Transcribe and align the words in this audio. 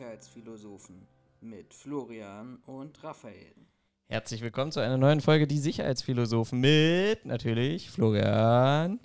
Sicherheitsphilosophen 0.00 1.06
mit 1.42 1.74
Florian 1.74 2.56
und 2.64 3.04
Raphael. 3.04 3.54
Herzlich 4.08 4.40
willkommen 4.40 4.72
zu 4.72 4.80
einer 4.80 4.96
neuen 4.96 5.20
Folge 5.20 5.46
Die 5.46 5.58
Sicherheitsphilosophen 5.58 6.58
mit 6.58 7.26
natürlich 7.26 7.90
Florian. 7.90 8.98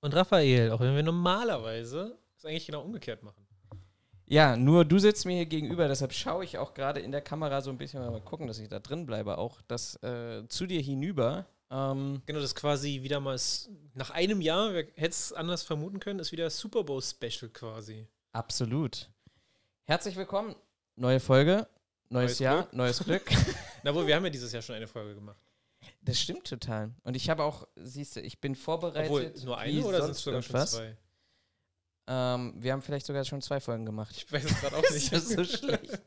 Und 0.00 0.14
Raphael, 0.14 0.70
auch 0.70 0.78
wenn 0.78 0.94
wir 0.94 1.02
normalerweise 1.02 2.16
es 2.36 2.44
eigentlich 2.44 2.66
genau 2.66 2.82
umgekehrt 2.82 3.24
machen. 3.24 3.44
Ja, 4.26 4.56
nur 4.56 4.84
du 4.84 5.00
sitzt 5.00 5.26
mir 5.26 5.34
hier 5.34 5.46
gegenüber, 5.46 5.88
deshalb 5.88 6.12
schaue 6.12 6.44
ich 6.44 6.58
auch 6.58 6.74
gerade 6.74 7.00
in 7.00 7.10
der 7.10 7.22
Kamera 7.22 7.60
so 7.60 7.70
ein 7.70 7.78
bisschen 7.78 8.00
mal 8.00 8.20
gucken, 8.20 8.46
dass 8.46 8.60
ich 8.60 8.68
da 8.68 8.78
drin 8.78 9.06
bleibe, 9.06 9.36
auch 9.36 9.60
das 9.62 10.00
äh, 10.04 10.46
zu 10.46 10.68
dir 10.68 10.80
hinüber. 10.80 11.46
Ähm, 11.72 12.22
Genau, 12.26 12.38
das 12.38 12.50
ist 12.50 12.54
quasi 12.54 13.02
wieder 13.02 13.18
mal 13.18 13.36
nach 13.94 14.10
einem 14.10 14.40
Jahr, 14.40 14.74
wer 14.74 14.84
hätte 14.94 15.08
es 15.08 15.32
anders 15.32 15.64
vermuten 15.64 15.98
können, 15.98 16.20
ist 16.20 16.30
wieder 16.30 16.50
Super 16.50 16.84
Bowl 16.84 17.02
Special 17.02 17.50
quasi. 17.52 18.06
absolut. 18.32 19.10
Herzlich 19.90 20.14
willkommen. 20.14 20.54
Neue 20.94 21.18
Folge, 21.18 21.66
neues, 22.10 22.28
Neues 22.30 22.38
Jahr, 22.38 22.62
Glück. 22.62 22.74
neues 22.74 22.98
Glück. 23.00 23.22
Na 23.82 23.92
wohl, 23.92 24.06
wir 24.06 24.14
haben 24.14 24.22
ja 24.22 24.30
dieses 24.30 24.52
Jahr 24.52 24.62
schon 24.62 24.76
eine 24.76 24.86
Folge 24.86 25.16
gemacht. 25.16 25.36
Das 26.02 26.16
stimmt 26.20 26.46
total. 26.46 26.92
Und 27.02 27.16
ich 27.16 27.28
habe 27.28 27.42
auch, 27.42 27.66
siehst 27.74 28.14
du, 28.14 28.20
ich 28.20 28.40
bin 28.40 28.54
vorbereitet. 28.54 29.10
Obwohl, 29.10 29.34
nur 29.44 29.58
eine 29.58 29.84
oder 29.84 30.02
sind 30.02 30.12
es 30.12 30.22
sogar 30.22 30.42
schon 30.42 30.64
zwei? 30.64 30.96
Ähm, 32.06 32.54
wir 32.56 32.72
haben 32.72 32.82
vielleicht 32.82 33.04
sogar 33.04 33.24
schon 33.24 33.42
zwei 33.42 33.58
Folgen 33.58 33.84
gemacht. 33.84 34.14
Ich 34.16 34.32
weiß 34.32 34.44
es 34.44 34.60
gerade 34.60 34.76
auch 34.76 34.82
Das 34.88 34.92
nicht. 34.92 35.12
ist 35.12 35.30
so 35.30 35.42
schlecht. 35.42 36.00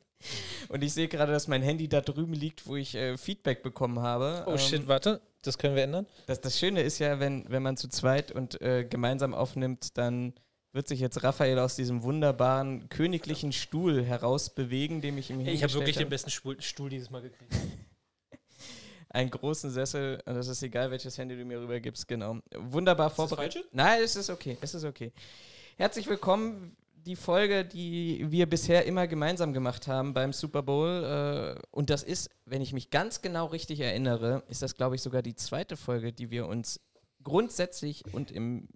Und 0.70 0.81
ich 0.81 0.94
sehe 0.94 1.09
gerade, 1.09 1.34
dass 1.34 1.50
mein 1.50 1.62
Handy 1.62 1.90
da 1.90 2.00
drüben 2.00 2.31
liegt, 2.31 2.66
wo 2.66 2.78
ich 2.78 2.95
äh, 2.95 3.18
Feedback 3.18 3.64
bekommen 3.64 4.00
habe. 4.00 4.45
Oh 4.48 4.52
Ähm, 4.52 4.59
shit, 4.59 4.88
warte, 4.88 5.20
das 5.42 5.58
können 5.58 5.76
wir 5.76 5.84
ändern. 5.84 6.08
Das, 6.28 6.40
das 6.40 6.58
Schöne 6.58 6.84
ist 6.84 7.00
ja, 7.00 7.20
wenn, 7.20 7.44
wenn 7.50 7.61
man 7.61 7.76
zu 7.76 7.89
zweit 7.89 8.31
und 8.31 8.61
äh, 8.61 8.86
gemeinsam 8.86 9.34
aufnimmt, 9.34 9.98
dann 9.98 10.34
wird 10.74 10.88
sich 10.88 11.00
jetzt 11.00 11.24
Raphael 11.24 11.60
aus 11.60 11.76
diesem 11.76 12.02
wunderbaren 12.04 12.90
königlichen 12.90 13.52
Stuhl 13.54 14.04
herausbewegen, 14.04 15.02
dem 15.02 15.20
ich 15.20 15.30
ihm 15.30 15.40
Ich 15.42 15.64
habe 15.64 15.74
wirklich 15.74 15.96
den 15.96 16.06
habe. 16.06 16.10
besten 16.10 16.32
Stuhl, 16.32 16.60
Stuhl 16.60 16.90
dieses 16.90 17.12
Mal 17.12 17.22
gekriegt. 17.22 17.54
Einen 19.10 19.30
großen 19.30 19.70
Sessel, 19.70 20.20
und 20.26 20.34
das 20.34 20.48
ist 20.48 20.64
egal, 20.64 20.90
welches 20.90 21.16
Handy 21.20 21.38
du 21.38 21.46
mir 21.46 21.62
rübergibst, 21.62 22.08
genau. 22.08 22.40
Wunderbar 22.58 23.12
vorbereitet. 23.12 23.66
Nein, 23.72 24.02
es 24.04 24.16
ist 24.16 24.32
okay, 24.32 24.58
es 24.60 24.74
ist 24.74 24.84
okay. 24.84 25.14
Herzlich 25.78 26.08
willkommen, 26.08 26.76
die 26.96 27.16
Folge, 27.16 27.64
die 27.64 28.26
wir 28.32 28.48
bisher 28.50 28.86
immer 28.86 29.06
gemeinsam 29.08 29.54
gemacht 29.54 29.88
haben 29.88 30.16
beim 30.16 30.34
Super 30.34 30.64
Bowl. 30.64 31.04
Äh, 31.04 31.62
und 31.70 31.92
das 31.92 32.02
ist, 32.02 32.32
wenn 32.46 32.64
ich 32.64 32.74
mich 32.74 32.90
ganz 32.90 33.22
genau 33.22 33.46
richtig 33.46 33.82
erinnere, 33.82 34.42
ist 34.48 34.64
das, 34.64 34.74
glaube 34.76 34.96
ich, 34.96 35.04
sogar 35.04 35.22
die 35.22 35.36
zweite 35.36 35.78
Folge, 35.78 36.12
die 36.12 36.32
wir 36.32 36.48
uns 36.48 36.80
grundsätzlich 37.22 38.06
und 38.14 38.32
in 38.32 38.68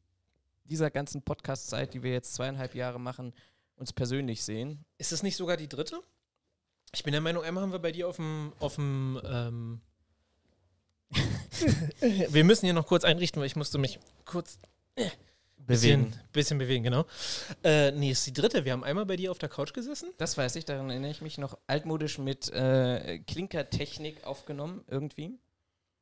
dieser 0.69 0.91
ganzen 0.91 1.21
Podcast-Zeit, 1.21 1.93
die 1.93 2.03
wir 2.03 2.11
jetzt 2.11 2.33
zweieinhalb 2.33 2.75
Jahre 2.75 2.99
machen, 2.99 3.33
uns 3.75 3.93
persönlich 3.93 4.43
sehen. 4.43 4.85
Ist 4.97 5.11
es 5.11 5.23
nicht 5.23 5.35
sogar 5.35 5.57
die 5.57 5.69
dritte? 5.69 6.01
Ich 6.93 7.03
bin 7.03 7.11
der 7.11 7.21
Meinung, 7.21 7.43
einmal 7.43 7.63
haben 7.63 7.71
wir 7.71 7.79
bei 7.79 7.91
dir 7.91 8.07
auf 8.07 8.15
dem, 8.15 8.53
auf 8.59 8.75
dem, 8.75 9.19
ähm 9.25 9.81
wir 12.29 12.43
müssen 12.43 12.65
hier 12.65 12.73
noch 12.73 12.88
kurz 12.88 13.03
einrichten, 13.03 13.39
weil 13.39 13.47
ich 13.47 13.55
musste 13.55 13.77
mich 13.77 13.99
kurz 14.25 14.59
bisschen, 15.67 16.13
bisschen 16.33 16.57
bewegen, 16.57 16.83
genau. 16.83 17.05
Äh, 17.63 17.91
nee, 17.91 18.11
ist 18.11 18.25
die 18.25 18.33
dritte. 18.33 18.65
Wir 18.65 18.71
haben 18.71 18.83
einmal 18.83 19.05
bei 19.05 19.15
dir 19.15 19.31
auf 19.31 19.38
der 19.38 19.49
Couch 19.49 19.73
gesessen. 19.73 20.11
Das 20.17 20.38
weiß 20.38 20.55
ich, 20.55 20.65
daran 20.65 20.89
erinnere 20.89 21.11
ich 21.11 21.21
mich 21.21 21.38
noch 21.38 21.57
altmodisch 21.67 22.17
mit 22.17 22.49
äh, 22.49 23.19
Klinkertechnik 23.19 24.23
aufgenommen, 24.25 24.83
irgendwie. 24.88 25.38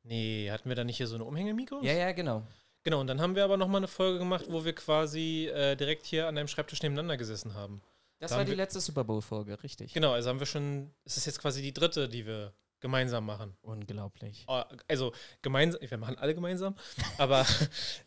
Nee, 0.04 0.50
hatten 0.50 0.68
wir 0.68 0.76
da 0.76 0.84
nicht 0.84 0.96
hier 0.96 1.08
so 1.08 1.16
eine 1.16 1.24
Umhängemikro? 1.24 1.80
Ja, 1.82 1.92
ja, 1.92 2.12
genau. 2.12 2.42
Genau, 2.86 3.00
und 3.00 3.08
dann 3.08 3.20
haben 3.20 3.34
wir 3.34 3.42
aber 3.42 3.56
nochmal 3.56 3.80
eine 3.80 3.88
Folge 3.88 4.20
gemacht, 4.20 4.44
wo 4.48 4.64
wir 4.64 4.72
quasi 4.72 5.50
äh, 5.52 5.74
direkt 5.74 6.06
hier 6.06 6.28
an 6.28 6.36
deinem 6.36 6.46
Schreibtisch 6.46 6.80
nebeneinander 6.84 7.16
gesessen 7.16 7.52
haben. 7.54 7.82
Das 8.20 8.30
Da 8.30 8.36
war 8.36 8.44
die 8.44 8.54
letzte 8.54 8.78
Super 8.78 9.02
Bowl-Folge, 9.02 9.60
richtig. 9.64 9.92
Genau, 9.92 10.12
also 10.12 10.28
haben 10.28 10.38
wir 10.38 10.46
schon, 10.46 10.92
es 11.04 11.16
ist 11.16 11.26
jetzt 11.26 11.40
quasi 11.40 11.62
die 11.62 11.72
dritte, 11.74 12.08
die 12.08 12.24
wir 12.26 12.52
gemeinsam 12.78 13.26
machen. 13.26 13.56
Unglaublich. 13.62 14.44
Oh, 14.46 14.62
Also 14.86 15.12
gemeinsam, 15.42 15.80
wir 15.80 15.98
machen 15.98 16.16
alle 16.18 16.32
gemeinsam, 16.32 16.76
aber 17.18 17.44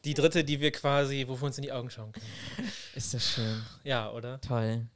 die 0.05 0.13
dritte, 0.13 0.45
die 0.45 0.61
wir 0.61 0.71
quasi, 0.71 1.25
wo 1.27 1.37
wir 1.37 1.47
uns 1.47 1.57
in 1.57 1.63
die 1.63 1.73
Augen 1.73 1.89
schauen 1.89 2.13
können. 2.13 2.71
Ist 2.95 3.13
das 3.13 3.29
schön. 3.33 3.61
Ja, 3.83 4.09
oder? 4.13 4.39
Toll. 4.39 4.87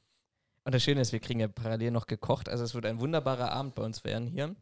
Und 0.63 0.73
das 0.73 0.81
Schöne 0.81 1.01
ist, 1.01 1.11
wir 1.11 1.19
kriegen 1.19 1.41
ja 1.41 1.49
parallel 1.49 1.91
noch 1.91 2.07
gekocht. 2.07 2.47
Also 2.47 2.63
es 2.63 2.73
wird 2.73 2.85
ein 2.85 3.01
wunderbarer 3.01 3.51
Abend 3.51 3.75
bei 3.75 3.83
uns 3.83 4.05
werden 4.05 4.27
hier. 4.27 4.55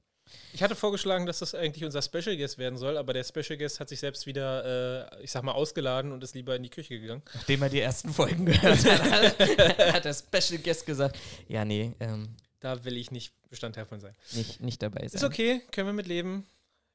Ich 0.54 0.62
hatte 0.64 0.76
vorgeschlagen, 0.76 1.26
dass 1.26 1.40
das 1.40 1.56
eigentlich 1.56 1.84
unser 1.86 2.02
Special 2.02 2.36
Guest 2.38 2.58
werden 2.58 2.78
soll, 2.78 2.98
aber 2.98 3.14
der 3.14 3.24
Special 3.24 3.58
Guest 3.58 3.80
hat 3.80 3.90
sich 3.90 4.00
selbst 4.00 4.26
wieder, 4.26 5.10
äh, 5.12 5.24
ich 5.24 5.32
sag 5.32 5.44
mal, 5.44 5.54
ausgeladen 5.54 6.12
und 6.12 6.24
ist 6.24 6.36
lieber 6.36 6.56
in 6.56 6.64
die 6.64 6.70
Küche 6.70 7.00
gegangen. 7.00 7.22
Nachdem 7.34 7.62
er 7.64 7.70
die 7.70 7.80
ersten 7.80 8.14
Folgen 8.14 8.46
gehört 8.46 8.84
hat, 8.86 9.40
hat 9.94 10.06
der 10.06 10.14
Special 10.14 10.62
Guest 10.62 10.86
gesagt, 10.86 11.18
ja, 11.48 11.64
nee, 11.66 11.94
ähm, 12.00 12.36
Da 12.60 12.84
will 12.84 12.98
ich 12.98 13.12
nicht 13.12 13.34
Bestandteil 13.50 13.86
von 13.86 14.00
sein. 14.00 14.16
nicht, 14.34 14.62
nicht 14.62 14.82
dabei 14.82 15.08
sein. 15.08 15.16
Ist 15.16 15.24
okay, 15.24 15.62
können 15.72 15.88
wir 15.88 15.94
mit 15.94 16.08
leben. 16.08 16.46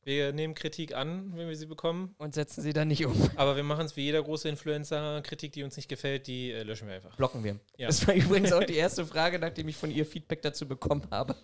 Wir 0.05 0.33
nehmen 0.33 0.55
Kritik 0.55 0.95
an, 0.95 1.33
wenn 1.35 1.49
wir 1.49 1.57
sie 1.57 1.67
bekommen. 1.67 2.15
Und 2.19 2.33
setzen 2.33 2.63
sie 2.63 2.73
dann 2.73 2.87
nicht 2.87 3.05
um. 3.05 3.29
Aber 3.35 3.57
wir 3.57 3.65
machen 3.65 3.87
es 3.87 3.97
wie 3.97 4.03
jeder 4.03 4.23
große 4.23 4.49
Influencer. 4.49 5.21
Kritik, 5.23 5.51
die 5.51 5.65
uns 5.65 5.77
nicht 5.77 5.89
gefällt, 5.89 6.29
die 6.29 6.53
äh, 6.53 6.63
löschen 6.63 6.87
wir 6.87 6.95
einfach. 6.95 7.17
Blocken 7.17 7.43
wir. 7.43 7.59
Ja. 7.77 7.89
Das 7.89 8.07
war 8.07 8.15
übrigens 8.15 8.53
auch 8.53 8.63
die 8.63 8.77
erste 8.77 9.05
Frage, 9.05 9.41
nachdem 9.41 9.67
ich 9.67 9.75
von 9.77 9.91
ihr 9.91 10.07
Feedback 10.07 10.43
dazu 10.43 10.69
bekommen 10.69 11.03
habe, 11.11 11.35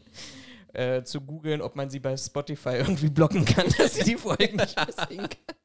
äh, 0.72 1.02
zu 1.02 1.20
googeln, 1.20 1.60
ob 1.60 1.76
man 1.76 1.90
sie 1.90 2.00
bei 2.00 2.16
Spotify 2.16 2.70
irgendwie 2.78 3.10
blocken 3.10 3.44
kann, 3.44 3.66
dass 3.78 3.94
sie 3.94 4.04
die 4.04 4.16
Folgen 4.16 4.56
nicht 4.56 4.76
mehr 4.76 5.06
sehen 5.08 5.28
kann. 5.28 5.56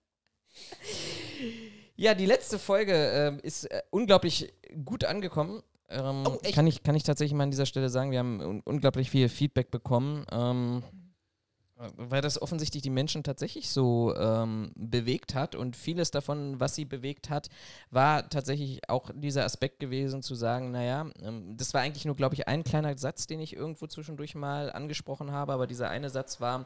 Ja, 1.95 2.13
die 2.13 2.25
letzte 2.25 2.59
Folge 2.59 2.93
ähm, 2.93 3.39
ist 3.41 3.65
äh, 3.65 3.81
unglaublich 3.89 4.53
gut 4.85 5.03
angekommen. 5.03 5.63
Ähm, 5.89 6.23
Oh, 6.27 6.37
kann, 6.53 6.67
ich, 6.67 6.83
kann 6.83 6.95
ich 6.95 7.03
tatsächlich 7.03 7.35
mal 7.35 7.43
an 7.43 7.51
dieser 7.51 7.65
Stelle 7.65 7.89
sagen, 7.89 8.11
wir 8.11 8.19
haben 8.19 8.39
un 8.41 8.61
unglaublich 8.61 9.09
viel 9.09 9.29
Feedback 9.29 9.71
bekommen. 9.71 10.25
Ähm, 10.31 10.83
weil 11.95 12.21
das 12.21 12.41
offensichtlich 12.41 12.81
die 12.81 12.89
Menschen 12.89 13.23
tatsächlich 13.23 13.69
so 13.69 14.15
ähm, 14.15 14.71
bewegt 14.75 15.35
hat 15.35 15.55
und 15.55 15.75
vieles 15.75 16.11
davon, 16.11 16.59
was 16.59 16.75
sie 16.75 16.85
bewegt 16.85 17.29
hat, 17.29 17.49
war 17.91 18.29
tatsächlich 18.29 18.89
auch 18.89 19.11
dieser 19.13 19.45
Aspekt 19.45 19.79
gewesen, 19.79 20.23
zu 20.23 20.35
sagen, 20.35 20.71
naja, 20.71 21.07
ähm, 21.21 21.55
das 21.55 21.73
war 21.73 21.81
eigentlich 21.81 22.05
nur, 22.05 22.15
glaube 22.15 22.35
ich, 22.35 22.47
ein 22.47 22.63
kleiner 22.63 22.97
Satz, 22.97 23.27
den 23.27 23.39
ich 23.39 23.55
irgendwo 23.55 23.87
zwischendurch 23.87 24.33
mal 24.35 24.71
angesprochen 24.71 25.31
habe, 25.31 25.53
aber 25.53 25.67
dieser 25.67 25.89
eine 25.89 26.09
Satz 26.09 26.41
war, 26.41 26.65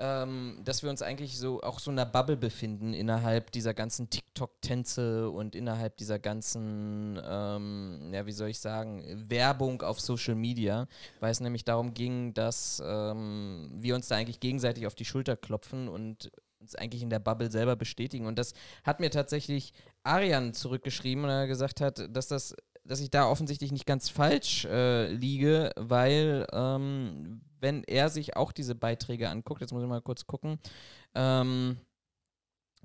ähm, 0.00 0.58
dass 0.64 0.82
wir 0.82 0.88
uns 0.88 1.02
eigentlich 1.02 1.38
so 1.38 1.60
auch 1.60 1.78
so 1.78 1.90
in 1.90 1.98
einer 1.98 2.10
Bubble 2.10 2.38
befinden 2.38 2.94
innerhalb 2.94 3.52
dieser 3.52 3.74
ganzen 3.74 4.08
TikTok-Tänze 4.08 5.28
und 5.28 5.54
innerhalb 5.54 5.98
dieser 5.98 6.18
ganzen, 6.18 7.20
ähm, 7.22 8.10
ja, 8.12 8.24
wie 8.24 8.32
soll 8.32 8.48
ich 8.48 8.60
sagen, 8.60 9.04
Werbung 9.28 9.82
auf 9.82 10.00
Social 10.00 10.34
Media, 10.34 10.88
weil 11.20 11.30
es 11.30 11.40
nämlich 11.40 11.64
darum 11.64 11.92
ging, 11.92 12.32
dass 12.32 12.82
ähm, 12.84 13.70
wir 13.74 13.94
uns 13.94 14.08
da 14.08 14.16
eigentlich 14.16 14.40
gegenseitig 14.40 14.86
auf 14.86 14.94
die 14.94 15.04
Schulter 15.04 15.36
klopfen 15.36 15.88
und 15.88 16.32
uns 16.60 16.74
eigentlich 16.74 17.02
in 17.02 17.10
der 17.10 17.18
Bubble 17.18 17.50
selber 17.50 17.76
bestätigen. 17.76 18.26
Und 18.26 18.38
das 18.38 18.54
hat 18.84 19.00
mir 19.00 19.10
tatsächlich 19.10 19.74
Arian 20.02 20.54
zurückgeschrieben, 20.54 21.24
und 21.24 21.30
er 21.30 21.46
gesagt 21.46 21.80
hat, 21.80 22.08
dass 22.14 22.28
das 22.28 22.54
dass 22.82 23.00
ich 23.00 23.10
da 23.10 23.28
offensichtlich 23.28 23.72
nicht 23.72 23.86
ganz 23.86 24.08
falsch 24.08 24.64
äh, 24.64 25.12
liege, 25.12 25.70
weil 25.76 26.46
ähm, 26.50 27.42
wenn 27.60 27.84
er 27.84 28.08
sich 28.08 28.36
auch 28.36 28.52
diese 28.52 28.74
Beiträge 28.74 29.28
anguckt, 29.28 29.60
jetzt 29.60 29.72
muss 29.72 29.82
ich 29.82 29.88
mal 29.88 30.02
kurz 30.02 30.26
gucken, 30.26 30.58
ähm, 31.14 31.78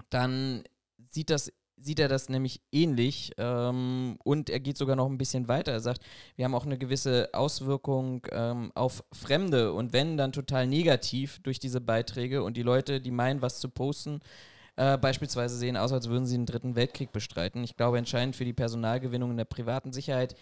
dann 0.10 0.64
sieht 0.98 1.30
das 1.30 1.52
sieht 1.78 2.00
er 2.00 2.08
das 2.08 2.30
nämlich 2.30 2.62
ähnlich 2.72 3.34
ähm, 3.38 4.18
und 4.24 4.50
er 4.50 4.60
geht 4.60 4.78
sogar 4.78 4.96
noch 4.96 5.08
ein 5.08 5.18
bisschen 5.18 5.48
weiter. 5.48 5.74
Er 5.74 5.82
sagt, 5.82 6.02
wir 6.36 6.46
haben 6.46 6.56
auch 6.56 6.66
eine 6.66 6.78
gewisse 6.78 7.30
Auswirkung 7.34 8.26
ähm, 8.32 8.72
auf 8.76 9.04
Fremde 9.12 9.74
und 9.74 9.94
wenn 9.94 10.18
dann 10.18 10.32
total 10.32 10.68
negativ 10.68 11.40
durch 11.44 11.60
diese 11.60 11.82
Beiträge 11.82 12.44
und 12.44 12.56
die 12.58 12.64
Leute, 12.64 13.02
die 13.02 13.12
meinen, 13.12 13.42
was 13.42 13.60
zu 13.60 13.70
posten, 13.70 14.22
äh, 14.78 14.98
beispielsweise 14.98 15.58
sehen 15.58 15.78
aus, 15.78 15.92
als 15.92 16.10
würden 16.10 16.26
sie 16.26 16.38
den 16.38 16.46
dritten 16.46 16.76
Weltkrieg 16.76 17.12
bestreiten. 17.12 17.64
Ich 17.64 17.76
glaube, 17.76 17.98
entscheidend 17.98 18.36
für 18.36 18.46
die 18.46 18.54
Personalgewinnung 18.54 19.32
in 19.32 19.38
der 19.38 19.46
privaten 19.46 19.92
Sicherheit 19.92 20.36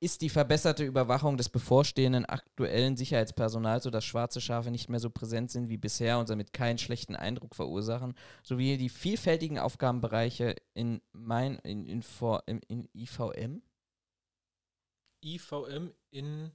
ist 0.00 0.22
die 0.22 0.28
verbesserte 0.28 0.84
Überwachung 0.84 1.36
des 1.36 1.48
bevorstehenden 1.48 2.24
aktuellen 2.24 2.96
Sicherheitspersonals, 2.96 3.84
sodass 3.84 4.04
schwarze 4.04 4.40
Schafe 4.40 4.70
nicht 4.70 4.88
mehr 4.88 5.00
so 5.00 5.10
präsent 5.10 5.50
sind 5.50 5.68
wie 5.68 5.76
bisher 5.76 6.18
und 6.18 6.28
damit 6.30 6.52
keinen 6.52 6.78
schlechten 6.78 7.16
Eindruck 7.16 7.54
verursachen, 7.56 8.14
sowie 8.44 8.76
die 8.76 8.88
vielfältigen 8.88 9.58
Aufgabenbereiche 9.58 10.54
in 10.74 11.00
mein 11.12 11.56
in, 11.64 11.84
in, 11.86 12.02
in, 12.46 12.60
in 12.68 12.88
IVM 12.94 13.62
IVM 15.24 15.92
in. 16.10 16.52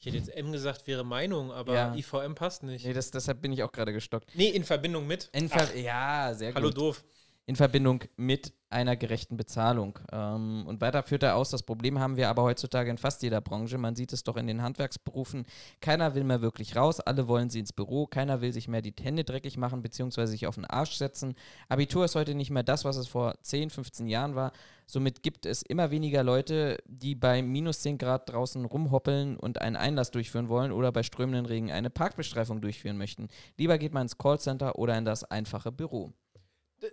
Ich 0.00 0.06
hätte 0.06 0.18
jetzt 0.18 0.34
M 0.36 0.52
gesagt, 0.52 0.86
wäre 0.86 1.04
Meinung, 1.04 1.50
aber 1.52 1.74
Ja. 1.74 1.94
IVM 1.94 2.34
passt 2.34 2.62
nicht. 2.62 2.84
Nee, 2.84 2.92
das, 2.92 3.10
deshalb 3.10 3.40
bin 3.40 3.52
ich 3.52 3.62
auch 3.62 3.72
gerade 3.72 3.92
gestockt. 3.92 4.30
Nee, 4.34 4.48
in 4.48 4.64
Verbindung 4.64 5.06
mit. 5.06 5.30
In 5.32 5.48
Ver 5.48 5.74
ja, 5.76 6.34
sehr 6.34 6.52
Hallo 6.52 6.68
gut. 6.68 6.76
doof. 6.76 7.04
In 7.46 7.56
Verbindung 7.56 8.04
mit 8.16 8.54
einer 8.70 8.96
gerechten 8.96 9.36
Bezahlung. 9.36 9.98
Ähm, 10.10 10.64
und 10.66 10.80
weiter 10.80 11.02
führt 11.02 11.22
er 11.22 11.36
aus, 11.36 11.50
das 11.50 11.62
Problem 11.62 12.00
haben 12.00 12.16
wir 12.16 12.28
aber 12.28 12.42
heutzutage 12.42 12.90
in 12.90 12.98
fast 12.98 13.22
jeder 13.22 13.40
Branche. 13.40 13.78
Man 13.78 13.94
sieht 13.94 14.12
es 14.12 14.24
doch 14.24 14.36
in 14.36 14.46
den 14.46 14.62
Handwerksberufen. 14.62 15.44
Keiner 15.80 16.14
will 16.14 16.24
mehr 16.24 16.40
wirklich 16.40 16.74
raus, 16.74 17.00
alle 17.00 17.28
wollen 17.28 17.50
sie 17.50 17.60
ins 17.60 17.72
Büro, 17.72 18.06
keiner 18.06 18.40
will 18.40 18.52
sich 18.52 18.66
mehr 18.66 18.82
die 18.82 18.94
Hände 19.00 19.24
dreckig 19.24 19.58
machen 19.58 19.82
bzw. 19.82 20.26
sich 20.26 20.46
auf 20.46 20.56
den 20.56 20.64
Arsch 20.64 20.94
setzen. 20.94 21.34
Abitur 21.68 22.04
ist 22.06 22.16
heute 22.16 22.34
nicht 22.34 22.50
mehr 22.50 22.62
das, 22.62 22.84
was 22.84 22.96
es 22.96 23.06
vor 23.06 23.34
10, 23.42 23.70
15 23.70 24.08
Jahren 24.08 24.34
war. 24.34 24.52
Somit 24.86 25.22
gibt 25.22 25.46
es 25.46 25.62
immer 25.62 25.90
weniger 25.90 26.22
Leute, 26.22 26.78
die 26.86 27.14
bei 27.14 27.42
minus 27.42 27.80
10 27.80 27.98
Grad 27.98 28.28
draußen 28.28 28.64
rumhoppeln 28.64 29.36
und 29.36 29.60
einen 29.60 29.76
Einlass 29.76 30.10
durchführen 30.10 30.48
wollen 30.48 30.72
oder 30.72 30.92
bei 30.92 31.02
strömenden 31.02 31.46
Regen 31.46 31.70
eine 31.70 31.90
Parkbestreifung 31.90 32.60
durchführen 32.60 32.98
möchten. 32.98 33.28
Lieber 33.56 33.78
geht 33.78 33.94
man 33.94 34.02
ins 34.02 34.18
Callcenter 34.18 34.78
oder 34.78 34.98
in 34.98 35.04
das 35.04 35.24
einfache 35.24 35.70
Büro 35.70 36.12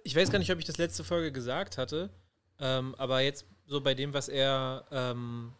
ich 0.03 0.15
weiß 0.15 0.31
gar 0.31 0.39
nicht, 0.39 0.51
ob 0.51 0.59
ich 0.59 0.65
das 0.65 0.77
letzte 0.77 1.03
Folge 1.03 1.31
gesagt 1.31 1.77
hatte, 1.77 2.09
ähm, 2.59 2.95
aber 2.97 3.21
jetzt 3.21 3.45
so 3.65 3.81
bei 3.81 3.93
dem, 3.93 4.13
was 4.13 4.29
er, 4.29 4.85
ähm, 4.91 5.53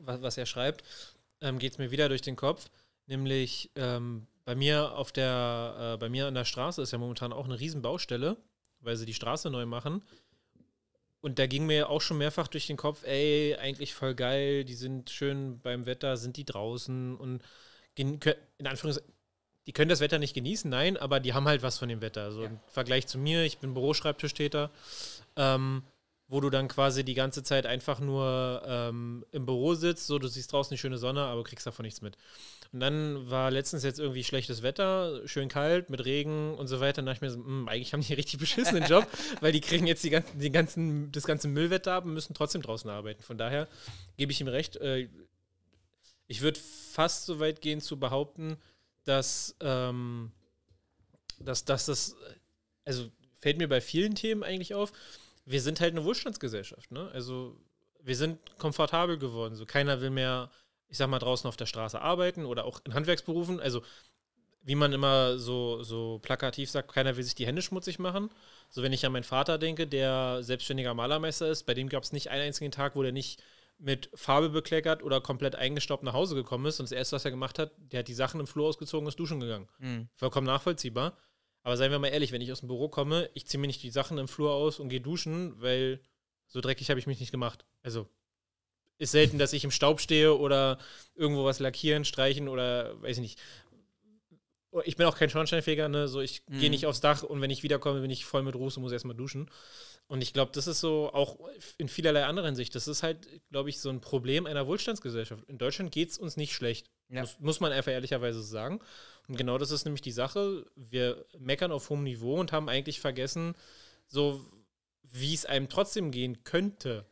was, 0.00 0.22
was, 0.22 0.38
er 0.38 0.46
schreibt, 0.46 0.82
ähm, 1.40 1.58
geht 1.58 1.72
es 1.72 1.78
mir 1.78 1.90
wieder 1.90 2.08
durch 2.08 2.22
den 2.22 2.36
Kopf. 2.36 2.68
Nämlich 3.06 3.70
ähm, 3.76 4.26
bei 4.44 4.54
mir 4.54 4.92
auf 4.96 5.12
der, 5.12 5.94
äh, 5.94 5.96
bei 5.98 6.08
mir 6.08 6.26
an 6.26 6.34
der 6.34 6.44
Straße 6.44 6.82
ist 6.82 6.92
ja 6.92 6.98
momentan 6.98 7.32
auch 7.32 7.44
eine 7.44 7.58
Riesenbaustelle, 7.58 8.36
weil 8.80 8.96
sie 8.96 9.06
die 9.06 9.14
Straße 9.14 9.50
neu 9.50 9.66
machen. 9.66 10.02
Und 11.20 11.38
da 11.38 11.46
ging 11.46 11.66
mir 11.66 11.88
auch 11.88 12.00
schon 12.00 12.18
mehrfach 12.18 12.48
durch 12.48 12.66
den 12.66 12.76
Kopf, 12.76 13.02
ey, 13.04 13.56
eigentlich 13.56 13.94
voll 13.94 14.14
geil, 14.14 14.64
die 14.64 14.74
sind 14.74 15.10
schön 15.10 15.60
beim 15.60 15.84
Wetter, 15.84 16.16
sind 16.16 16.36
die 16.36 16.44
draußen 16.44 17.16
und 17.16 17.42
in 17.96 18.20
Anführungszeichen 18.64 19.17
die 19.68 19.72
können 19.74 19.90
das 19.90 20.00
Wetter 20.00 20.18
nicht 20.18 20.32
genießen, 20.32 20.70
nein, 20.70 20.96
aber 20.96 21.20
die 21.20 21.34
haben 21.34 21.46
halt 21.46 21.62
was 21.62 21.76
von 21.76 21.90
dem 21.90 22.00
Wetter. 22.00 22.22
Also 22.22 22.40
ja. 22.40 22.48
im 22.48 22.58
Vergleich 22.68 23.06
zu 23.06 23.18
mir, 23.18 23.44
ich 23.44 23.58
bin 23.58 23.74
Büroschreibtischtäter, 23.74 24.70
ähm, 25.36 25.82
wo 26.26 26.40
du 26.40 26.48
dann 26.48 26.68
quasi 26.68 27.04
die 27.04 27.12
ganze 27.12 27.42
Zeit 27.42 27.66
einfach 27.66 28.00
nur 28.00 28.62
ähm, 28.66 29.26
im 29.30 29.44
Büro 29.44 29.74
sitzt, 29.74 30.06
so 30.06 30.18
du 30.18 30.26
siehst 30.26 30.50
draußen 30.50 30.72
eine 30.72 30.78
schöne 30.78 30.96
Sonne, 30.96 31.20
aber 31.24 31.44
kriegst 31.44 31.66
davon 31.66 31.84
nichts 31.84 32.00
mit. 32.00 32.16
Und 32.72 32.80
dann 32.80 33.28
war 33.28 33.50
letztens 33.50 33.84
jetzt 33.84 33.98
irgendwie 33.98 34.24
schlechtes 34.24 34.62
Wetter, 34.62 35.20
schön 35.28 35.50
kalt, 35.50 35.90
mit 35.90 36.02
Regen 36.02 36.54
und 36.54 36.66
so 36.66 36.80
weiter. 36.80 37.02
Und 37.02 37.06
da 37.06 37.12
dachte 37.12 37.26
ich 37.26 37.30
mir 37.30 37.34
so, 37.34 37.38
mh, 37.38 37.46
hm, 37.46 37.68
eigentlich 37.68 37.92
haben 37.92 38.00
die 38.00 38.08
einen 38.08 38.16
richtig 38.20 38.40
beschissenen 38.40 38.84
Job, 38.84 39.06
weil 39.42 39.52
die 39.52 39.60
kriegen 39.60 39.86
jetzt 39.86 40.02
die 40.02 40.10
ganzen, 40.10 40.38
die 40.38 40.50
ganzen, 40.50 41.12
das 41.12 41.24
ganze 41.24 41.46
Müllwetter 41.46 41.92
ab 41.92 42.06
und 42.06 42.14
müssen 42.14 42.32
trotzdem 42.32 42.62
draußen 42.62 42.88
arbeiten. 42.88 43.22
Von 43.22 43.36
daher 43.36 43.68
gebe 44.16 44.32
ich 44.32 44.40
ihm 44.40 44.48
recht. 44.48 44.76
Äh, 44.76 45.10
ich 46.26 46.40
würde 46.40 46.58
fast 46.58 47.26
so 47.26 47.38
weit 47.38 47.60
gehen 47.60 47.82
zu 47.82 47.98
behaupten, 47.98 48.56
dass, 49.08 49.56
ähm, 49.60 50.32
dass, 51.38 51.64
dass 51.64 51.86
das, 51.86 52.16
also 52.84 53.10
fällt 53.40 53.58
mir 53.58 53.68
bei 53.68 53.80
vielen 53.80 54.14
Themen 54.14 54.42
eigentlich 54.42 54.74
auf, 54.74 54.92
wir 55.44 55.62
sind 55.62 55.80
halt 55.80 55.92
eine 55.92 56.04
Wohlstandsgesellschaft, 56.04 56.90
ne? 56.90 57.10
Also 57.12 57.56
wir 58.02 58.16
sind 58.16 58.38
komfortabel 58.58 59.18
geworden. 59.18 59.54
So 59.54 59.66
keiner 59.66 60.00
will 60.00 60.10
mehr, 60.10 60.50
ich 60.88 60.98
sag 60.98 61.08
mal, 61.08 61.18
draußen 61.18 61.48
auf 61.48 61.56
der 61.56 61.66
Straße 61.66 62.00
arbeiten 62.00 62.44
oder 62.44 62.64
auch 62.64 62.80
in 62.84 62.94
Handwerksberufen. 62.94 63.60
Also 63.60 63.82
wie 64.62 64.74
man 64.74 64.92
immer 64.92 65.38
so, 65.38 65.82
so 65.82 66.18
plakativ 66.22 66.70
sagt, 66.70 66.92
keiner 66.92 67.16
will 67.16 67.24
sich 67.24 67.34
die 67.34 67.46
Hände 67.46 67.62
schmutzig 67.62 67.98
machen. 67.98 68.30
So 68.68 68.82
wenn 68.82 68.92
ich 68.92 69.06
an 69.06 69.12
meinen 69.12 69.24
Vater 69.24 69.58
denke, 69.58 69.86
der 69.86 70.42
selbstständiger 70.42 70.94
Malermeister 70.94 71.48
ist, 71.48 71.64
bei 71.64 71.74
dem 71.74 71.88
gab 71.88 72.02
es 72.02 72.12
nicht 72.12 72.28
einen 72.28 72.42
einzigen 72.42 72.70
Tag, 72.70 72.94
wo 72.94 73.02
der 73.02 73.12
nicht 73.12 73.42
mit 73.78 74.10
Farbe 74.14 74.50
bekleckert 74.50 75.02
oder 75.02 75.20
komplett 75.20 75.54
eingestaubt 75.54 76.02
nach 76.02 76.12
Hause 76.12 76.34
gekommen 76.34 76.66
ist 76.66 76.80
und 76.80 76.84
das 76.84 76.92
erste, 76.92 77.16
was 77.16 77.24
er 77.24 77.30
gemacht 77.30 77.58
hat, 77.58 77.72
der 77.78 78.00
hat 78.00 78.08
die 78.08 78.14
Sachen 78.14 78.40
im 78.40 78.46
Flur 78.46 78.66
ausgezogen 78.66 79.06
und 79.06 79.08
ist 79.08 79.18
duschen 79.18 79.40
gegangen. 79.40 79.68
Mhm. 79.78 80.08
Vollkommen 80.16 80.46
nachvollziehbar. 80.46 81.16
Aber 81.62 81.76
seien 81.76 81.90
wir 81.90 81.98
mal 81.98 82.08
ehrlich, 82.08 82.32
wenn 82.32 82.40
ich 82.40 82.50
aus 82.50 82.60
dem 82.60 82.68
Büro 82.68 82.88
komme, 82.88 83.30
ich 83.34 83.46
ziehe 83.46 83.60
mir 83.60 83.66
nicht 83.66 83.82
die 83.82 83.90
Sachen 83.90 84.18
im 84.18 84.28
Flur 84.28 84.52
aus 84.52 84.80
und 84.80 84.88
gehe 84.88 85.00
duschen, 85.00 85.60
weil 85.60 86.00
so 86.46 86.60
dreckig 86.60 86.90
habe 86.90 86.98
ich 86.98 87.06
mich 87.06 87.20
nicht 87.20 87.30
gemacht. 87.30 87.66
Also 87.82 88.08
ist 88.98 89.12
selten, 89.12 89.38
dass 89.38 89.52
ich 89.52 89.64
im 89.64 89.70
Staub 89.70 90.00
stehe 90.00 90.36
oder 90.36 90.78
irgendwo 91.14 91.44
was 91.44 91.60
lackieren, 91.60 92.04
streichen 92.04 92.48
oder 92.48 93.00
weiß 93.02 93.18
ich 93.18 93.22
nicht. 93.22 93.38
Ich 94.84 94.96
bin 94.96 95.06
auch 95.06 95.16
kein 95.16 95.30
Schornsteinfeger, 95.30 95.88
ne? 95.88 96.08
So, 96.08 96.20
ich 96.20 96.42
mhm. 96.48 96.60
gehe 96.60 96.70
nicht 96.70 96.86
aufs 96.86 97.00
Dach 97.00 97.22
und 97.22 97.40
wenn 97.40 97.50
ich 97.50 97.62
wiederkomme, 97.62 98.00
bin 98.00 98.10
ich 98.10 98.24
voll 98.24 98.42
mit 98.42 98.54
Ruß 98.54 98.76
und 98.76 98.82
muss 98.82 98.92
erstmal 98.92 99.16
duschen. 99.16 99.50
Und 100.08 100.22
ich 100.22 100.32
glaube, 100.32 100.52
das 100.54 100.66
ist 100.66 100.80
so 100.80 101.12
auch 101.12 101.38
in 101.76 101.88
vielerlei 101.88 102.24
anderen 102.24 102.56
Sicht. 102.56 102.74
Das 102.74 102.88
ist 102.88 103.02
halt, 103.02 103.28
glaube 103.50 103.68
ich, 103.68 103.78
so 103.78 103.90
ein 103.90 104.00
Problem 104.00 104.46
einer 104.46 104.66
Wohlstandsgesellschaft. 104.66 105.44
In 105.44 105.58
Deutschland 105.58 105.92
geht 105.92 106.10
es 106.10 106.18
uns 106.18 106.38
nicht 106.38 106.54
schlecht. 106.54 106.90
Ja. 107.10 107.20
Das 107.20 107.38
muss 107.40 107.60
man 107.60 107.72
einfach 107.72 107.92
ehrlicherweise 107.92 108.42
sagen. 108.42 108.80
Und 109.28 109.36
genau 109.36 109.58
das 109.58 109.70
ist 109.70 109.84
nämlich 109.84 110.00
die 110.00 110.12
Sache. 110.12 110.64
Wir 110.76 111.26
meckern 111.38 111.72
auf 111.72 111.90
hohem 111.90 112.04
Niveau 112.04 112.40
und 112.40 112.52
haben 112.52 112.70
eigentlich 112.70 113.00
vergessen, 113.00 113.54
so 114.06 114.42
wie 115.02 115.34
es 115.34 115.44
einem 115.44 115.68
trotzdem 115.68 116.10
gehen 116.10 116.42
könnte. 116.42 117.04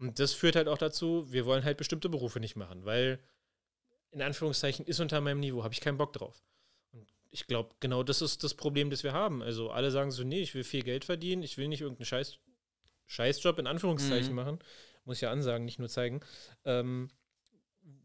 Und 0.00 0.18
das 0.18 0.32
führt 0.32 0.56
halt 0.56 0.66
auch 0.66 0.78
dazu, 0.78 1.30
wir 1.32 1.46
wollen 1.46 1.64
halt 1.64 1.78
bestimmte 1.78 2.08
Berufe 2.08 2.40
nicht 2.40 2.56
machen, 2.56 2.84
weil 2.84 3.20
in 4.10 4.22
Anführungszeichen 4.22 4.86
ist 4.86 4.98
unter 4.98 5.20
meinem 5.20 5.40
Niveau, 5.40 5.62
habe 5.62 5.74
ich 5.74 5.80
keinen 5.80 5.98
Bock 5.98 6.12
drauf 6.12 6.42
ich 7.34 7.48
glaube, 7.48 7.74
genau 7.80 8.04
das 8.04 8.22
ist 8.22 8.44
das 8.44 8.54
Problem, 8.54 8.90
das 8.90 9.02
wir 9.02 9.12
haben. 9.12 9.42
Also 9.42 9.70
alle 9.70 9.90
sagen 9.90 10.12
so, 10.12 10.22
nee, 10.22 10.40
ich 10.40 10.54
will 10.54 10.62
viel 10.62 10.82
Geld 10.82 11.04
verdienen, 11.04 11.42
ich 11.42 11.58
will 11.58 11.66
nicht 11.66 11.80
irgendeinen 11.80 12.06
Scheiß, 12.06 12.38
Scheißjob 13.06 13.58
in 13.58 13.66
Anführungszeichen 13.66 14.30
mhm. 14.30 14.36
machen. 14.36 14.58
Muss 15.04 15.20
ja 15.20 15.32
ansagen, 15.32 15.64
nicht 15.64 15.80
nur 15.80 15.88
zeigen. 15.88 16.20
Ähm, 16.64 17.10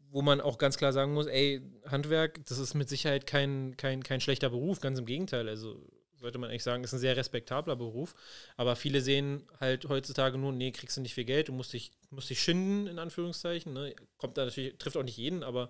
wo 0.09 0.23
man 0.23 0.41
auch 0.41 0.57
ganz 0.57 0.77
klar 0.77 0.93
sagen 0.93 1.13
muss, 1.13 1.27
ey, 1.27 1.61
Handwerk, 1.85 2.43
das 2.47 2.57
ist 2.57 2.73
mit 2.73 2.89
Sicherheit 2.89 3.27
kein, 3.27 3.77
kein, 3.77 4.01
kein 4.01 4.19
schlechter 4.19 4.49
Beruf, 4.49 4.81
ganz 4.81 4.97
im 4.97 5.05
Gegenteil. 5.05 5.47
Also 5.47 5.79
sollte 6.15 6.39
man 6.39 6.49
eigentlich 6.49 6.63
sagen, 6.63 6.83
ist 6.83 6.93
ein 6.93 6.99
sehr 6.99 7.15
respektabler 7.15 7.75
Beruf. 7.75 8.15
Aber 8.57 8.75
viele 8.75 9.01
sehen 9.01 9.47
halt 9.59 9.87
heutzutage 9.87 10.39
nur, 10.39 10.51
nee, 10.51 10.71
kriegst 10.71 10.97
du 10.97 11.01
nicht 11.01 11.13
viel 11.13 11.25
Geld, 11.25 11.49
du 11.49 11.53
musst 11.53 11.73
dich, 11.73 11.91
musst 12.09 12.31
dich 12.31 12.41
schinden, 12.41 12.87
in 12.87 12.97
Anführungszeichen. 12.97 13.73
Ne? 13.73 13.95
Kommt 14.17 14.39
da 14.39 14.45
natürlich, 14.45 14.75
trifft 14.79 14.97
auch 14.97 15.03
nicht 15.03 15.17
jeden, 15.17 15.43
aber 15.43 15.69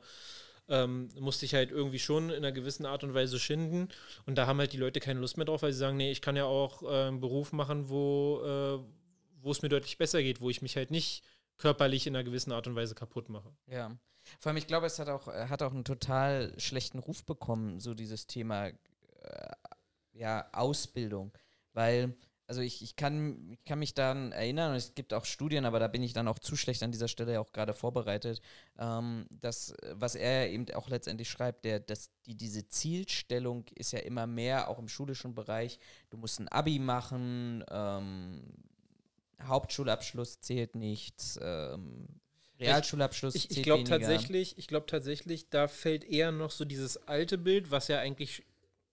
ähm, 0.70 1.10
musste 1.20 1.46
ich 1.46 1.54
halt 1.54 1.72
irgendwie 1.72 2.00
schon 2.00 2.30
in 2.30 2.38
einer 2.38 2.52
gewissen 2.52 2.86
Art 2.86 3.04
und 3.04 3.14
Weise 3.14 3.40
schinden. 3.40 3.90
Und 4.26 4.38
da 4.38 4.48
haben 4.48 4.60
halt 4.60 4.74
die 4.74 4.78
Leute 4.78 5.00
keine 5.00 5.20
Lust 5.20 5.38
mehr 5.38 5.46
drauf, 5.46 5.62
weil 5.62 5.74
sie 5.74 5.80
sagen, 5.80 5.98
nee, 5.98 6.12
ich 6.12 6.22
kann 6.22 6.36
ja 6.36 6.46
auch 6.46 6.84
äh, 6.84 7.08
einen 7.08 7.20
Beruf 7.20 7.52
machen, 7.52 7.90
wo, 7.90 8.42
äh, 8.44 8.80
wo 9.42 9.52
es 9.52 9.62
mir 9.62 9.70
deutlich 9.70 9.98
besser 9.98 10.22
geht, 10.22 10.42
wo 10.42 10.50
ich 10.50 10.62
mich 10.62 10.76
halt 10.76 10.92
nicht 10.92 11.24
körperlich 11.58 12.08
in 12.08 12.16
einer 12.16 12.24
gewissen 12.24 12.52
Art 12.52 12.68
und 12.68 12.76
Weise 12.76 12.96
kaputt 12.96 13.30
mache. 13.30 13.52
Ja. 13.68 13.98
Vor 14.40 14.50
allem, 14.50 14.58
ich 14.58 14.68
glaube, 14.68 14.86
es 14.86 15.00
hat 15.00 15.10
auch, 15.10 15.28
äh, 15.28 15.48
hat 15.48 15.62
auch 15.62 15.74
einen 15.74 15.86
total 15.86 16.54
schlechten 16.60 17.00
Ruf 17.00 17.24
bekommen, 17.24 17.80
so 17.80 17.94
dieses 17.94 18.28
Thema 18.28 18.68
äh, 18.68 18.76
ja, 20.14 20.48
Ausbildung. 20.54 21.32
Weil 21.74 22.16
also 22.50 22.62
ich, 22.62 22.82
ich, 22.82 22.96
kann, 22.96 23.52
ich 23.52 23.64
kann 23.64 23.78
mich 23.78 23.94
daran 23.94 24.32
erinnern, 24.32 24.72
und 24.72 24.78
es 24.78 24.96
gibt 24.96 25.14
auch 25.14 25.26
Studien, 25.26 25.66
aber 25.66 25.78
da 25.78 25.88
bin 25.88 26.02
ich 26.02 26.14
dann 26.14 26.28
auch 26.28 26.40
zu 26.40 26.56
schlecht 26.56 26.82
an 26.82 26.92
dieser 26.92 27.08
Stelle 27.08 27.40
auch 27.40 27.54
gerade 27.54 27.76
vorbereitet, 27.76 28.42
ähm, 28.80 29.28
dass, 29.30 29.76
was 29.92 30.16
er 30.16 30.50
eben 30.50 30.66
auch 30.74 30.90
letztendlich 30.90 31.30
schreibt, 31.30 31.64
der, 31.64 31.80
dass 31.80 32.10
die, 32.26 32.34
diese 32.34 32.68
Zielstellung 32.68 33.66
ist 33.76 33.92
ja 33.92 34.00
immer 34.00 34.26
mehr, 34.26 34.68
auch 34.68 34.80
im 34.80 34.88
schulischen 34.88 35.36
Bereich, 35.36 35.78
du 36.10 36.18
musst 36.18 36.40
ein 36.40 36.48
Abi 36.48 36.80
machen, 36.80 37.64
ähm, 37.70 38.42
Hauptschulabschluss 39.44 40.42
zählt 40.42 40.74
nichts, 40.74 41.40
ähm, 41.44 42.08
Realschulabschluss 42.60 43.36
ich, 43.36 43.52
ich, 43.52 43.58
ich 43.58 43.64
glaube 43.64 43.84
tatsächlich, 43.84 44.58
ich 44.58 44.68
glaube 44.68 44.88
tatsächlich, 44.88 45.52
da 45.52 45.68
fällt 45.68 46.04
eher 46.04 46.32
noch 46.32 46.50
so 46.50 46.66
dieses 46.66 46.98
alte 47.08 47.38
Bild, 47.38 47.70
was 47.70 47.90
ja 47.90 48.00
eigentlich, 48.00 48.44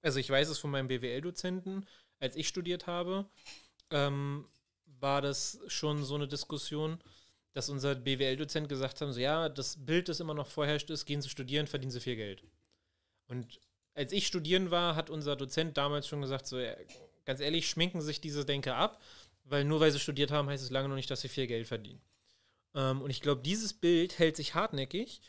also 0.02 0.18
ich 0.18 0.28
weiß 0.28 0.50
es 0.50 0.58
von 0.58 0.70
meinem 0.70 0.88
BWL-Dozenten, 0.88 1.86
als 2.18 2.36
ich 2.36 2.48
studiert 2.48 2.86
habe, 2.86 3.26
ähm, 3.90 4.46
war 4.84 5.20
das 5.20 5.60
schon 5.68 6.04
so 6.04 6.14
eine 6.14 6.28
Diskussion, 6.28 6.98
dass 7.52 7.68
unser 7.68 7.94
BWL-Dozent 7.94 8.68
gesagt 8.68 9.00
haben, 9.00 9.12
so 9.12 9.20
ja, 9.20 9.48
das 9.48 9.84
Bild, 9.84 10.08
das 10.08 10.20
immer 10.20 10.34
noch 10.34 10.46
vorherrscht, 10.46 10.90
ist, 10.90 11.06
gehen 11.06 11.22
Sie 11.22 11.28
studieren, 11.28 11.66
verdienen 11.66 11.90
Sie 11.90 12.00
viel 12.00 12.16
Geld. 12.16 12.42
Und 13.28 13.60
als 13.94 14.12
ich 14.12 14.26
studieren 14.26 14.70
war, 14.70 14.94
hat 14.94 15.10
unser 15.10 15.36
Dozent 15.36 15.76
damals 15.76 16.06
schon 16.06 16.20
gesagt, 16.20 16.46
so 16.46 16.58
ganz 17.24 17.40
ehrlich, 17.40 17.68
schminken 17.68 18.02
sich 18.02 18.20
diese 18.20 18.44
Denke 18.44 18.74
ab, 18.74 19.00
weil 19.44 19.64
nur 19.64 19.80
weil 19.80 19.90
sie 19.90 20.00
studiert 20.00 20.30
haben, 20.30 20.48
heißt 20.48 20.62
es 20.62 20.70
lange 20.70 20.88
noch 20.88 20.96
nicht, 20.96 21.10
dass 21.10 21.20
sie 21.20 21.28
viel 21.28 21.46
Geld 21.46 21.66
verdienen. 21.66 22.00
Ähm, 22.74 23.00
und 23.00 23.10
ich 23.10 23.20
glaube, 23.20 23.42
dieses 23.42 23.72
Bild 23.72 24.18
hält 24.18 24.36
sich 24.36 24.54
hartnäckig 24.54 25.20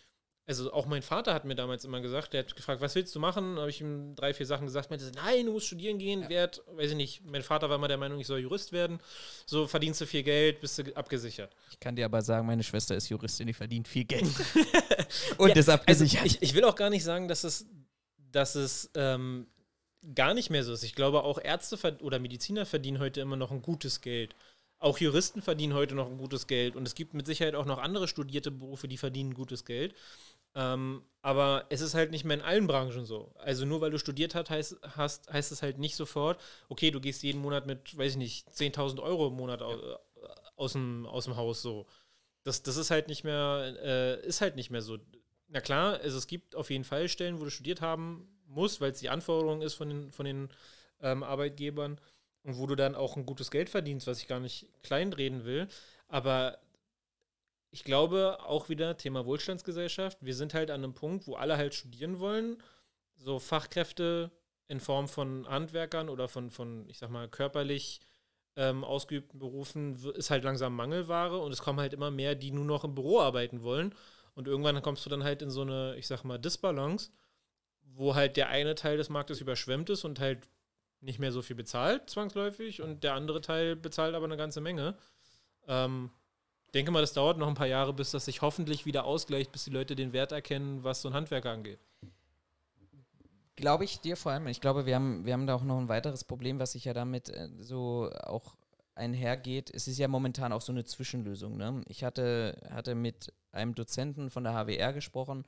also 0.47 0.71
auch 0.71 0.85
mein 0.85 1.01
Vater 1.01 1.33
hat 1.33 1.43
mir 1.43 1.55
damals 1.55 1.83
immer 1.83 1.99
gesagt, 1.99 2.31
der 2.31 2.39
hat 2.39 2.55
gefragt, 2.55 2.79
was 2.79 2.95
willst 2.95 3.13
du 3.13 3.19
machen? 3.19 3.59
Habe 3.59 3.69
ich 3.69 3.81
ihm 3.81 4.15
drei, 4.15 4.33
vier 4.33 4.45
Sachen 4.45 4.65
gesagt, 4.65 4.89
meinte, 4.89 5.11
nein, 5.13 5.45
du 5.45 5.51
musst 5.51 5.67
studieren 5.67 5.97
gehen, 5.97 6.21
ja. 6.21 6.29
werd, 6.29 6.63
weiß 6.71 6.91
ich 6.91 6.95
nicht, 6.95 7.25
mein 7.25 7.43
Vater 7.43 7.67
war 7.67 7.75
immer 7.75 7.89
der 7.89 7.97
Meinung, 7.97 8.17
ich 8.19 8.27
soll 8.27 8.39
Jurist 8.39 8.71
werden. 8.71 8.99
So 9.45 9.67
verdienst 9.67 9.99
du 9.99 10.05
viel 10.05 10.23
Geld, 10.23 10.61
bist 10.61 10.77
du 10.77 10.95
abgesichert. 10.95 11.53
Ich 11.69 11.79
kann 11.81 11.97
dir 11.97 12.05
aber 12.05 12.21
sagen, 12.21 12.47
meine 12.47 12.63
Schwester 12.63 12.95
ist 12.95 13.09
Juristin, 13.09 13.47
die 13.47 13.53
verdient 13.53 13.89
viel 13.89 14.05
Geld. 14.05 14.23
Und 15.37 15.49
ja, 15.49 15.55
ist 15.55 15.67
abgesichert. 15.67 16.21
Also 16.21 16.37
ich, 16.37 16.41
ich, 16.41 16.55
will 16.55 16.63
auch 16.63 16.75
gar 16.75 16.89
nicht 16.89 17.03
sagen, 17.03 17.27
dass 17.27 17.43
es, 17.43 17.65
dass 18.31 18.55
es 18.55 18.89
ähm, 18.95 19.47
gar 20.15 20.33
nicht 20.33 20.49
mehr 20.49 20.63
so 20.63 20.71
ist. 20.71 20.83
Ich 20.83 20.95
glaube, 20.95 21.23
auch 21.23 21.39
Ärzte 21.43 21.77
oder 22.01 22.19
Mediziner 22.19 22.65
verdienen 22.65 22.99
heute 22.99 23.19
immer 23.19 23.35
noch 23.35 23.51
ein 23.51 23.61
gutes 23.61 23.99
Geld. 23.99 24.33
Auch 24.79 24.99
Juristen 24.99 25.41
verdienen 25.41 25.73
heute 25.73 25.95
noch 25.95 26.07
ein 26.07 26.19
gutes 26.19 26.45
Geld 26.45 26.75
und 26.75 26.87
es 26.87 26.93
gibt 26.93 27.15
mit 27.15 27.25
Sicherheit 27.25 27.55
auch 27.55 27.65
noch 27.65 27.79
andere 27.79 28.07
studierte 28.07 28.51
Berufe, 28.51 28.87
die 28.87 28.97
verdienen 28.97 29.33
gutes 29.33 29.65
Geld. 29.65 29.95
Ähm, 30.57 31.03
aber 31.21 31.65
es 31.69 31.81
ist 31.81 31.93
halt 31.93 32.09
nicht 32.09 32.25
mehr 32.25 32.37
in 32.37 32.43
allen 32.43 32.65
Branchen 32.65 33.05
so. 33.05 33.31
Also 33.35 33.65
nur 33.65 33.79
weil 33.79 33.91
du 33.91 33.99
studiert 33.99 34.33
hast, 34.33 34.49
heißt, 34.49 34.77
hast, 34.95 35.31
heißt 35.31 35.51
es 35.51 35.61
halt 35.61 35.77
nicht 35.77 35.95
sofort, 35.95 36.41
okay, 36.67 36.89
du 36.89 36.99
gehst 36.99 37.21
jeden 37.21 37.41
Monat 37.41 37.67
mit, 37.67 37.95
weiß 37.95 38.13
ich 38.13 38.17
nicht, 38.17 38.49
10.000 38.49 38.99
Euro 38.99 39.27
im 39.27 39.35
Monat 39.35 39.61
aus, 39.61 39.79
äh, 39.79 39.95
aus, 40.55 40.73
dem, 40.73 41.05
aus 41.05 41.25
dem 41.25 41.37
Haus 41.37 41.61
so. 41.61 41.85
Das, 42.43 42.63
das 42.63 42.75
ist 42.77 42.89
halt 42.89 43.07
nicht 43.07 43.23
mehr, 43.23 43.75
äh, 43.83 44.25
ist 44.25 44.41
halt 44.41 44.55
nicht 44.55 44.71
mehr 44.71 44.81
so. 44.81 44.97
Na 45.47 45.61
klar, 45.61 45.99
also 46.01 46.17
es 46.17 46.25
gibt 46.25 46.55
auf 46.55 46.71
jeden 46.71 46.83
Fall 46.83 47.07
Stellen, 47.07 47.39
wo 47.39 47.43
du 47.43 47.51
studiert 47.51 47.81
haben 47.81 48.27
musst, 48.47 48.81
weil 48.81 48.91
es 48.91 48.99
die 48.99 49.09
Anforderung 49.09 49.61
ist 49.61 49.75
von 49.75 49.89
den, 49.89 50.11
von 50.11 50.25
den 50.25 50.49
ähm, 51.01 51.21
Arbeitgebern 51.21 52.01
und 52.43 52.57
wo 52.57 52.65
du 52.65 52.75
dann 52.75 52.95
auch 52.95 53.15
ein 53.15 53.27
gutes 53.27 53.51
Geld 53.51 53.69
verdienst, 53.69 54.07
was 54.07 54.21
ich 54.21 54.27
gar 54.27 54.39
nicht 54.39 54.67
kleinreden 54.81 55.45
will. 55.45 55.67
Aber 56.07 56.57
ich 57.77 57.83
glaube 57.83 58.39
auch 58.43 58.69
wieder 58.69 58.97
Thema 58.97 59.27
Wohlstandsgesellschaft. 59.27 60.17
Wir 60.21 60.33
sind 60.33 60.55
halt 60.55 60.71
an 60.71 60.83
einem 60.83 60.95
Punkt, 60.95 61.27
wo 61.27 61.35
alle 61.35 61.57
halt 61.57 61.75
studieren 61.75 62.19
wollen. 62.19 62.57
So 63.17 63.37
Fachkräfte 63.37 64.31
in 64.67 64.79
Form 64.79 65.07
von 65.07 65.47
Handwerkern 65.47 66.09
oder 66.09 66.27
von, 66.27 66.49
von 66.49 66.89
ich 66.89 66.97
sag 66.97 67.11
mal, 67.11 67.27
körperlich 67.29 68.01
ähm, 68.55 68.83
ausgeübten 68.83 69.37
Berufen 69.37 69.95
ist 70.15 70.31
halt 70.31 70.43
langsam 70.43 70.75
Mangelware 70.75 71.37
und 71.37 71.51
es 71.51 71.61
kommen 71.61 71.79
halt 71.79 71.93
immer 71.93 72.09
mehr, 72.09 72.33
die 72.33 72.49
nur 72.49 72.65
noch 72.65 72.83
im 72.83 72.95
Büro 72.95 73.19
arbeiten 73.19 73.61
wollen. 73.61 73.93
Und 74.33 74.47
irgendwann 74.47 74.81
kommst 74.81 75.05
du 75.05 75.11
dann 75.11 75.23
halt 75.23 75.43
in 75.43 75.51
so 75.51 75.61
eine, 75.61 75.95
ich 75.97 76.07
sag 76.07 76.23
mal, 76.23 76.39
Disbalance, 76.39 77.11
wo 77.83 78.15
halt 78.15 78.37
der 78.37 78.49
eine 78.49 78.73
Teil 78.73 78.97
des 78.97 79.09
Marktes 79.09 79.39
überschwemmt 79.39 79.91
ist 79.91 80.03
und 80.03 80.19
halt 80.19 80.47
nicht 80.99 81.19
mehr 81.19 81.31
so 81.31 81.43
viel 81.43 81.55
bezahlt, 81.55 82.09
zwangsläufig, 82.09 82.81
und 82.81 83.03
der 83.03 83.13
andere 83.13 83.41
Teil 83.41 83.75
bezahlt 83.75 84.15
aber 84.15 84.25
eine 84.25 84.35
ganze 84.35 84.61
Menge. 84.61 84.97
Ähm, 85.67 86.09
denke 86.73 86.91
mal, 86.91 87.01
das 87.01 87.13
dauert 87.13 87.37
noch 87.37 87.47
ein 87.47 87.53
paar 87.53 87.67
Jahre, 87.67 87.93
bis 87.93 88.11
das 88.11 88.25
sich 88.25 88.41
hoffentlich 88.41 88.85
wieder 88.85 89.05
ausgleicht, 89.05 89.51
bis 89.51 89.65
die 89.65 89.71
Leute 89.71 89.95
den 89.95 90.13
Wert 90.13 90.31
erkennen, 90.31 90.83
was 90.83 91.01
so 91.01 91.09
ein 91.09 91.13
Handwerker 91.13 91.51
angeht. 91.51 91.79
Glaube 93.55 93.85
ich 93.85 93.99
dir 93.99 94.15
vor 94.15 94.31
allem. 94.31 94.47
Ich 94.47 94.61
glaube, 94.61 94.85
wir 94.85 94.95
haben, 94.95 95.25
wir 95.25 95.33
haben 95.33 95.47
da 95.47 95.55
auch 95.55 95.63
noch 95.63 95.79
ein 95.79 95.89
weiteres 95.89 96.23
Problem, 96.23 96.59
was 96.59 96.73
sich 96.73 96.85
ja 96.85 96.93
damit 96.93 97.29
äh, 97.29 97.49
so 97.59 98.11
auch 98.23 98.55
einhergeht. 98.93 99.71
Es 99.73 99.87
ist 99.87 99.97
ja 99.97 100.07
momentan 100.07 100.51
auch 100.51 100.61
so 100.61 100.71
eine 100.71 100.85
Zwischenlösung. 100.85 101.57
Ne? 101.57 101.81
Ich 101.87 102.03
hatte, 102.03 102.57
hatte 102.69 102.95
mit 102.95 103.33
einem 103.51 103.73
Dozenten 103.73 104.29
von 104.29 104.43
der 104.43 104.53
HWR 104.53 104.93
gesprochen 104.93 105.45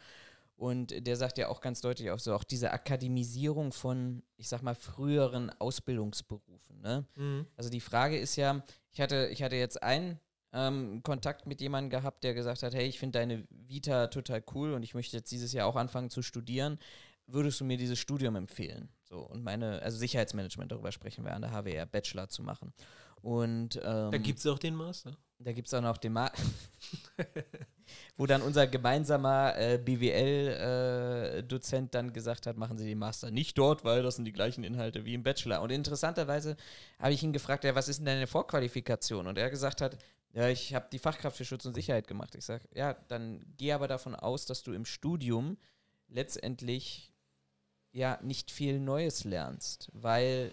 und 0.56 1.08
der 1.08 1.16
sagt 1.16 1.38
ja 1.38 1.48
auch 1.48 1.62
ganz 1.62 1.82
deutlich 1.82 2.12
auch 2.12 2.20
so, 2.20 2.34
auch 2.34 2.44
diese 2.44 2.72
Akademisierung 2.72 3.72
von, 3.72 4.24
ich 4.38 4.50
sag 4.50 4.62
mal, 4.62 4.76
früheren 4.76 5.52
Ausbildungsberufen. 5.60 6.82
Ne? 6.82 7.06
Mhm. 7.16 7.46
Also 7.56 7.70
die 7.70 7.80
Frage 7.80 8.18
ist 8.18 8.36
ja, 8.36 8.64
ich 8.92 9.02
hatte, 9.02 9.30
ich 9.32 9.44
hatte 9.44 9.56
jetzt 9.56 9.82
einen 9.82 10.20
ähm, 10.54 11.02
Kontakt 11.04 11.46
mit 11.46 11.62
jemandem 11.62 11.90
gehabt, 11.90 12.24
der 12.24 12.34
gesagt 12.34 12.64
hat, 12.64 12.74
hey, 12.74 12.88
ich 12.88 13.00
finde 13.00 13.20
deine 13.20 13.48
Vita 13.50 14.08
total 14.08 14.44
cool 14.54 14.74
und 14.74 14.84
ich 14.84 14.94
möchte 14.94 15.18
jetzt 15.18 15.32
dieses 15.32 15.54
Jahr 15.54 15.68
auch 15.68 15.76
anfangen 15.76 16.10
zu 16.10 16.22
studieren. 16.22 16.80
Würdest 17.28 17.60
du 17.60 17.66
mir 17.66 17.78
dieses 17.78 18.00
Studium 18.00 18.36
empfehlen? 18.36 18.90
So, 19.04 19.20
und 19.20 19.44
meine, 19.44 19.82
also 19.82 19.98
Sicherheitsmanagement, 19.98 20.72
darüber 20.72 20.92
sprechen 20.92 21.24
wir 21.24 21.34
an 21.34 21.44
der 21.44 21.52
HWR, 21.52 21.86
Bachelor 21.86 22.30
zu 22.30 22.42
machen. 22.42 22.74
Und 23.22 23.76
ähm, 23.84 24.12
da 24.12 24.18
gibt 24.18 24.40
es 24.40 24.48
auch 24.48 24.60
den 24.60 24.76
Master. 24.76 25.16
Da 25.40 25.52
gibt 25.52 25.68
es 25.68 25.74
auch 25.74 25.82
noch 25.82 25.98
den 25.98 26.14
Master. 26.14 26.42
wo 28.18 28.26
dann 28.26 28.42
unser 28.42 28.68
gemeinsamer 28.68 29.58
äh, 29.58 29.78
BWL-Dozent 29.78 31.88
äh, 31.88 31.92
dann 31.92 32.14
gesagt 32.14 32.48
hat, 32.48 32.58
machen 32.58 32.78
Sie 32.78 32.86
den 32.86 33.00
Master 33.00 33.32
nicht 33.32 33.58
dort, 33.58 33.84
weil 33.84 34.04
das 34.04 34.18
sind 34.18 34.26
die 34.26 34.34
gleichen 34.34 34.64
Inhalte 34.64 35.06
wie 35.06 35.14
im 35.14 35.24
Bachelor. 35.24 35.62
Und 35.62 35.72
interessanterweise 35.72 36.58
habe 37.00 37.14
ich 37.14 37.24
ihn 37.24 37.34
gefragt, 37.34 37.64
ja, 37.64 37.76
was 37.76 37.90
ist 37.90 38.00
denn 38.00 38.06
deine 38.06 38.28
Vorqualifikation? 38.28 39.28
Und 39.28 39.38
er 39.38 39.50
gesagt 39.50 39.82
hat, 39.82 39.98
ja, 40.34 40.48
ich 40.48 40.74
habe 40.76 40.88
die 40.92 41.00
Fachkraft 41.00 41.38
für 41.38 41.46
Schutz 41.46 41.66
und 41.66 41.74
Sicherheit 41.74 42.08
gemacht. 42.08 42.36
Ich 42.36 42.46
sage, 42.46 42.68
ja, 42.74 42.94
dann 43.08 43.44
geh 43.58 43.72
aber 43.74 43.88
davon 43.88 44.16
aus, 44.16 44.46
dass 44.46 44.64
du 44.64 44.74
im 44.74 44.86
Studium 44.86 45.58
letztendlich 46.08 47.12
ja 47.92 48.20
nicht 48.22 48.52
viel 48.52 48.80
Neues 48.80 49.24
lernst, 49.24 49.90
weil 49.94 50.52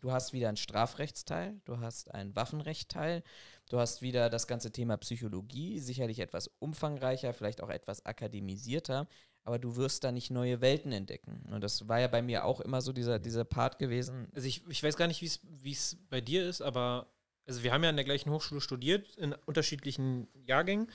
du 0.00 0.12
hast 0.12 0.32
wieder 0.32 0.48
einen 0.48 0.56
Strafrechtsteil, 0.56 1.60
du 1.64 1.80
hast 1.80 2.14
einen 2.14 2.34
Waffenrechtteil, 2.36 3.22
du 3.68 3.78
hast 3.78 4.00
wieder 4.00 4.30
das 4.30 4.46
ganze 4.46 4.70
Thema 4.72 4.96
Psychologie, 4.96 5.78
sicherlich 5.78 6.20
etwas 6.20 6.48
umfangreicher, 6.58 7.34
vielleicht 7.34 7.60
auch 7.60 7.70
etwas 7.70 8.06
akademisierter, 8.06 9.08
aber 9.44 9.58
du 9.58 9.76
wirst 9.76 10.04
da 10.04 10.12
nicht 10.12 10.30
neue 10.30 10.60
Welten 10.62 10.92
entdecken. 10.92 11.44
Und 11.52 11.62
das 11.62 11.88
war 11.88 12.00
ja 12.00 12.08
bei 12.08 12.22
mir 12.22 12.44
auch 12.44 12.60
immer 12.60 12.80
so 12.80 12.92
dieser, 12.92 13.18
dieser 13.18 13.44
Part 13.44 13.78
gewesen. 13.78 14.28
Also 14.34 14.48
ich, 14.48 14.66
ich 14.68 14.82
weiß 14.82 14.96
gar 14.96 15.06
nicht, 15.06 15.22
wie 15.22 15.72
es 15.72 15.96
bei 16.08 16.20
dir 16.20 16.48
ist, 16.48 16.62
aber 16.62 17.10
also 17.48 17.62
wir 17.62 17.72
haben 17.72 17.82
ja 17.82 17.88
an 17.88 17.96
der 17.96 18.04
gleichen 18.04 18.30
Hochschule 18.30 18.60
studiert, 18.60 19.16
in 19.16 19.32
unterschiedlichen 19.46 20.28
Jahrgängen. 20.44 20.90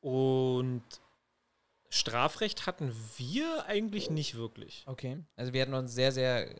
Und 0.00 0.82
Strafrecht 1.88 2.66
hatten 2.66 2.94
wir 3.16 3.64
eigentlich 3.66 4.10
nicht 4.10 4.36
wirklich. 4.36 4.84
Okay. 4.86 5.18
Also 5.36 5.52
wir 5.52 5.62
hatten 5.62 5.74
uns 5.74 5.92
sehr, 5.92 6.12
sehr 6.12 6.54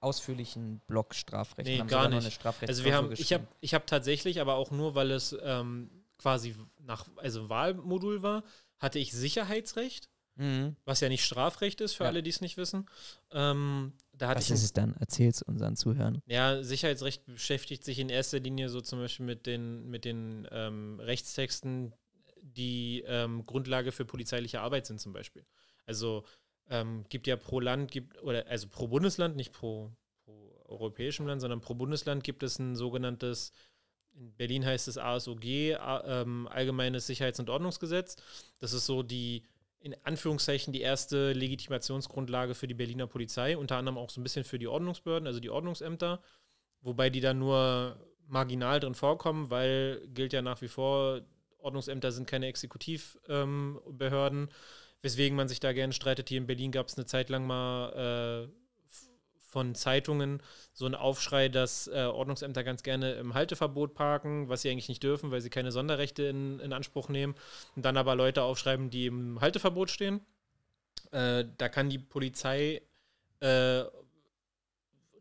ausführlichen 0.00 0.80
Block 0.86 1.14
Strafrecht. 1.14 1.66
Nee, 1.66 1.82
gar 1.86 2.08
nicht. 2.08 2.44
also 2.44 2.84
wir 2.84 2.94
haben, 2.94 3.12
ich 3.12 3.32
habe 3.32 3.46
ich 3.60 3.74
hab 3.74 3.86
tatsächlich, 3.86 4.40
aber 4.40 4.56
auch 4.56 4.70
nur, 4.70 4.94
weil 4.94 5.10
es 5.12 5.34
ähm, 5.42 5.88
quasi 6.18 6.54
nach, 6.80 7.06
also 7.16 7.48
Wahlmodul 7.48 8.22
war, 8.22 8.44
hatte 8.78 8.98
ich 8.98 9.12
Sicherheitsrecht, 9.12 10.10
mhm. 10.36 10.76
was 10.84 11.00
ja 11.00 11.08
nicht 11.08 11.24
Strafrecht 11.24 11.80
ist, 11.80 11.94
für 11.94 12.04
ja. 12.04 12.10
alle, 12.10 12.22
die 12.22 12.30
es 12.30 12.40
nicht 12.40 12.56
wissen. 12.56 12.86
Ähm, 13.32 13.92
Was 14.18 14.46
ich 14.46 14.50
ist 14.52 14.64
es 14.64 14.72
dann? 14.72 14.94
Erzähl 14.98 15.28
es 15.28 15.42
unseren 15.42 15.76
Zuhörern. 15.76 16.20
Ja, 16.26 16.62
Sicherheitsrecht 16.62 17.24
beschäftigt 17.26 17.84
sich 17.84 17.98
in 17.98 18.08
erster 18.08 18.40
Linie 18.40 18.68
so 18.68 18.80
zum 18.80 18.98
Beispiel 18.98 19.26
mit 19.26 19.46
den, 19.46 19.88
mit 19.88 20.04
den 20.04 20.46
ähm, 20.50 21.00
Rechtstexten, 21.00 21.92
die 22.42 23.02
ähm, 23.06 23.46
Grundlage 23.46 23.92
für 23.92 24.04
polizeiliche 24.04 24.60
Arbeit 24.60 24.86
sind, 24.86 25.00
zum 25.00 25.12
Beispiel. 25.12 25.44
Also 25.86 26.24
ähm, 26.68 27.04
gibt 27.08 27.26
ja 27.26 27.36
pro 27.36 27.60
Land, 27.60 27.90
gibt, 27.90 28.22
oder 28.22 28.46
also 28.48 28.68
pro 28.68 28.88
Bundesland, 28.88 29.36
nicht 29.36 29.52
pro, 29.52 29.90
pro 30.24 30.62
europäischem 30.66 31.26
Land, 31.26 31.40
sondern 31.40 31.60
pro 31.60 31.74
Bundesland 31.74 32.24
gibt 32.24 32.42
es 32.42 32.58
ein 32.58 32.76
sogenanntes, 32.76 33.52
in 34.14 34.32
Berlin 34.34 34.64
heißt 34.64 34.88
es 34.88 34.98
ASOG, 34.98 35.44
ähm, 35.44 36.48
Allgemeines 36.50 37.06
Sicherheits- 37.06 37.40
und 37.40 37.50
Ordnungsgesetz. 37.50 38.16
Das 38.60 38.72
ist 38.72 38.86
so 38.86 39.02
die 39.02 39.44
in 39.84 39.94
Anführungszeichen 40.02 40.72
die 40.72 40.80
erste 40.80 41.34
Legitimationsgrundlage 41.34 42.54
für 42.54 42.66
die 42.66 42.72
Berliner 42.72 43.06
Polizei, 43.06 43.58
unter 43.58 43.76
anderem 43.76 43.98
auch 43.98 44.08
so 44.08 44.18
ein 44.18 44.24
bisschen 44.24 44.42
für 44.42 44.58
die 44.58 44.66
Ordnungsbehörden, 44.66 45.26
also 45.26 45.40
die 45.40 45.50
Ordnungsämter, 45.50 46.22
wobei 46.80 47.10
die 47.10 47.20
dann 47.20 47.38
nur 47.38 48.00
marginal 48.26 48.80
drin 48.80 48.94
vorkommen, 48.94 49.50
weil 49.50 50.00
gilt 50.08 50.32
ja 50.32 50.40
nach 50.40 50.62
wie 50.62 50.68
vor, 50.68 51.20
Ordnungsämter 51.58 52.12
sind 52.12 52.26
keine 52.26 52.46
Exekutivbehörden, 52.46 54.42
ähm, 54.44 54.48
weswegen 55.02 55.36
man 55.36 55.48
sich 55.48 55.60
da 55.60 55.74
gerne 55.74 55.92
streitet. 55.92 56.30
Hier 56.30 56.38
in 56.38 56.46
Berlin 56.46 56.72
gab 56.72 56.88
es 56.88 56.96
eine 56.96 57.04
Zeit 57.04 57.28
lang 57.28 57.46
mal 57.46 58.48
äh, 58.48 58.63
von 59.54 59.76
Zeitungen 59.76 60.42
so 60.72 60.84
ein 60.84 60.96
Aufschrei, 60.96 61.48
dass 61.48 61.86
äh, 61.86 62.10
Ordnungsämter 62.12 62.64
ganz 62.64 62.82
gerne 62.82 63.12
im 63.12 63.34
Halteverbot 63.34 63.94
parken, 63.94 64.48
was 64.48 64.62
sie 64.62 64.70
eigentlich 64.70 64.88
nicht 64.88 65.04
dürfen, 65.04 65.30
weil 65.30 65.40
sie 65.40 65.48
keine 65.48 65.70
Sonderrechte 65.70 66.24
in, 66.24 66.58
in 66.58 66.72
Anspruch 66.72 67.08
nehmen. 67.08 67.36
Und 67.76 67.84
dann 67.84 67.96
aber 67.96 68.16
Leute 68.16 68.42
aufschreiben, 68.42 68.90
die 68.90 69.06
im 69.06 69.40
Halteverbot 69.40 69.90
stehen. 69.90 70.20
Äh, 71.12 71.44
da 71.56 71.68
kann 71.68 71.88
die 71.88 72.00
Polizei 72.00 72.82
äh, 73.38 73.84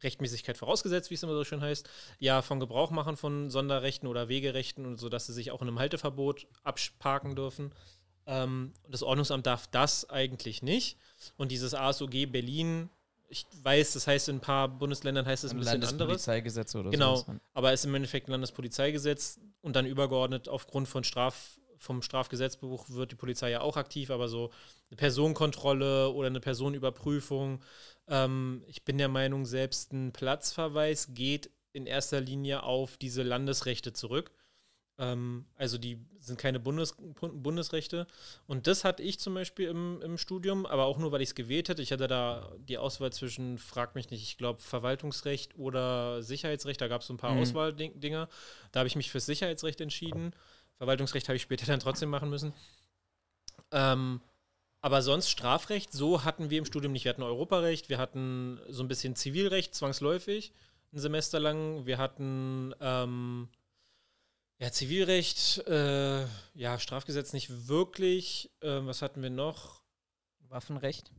Rechtmäßigkeit 0.01 0.57
vorausgesetzt, 0.57 1.11
wie 1.11 1.13
es 1.13 1.21
immer 1.21 1.35
so 1.35 1.43
schön 1.43 1.61
heißt, 1.61 1.87
ja, 2.17 2.41
von 2.41 2.59
Gebrauch 2.59 2.89
machen 2.89 3.17
von 3.17 3.51
Sonderrechten 3.51 4.07
oder 4.07 4.29
Wegerechten 4.29 4.87
und 4.87 4.97
so, 4.97 5.09
dass 5.09 5.27
sie 5.27 5.33
sich 5.33 5.51
auch 5.51 5.61
in 5.61 5.67
einem 5.67 5.77
Halteverbot 5.77 6.47
abparken 6.63 7.35
dürfen. 7.35 7.71
Ähm, 8.25 8.73
das 8.89 9.03
Ordnungsamt 9.03 9.45
darf 9.45 9.67
das 9.67 10.09
eigentlich 10.09 10.63
nicht. 10.63 10.97
Und 11.37 11.51
dieses 11.51 11.75
ASOG 11.75 12.31
Berlin 12.31 12.89
ich 13.33 13.47
weiß, 13.63 13.93
das 13.93 14.05
heißt 14.05 14.29
in 14.29 14.37
ein 14.37 14.41
paar 14.41 14.67
Bundesländern 14.67 15.25
heißt 15.25 15.43
es 15.43 15.51
ein, 15.51 15.57
ein 15.57 15.59
bisschen 15.59 15.73
anderes. 15.73 15.91
Landespolizeigesetz 15.91 16.75
oder 16.75 16.85
so. 16.85 16.91
Genau, 16.91 17.15
sowas. 17.15 17.35
aber 17.53 17.73
es 17.73 17.81
ist 17.81 17.85
im 17.85 17.95
Endeffekt 17.95 18.27
ein 18.27 18.31
Landespolizeigesetz 18.31 19.39
und 19.61 19.75
dann 19.75 19.87
übergeordnet 19.87 20.47
aufgrund 20.47 20.87
von 20.87 21.03
Straf, 21.03 21.59
vom 21.79 22.01
Strafgesetzbuch 22.03 22.89
wird 22.89 23.11
die 23.11 23.15
Polizei 23.15 23.49
ja 23.49 23.61
auch 23.61 23.75
aktiv, 23.75 24.11
aber 24.11 24.27
so 24.27 24.51
eine 24.89 24.97
Personenkontrolle 24.97 26.11
oder 26.11 26.27
eine 26.27 26.39
Personenüberprüfung. 26.39 27.61
Ähm, 28.07 28.63
ich 28.67 28.85
bin 28.85 28.99
der 28.99 29.09
Meinung, 29.09 29.45
selbst 29.45 29.91
ein 29.91 30.13
Platzverweis 30.13 31.09
geht 31.13 31.49
in 31.73 31.87
erster 31.87 32.21
Linie 32.21 32.63
auf 32.63 32.97
diese 32.97 33.23
Landesrechte 33.23 33.93
zurück. 33.93 34.31
Ähm, 35.03 35.45
also 35.57 35.77
die 35.77 35.98
sind 36.19 36.39
keine 36.39 36.60
Bundes 36.60 36.95
Bundesrechte. 37.19 38.07
Und 38.48 38.67
das 38.67 38.83
hatte 38.83 39.03
ich 39.03 39.19
zum 39.19 39.33
Beispiel 39.33 39.67
im, 39.67 40.01
im 40.01 40.17
Studium, 40.17 40.65
aber 40.65 40.86
auch 40.86 40.98
nur, 40.98 41.12
weil 41.12 41.22
ich 41.22 41.29
es 41.29 41.36
gewählt 41.36 41.67
hätte. 41.67 41.81
Ich 41.81 41.91
hatte 41.91 42.07
da 42.07 42.51
die 42.57 42.77
Auswahl 42.77 43.12
zwischen, 43.12 43.57
frag 43.57 43.95
mich 43.95 44.10
nicht, 44.10 44.24
ich 44.24 44.38
glaube 44.38 44.62
Verwaltungsrecht 44.62 45.57
oder 45.57 46.24
Sicherheitsrecht. 46.24 46.79
Da 46.79 46.88
gab 46.88 47.01
es 47.01 47.07
so 47.07 47.13
ein 47.13 47.17
paar 47.17 47.33
mhm. 47.33 47.41
Auswahldinger. 47.41 48.29
Da 48.72 48.79
habe 48.79 48.88
ich 48.88 48.95
mich 48.95 49.12
fürs 49.12 49.25
Sicherheitsrecht 49.25 49.81
entschieden. 49.81 50.33
Verwaltungsrecht 50.77 51.27
habe 51.27 51.36
ich 51.36 51.41
später 51.41 51.65
dann 51.67 51.81
trotzdem 51.81 52.10
machen 52.10 52.29
müssen. 52.29 52.53
Ähm, 53.72 54.22
aber 54.81 55.01
sonst 55.01 55.29
Strafrecht, 55.29 55.91
so 55.91 56.24
hatten 56.24 56.50
wir 56.50 56.60
im 56.60 56.65
Studium 56.65 56.93
nicht. 56.93 57.05
Wir 57.05 57.10
hatten 57.10 57.24
Europarecht, 57.24 57.89
wir 57.89 57.98
hatten 57.98 58.60
so 58.69 58.83
ein 58.83 58.88
bisschen 58.88 59.15
Zivilrecht, 59.15 59.75
zwangsläufig, 59.75 60.53
ein 60.93 61.00
Semester 61.00 61.39
lang. 61.39 61.86
Wir 61.86 61.98
hatten 61.98 62.74
ähm, 62.79 63.50
Ja, 64.63 64.72
Zivilrecht, 64.72 65.58
äh, 65.67 66.22
ja, 66.53 66.79
Strafgesetz 66.79 67.34
nicht 67.34 67.67
wirklich. 67.67 68.50
Ähm, 68.62 68.88
was 68.88 69.01
hatten 69.01 69.22
wir 69.22 69.29
noch? 69.29 69.82
Waffenrecht. 70.48 71.12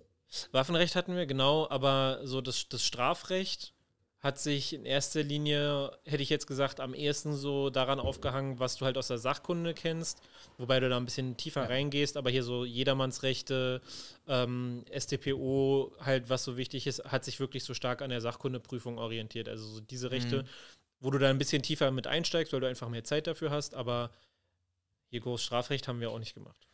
Waffenrecht 0.52 0.96
hatten 0.96 1.14
wir, 1.14 1.26
genau, 1.26 1.68
aber 1.68 2.20
so 2.24 2.40
das, 2.40 2.70
das 2.70 2.82
Strafrecht 2.86 3.74
hat 4.18 4.38
sich 4.38 4.72
in 4.72 4.86
erster 4.86 5.22
Linie, 5.22 5.92
hätte 6.06 6.22
ich 6.22 6.30
jetzt 6.30 6.46
gesagt, 6.46 6.80
am 6.80 6.94
ehesten 6.94 7.34
so 7.34 7.68
daran 7.68 8.00
aufgehangen, 8.00 8.60
was 8.60 8.76
du 8.76 8.86
halt 8.86 8.96
aus 8.96 9.08
der 9.08 9.18
Sachkunde 9.18 9.74
kennst, 9.74 10.22
wobei 10.56 10.80
du 10.80 10.88
da 10.88 10.96
ein 10.96 11.04
bisschen 11.04 11.36
tiefer 11.36 11.68
reingehst, 11.68 12.16
aber 12.16 12.30
hier 12.30 12.44
so 12.44 12.64
Jedermannsrechte, 12.64 13.82
ähm, 14.26 14.86
StPO, 14.98 15.92
halt 16.00 16.30
was 16.30 16.44
so 16.44 16.56
wichtig 16.56 16.86
ist, 16.86 17.04
hat 17.04 17.26
sich 17.26 17.38
wirklich 17.40 17.64
so 17.64 17.74
stark 17.74 18.00
an 18.00 18.08
der 18.08 18.22
Sachkundeprüfung 18.22 18.96
orientiert. 18.96 19.50
Also 19.50 19.66
so 19.66 19.80
diese 19.80 20.10
Rechte, 20.10 20.44
mhm. 20.44 20.48
Wo 21.04 21.10
du 21.10 21.18
da 21.18 21.28
ein 21.28 21.38
bisschen 21.38 21.62
tiefer 21.62 21.90
mit 21.90 22.06
einsteigst, 22.06 22.52
weil 22.54 22.60
du 22.60 22.66
einfach 22.66 22.88
mehr 22.88 23.04
Zeit 23.04 23.26
dafür 23.26 23.50
hast, 23.50 23.74
aber 23.74 24.10
hier 25.10 25.20
groß 25.20 25.42
Strafrecht 25.42 25.86
haben 25.86 26.00
wir 26.00 26.10
auch 26.10 26.18
nicht 26.18 26.34
gemacht. 26.34 26.66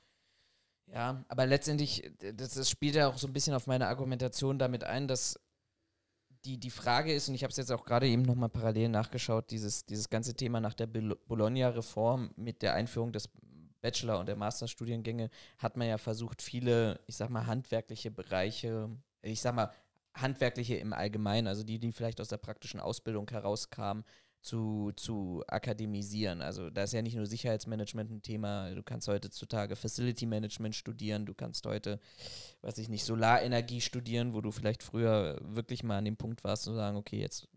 Ja, 0.87 1.25
aber 1.29 1.47
letztendlich, 1.47 2.13
das, 2.35 2.55
das 2.55 2.71
spielt 2.71 2.95
ja 2.95 3.09
auch 3.09 3.19
so 3.19 3.27
ein 3.27 3.33
bisschen 3.33 3.55
auf 3.55 3.67
meine 3.67 3.89
Argumentation 3.89 4.57
damit 4.57 4.85
ein, 4.85 5.09
dass 5.09 5.39
die, 6.45 6.59
die 6.59 6.71
Frage 6.71 7.13
ist, 7.13 7.29
und 7.29 7.35
ich 7.35 7.43
habe 7.43 7.51
es 7.51 7.57
jetzt 7.57 7.73
auch 7.73 7.85
gerade 7.85 8.07
eben 8.07 8.23
nochmal 8.23 8.49
parallel 8.49 8.89
nachgeschaut, 8.89 9.51
dieses, 9.51 9.85
dieses 9.85 10.09
ganze 10.09 10.35
Thema 10.35 10.61
nach 10.61 10.75
der 10.75 10.87
Bologna-Reform 10.87 12.33
mit 12.37 12.63
der 12.63 12.75
Einführung 12.75 13.13
des 13.13 13.29
Bachelor- 13.81 14.21
und 14.21 14.27
der 14.27 14.37
Masterstudiengänge 14.37 15.31
hat 15.59 15.77
man 15.77 15.89
ja 15.89 15.99
versucht, 15.99 16.41
viele, 16.41 17.01
ich 17.09 17.17
sag 17.17 17.31
mal, 17.31 17.47
handwerkliche 17.47 18.13
Bereiche, 18.13 18.91
ich 19.23 19.41
sag 19.41 19.57
mal, 19.57 19.73
handwerkliche 20.21 20.77
im 20.77 20.93
Allgemeinen, 20.93 21.47
also 21.47 21.63
die, 21.63 21.79
die 21.79 21.93
vielleicht 21.93 22.21
aus 22.21 22.29
der 22.29 22.37
praktischen 22.39 22.81
Ausbildung 22.81 23.29
herauskamen, 23.31 24.05
zu, 24.43 24.93
zu 24.97 25.45
akademisieren. 25.49 26.41
Also 26.41 26.71
da 26.71 26.85
ist 26.85 26.93
ja 26.93 27.03
nicht 27.03 27.17
nur 27.17 27.27
Sicherheitsmanagement 27.27 28.11
ein 28.11 28.23
Thema, 28.23 28.71
du 28.71 28.83
kannst 28.83 29.07
heutzutage 29.09 29.77
Facility 29.77 30.27
Management 30.27 30.75
studieren, 30.75 31.27
du 31.27 31.35
kannst 31.35 31.67
heute, 31.67 32.01
weiß 32.63 32.79
ich 32.79 32.89
nicht, 32.89 33.05
Solarenergie 33.05 33.81
studieren, 33.81 34.33
wo 34.33 34.41
du 34.41 34.51
vielleicht 34.51 34.83
früher 34.83 35.39
wirklich 35.43 35.83
mal 35.83 35.99
an 35.99 36.07
dem 36.07 36.17
Punkt 36.17 36.43
warst 36.43 36.63
zu 36.63 36.73
sagen, 36.73 36.97
okay, 36.97 37.21
jetzt 37.21 37.49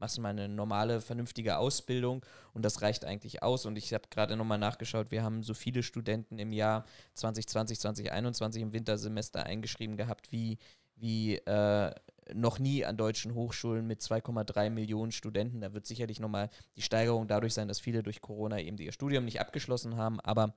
machst 0.00 0.16
du 0.16 0.20
mal 0.20 0.30
eine 0.30 0.48
normale, 0.48 1.00
vernünftige 1.00 1.58
Ausbildung 1.58 2.26
und 2.54 2.64
das 2.64 2.82
reicht 2.82 3.04
eigentlich 3.04 3.44
aus. 3.44 3.64
Und 3.66 3.76
ich 3.76 3.94
habe 3.94 4.08
gerade 4.10 4.36
nochmal 4.36 4.58
nachgeschaut, 4.58 5.12
wir 5.12 5.22
haben 5.22 5.44
so 5.44 5.54
viele 5.54 5.84
Studenten 5.84 6.40
im 6.40 6.52
Jahr 6.52 6.84
2020, 7.14 7.78
2021 7.78 8.62
im 8.62 8.72
Wintersemester 8.72 9.46
eingeschrieben 9.46 9.96
gehabt, 9.96 10.32
wie, 10.32 10.58
wie 10.96 11.36
äh, 11.36 11.94
noch 12.32 12.58
nie 12.58 12.84
an 12.84 12.96
deutschen 12.96 13.34
Hochschulen 13.34 13.86
mit 13.86 14.00
2,3 14.00 14.70
Millionen 14.70 15.12
Studenten. 15.12 15.60
Da 15.60 15.72
wird 15.74 15.86
sicherlich 15.86 16.20
nochmal 16.20 16.50
die 16.76 16.82
Steigerung 16.82 17.26
dadurch 17.26 17.54
sein, 17.54 17.68
dass 17.68 17.80
viele 17.80 18.02
durch 18.02 18.20
Corona 18.20 18.60
eben 18.60 18.78
ihr 18.78 18.92
Studium 18.92 19.24
nicht 19.24 19.40
abgeschlossen 19.40 19.96
haben, 19.96 20.20
aber 20.20 20.54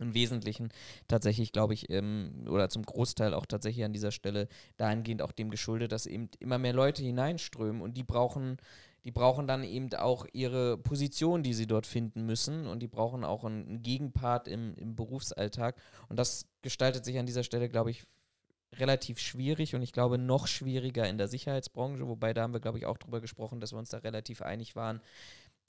im 0.00 0.14
Wesentlichen 0.14 0.68
tatsächlich, 1.08 1.52
glaube 1.52 1.74
ich, 1.74 1.90
ähm, 1.90 2.44
oder 2.48 2.68
zum 2.68 2.84
Großteil 2.84 3.34
auch 3.34 3.46
tatsächlich 3.46 3.84
an 3.84 3.92
dieser 3.92 4.12
Stelle 4.12 4.48
dahingehend 4.76 5.22
auch 5.22 5.32
dem 5.32 5.50
geschuldet, 5.50 5.92
dass 5.92 6.06
eben 6.06 6.28
immer 6.38 6.58
mehr 6.58 6.72
Leute 6.72 7.02
hineinströmen. 7.02 7.82
Und 7.82 7.96
die 7.96 8.04
brauchen, 8.04 8.58
die 9.04 9.10
brauchen 9.10 9.46
dann 9.46 9.64
eben 9.64 9.92
auch 9.94 10.26
ihre 10.32 10.78
Position, 10.78 11.42
die 11.42 11.54
sie 11.54 11.66
dort 11.66 11.86
finden 11.86 12.24
müssen. 12.26 12.66
Und 12.66 12.80
die 12.80 12.88
brauchen 12.88 13.24
auch 13.24 13.44
einen 13.44 13.82
Gegenpart 13.82 14.48
im, 14.48 14.74
im 14.76 14.94
Berufsalltag. 14.94 15.76
Und 16.08 16.18
das 16.18 16.46
gestaltet 16.62 17.04
sich 17.04 17.18
an 17.18 17.26
dieser 17.26 17.42
Stelle, 17.42 17.68
glaube 17.68 17.90
ich, 17.90 18.04
relativ 18.76 19.18
schwierig 19.18 19.74
und 19.74 19.82
ich 19.82 19.92
glaube 19.92 20.18
noch 20.18 20.46
schwieriger 20.46 21.08
in 21.08 21.18
der 21.18 21.28
Sicherheitsbranche, 21.28 22.06
wobei 22.06 22.34
da 22.34 22.42
haben 22.42 22.52
wir, 22.52 22.60
glaube 22.60 22.78
ich, 22.78 22.86
auch 22.86 22.98
drüber 22.98 23.20
gesprochen, 23.20 23.60
dass 23.60 23.72
wir 23.72 23.78
uns 23.78 23.90
da 23.90 23.98
relativ 23.98 24.42
einig 24.42 24.76
waren, 24.76 25.00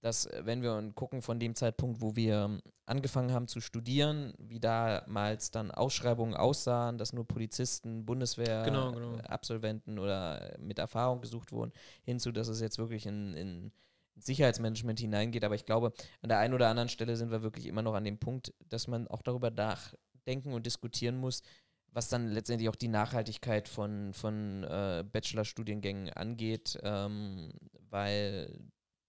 dass 0.01 0.25
äh, 0.25 0.41
wenn 0.46 0.62
wir 0.62 0.91
gucken 0.96 1.22
von 1.22 1.39
dem 1.39 1.56
Zeitpunkt, 1.56 2.01
wo 2.01 2.15
wir 2.15 2.46
ähm, 2.46 2.62
angefangen 2.86 3.32
haben 3.32 3.48
zu 3.48 3.62
studieren, 3.62 4.34
wie 4.38 4.60
damals 4.60 5.51
dann 5.51 5.72
Ausschreibungen 5.72 6.36
aussahen, 6.36 6.98
dass 6.98 7.13
nur 7.13 7.27
Polizisten, 7.27 8.06
Bundeswehr, 8.06 8.63
genau, 8.63 8.91
genau. 8.91 9.18
Absolventen 9.27 10.00
oder 10.00 10.56
mit 10.60 10.79
Erfahrung 10.79 11.22
gesucht 11.22 11.51
wurden, 11.51 11.72
hinzu, 12.03 12.32
dass 12.32 12.48
es 12.48 12.62
jetzt 12.62 12.77
wirklich 12.77 13.06
in, 13.06 13.34
in 13.34 13.72
Sicherheitsmanagement 14.15 15.00
hineingeht. 15.00 15.44
Aber 15.44 15.56
ich 15.56 15.65
glaube, 15.65 15.94
an 16.22 16.29
der 16.29 16.39
einen 16.39 16.53
oder 16.53 16.70
anderen 16.70 16.89
Stelle 16.89 17.15
sind 17.15 17.32
wir 17.32 17.41
wirklich 17.41 17.65
immer 17.65 17.82
noch 17.82 17.94
an 17.94 18.03
dem 18.03 18.18
Punkt, 18.18 18.53
dass 18.70 18.88
man 18.88 19.08
auch 19.08 19.22
darüber 19.22 19.51
nachdenken 19.51 20.53
und 20.53 20.65
diskutieren 20.65 21.18
muss, 21.18 21.44
was 21.91 22.10
dann 22.10 22.27
letztendlich 22.27 22.69
auch 22.69 22.75
die 22.75 22.88
Nachhaltigkeit 22.88 23.67
von, 23.67 24.13
von 24.13 24.63
äh, 24.63 25.03
Bachelorstudiengängen 25.12 26.12
angeht, 26.12 26.79
ähm, 26.84 27.51
weil 27.89 28.60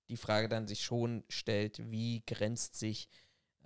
die 0.09 0.17
Frage 0.17 0.49
dann 0.49 0.67
sich 0.67 0.83
schon 0.83 1.25
stellt, 1.29 1.91
wie 1.91 2.23
grenzt 2.27 2.77
sich 2.77 3.09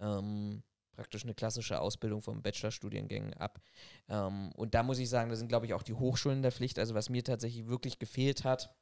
ähm, 0.01 0.63
praktisch 0.93 1.25
eine 1.25 1.35
klassische 1.35 1.81
Ausbildung 1.81 2.23
von 2.23 2.43
Bachelorstudiengängen 2.43 3.35
ab. 3.35 3.61
Ähm, 4.09 4.53
und 4.57 4.75
da 4.75 4.83
muss 4.83 4.99
ich 4.99 5.09
sagen, 5.09 5.31
da 5.31 5.37
sind, 5.37 5.49
glaube 5.49 5.67
ich, 5.67 5.75
auch 5.75 5.83
die 5.83 5.95
Hochschulen 5.95 6.43
der 6.43 6.53
Pflicht. 6.53 6.79
Also 6.79 6.95
was 6.95 7.09
mir 7.09 7.25
tatsächlich 7.25 7.67
wirklich 7.67 7.99
gefehlt 7.99 8.45
hat 8.45 8.75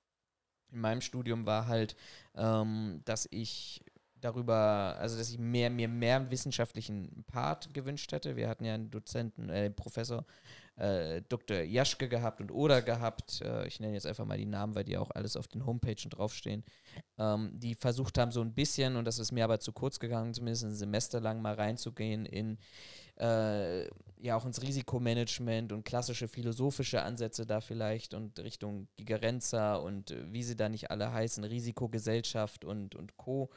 in 0.72 0.80
meinem 0.80 1.00
Studium 1.00 1.46
war 1.46 1.66
halt, 1.66 1.94
ähm, 2.34 3.02
dass 3.04 3.28
ich 3.30 3.84
darüber, 4.24 4.96
also 4.98 5.18
dass 5.18 5.30
ich 5.30 5.38
mehr, 5.38 5.70
mir 5.70 5.88
mehr 5.88 6.30
wissenschaftlichen 6.30 7.24
Part 7.26 7.74
gewünscht 7.74 8.12
hätte. 8.12 8.36
Wir 8.36 8.48
hatten 8.48 8.64
ja 8.64 8.74
einen 8.74 8.90
Dozenten, 8.90 9.50
äh, 9.50 9.70
Professor 9.70 10.24
äh, 10.76 11.22
Dr. 11.28 11.60
Jaschke 11.60 12.08
gehabt 12.08 12.40
und 12.40 12.50
Oder 12.50 12.80
gehabt. 12.82 13.42
Äh, 13.42 13.66
ich 13.66 13.80
nenne 13.80 13.94
jetzt 13.94 14.06
einfach 14.06 14.24
mal 14.24 14.38
die 14.38 14.46
Namen, 14.46 14.74
weil 14.74 14.84
die 14.84 14.96
auch 14.96 15.10
alles 15.10 15.36
auf 15.36 15.48
den 15.48 15.66
Homepagen 15.66 16.10
draufstehen. 16.10 16.64
Ähm, 17.18 17.52
die 17.54 17.74
versucht 17.74 18.16
haben, 18.18 18.32
so 18.32 18.40
ein 18.40 18.54
bisschen, 18.54 18.96
und 18.96 19.04
das 19.04 19.18
ist 19.18 19.32
mir 19.32 19.44
aber 19.44 19.60
zu 19.60 19.72
kurz 19.72 19.98
gegangen, 19.98 20.34
zumindest 20.34 20.64
ein 20.64 20.74
Semester 20.74 21.20
lang 21.20 21.42
mal 21.42 21.54
reinzugehen 21.54 22.24
in 22.24 22.58
äh, 23.18 23.82
ja 24.18 24.36
auch 24.36 24.46
ins 24.46 24.62
Risikomanagement 24.62 25.72
und 25.72 25.84
klassische 25.84 26.28
philosophische 26.28 27.02
Ansätze 27.02 27.44
da 27.44 27.60
vielleicht 27.60 28.14
und 28.14 28.38
Richtung 28.40 28.88
Gigerenza 28.96 29.76
und 29.76 30.10
äh, 30.10 30.32
wie 30.32 30.42
sie 30.42 30.56
da 30.56 30.68
nicht 30.68 30.90
alle 30.90 31.12
heißen, 31.12 31.44
Risikogesellschaft 31.44 32.64
und, 32.64 32.94
und 32.94 33.16
Co. 33.16 33.50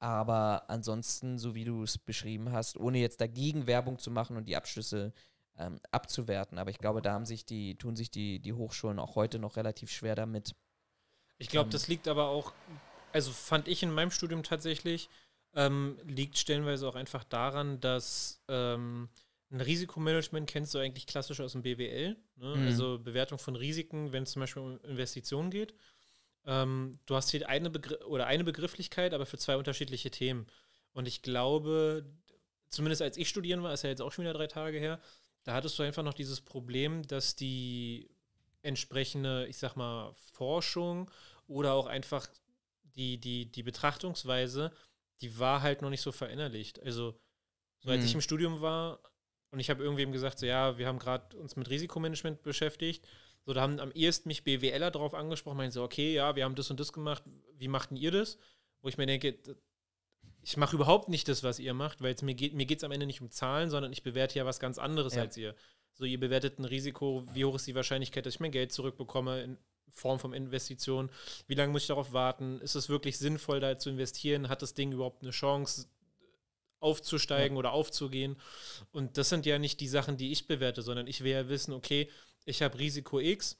Aber 0.00 0.64
ansonsten, 0.68 1.38
so 1.38 1.54
wie 1.54 1.64
du 1.64 1.82
es 1.82 1.98
beschrieben 1.98 2.52
hast, 2.52 2.78
ohne 2.78 2.98
jetzt 2.98 3.20
dagegen 3.20 3.66
Werbung 3.66 3.98
zu 3.98 4.10
machen 4.10 4.36
und 4.36 4.48
die 4.48 4.56
Abschlüsse 4.56 5.12
ähm, 5.58 5.78
abzuwerten. 5.90 6.58
Aber 6.58 6.70
ich 6.70 6.78
glaube, 6.78 7.02
da 7.02 7.12
haben 7.12 7.26
sich 7.26 7.44
die, 7.44 7.76
tun 7.76 7.96
sich 7.96 8.10
die, 8.10 8.40
die 8.40 8.54
Hochschulen 8.54 8.98
auch 8.98 9.14
heute 9.14 9.38
noch 9.38 9.56
relativ 9.56 9.90
schwer 9.90 10.14
damit. 10.14 10.54
Ich 11.38 11.48
glaube, 11.48 11.66
ähm, 11.66 11.72
das 11.72 11.86
liegt 11.86 12.08
aber 12.08 12.28
auch, 12.28 12.52
also 13.12 13.30
fand 13.30 13.68
ich 13.68 13.82
in 13.82 13.92
meinem 13.92 14.10
Studium 14.10 14.42
tatsächlich, 14.42 15.10
ähm, 15.54 15.98
liegt 16.06 16.38
stellenweise 16.38 16.88
auch 16.88 16.94
einfach 16.94 17.24
daran, 17.24 17.80
dass 17.80 18.42
ähm, 18.48 19.10
ein 19.50 19.60
Risikomanagement 19.60 20.48
kennst 20.48 20.74
du 20.74 20.78
eigentlich 20.78 21.06
klassisch 21.06 21.40
aus 21.40 21.52
dem 21.52 21.62
BWL, 21.62 22.16
ne? 22.36 22.56
mhm. 22.56 22.66
also 22.66 22.98
Bewertung 22.98 23.38
von 23.38 23.56
Risiken, 23.56 24.12
wenn 24.12 24.22
es 24.22 24.32
zum 24.32 24.40
Beispiel 24.40 24.62
um 24.62 24.80
Investitionen 24.84 25.50
geht. 25.50 25.74
Ähm, 26.46 26.98
du 27.06 27.16
hast 27.16 27.30
hier 27.30 27.48
eine, 27.48 27.70
Begr 27.70 28.06
oder 28.06 28.26
eine 28.26 28.44
Begrifflichkeit, 28.44 29.14
aber 29.14 29.26
für 29.26 29.38
zwei 29.38 29.56
unterschiedliche 29.56 30.10
Themen. 30.10 30.46
Und 30.92 31.06
ich 31.06 31.22
glaube, 31.22 32.04
zumindest 32.68 33.02
als 33.02 33.16
ich 33.16 33.28
studieren 33.28 33.62
war, 33.62 33.72
ist 33.72 33.84
ja 33.84 33.90
jetzt 33.90 34.02
auch 34.02 34.12
schon 34.12 34.24
wieder 34.24 34.34
drei 34.34 34.46
Tage 34.46 34.78
her, 34.78 35.00
da 35.44 35.54
hattest 35.54 35.78
du 35.78 35.82
einfach 35.82 36.02
noch 36.02 36.14
dieses 36.14 36.40
Problem, 36.40 37.06
dass 37.06 37.34
die 37.34 38.10
entsprechende, 38.62 39.46
ich 39.46 39.56
sag 39.56 39.74
mal, 39.74 40.14
Forschung 40.32 41.10
oder 41.46 41.72
auch 41.72 41.86
einfach 41.86 42.28
die, 42.94 43.18
die, 43.18 43.50
die 43.50 43.62
Betrachtungsweise, 43.62 44.72
die 45.22 45.38
war 45.38 45.62
halt 45.62 45.82
noch 45.82 45.90
nicht 45.90 46.02
so 46.02 46.12
verinnerlicht. 46.12 46.82
Also, 46.82 47.18
so 47.78 47.90
als 47.90 48.00
hm. 48.00 48.06
ich 48.06 48.14
im 48.14 48.20
Studium 48.20 48.60
war 48.60 49.00
und 49.50 49.60
ich 49.60 49.70
habe 49.70 49.82
irgendwem 49.82 50.12
gesagt, 50.12 50.38
so 50.38 50.46
ja, 50.46 50.76
wir 50.76 50.86
haben 50.86 50.98
gerade 50.98 51.36
uns 51.38 51.56
mit 51.56 51.70
Risikomanagement 51.70 52.42
beschäftigt 52.42 53.06
so, 53.44 53.52
da 53.54 53.62
haben 53.62 53.80
am 53.80 53.92
ehesten 53.92 54.28
mich 54.28 54.44
BWLer 54.44 54.90
drauf 54.90 55.14
angesprochen, 55.14 55.56
meinen 55.56 55.72
so, 55.72 55.82
okay, 55.82 56.12
ja, 56.12 56.36
wir 56.36 56.44
haben 56.44 56.54
das 56.54 56.70
und 56.70 56.78
das 56.78 56.92
gemacht, 56.92 57.22
wie 57.56 57.68
machten 57.68 57.96
ihr 57.96 58.10
das? 58.10 58.38
Wo 58.82 58.88
ich 58.88 58.98
mir 58.98 59.06
denke, 59.06 59.38
ich 60.42 60.56
mache 60.56 60.76
überhaupt 60.76 61.08
nicht 61.08 61.28
das, 61.28 61.42
was 61.42 61.58
ihr 61.58 61.74
macht, 61.74 62.02
weil 62.02 62.14
mir 62.22 62.34
geht 62.34 62.54
mir 62.54 62.66
geht's 62.66 62.84
am 62.84 62.92
Ende 62.92 63.06
nicht 63.06 63.20
um 63.20 63.30
Zahlen, 63.30 63.70
sondern 63.70 63.92
ich 63.92 64.02
bewerte 64.02 64.38
ja 64.38 64.46
was 64.46 64.60
ganz 64.60 64.78
anderes 64.78 65.14
ja. 65.14 65.22
als 65.22 65.36
ihr. 65.36 65.54
So, 65.92 66.04
ihr 66.04 66.20
bewertet 66.20 66.58
ein 66.58 66.64
Risiko, 66.64 67.26
wie 67.32 67.44
hoch 67.44 67.56
ist 67.56 67.66
die 67.66 67.74
Wahrscheinlichkeit, 67.74 68.24
dass 68.24 68.34
ich 68.34 68.40
mein 68.40 68.52
Geld 68.52 68.72
zurückbekomme 68.72 69.42
in 69.42 69.58
Form 69.88 70.18
von 70.18 70.32
Investitionen? 70.32 71.10
Wie 71.46 71.54
lange 71.54 71.72
muss 71.72 71.82
ich 71.82 71.88
darauf 71.88 72.12
warten? 72.12 72.60
Ist 72.60 72.74
es 72.74 72.88
wirklich 72.88 73.18
sinnvoll, 73.18 73.60
da 73.60 73.78
zu 73.78 73.90
investieren? 73.90 74.48
Hat 74.48 74.62
das 74.62 74.74
Ding 74.74 74.92
überhaupt 74.92 75.22
eine 75.22 75.32
Chance, 75.32 75.88
aufzusteigen 76.78 77.56
ja. 77.56 77.58
oder 77.58 77.72
aufzugehen? 77.72 78.36
Und 78.92 79.18
das 79.18 79.28
sind 79.28 79.46
ja 79.46 79.58
nicht 79.58 79.80
die 79.80 79.88
Sachen, 79.88 80.16
die 80.16 80.32
ich 80.32 80.46
bewerte, 80.46 80.82
sondern 80.82 81.06
ich 81.06 81.22
will 81.22 81.32
ja 81.32 81.48
wissen, 81.48 81.74
okay, 81.74 82.08
ich 82.44 82.62
habe 82.62 82.78
Risiko 82.78 83.20
X. 83.20 83.56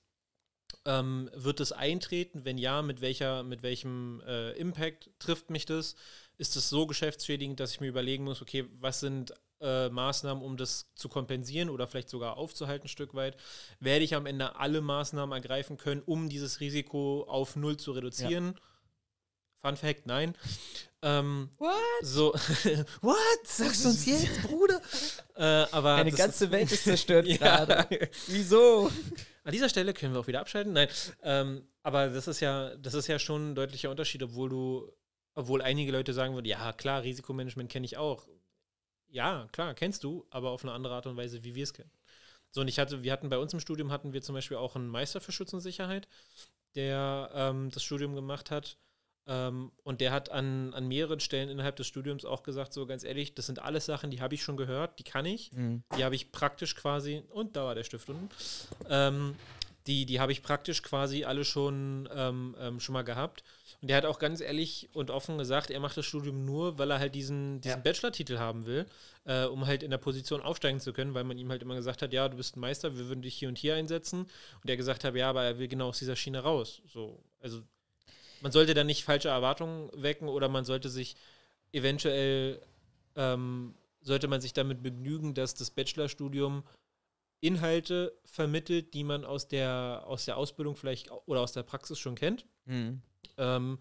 Ähm, 0.84 1.28
wird 1.34 1.60
es 1.60 1.72
eintreten? 1.72 2.44
Wenn 2.44 2.56
ja, 2.56 2.80
mit, 2.82 3.00
welcher, 3.00 3.42
mit 3.42 3.62
welchem 3.62 4.22
äh, 4.26 4.52
Impact 4.52 5.10
trifft 5.18 5.50
mich 5.50 5.66
das? 5.66 5.96
Ist 6.38 6.56
es 6.56 6.70
so 6.70 6.86
geschäftsschädigend, 6.86 7.60
dass 7.60 7.72
ich 7.72 7.80
mir 7.80 7.88
überlegen 7.88 8.24
muss, 8.24 8.40
okay, 8.40 8.66
was 8.78 9.00
sind 9.00 9.34
äh, 9.60 9.88
Maßnahmen, 9.88 10.42
um 10.42 10.56
das 10.56 10.92
zu 10.94 11.08
kompensieren 11.08 11.68
oder 11.68 11.86
vielleicht 11.86 12.08
sogar 12.08 12.36
aufzuhalten, 12.36 12.86
ein 12.86 12.88
Stück 12.88 13.14
weit? 13.14 13.36
Werde 13.78 14.04
ich 14.04 14.14
am 14.14 14.26
Ende 14.26 14.56
alle 14.56 14.80
Maßnahmen 14.80 15.34
ergreifen 15.34 15.76
können, 15.76 16.02
um 16.06 16.28
dieses 16.28 16.60
Risiko 16.60 17.24
auf 17.28 17.56
Null 17.56 17.76
zu 17.76 17.92
reduzieren? 17.92 18.54
Ja. 18.54 18.69
Fun 19.62 19.76
Fact, 19.76 20.06
nein. 20.06 20.34
Ähm, 21.02 21.48
What? 21.58 21.74
so, 22.02 22.32
what? 23.00 23.16
Sagst 23.44 23.84
du 23.84 23.88
uns 23.88 24.06
jetzt, 24.06 24.42
Bruder? 24.42 24.80
Äh, 25.36 25.66
aber 25.72 25.94
Eine 25.94 26.12
ganze 26.12 26.50
Welt 26.50 26.70
ist 26.70 26.84
zerstört 26.84 27.26
gerade. 27.26 28.10
Wieso? 28.26 28.90
An 29.42 29.52
dieser 29.52 29.70
Stelle 29.70 29.94
können 29.94 30.12
wir 30.12 30.20
auch 30.20 30.26
wieder 30.26 30.40
abschalten. 30.40 30.74
Nein, 30.74 30.88
ähm, 31.22 31.66
aber 31.82 32.10
das 32.10 32.28
ist 32.28 32.40
ja, 32.40 32.76
das 32.76 32.92
ist 32.92 33.06
ja 33.06 33.18
schon 33.18 33.52
ein 33.52 33.54
deutlicher 33.54 33.90
Unterschied, 33.90 34.22
obwohl 34.22 34.50
du, 34.50 34.92
obwohl 35.34 35.62
einige 35.62 35.92
Leute 35.92 36.12
sagen 36.12 36.34
würden, 36.34 36.44
ja 36.44 36.74
klar, 36.74 37.02
Risikomanagement 37.02 37.70
kenne 37.70 37.86
ich 37.86 37.96
auch. 37.96 38.28
Ja, 39.08 39.48
klar, 39.52 39.72
kennst 39.72 40.04
du, 40.04 40.26
aber 40.28 40.50
auf 40.50 40.62
eine 40.62 40.72
andere 40.72 40.94
Art 40.94 41.06
und 41.06 41.16
Weise, 41.16 41.42
wie 41.42 41.54
wir 41.54 41.64
es 41.64 41.72
kennen. 41.72 41.90
So, 42.50 42.60
und 42.60 42.68
ich 42.68 42.78
hatte, 42.78 43.02
wir 43.02 43.12
hatten 43.12 43.30
bei 43.30 43.38
uns 43.38 43.54
im 43.54 43.60
Studium 43.60 43.90
hatten 43.92 44.12
wir 44.12 44.20
zum 44.20 44.34
Beispiel 44.34 44.58
auch 44.58 44.76
einen 44.76 44.88
Meister 44.88 45.22
für 45.22 45.32
Schutz 45.32 45.54
und 45.54 45.60
Sicherheit, 45.60 46.06
der 46.74 47.30
ähm, 47.32 47.70
das 47.70 47.82
Studium 47.82 48.14
gemacht 48.14 48.50
hat. 48.50 48.76
Ähm, 49.30 49.70
und 49.84 50.00
der 50.00 50.10
hat 50.10 50.32
an, 50.32 50.74
an 50.74 50.88
mehreren 50.88 51.20
Stellen 51.20 51.48
innerhalb 51.48 51.76
des 51.76 51.86
Studiums 51.86 52.24
auch 52.24 52.42
gesagt, 52.42 52.72
so 52.72 52.84
ganz 52.84 53.04
ehrlich, 53.04 53.32
das 53.32 53.46
sind 53.46 53.60
alles 53.60 53.86
Sachen, 53.86 54.10
die 54.10 54.20
habe 54.20 54.34
ich 54.34 54.42
schon 54.42 54.56
gehört, 54.56 54.98
die 54.98 55.04
kann 55.04 55.24
ich. 55.24 55.52
Mhm. 55.52 55.84
Die 55.96 56.04
habe 56.04 56.16
ich 56.16 56.32
praktisch 56.32 56.74
quasi, 56.74 57.22
und 57.30 57.54
da 57.54 57.64
war 57.64 57.76
der 57.76 57.84
Stift 57.84 58.10
unten, 58.10 58.28
ähm, 58.88 59.36
die, 59.86 60.04
die 60.04 60.18
habe 60.18 60.32
ich 60.32 60.42
praktisch 60.42 60.82
quasi 60.82 61.24
alle 61.24 61.44
schon, 61.44 62.08
ähm, 62.12 62.56
ähm, 62.58 62.80
schon 62.80 62.92
mal 62.92 63.02
gehabt. 63.02 63.44
Und 63.80 63.88
der 63.88 63.96
hat 63.96 64.04
auch 64.04 64.18
ganz 64.18 64.40
ehrlich 64.40 64.90
und 64.92 65.10
offen 65.10 65.38
gesagt, 65.38 65.70
er 65.70 65.80
macht 65.80 65.96
das 65.96 66.04
Studium 66.04 66.44
nur, 66.44 66.78
weil 66.78 66.90
er 66.90 66.98
halt 66.98 67.14
diesen, 67.14 67.60
diesen 67.60 67.78
Ja. 67.78 67.82
Bachelor-Titel 67.82 68.38
haben 68.38 68.66
will, 68.66 68.84
äh, 69.24 69.44
um 69.44 69.66
halt 69.66 69.84
in 69.84 69.92
der 69.92 69.98
Position 69.98 70.42
aufsteigen 70.42 70.80
zu 70.80 70.92
können, 70.92 71.14
weil 71.14 71.24
man 71.24 71.38
ihm 71.38 71.48
halt 71.50 71.62
immer 71.62 71.76
gesagt 71.76 72.02
hat, 72.02 72.12
ja, 72.12 72.28
du 72.28 72.36
bist 72.36 72.56
ein 72.56 72.60
Meister, 72.60 72.98
wir 72.98 73.08
würden 73.08 73.22
dich 73.22 73.34
hier 73.36 73.48
und 73.48 73.56
hier 73.56 73.76
einsetzen. 73.76 74.26
Und 74.62 74.68
er 74.68 74.76
gesagt 74.76 75.04
hat, 75.04 75.14
ja, 75.14 75.30
aber 75.30 75.44
er 75.44 75.58
will 75.60 75.68
genau 75.68 75.88
aus 75.88 75.98
dieser 76.00 76.16
Schiene 76.16 76.40
raus. 76.40 76.82
So, 76.92 77.22
also 77.40 77.62
man 78.40 78.52
sollte 78.52 78.74
da 78.74 78.84
nicht 78.84 79.04
falsche 79.04 79.28
Erwartungen 79.28 79.90
wecken 79.94 80.28
oder 80.28 80.48
man 80.48 80.64
sollte 80.64 80.88
sich 80.88 81.16
eventuell 81.72 82.60
ähm, 83.16 83.74
sollte 84.00 84.28
man 84.28 84.40
sich 84.40 84.52
damit 84.52 84.82
begnügen, 84.82 85.34
dass 85.34 85.54
das 85.54 85.70
Bachelorstudium 85.70 86.64
Inhalte 87.40 88.12
vermittelt, 88.24 88.92
die 88.94 89.04
man 89.04 89.24
aus 89.24 89.48
der, 89.48 90.04
aus 90.06 90.26
der 90.26 90.36
Ausbildung 90.36 90.76
vielleicht 90.76 91.10
oder 91.26 91.40
aus 91.40 91.52
der 91.52 91.62
Praxis 91.62 91.98
schon 91.98 92.14
kennt, 92.14 92.46
Mhm. 92.66 93.00
ähm, 93.38 93.78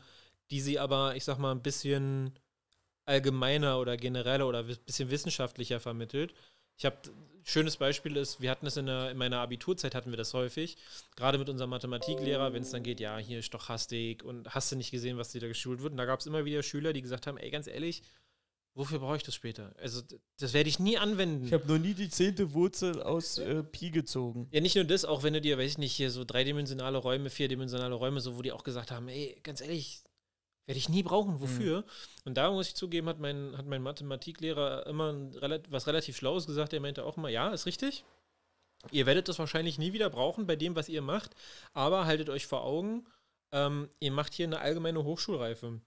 die 0.50 0.62
sie 0.62 0.80
aber, 0.80 1.15
ich 1.15 1.24
sag 1.26 1.38
mal, 1.38 1.52
ein 1.52 1.62
bisschen 1.62 2.38
allgemeiner 3.06 3.80
oder 3.80 3.98
genereller 3.98 4.48
oder 4.48 4.60
ein 4.60 4.78
bisschen 4.86 5.10
wissenschaftlicher 5.10 5.80
vermittelt. 5.80 6.34
Ich 6.80 6.86
habe 6.86 6.98
schönes 7.44 7.78
Beispiel 7.78 8.15
ist, 8.15 8.42
wir 8.42 8.50
hatten 8.50 8.65
es 8.65 8.78
in, 8.78 8.86
der, 8.86 9.12
in 9.12 9.18
meiner 9.18 9.39
Abiturzeit 9.39 9.96
hatten 9.96 10.12
wir 10.12 10.18
das 10.18 10.34
häufig, 10.34 10.78
gerade 11.15 11.38
mit 11.38 11.50
unserem 11.50 11.70
Mathematiklehrer, 11.72 12.54
wenn 12.54 12.62
es 12.62 12.72
dann 12.72 12.84
geht, 12.84 13.00
ja, 13.00 13.18
hier 13.18 13.42
Stochastik 13.42 14.24
und 14.24 14.54
hast 14.56 14.72
du 14.72 14.76
nicht 14.76 14.92
gesehen, 14.92 15.18
was 15.18 15.30
dir 15.30 15.42
da 15.42 15.48
geschult 15.48 15.82
wird. 15.82 15.92
Und 15.92 15.98
da 15.98 16.06
gab 16.06 16.20
es 16.22 16.26
immer 16.26 16.46
wieder 16.46 16.63
Schüler, 16.63 16.94
die 16.94 17.02
gesagt 17.02 17.28
haben, 17.28 17.38
ey, 17.38 17.50
ganz 17.50 17.68
ehrlich, 17.68 18.04
wofür 18.76 19.00
brauche 19.00 19.18
ich 19.18 19.24
das 19.24 19.36
später? 19.36 19.74
Also 19.82 20.02
das 20.39 20.54
werde 20.54 20.70
ich 20.70 20.80
nie 20.80 20.98
anwenden. 20.98 21.48
Ich 21.48 21.54
habe 21.54 21.68
noch 21.68 21.80
nie 21.80 21.94
die 21.94 22.10
zehnte 22.10 22.54
Wurzel 22.54 23.02
aus 23.02 23.38
äh, 23.39 23.62
Pi 23.63 23.89
gezogen. 23.89 24.48
Ja, 24.52 24.62
nicht 24.62 24.76
nur 24.76 24.86
das, 24.86 25.04
auch 25.04 25.24
wenn 25.24 25.34
du 25.34 25.42
dir, 25.42 25.58
weiß 25.58 25.72
ich 25.72 25.78
nicht, 25.80 25.94
hier 25.94 26.12
so 26.12 26.24
dreidimensionale 26.24 26.98
Räume, 26.98 27.30
vierdimensionale 27.30 27.96
Räume, 27.96 28.22
so 28.22 28.38
wo 28.38 28.42
die 28.42 28.54
auch 28.54 28.63
gesagt 28.63 28.92
haben, 28.92 29.10
ey, 29.10 29.38
ganz 29.44 29.60
ehrlich, 29.60 30.04
werde 30.69 30.77
ich 30.77 30.88
nie 30.88 31.01
brauchen, 31.01 31.41
wofür? 31.41 31.84
Und 32.25 32.36
da 32.38 32.51
muss 32.51 32.67
ich 32.67 32.75
zugeben, 32.75 33.10
hat 33.10 33.17
mein, 33.17 33.58
hat 33.58 33.65
mein 33.65 33.82
Mathematiklehrer 33.82 34.86
immer 34.86 35.12
ein 35.12 35.34
was 35.69 35.88
relativ 35.88 36.15
Schlaues 36.15 36.45
gesagt. 36.45 36.73
Er 36.73 36.79
meinte 36.79 37.05
auch 37.05 37.17
immer, 37.17 37.29
ja, 37.29 37.49
ist 37.49 37.65
richtig. 37.65 38.05
Ihr 38.91 39.08
werdet 39.08 39.27
das 39.27 39.39
wahrscheinlich 39.39 39.79
nie 39.79 39.93
wieder 39.93 40.12
brauchen 40.12 40.45
bei 40.45 40.55
dem, 40.55 40.75
was 40.75 40.88
ihr 40.88 41.01
macht, 41.01 41.32
aber 41.73 42.05
haltet 42.05 42.29
euch 42.29 42.45
vor 42.45 42.63
Augen, 42.63 43.08
ähm, 43.51 43.89
ihr 43.99 44.12
macht 44.12 44.36
hier 44.36 44.45
eine 44.45 44.60
allgemeine 44.60 45.03
Hochschulreife. 45.03 45.82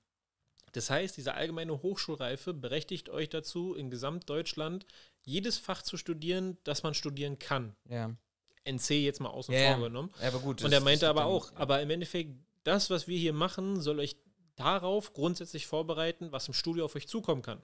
Das 0.72 0.90
heißt, 0.90 1.16
diese 1.16 1.34
allgemeine 1.34 1.80
Hochschulreife 1.80 2.52
berechtigt 2.52 3.08
euch 3.08 3.28
dazu, 3.28 3.76
in 3.76 3.88
Gesamtdeutschland 3.88 4.84
jedes 5.22 5.58
Fach 5.58 5.82
zu 5.82 5.96
studieren, 5.96 6.58
das 6.64 6.82
man 6.82 6.94
studieren 6.94 7.38
kann. 7.38 7.76
Ja. 7.88 8.16
NC 8.64 8.90
jetzt 9.04 9.20
mal 9.20 9.30
außen 9.30 9.54
Ja, 9.54 9.60
ja. 9.60 9.74
vor 9.76 9.84
genommen. 9.84 10.10
Aber 10.20 10.40
gut. 10.40 10.64
Und 10.64 10.72
er 10.72 10.80
meinte 10.80 11.08
aber 11.08 11.26
auch, 11.26 11.54
aber 11.54 11.80
im 11.82 11.90
Endeffekt, 11.90 12.32
das, 12.64 12.90
was 12.90 13.06
wir 13.06 13.16
hier 13.16 13.32
machen, 13.32 13.80
soll 13.80 14.00
euch 14.00 14.16
darauf 14.56 15.12
grundsätzlich 15.12 15.66
vorbereiten, 15.66 16.32
was 16.32 16.48
im 16.48 16.54
Studio 16.54 16.84
auf 16.84 16.94
euch 16.94 17.08
zukommen 17.08 17.42
kann. 17.42 17.62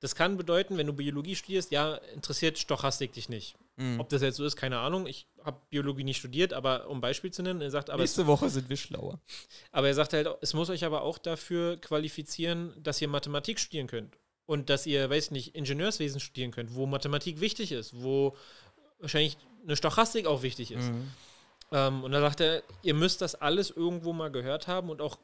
Das 0.00 0.14
kann 0.14 0.36
bedeuten, 0.36 0.76
wenn 0.76 0.86
du 0.86 0.92
Biologie 0.92 1.34
studierst, 1.34 1.72
ja, 1.72 1.96
interessiert 2.14 2.58
Stochastik 2.58 3.12
dich 3.12 3.28
nicht. 3.28 3.56
Mhm. 3.76 3.98
Ob 3.98 4.08
das 4.08 4.22
jetzt 4.22 4.36
so 4.36 4.44
ist, 4.44 4.54
keine 4.54 4.78
Ahnung. 4.78 5.06
Ich 5.06 5.26
habe 5.44 5.60
Biologie 5.70 6.04
nicht 6.04 6.18
studiert, 6.18 6.52
aber 6.52 6.88
um 6.88 7.00
Beispiel 7.00 7.32
zu 7.32 7.42
nennen, 7.42 7.60
er 7.60 7.70
sagt, 7.70 7.90
aber, 7.90 8.02
Nächste 8.02 8.26
Woche 8.26 8.48
sind 8.48 8.68
wir 8.68 8.76
schlauer. 8.76 9.20
aber 9.72 9.88
er 9.88 9.94
sagt 9.94 10.12
halt, 10.12 10.28
es 10.40 10.54
muss 10.54 10.70
euch 10.70 10.84
aber 10.84 11.02
auch 11.02 11.18
dafür 11.18 11.76
qualifizieren, 11.80 12.74
dass 12.80 13.00
ihr 13.02 13.08
Mathematik 13.08 13.58
studieren 13.58 13.88
könnt. 13.88 14.18
Und 14.46 14.70
dass 14.70 14.86
ihr, 14.86 15.10
weiß 15.10 15.26
ich 15.26 15.30
nicht, 15.32 15.54
Ingenieurswesen 15.54 16.20
studieren 16.20 16.52
könnt, 16.52 16.74
wo 16.74 16.86
Mathematik 16.86 17.40
wichtig 17.40 17.72
ist, 17.72 18.00
wo 18.00 18.36
wahrscheinlich 18.98 19.36
eine 19.64 19.76
Stochastik 19.76 20.26
auch 20.26 20.42
wichtig 20.42 20.70
ist. 20.70 20.90
Mhm. 20.90 21.10
Ähm, 21.72 22.04
und 22.04 22.12
da 22.12 22.20
sagt 22.20 22.40
er, 22.40 22.62
ihr 22.82 22.94
müsst 22.94 23.20
das 23.20 23.34
alles 23.34 23.70
irgendwo 23.70 24.12
mal 24.12 24.30
gehört 24.30 24.66
haben 24.66 24.90
und 24.90 25.02
auch 25.02 25.18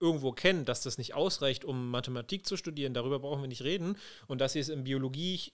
irgendwo 0.00 0.32
kennen, 0.32 0.64
dass 0.64 0.82
das 0.82 0.98
nicht 0.98 1.14
ausreicht, 1.14 1.64
um 1.64 1.90
Mathematik 1.90 2.46
zu 2.46 2.56
studieren. 2.56 2.94
Darüber 2.94 3.18
brauchen 3.18 3.42
wir 3.42 3.48
nicht 3.48 3.64
reden. 3.64 3.96
Und 4.26 4.40
dass 4.40 4.54
ihr 4.54 4.60
es 4.60 4.68
im 4.68 4.84
Biologie, 4.84 5.52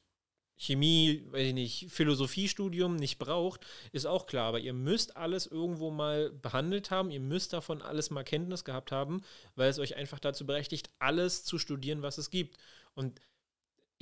Chemie, 0.57 1.25
weiß 1.31 1.49
ich 1.49 1.55
nicht, 1.55 1.91
Philosophiestudium 1.91 2.97
nicht 2.97 3.19
braucht, 3.19 3.67
ist 3.93 4.07
auch 4.07 4.27
klar. 4.27 4.49
Aber 4.49 4.61
ihr 4.61 4.73
müsst 4.73 5.17
alles 5.17 5.47
irgendwo 5.47 5.91
mal 5.91 6.31
behandelt 6.31 6.91
haben. 6.91 7.11
Ihr 7.11 7.21
müsst 7.21 7.53
davon 7.53 7.83
alles 7.83 8.11
mal 8.11 8.25
Kenntnis 8.25 8.65
gehabt 8.65 8.93
haben, 8.93 9.23
weil 9.57 9.71
es 9.71 9.79
euch 9.79 9.97
einfach 9.97 10.19
dazu 10.19 10.47
berechtigt, 10.47 10.91
alles 10.99 11.45
zu 11.45 11.59
studieren, 11.59 12.03
was 12.03 12.19
es 12.19 12.31
gibt. 12.31 12.59
Und 12.95 13.21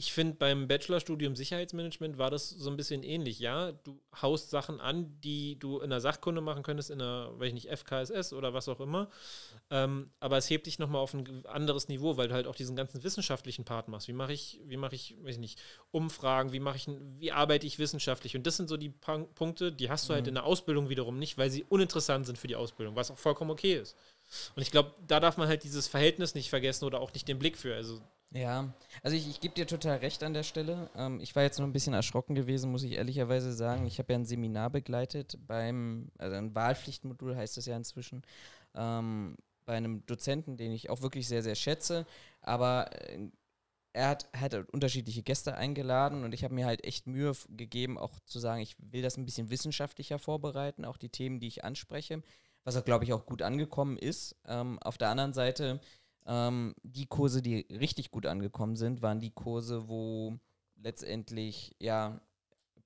ich 0.00 0.14
finde, 0.14 0.36
beim 0.36 0.66
Bachelorstudium 0.66 1.36
Sicherheitsmanagement 1.36 2.16
war 2.16 2.30
das 2.30 2.48
so 2.48 2.70
ein 2.70 2.78
bisschen 2.78 3.02
ähnlich. 3.02 3.38
Ja, 3.38 3.72
du 3.72 4.00
haust 4.22 4.48
Sachen 4.48 4.80
an, 4.80 5.20
die 5.20 5.58
du 5.58 5.78
in 5.80 5.90
der 5.90 6.00
Sachkunde 6.00 6.40
machen 6.40 6.62
könntest, 6.62 6.88
in 6.88 7.02
einer, 7.02 7.38
weiß 7.38 7.48
ich 7.48 7.52
nicht, 7.52 7.68
FKSS 7.68 8.32
oder 8.32 8.54
was 8.54 8.70
auch 8.70 8.80
immer. 8.80 9.10
Ähm, 9.68 10.08
aber 10.18 10.38
es 10.38 10.48
hebt 10.48 10.64
dich 10.66 10.78
nochmal 10.78 11.02
auf 11.02 11.12
ein 11.12 11.44
anderes 11.44 11.88
Niveau, 11.88 12.16
weil 12.16 12.28
du 12.28 12.34
halt 12.34 12.46
auch 12.46 12.54
diesen 12.54 12.76
ganzen 12.76 13.04
wissenschaftlichen 13.04 13.66
Part 13.66 13.88
machst. 13.88 14.08
Wie 14.08 14.14
mache 14.14 14.32
ich, 14.32 14.58
wie 14.64 14.78
mache 14.78 14.94
ich, 14.94 15.18
weiß 15.22 15.34
ich 15.34 15.38
nicht, 15.38 15.58
Umfragen, 15.90 16.54
wie 16.54 16.60
mache 16.60 16.78
ich, 16.78 16.86
wie 17.18 17.32
arbeite 17.32 17.66
ich 17.66 17.78
wissenschaftlich? 17.78 18.34
Und 18.34 18.46
das 18.46 18.56
sind 18.56 18.70
so 18.70 18.78
die 18.78 18.88
Pun- 18.88 19.26
Punkte, 19.34 19.70
die 19.70 19.90
hast 19.90 20.08
du 20.08 20.14
halt 20.14 20.26
in 20.26 20.34
der 20.34 20.46
Ausbildung 20.46 20.88
wiederum 20.88 21.18
nicht, 21.18 21.36
weil 21.36 21.50
sie 21.50 21.62
uninteressant 21.64 22.24
sind 22.24 22.38
für 22.38 22.48
die 22.48 22.56
Ausbildung, 22.56 22.96
was 22.96 23.10
auch 23.10 23.18
vollkommen 23.18 23.50
okay 23.50 23.74
ist. 23.74 23.94
Und 24.56 24.62
ich 24.62 24.70
glaube, 24.70 24.94
da 25.06 25.20
darf 25.20 25.36
man 25.36 25.46
halt 25.46 25.62
dieses 25.62 25.88
Verhältnis 25.88 26.34
nicht 26.34 26.48
vergessen 26.48 26.86
oder 26.86 27.02
auch 27.02 27.12
nicht 27.12 27.28
den 27.28 27.38
Blick 27.38 27.58
für. 27.58 27.74
Also 27.74 28.00
Ja, 28.32 28.72
also 29.02 29.16
ich, 29.16 29.28
ich 29.28 29.40
gebe 29.40 29.54
dir 29.54 29.66
total 29.66 29.98
recht 29.98 30.22
an 30.22 30.34
der 30.34 30.44
Stelle. 30.44 30.88
Ähm, 30.94 31.18
ich 31.20 31.34
war 31.34 31.42
jetzt 31.42 31.58
nur 31.58 31.66
ein 31.66 31.72
bisschen 31.72 31.94
erschrocken 31.94 32.36
gewesen, 32.36 32.70
muss 32.70 32.84
ich 32.84 32.92
ehrlicherweise 32.92 33.52
sagen. 33.52 33.86
Ich 33.86 33.98
habe 33.98 34.12
ja 34.12 34.18
ein 34.20 34.24
Seminar 34.24 34.70
begleitet 34.70 35.36
beim, 35.48 36.12
also 36.16 36.36
ein 36.36 36.54
Wahlpflichtmodul 36.54 37.34
heißt 37.36 37.58
es 37.58 37.66
ja 37.66 37.76
inzwischen, 37.76 38.22
ähm, 38.76 39.36
bei 39.66 39.76
einem 39.76 40.06
Dozenten, 40.06 40.56
den 40.56 40.70
ich 40.70 40.90
auch 40.90 41.02
wirklich 41.02 41.26
sehr, 41.26 41.42
sehr 41.42 41.56
schätze. 41.56 42.06
Aber 42.40 42.90
äh, 42.92 43.18
er 43.92 44.10
hat, 44.10 44.28
hat 44.32 44.54
unterschiedliche 44.72 45.22
Gäste 45.24 45.56
eingeladen 45.56 46.22
und 46.22 46.32
ich 46.32 46.44
habe 46.44 46.54
mir 46.54 46.66
halt 46.66 46.84
echt 46.84 47.08
Mühe 47.08 47.32
gegeben, 47.48 47.98
auch 47.98 48.20
zu 48.26 48.38
sagen, 48.38 48.60
ich 48.60 48.76
will 48.78 49.02
das 49.02 49.16
ein 49.16 49.24
bisschen 49.24 49.50
wissenschaftlicher 49.50 50.20
vorbereiten, 50.20 50.84
auch 50.84 50.98
die 50.98 51.08
Themen, 51.08 51.40
die 51.40 51.48
ich 51.48 51.64
anspreche, 51.64 52.22
was 52.62 52.76
auch, 52.76 52.84
glaube 52.84 53.04
ich, 53.04 53.12
auch 53.12 53.26
gut 53.26 53.42
angekommen 53.42 53.98
ist. 53.98 54.36
Ähm, 54.46 54.78
auf 54.80 54.98
der 54.98 55.08
anderen 55.08 55.32
Seite 55.32 55.80
ähm, 56.30 56.74
die 56.84 57.06
Kurse, 57.06 57.42
die 57.42 57.66
richtig 57.70 58.12
gut 58.12 58.24
angekommen 58.24 58.76
sind, 58.76 59.02
waren 59.02 59.18
die 59.18 59.32
Kurse, 59.32 59.88
wo 59.88 60.38
letztendlich 60.76 61.74
ja 61.80 62.20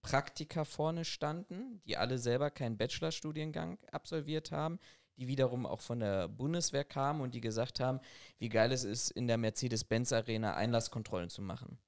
Praktiker 0.01 0.65
vorne 0.65 1.05
standen, 1.05 1.81
die 1.85 1.97
alle 1.97 2.19
selber 2.19 2.51
keinen 2.51 2.79
Bachelorstudiengang 2.79 3.79
absolviert 3.93 4.51
haben, 4.51 4.79
die 5.19 5.29
wiederum 5.29 5.67
auch 5.67 5.81
von 5.81 6.01
der 6.01 6.27
Bundeswehr 6.29 6.85
kamen 6.85 7.21
und 7.21 7.35
die 7.35 7.41
gesagt 7.41 7.81
haben, 7.81 8.01
wie 8.39 8.49
geil 8.49 8.73
es 8.73 8.85
ist, 8.85 9.11
in 9.11 9.29
der 9.29 9.37
Mercedes-Benz-Arena 9.37 10.55
Einlasskontrollen 10.55 11.29
zu 11.29 11.43
machen. 11.43 11.79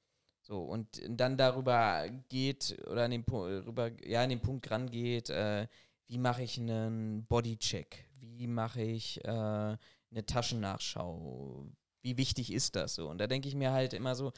So, 0.42 0.62
und 0.62 1.02
dann 1.08 1.36
darüber 1.36 2.08
geht 2.28 2.76
oder 2.88 3.04
an 3.04 3.10
den, 3.10 3.24
rüber, 3.24 3.90
ja, 4.06 4.22
an 4.22 4.30
den 4.30 4.40
Punkt 4.40 4.70
rangeht, 4.70 5.30
äh, 5.30 5.66
wie 6.06 6.18
mache 6.18 6.42
ich 6.42 6.58
einen 6.58 7.26
Bodycheck? 7.26 8.08
Wie 8.20 8.46
mache 8.46 8.82
ich 8.82 9.24
äh, 9.24 9.76
eine 10.10 10.24
Taschennachschau? 10.24 11.66
Wie 12.02 12.16
wichtig 12.16 12.52
ist 12.52 12.76
das 12.76 12.94
so? 12.94 13.08
Und 13.08 13.18
da 13.18 13.26
denke 13.26 13.48
ich 13.48 13.54
mir 13.54 13.72
halt 13.72 13.92
immer 13.92 14.14
so, 14.14 14.32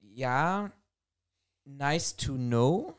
ja, 0.00 0.72
nice 1.64 2.16
to 2.16 2.34
know. 2.34 2.94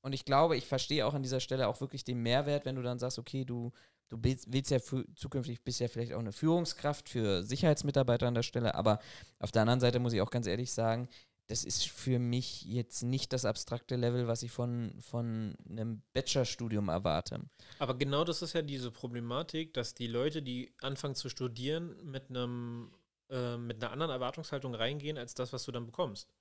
Und 0.00 0.12
ich 0.12 0.24
glaube, 0.24 0.56
ich 0.56 0.66
verstehe 0.66 1.06
auch 1.06 1.14
an 1.14 1.22
dieser 1.22 1.40
Stelle 1.40 1.68
auch 1.68 1.80
wirklich 1.80 2.04
den 2.04 2.22
Mehrwert, 2.22 2.64
wenn 2.64 2.76
du 2.76 2.82
dann 2.82 2.98
sagst, 2.98 3.18
okay, 3.18 3.44
du, 3.44 3.72
du 4.08 4.18
willst, 4.22 4.70
ja 4.70 4.78
zukünftig 5.16 5.62
bist 5.64 5.80
ja 5.80 5.88
vielleicht 5.88 6.12
auch 6.12 6.20
eine 6.20 6.32
Führungskraft 6.32 7.08
für 7.08 7.42
Sicherheitsmitarbeiter 7.42 8.28
an 8.28 8.34
der 8.34 8.42
Stelle, 8.42 8.74
aber 8.74 9.00
auf 9.40 9.50
der 9.50 9.62
anderen 9.62 9.80
Seite 9.80 9.98
muss 9.98 10.12
ich 10.12 10.20
auch 10.20 10.30
ganz 10.30 10.46
ehrlich 10.46 10.72
sagen, 10.72 11.08
das 11.48 11.64
ist 11.64 11.88
für 11.88 12.18
mich 12.18 12.62
jetzt 12.62 13.02
nicht 13.02 13.32
das 13.32 13.44
abstrakte 13.44 13.96
Level, 13.96 14.26
was 14.26 14.42
ich 14.42 14.50
von, 14.50 14.92
von 15.00 15.56
einem 15.68 16.02
Bachelorstudium 16.12 16.88
erwarte. 16.88 17.40
Aber 17.78 17.96
genau 17.96 18.24
das 18.24 18.42
ist 18.42 18.52
ja 18.52 18.62
diese 18.62 18.90
Problematik, 18.90 19.72
dass 19.74 19.94
die 19.94 20.08
Leute, 20.08 20.42
die 20.42 20.74
anfangen 20.80 21.14
zu 21.14 21.28
studieren, 21.28 21.96
mit 22.04 22.30
einem 22.30 22.90
äh, 23.28 23.56
mit 23.56 23.82
einer 23.82 23.92
anderen 23.92 24.12
Erwartungshaltung 24.12 24.74
reingehen, 24.74 25.18
als 25.18 25.34
das, 25.34 25.52
was 25.52 25.64
du 25.64 25.72
dann 25.72 25.86
bekommst. 25.86 26.32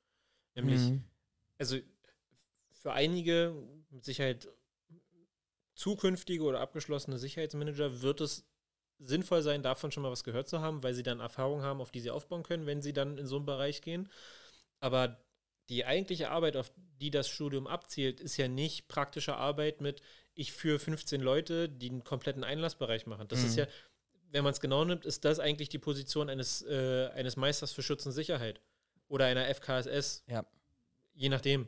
Nämlich, 0.53 0.81
mhm. 0.81 1.03
also 1.57 1.77
für 2.71 2.93
einige 2.93 3.55
mit 3.89 4.05
Sicherheit 4.05 4.47
zukünftige 5.73 6.43
oder 6.43 6.61
abgeschlossene 6.61 7.17
Sicherheitsmanager 7.17 8.01
wird 8.01 8.21
es 8.21 8.47
sinnvoll 8.99 9.41
sein, 9.41 9.63
davon 9.63 9.91
schon 9.91 10.03
mal 10.03 10.11
was 10.11 10.23
gehört 10.23 10.47
zu 10.47 10.61
haben, 10.61 10.83
weil 10.83 10.93
sie 10.93 11.03
dann 11.03 11.19
Erfahrungen 11.19 11.63
haben, 11.63 11.81
auf 11.81 11.91
die 11.91 11.99
sie 11.99 12.11
aufbauen 12.11 12.43
können, 12.43 12.67
wenn 12.67 12.83
sie 12.83 12.93
dann 12.93 13.17
in 13.17 13.25
so 13.25 13.37
einen 13.37 13.45
Bereich 13.45 13.81
gehen. 13.81 14.07
Aber 14.79 15.19
die 15.69 15.85
eigentliche 15.85 16.29
Arbeit, 16.29 16.57
auf 16.57 16.71
die 17.01 17.11
das 17.11 17.27
Studium 17.27 17.67
abzielt, 17.67 18.19
ist 18.19 18.37
ja 18.37 18.47
nicht 18.47 18.87
praktische 18.87 19.35
Arbeit 19.35 19.81
mit, 19.81 20.01
ich 20.33 20.51
führe 20.51 20.79
15 20.79 21.21
Leute, 21.21 21.69
die 21.69 21.89
einen 21.89 22.03
kompletten 22.03 22.43
Einlassbereich 22.43 23.05
machen. 23.05 23.27
Das 23.27 23.39
mhm. 23.39 23.45
ist 23.47 23.55
ja, 23.57 23.67
wenn 24.31 24.43
man 24.43 24.53
es 24.53 24.59
genau 24.59 24.83
nimmt, 24.83 25.05
ist 25.05 25.25
das 25.25 25.39
eigentlich 25.39 25.69
die 25.69 25.79
Position 25.79 26.29
eines, 26.29 26.61
äh, 26.63 27.09
eines 27.13 27.37
Meisters 27.37 27.71
für 27.71 27.83
Schutz 27.83 28.05
und 28.05 28.11
Sicherheit 28.11 28.61
oder 29.07 29.25
einer 29.25 29.47
FKSS. 29.53 30.23
Ja. 30.27 30.45
Je 31.13 31.29
nachdem. 31.29 31.67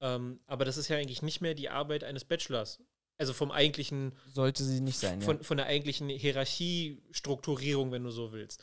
Ähm, 0.00 0.40
aber 0.46 0.64
das 0.64 0.76
ist 0.76 0.88
ja 0.88 0.96
eigentlich 0.96 1.22
nicht 1.22 1.40
mehr 1.40 1.54
die 1.54 1.68
Arbeit 1.68 2.04
eines 2.04 2.24
Bachelors. 2.24 2.80
Also 3.18 3.32
vom 3.32 3.50
eigentlichen. 3.50 4.12
Sollte 4.32 4.62
sie 4.62 4.80
nicht 4.80 4.98
sein, 4.98 5.22
von, 5.22 5.38
ja. 5.38 5.42
Von 5.42 5.56
der 5.56 5.66
eigentlichen 5.66 6.08
Hierarchiestrukturierung, 6.08 7.90
wenn 7.90 8.04
du 8.04 8.10
so 8.10 8.32
willst. 8.32 8.62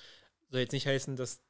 Soll 0.50 0.62
jetzt 0.62 0.74
nicht 0.74 0.86
heißen, 0.86 1.16
dass, 1.16 1.42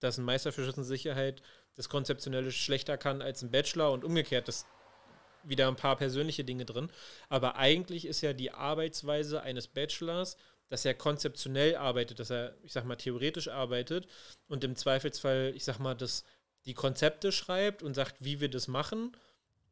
dass 0.00 0.18
ein 0.18 0.24
Meister 0.24 0.52
für 0.52 0.64
Schutz 0.64 0.76
und 0.76 0.84
Sicherheit 0.84 1.42
das 1.74 1.88
Konzeptionelle 1.88 2.52
schlechter 2.52 2.98
kann 2.98 3.22
als 3.22 3.42
ein 3.42 3.50
Bachelor 3.50 3.92
und 3.92 4.04
umgekehrt. 4.04 4.48
Das 4.48 4.66
wieder 5.44 5.68
ein 5.68 5.76
paar 5.76 5.96
persönliche 5.96 6.44
Dinge 6.44 6.64
drin. 6.64 6.90
Aber 7.28 7.56
eigentlich 7.56 8.06
ist 8.06 8.20
ja 8.20 8.32
die 8.32 8.52
Arbeitsweise 8.52 9.42
eines 9.42 9.66
Bachelors, 9.66 10.36
dass 10.68 10.84
er 10.84 10.94
konzeptionell 10.94 11.76
arbeitet, 11.76 12.18
dass 12.18 12.30
er, 12.30 12.54
ich 12.62 12.72
sag 12.72 12.84
mal, 12.84 12.96
theoretisch 12.96 13.48
arbeitet 13.48 14.06
und 14.48 14.64
im 14.64 14.76
Zweifelsfall, 14.76 15.52
ich 15.54 15.64
sag 15.64 15.78
mal, 15.78 15.94
das, 15.94 16.24
die 16.64 16.74
Konzepte 16.74 17.32
schreibt 17.32 17.82
und 17.82 17.94
sagt, 17.94 18.16
wie 18.20 18.40
wir 18.40 18.48
das 18.48 18.68
machen 18.68 19.16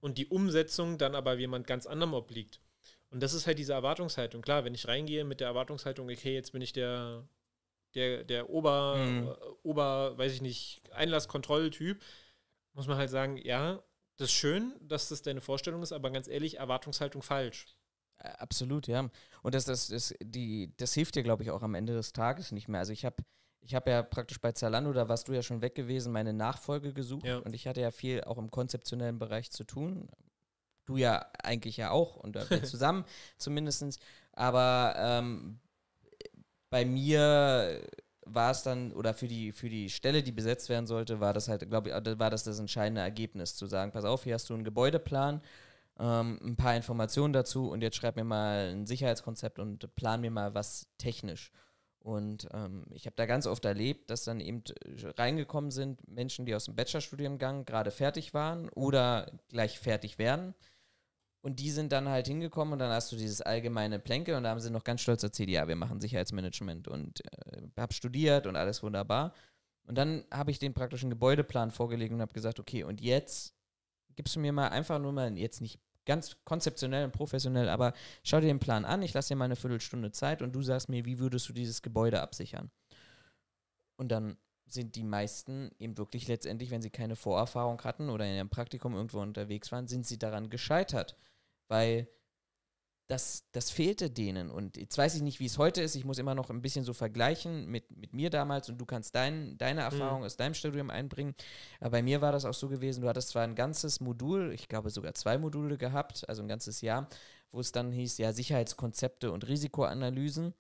und 0.01 0.19
die 0.19 0.27
Umsetzung 0.27 0.99
dann 0.99 1.15
aber 1.15 1.35
jemand 1.35 1.67
ganz 1.67 1.87
anderem 1.87 2.15
obliegt. 2.15 2.61
Und 3.11 3.23
das 3.23 3.33
ist 3.33 3.47
halt 3.47 3.59
diese 3.59 3.73
Erwartungshaltung. 3.73 4.43
Klar, 4.43 4.65
wenn 4.65 4.75
ich 4.75 4.89
reingehe 4.89 5.25
mit 5.25 5.41
der 5.41 5.49
Erwartungshaltung, 5.49 6.11
okay, 6.11 6.35
jetzt 6.35 6.53
bin 6.53 6.63
ich 6.63 6.73
der 6.73 7.25
der, 7.95 8.25
der 8.25 8.51
Ober, 8.51 8.97
mhm. 8.97 9.29
Äh, 9.29 9.35
Ober, 9.63 10.17
weiß 10.19 10.33
ich 10.33 10.43
nicht, 10.43 10.83
Einlasskontrolltyp, 10.93 12.03
muss 12.73 12.87
man 12.87 12.97
halt 12.97 13.11
sagen, 13.11 13.37
ja, 13.37 13.83
das 14.17 14.29
ist 14.29 14.35
schön, 14.35 14.75
dass 14.81 15.09
das 15.09 15.23
deine 15.23 15.41
Vorstellung 15.41 15.83
ist, 15.83 15.93
aber 15.93 16.11
ganz 16.11 16.29
ehrlich, 16.29 16.59
Erwartungshaltung 16.59 17.23
falsch. 17.23 17.67
Absolut, 18.19 18.87
ja. 18.87 19.09
Und 19.43 19.55
das, 19.55 19.65
das, 19.65 19.89
das, 19.89 20.15
die, 20.23 20.75
das 20.77 20.93
hilft 20.93 21.15
dir, 21.15 21.23
glaube 21.23 21.43
ich, 21.43 21.51
auch 21.51 21.63
am 21.63 21.75
Ende 21.75 21.95
des 21.95 22.13
Tages 22.13 22.53
nicht 22.53 22.69
mehr. 22.69 22.81
Also 22.81 22.93
ich 22.93 23.05
habe 23.05 23.25
ich 23.63 23.75
habe 23.75 23.91
ja 23.91 24.03
praktisch 24.03 24.41
bei 24.41 24.53
Zalando, 24.53 24.93
da 24.93 25.09
warst 25.09 25.29
du 25.29 25.33
ja 25.33 25.43
schon 25.43 25.63
weg 25.63 25.75
gewesen, 25.75 26.13
meine 26.13 26.33
Nachfolge 26.33 26.93
gesucht 26.93 27.27
ja. 27.27 27.39
und 27.39 27.55
ich 27.55 27.67
hatte 27.67 27.81
ja 27.81 27.91
viel 27.91 28.23
auch 28.25 28.39
im 28.39 28.51
konzeptionellen 28.51 29.19
Bereich 29.19 29.51
zu 29.51 29.65
tun. 29.65 30.09
Du 30.87 30.97
ja 30.97 31.27
eigentlich 31.43 31.77
ja 31.77 31.91
auch 31.91 32.17
und 32.17 32.35
wir 32.51 32.65
zusammen 32.65 33.05
zumindest. 33.37 34.01
Aber 34.33 34.95
ähm, 34.97 35.61
bei 36.71 36.85
mir 36.85 37.83
war 38.25 38.53
es 38.53 38.63
dann, 38.63 38.93
oder 38.93 39.13
für 39.13 39.29
die, 39.29 39.53
für 39.53 39.69
die 39.69 39.91
Stelle, 39.91 40.23
die 40.23 40.33
besetzt 40.33 40.69
werden 40.69 40.87
sollte, 40.87 41.21
war 41.21 41.33
das 41.33 41.49
halt, 41.49 41.69
glaube 41.69 41.91
ich, 41.91 42.19
war 42.19 42.31
das 42.31 42.45
das 42.45 42.59
entscheidende 42.59 43.01
Ergebnis, 43.01 43.57
zu 43.57 43.67
sagen, 43.67 43.93
pass 43.93 44.05
auf, 44.05 44.25
hier 44.25 44.35
hast 44.35 44.49
du 44.49 44.55
einen 44.55 44.65
Gebäudeplan, 44.65 45.43
ähm, 45.99 46.39
ein 46.43 46.57
paar 46.57 46.77
Informationen 46.77 47.33
dazu 47.33 47.69
und 47.71 47.83
jetzt 47.83 47.97
schreib 47.97 48.17
mir 48.17 48.25
mal 48.25 48.71
ein 48.71 48.87
Sicherheitskonzept 48.87 49.59
und 49.59 49.95
plan 49.97 50.21
mir 50.21 50.31
mal 50.31 50.55
was 50.55 50.87
technisch. 50.99 51.51
Und 51.99 52.49
ähm, 52.55 52.87
ich 52.93 53.05
habe 53.05 53.17
da 53.17 53.27
ganz 53.27 53.47
oft 53.47 53.65
erlebt, 53.67 54.09
dass 54.11 54.25
dann 54.25 54.41
eben 54.41 54.63
reingekommen 55.19 55.71
sind 55.71 56.07
Menschen, 56.09 56.47
die 56.47 56.55
aus 56.55 56.65
dem 56.65 56.75
Bachelorstudiengang 56.75 57.67
gerade 57.67 57.91
fertig 57.91 58.33
waren 58.33 58.71
oder 58.71 59.31
gleich 59.49 59.79
fertig 59.79 60.19
werden 60.19 60.55
und 61.43 61.59
die 61.59 61.71
sind 61.71 61.93
dann 61.93 62.09
halt 62.09 62.27
hingekommen 62.27 62.75
und 62.75 62.79
dann 62.81 62.91
hast 62.91 63.11
du 63.13 63.17
dieses 63.17 63.41
allgemeine 63.41 63.99
Plänkel 63.99 64.35
und 64.35 64.45
da 64.45 64.51
haben 64.51 64.61
sie 64.61 64.71
noch 64.71 64.85
ganz 64.85 65.01
stolz 65.01 65.23
erzählt, 65.23 65.49
ja, 65.49 65.67
wir 65.69 65.77
machen 65.77 66.01
Sicherheitsmanagement 66.01 66.87
und 66.87 67.25
äh, 67.25 67.63
habe 67.79 67.95
studiert 67.95 68.47
und 68.47 68.57
alles 68.57 68.83
wunderbar. 68.83 69.35
Und 69.85 69.97
dann 69.97 70.25
habe 70.31 70.51
ich 70.51 70.59
den 70.59 70.75
praktischen 70.75 71.11
Gebäudeplan 71.11 71.71
vorgelegt 71.71 72.13
und 72.13 72.21
habe 72.21 72.35
gesagt, 72.35 72.61
okay, 72.61 72.85
und 72.85 73.01
jetzt 73.01 73.55
gibst 74.17 74.37
du 74.37 74.41
mir 74.41 74.53
mal 74.53 74.69
einfach 74.69 74.99
nur 74.99 75.13
mal, 75.13 75.37
jetzt 75.39 75.63
nicht 75.63 75.81
ganz 76.05 76.37
konzeptionell 76.45 77.07
und 77.07 77.13
professionell, 77.13 77.69
aber 77.69 77.95
schau 78.23 78.41
dir 78.41 78.49
den 78.49 78.59
Plan 78.59 78.85
an, 78.85 79.03
ich 79.03 79.15
lasse 79.15 79.29
dir 79.29 79.37
mal 79.37 79.47
eine 79.47 79.57
Viertelstunde 79.57 80.13
Zeit 80.13 80.43
und 80.43 80.53
du 80.53 80.63
sagst 80.63 80.89
mir, 80.89 81.07
wie 81.07 81.19
würdest 81.19 81.49
du 81.49 81.53
dieses 81.53 81.83
Gebäude 81.83 82.21
absichern? 82.21 82.71
Und 83.97 84.09
dann 84.09 84.37
sind 84.67 84.95
die 84.95 85.05
meisten 85.05 85.71
eben 85.79 85.97
wirklich 85.99 86.29
letztendlich, 86.29 86.71
wenn 86.71 86.83
sie 86.83 86.91
keine 86.91 87.17
Vorerfahrung 87.17 87.83
hatten 87.83 88.11
oder 88.11 88.25
in 88.25 88.33
einem 88.33 88.51
Praktikum 88.51 88.95
irgendwo 88.95 89.21
unterwegs 89.21 89.73
waren, 89.73 89.89
sind 89.89 90.07
sie 90.07 90.19
daran 90.19 90.51
gescheitert 90.51 91.17
weil 91.71 92.09
das, 93.07 93.45
das 93.53 93.71
fehlte 93.71 94.09
denen. 94.11 94.51
Und 94.51 94.77
jetzt 94.77 94.97
weiß 94.97 95.17
ich 95.17 95.23
nicht, 95.23 95.41
wie 95.41 95.47
es 95.47 95.59
heute 95.59 95.83
ist. 95.83 95.97
Ich 95.97 96.05
muss 96.05 96.19
immer 96.19 96.35
noch 96.35 96.51
ein 96.51 96.63
bisschen 96.63 96.85
so 96.85 96.93
vergleichen 96.93 97.67
mit, 97.67 97.97
mit 97.97 98.13
mir 98.13 98.31
damals 98.31 98.69
und 98.69 98.79
du 98.79 98.87
kannst 98.87 99.15
dein, 99.17 99.59
deine 99.59 99.81
Erfahrung 99.81 100.21
mhm. 100.21 100.27
aus 100.27 100.37
deinem 100.37 100.55
Studium 100.55 100.91
einbringen. 100.91 101.35
Aber 101.81 101.91
bei 101.91 102.03
mir 102.03 102.21
war 102.21 102.31
das 102.31 102.45
auch 102.45 102.55
so 102.55 102.69
gewesen, 102.69 103.01
du 103.03 103.09
hattest 103.09 103.31
zwar 103.31 103.43
ein 103.43 103.57
ganzes 103.57 104.01
Modul, 104.01 104.53
ich 104.53 104.69
glaube 104.69 104.91
sogar 104.91 105.15
zwei 105.15 105.39
Module 105.39 105.77
gehabt, 105.77 106.29
also 106.29 106.43
ein 106.43 106.49
ganzes 106.49 106.83
Jahr, 106.83 107.09
wo 107.51 107.59
es 107.59 107.73
dann 107.73 107.91
hieß, 107.91 108.19
ja, 108.19 108.33
Sicherheitskonzepte 108.33 109.33
und 109.33 109.49
Risikoanalysen. 109.49 110.55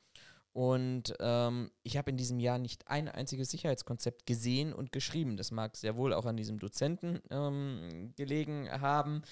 Und 0.52 1.14
ähm, 1.20 1.70
ich 1.84 1.96
habe 1.96 2.10
in 2.10 2.16
diesem 2.16 2.40
Jahr 2.40 2.58
nicht 2.58 2.88
ein 2.88 3.08
einziges 3.08 3.50
Sicherheitskonzept 3.50 4.26
gesehen 4.26 4.72
und 4.72 4.90
geschrieben. 4.90 5.36
Das 5.36 5.52
mag 5.52 5.76
sehr 5.76 5.96
wohl 5.96 6.12
auch 6.12 6.26
an 6.26 6.36
diesem 6.36 6.58
Dozenten 6.58 7.20
ähm, 7.30 8.12
gelegen 8.16 8.68
haben 8.68 9.22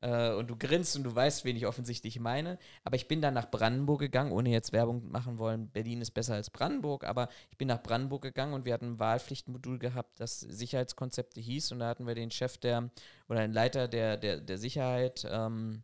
äh, 0.00 0.32
und 0.32 0.48
du 0.48 0.56
grinst 0.56 0.96
und 0.96 1.04
du 1.04 1.14
weißt, 1.14 1.44
wen 1.44 1.56
ich 1.56 1.66
offensichtlich 1.66 2.18
meine. 2.20 2.58
Aber 2.84 2.96
ich 2.96 3.08
bin 3.08 3.20
dann 3.20 3.34
nach 3.34 3.50
Brandenburg 3.50 4.00
gegangen, 4.00 4.32
ohne 4.32 4.50
jetzt 4.50 4.72
Werbung 4.72 5.10
machen 5.10 5.38
wollen. 5.38 5.68
Berlin 5.68 6.00
ist 6.00 6.12
besser 6.12 6.34
als 6.34 6.50
Brandenburg, 6.50 7.04
aber 7.04 7.28
ich 7.50 7.58
bin 7.58 7.68
nach 7.68 7.82
Brandenburg 7.82 8.22
gegangen 8.22 8.54
und 8.54 8.64
wir 8.64 8.74
hatten 8.74 8.92
ein 8.92 8.98
Wahlpflichtmodul 8.98 9.78
gehabt, 9.78 10.20
das 10.20 10.40
Sicherheitskonzepte 10.40 11.40
hieß. 11.40 11.72
Und 11.72 11.80
da 11.80 11.88
hatten 11.88 12.06
wir 12.06 12.14
den 12.14 12.30
Chef 12.30 12.58
der 12.58 12.90
oder 13.28 13.40
den 13.40 13.52
Leiter 13.52 13.88
der, 13.88 14.16
der, 14.16 14.40
der 14.40 14.58
Sicherheit 14.58 15.26
ähm, 15.30 15.82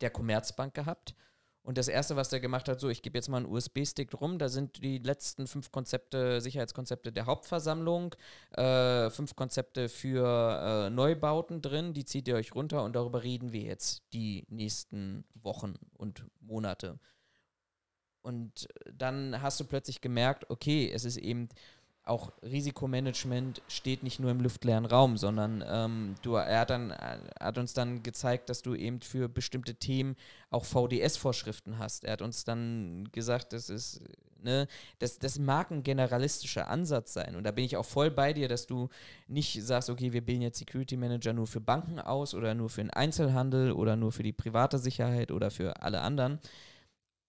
der 0.00 0.10
Commerzbank 0.10 0.74
gehabt. 0.74 1.14
Und 1.62 1.76
das 1.76 1.88
Erste, 1.88 2.16
was 2.16 2.30
der 2.30 2.40
gemacht 2.40 2.68
hat, 2.68 2.80
so, 2.80 2.88
ich 2.88 3.02
gebe 3.02 3.18
jetzt 3.18 3.28
mal 3.28 3.36
einen 3.36 3.46
USB-Stick 3.46 4.18
rum, 4.20 4.38
da 4.38 4.48
sind 4.48 4.82
die 4.82 4.98
letzten 4.98 5.46
fünf 5.46 5.70
Konzepte, 5.70 6.40
Sicherheitskonzepte 6.40 7.12
der 7.12 7.26
Hauptversammlung, 7.26 8.14
äh, 8.52 9.10
fünf 9.10 9.36
Konzepte 9.36 9.88
für 9.90 10.86
äh, 10.86 10.90
Neubauten 10.90 11.60
drin, 11.60 11.92
die 11.92 12.06
zieht 12.06 12.28
ihr 12.28 12.36
euch 12.36 12.54
runter 12.54 12.82
und 12.82 12.96
darüber 12.96 13.22
reden 13.22 13.52
wir 13.52 13.60
jetzt 13.60 14.02
die 14.14 14.46
nächsten 14.48 15.24
Wochen 15.34 15.74
und 15.92 16.24
Monate. 16.40 16.98
Und 18.22 18.68
dann 18.92 19.40
hast 19.40 19.60
du 19.60 19.64
plötzlich 19.64 20.00
gemerkt, 20.00 20.48
okay, 20.50 20.90
es 20.92 21.04
ist 21.04 21.16
eben 21.16 21.48
auch 22.10 22.32
Risikomanagement 22.42 23.62
steht 23.68 24.02
nicht 24.02 24.18
nur 24.18 24.32
im 24.32 24.40
luftleeren 24.40 24.84
Raum, 24.84 25.16
sondern 25.16 25.64
ähm, 25.66 26.16
du, 26.22 26.34
er 26.34 26.60
hat, 26.60 26.70
dann, 26.70 26.92
hat 26.92 27.56
uns 27.56 27.72
dann 27.72 28.02
gezeigt, 28.02 28.50
dass 28.50 28.62
du 28.62 28.74
eben 28.74 29.00
für 29.00 29.28
bestimmte 29.28 29.76
Themen 29.76 30.16
auch 30.50 30.64
VDS-Vorschriften 30.64 31.78
hast. 31.78 32.04
Er 32.04 32.14
hat 32.14 32.22
uns 32.22 32.44
dann 32.44 33.08
gesagt, 33.12 33.52
das 33.52 33.70
ist, 33.70 34.02
ne, 34.42 34.66
das, 34.98 35.20
das 35.20 35.38
mag 35.38 35.70
ein 35.70 35.84
generalistischer 35.84 36.68
Ansatz 36.68 37.12
sein. 37.12 37.36
Und 37.36 37.44
da 37.44 37.52
bin 37.52 37.64
ich 37.64 37.76
auch 37.76 37.84
voll 37.84 38.10
bei 38.10 38.32
dir, 38.32 38.48
dass 38.48 38.66
du 38.66 38.88
nicht 39.28 39.64
sagst, 39.64 39.88
okay, 39.88 40.12
wir 40.12 40.24
bilden 40.24 40.42
jetzt 40.42 40.58
Security 40.58 40.96
Manager 40.96 41.32
nur 41.32 41.46
für 41.46 41.60
Banken 41.60 42.00
aus 42.00 42.34
oder 42.34 42.54
nur 42.54 42.70
für 42.70 42.82
den 42.82 42.90
Einzelhandel 42.90 43.70
oder 43.70 43.94
nur 43.94 44.10
für 44.10 44.24
die 44.24 44.32
private 44.32 44.78
Sicherheit 44.78 45.30
oder 45.30 45.52
für 45.52 45.80
alle 45.80 46.00
anderen. 46.00 46.40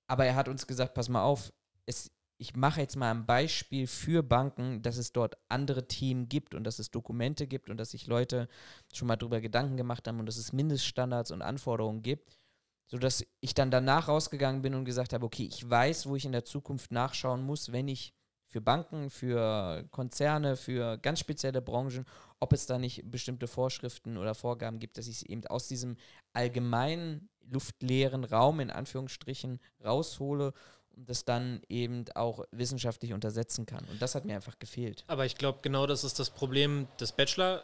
Aber 0.08 0.26
er 0.26 0.36
hat 0.36 0.50
uns 0.50 0.65
gesagt, 0.65 0.96
pass 0.96 1.08
mal 1.08 1.24
auf, 1.24 1.54
es 1.86 2.10
ich 2.41 2.56
mache 2.56 2.82
jetzt 2.82 2.95
mal 2.95 3.12
ein 3.12 3.27
Beispiel 3.27 3.86
für 3.86 4.23
Banken, 4.23 4.82
dass 4.82 4.97
es 4.97 5.13
dort 5.13 5.38
andere 5.47 5.88
Themen 5.88 6.27
gibt 6.27 6.56
und 6.56 6.63
dass 6.63 6.80
es 6.80 6.89
Dokumente 6.89 7.45
gibt 7.45 7.69
und 7.69 7.77
dass 7.77 7.91
sich 7.91 8.08
Leute 8.08 8.47
schon 8.91 9.08
mal 9.08 9.15
darüber 9.15 9.39
Gedanken 9.41 9.77
gemacht 9.77 10.08
haben 10.08 10.19
und 10.19 10.25
dass 10.25 10.38
es 10.38 10.51
Mindeststandards 10.51 11.30
und 11.30 11.43
Anforderungen 11.43 12.01
gibt, 12.01 12.39
sodass 12.88 13.23
ich 13.41 13.54
dann 13.54 13.69
danach 13.69 14.08
rausgegangen 14.08 14.63
bin 14.63 14.73
und 14.73 14.86
gesagt 14.86 15.13
habe, 15.13 15.23
okay, 15.23 15.43
ich 15.43 15.69
weiß, 15.69 16.08
wo 16.08 16.15
ich 16.15 16.25
in 16.25 16.32
der 16.32 16.43
Zukunft 16.43 16.91
nachschauen 16.91 17.43
muss, 17.43 17.71
wenn 17.71 17.88
ich 17.88 18.15
für 18.47 18.60
Banken, 18.60 19.12
für 19.12 19.86
Konzerne, 19.91 20.56
für 20.58 20.97
ganz 20.97 21.19
spezielle 21.19 21.62
Branchen, 21.62 22.08
ob 22.39 22.54
es 22.54 22.65
da 22.65 22.80
nicht 22.80 23.04
bestimmte 23.12 23.45
Vorschriften 23.45 24.17
oder 24.17 24.34
Vorgaben 24.34 24.80
gibt, 24.80 24.97
dass 24.97 25.06
ich 25.06 25.17
es 25.17 25.23
eben 25.23 25.45
aus 25.45 25.67
diesem 25.67 25.95
allgemeinen 26.34 27.30
luftleeren 27.51 28.23
Raum 28.23 28.60
in 28.62 28.71
Anführungsstrichen 28.71 29.60
raushole 29.86 30.54
und 31.02 31.10
das 31.10 31.26
dann 31.26 31.62
eben 31.68 32.06
auch 32.14 32.46
wissenschaftlich 32.52 33.12
untersetzen 33.14 33.66
kann. 33.66 33.84
Und 33.86 34.00
das 34.04 34.14
hat 34.14 34.24
mir 34.24 34.36
einfach 34.36 34.60
gefehlt. 34.60 35.04
Aber 35.08 35.26
ich 35.26 35.36
glaube, 35.36 35.60
genau 35.64 35.88
das 35.88 36.04
ist 36.04 36.20
das 36.20 36.30
Problem 36.30 36.88
des 37.00 37.12
Bachelor. 37.12 37.64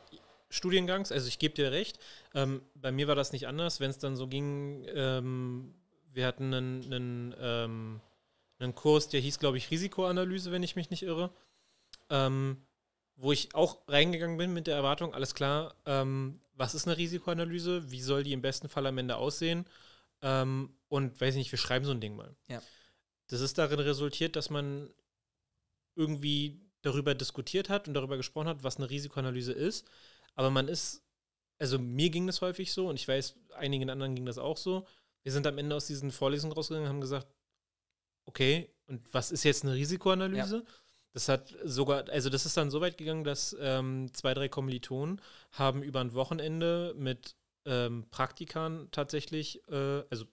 Studiengangs. 0.50 1.12
Also 1.12 1.28
ich 1.28 1.39
gebe 1.39 1.54
dir 1.54 1.71
recht. 1.71 2.00
Ähm, 2.34 2.62
bei 2.73 2.91
mir 2.91 3.08
war 3.08 3.15
das 3.15 3.34
nicht 3.34 3.47
anders, 3.47 3.80
wenn 3.80 3.91
es 3.91 4.00
dann 4.00 4.15
so 4.15 4.28
ging, 4.28 4.88
ähm, 4.95 5.76
wir 6.13 6.26
hatten 6.26 6.54
einen, 6.54 6.93
einen, 6.93 7.36
ähm, 7.39 8.02
einen 8.58 8.73
Kurs, 8.73 9.10
der 9.10 9.19
hieß, 9.19 9.39
glaube 9.39 9.58
ich, 9.58 9.69
Risikoanalyse, 9.69 10.52
wenn 10.52 10.63
ich 10.63 10.76
mich 10.76 10.89
nicht 10.89 11.04
irre. 11.04 11.32
Ähm, 12.10 12.65
wo 13.17 13.34
ich 13.34 13.54
auch 13.54 13.80
reingegangen 13.88 14.38
bin 14.38 14.54
mit 14.54 14.67
der 14.67 14.76
Erwartung, 14.76 15.13
alles 15.13 15.36
klar, 15.36 15.76
ähm, 15.86 16.39
was 16.56 16.76
ist 16.76 16.88
eine 16.88 16.97
Risikoanalyse? 16.97 17.91
Wie 17.91 18.02
soll 18.02 18.23
die 18.23 18.34
im 18.34 18.41
besten 18.41 18.69
Fall 18.69 18.88
am 18.88 18.97
Ende 18.97 19.17
aussehen? 19.17 19.65
Ähm, 20.21 20.69
und 20.88 21.19
weiß 21.19 21.36
ich 21.36 21.39
nicht, 21.39 21.52
wir 21.52 21.60
schreiben 21.60 21.86
so 21.86 21.91
ein 21.91 22.02
Ding 22.02 22.15
mal. 22.15 22.34
Ja. 22.47 22.62
Das 23.27 23.41
ist 23.41 23.57
darin 23.57 23.79
resultiert, 23.79 24.35
dass 24.35 24.49
man 24.49 24.89
irgendwie 25.95 26.61
darüber 26.81 27.15
diskutiert 27.15 27.69
hat 27.69 27.87
und 27.87 27.93
darüber 27.93 28.17
gesprochen 28.17 28.47
hat, 28.47 28.63
was 28.63 28.77
eine 28.77 28.89
Risikoanalyse 28.89 29.51
ist. 29.51 29.87
Aber 30.35 30.49
man 30.49 30.67
ist, 30.67 31.03
also 31.59 31.79
mir 31.79 32.09
ging 32.09 32.27
das 32.27 32.41
häufig 32.41 32.71
so 32.71 32.87
und 32.87 32.95
ich 32.95 33.07
weiß, 33.07 33.35
einigen 33.55 33.89
anderen 33.89 34.15
ging 34.15 34.25
das 34.25 34.37
auch 34.37 34.57
so. 34.57 34.85
Wir 35.23 35.31
sind 35.31 35.47
am 35.47 35.57
Ende 35.57 35.75
aus 35.75 35.87
diesen 35.87 36.11
Vorlesungen 36.11 36.53
rausgegangen 36.53 36.87
und 36.87 36.93
haben 36.93 37.01
gesagt, 37.01 37.27
okay, 38.25 38.73
und 38.85 39.13
was 39.13 39.31
ist 39.31 39.43
jetzt 39.43 39.63
eine 39.63 39.73
Risikoanalyse? 39.73 40.57
Ja. 40.57 40.73
Das 41.13 41.29
hat 41.29 41.55
sogar, 41.63 42.07
also 42.09 42.29
das 42.29 42.45
ist 42.45 42.55
dann 42.57 42.69
so 42.69 42.79
weit 42.79 42.97
gegangen, 42.97 43.23
dass 43.23 43.55
ähm, 43.59 44.13
zwei, 44.13 44.33
drei 44.33 44.49
Kommilitonen 44.49 45.19
haben 45.51 45.81
über 45.81 45.99
ein 45.99 46.13
Wochenende 46.13 46.93
mit 46.95 47.35
ähm, 47.65 48.05
Praktikern 48.11 48.89
tatsächlich, 48.91 49.67
äh, 49.67 50.03
also 50.09 50.25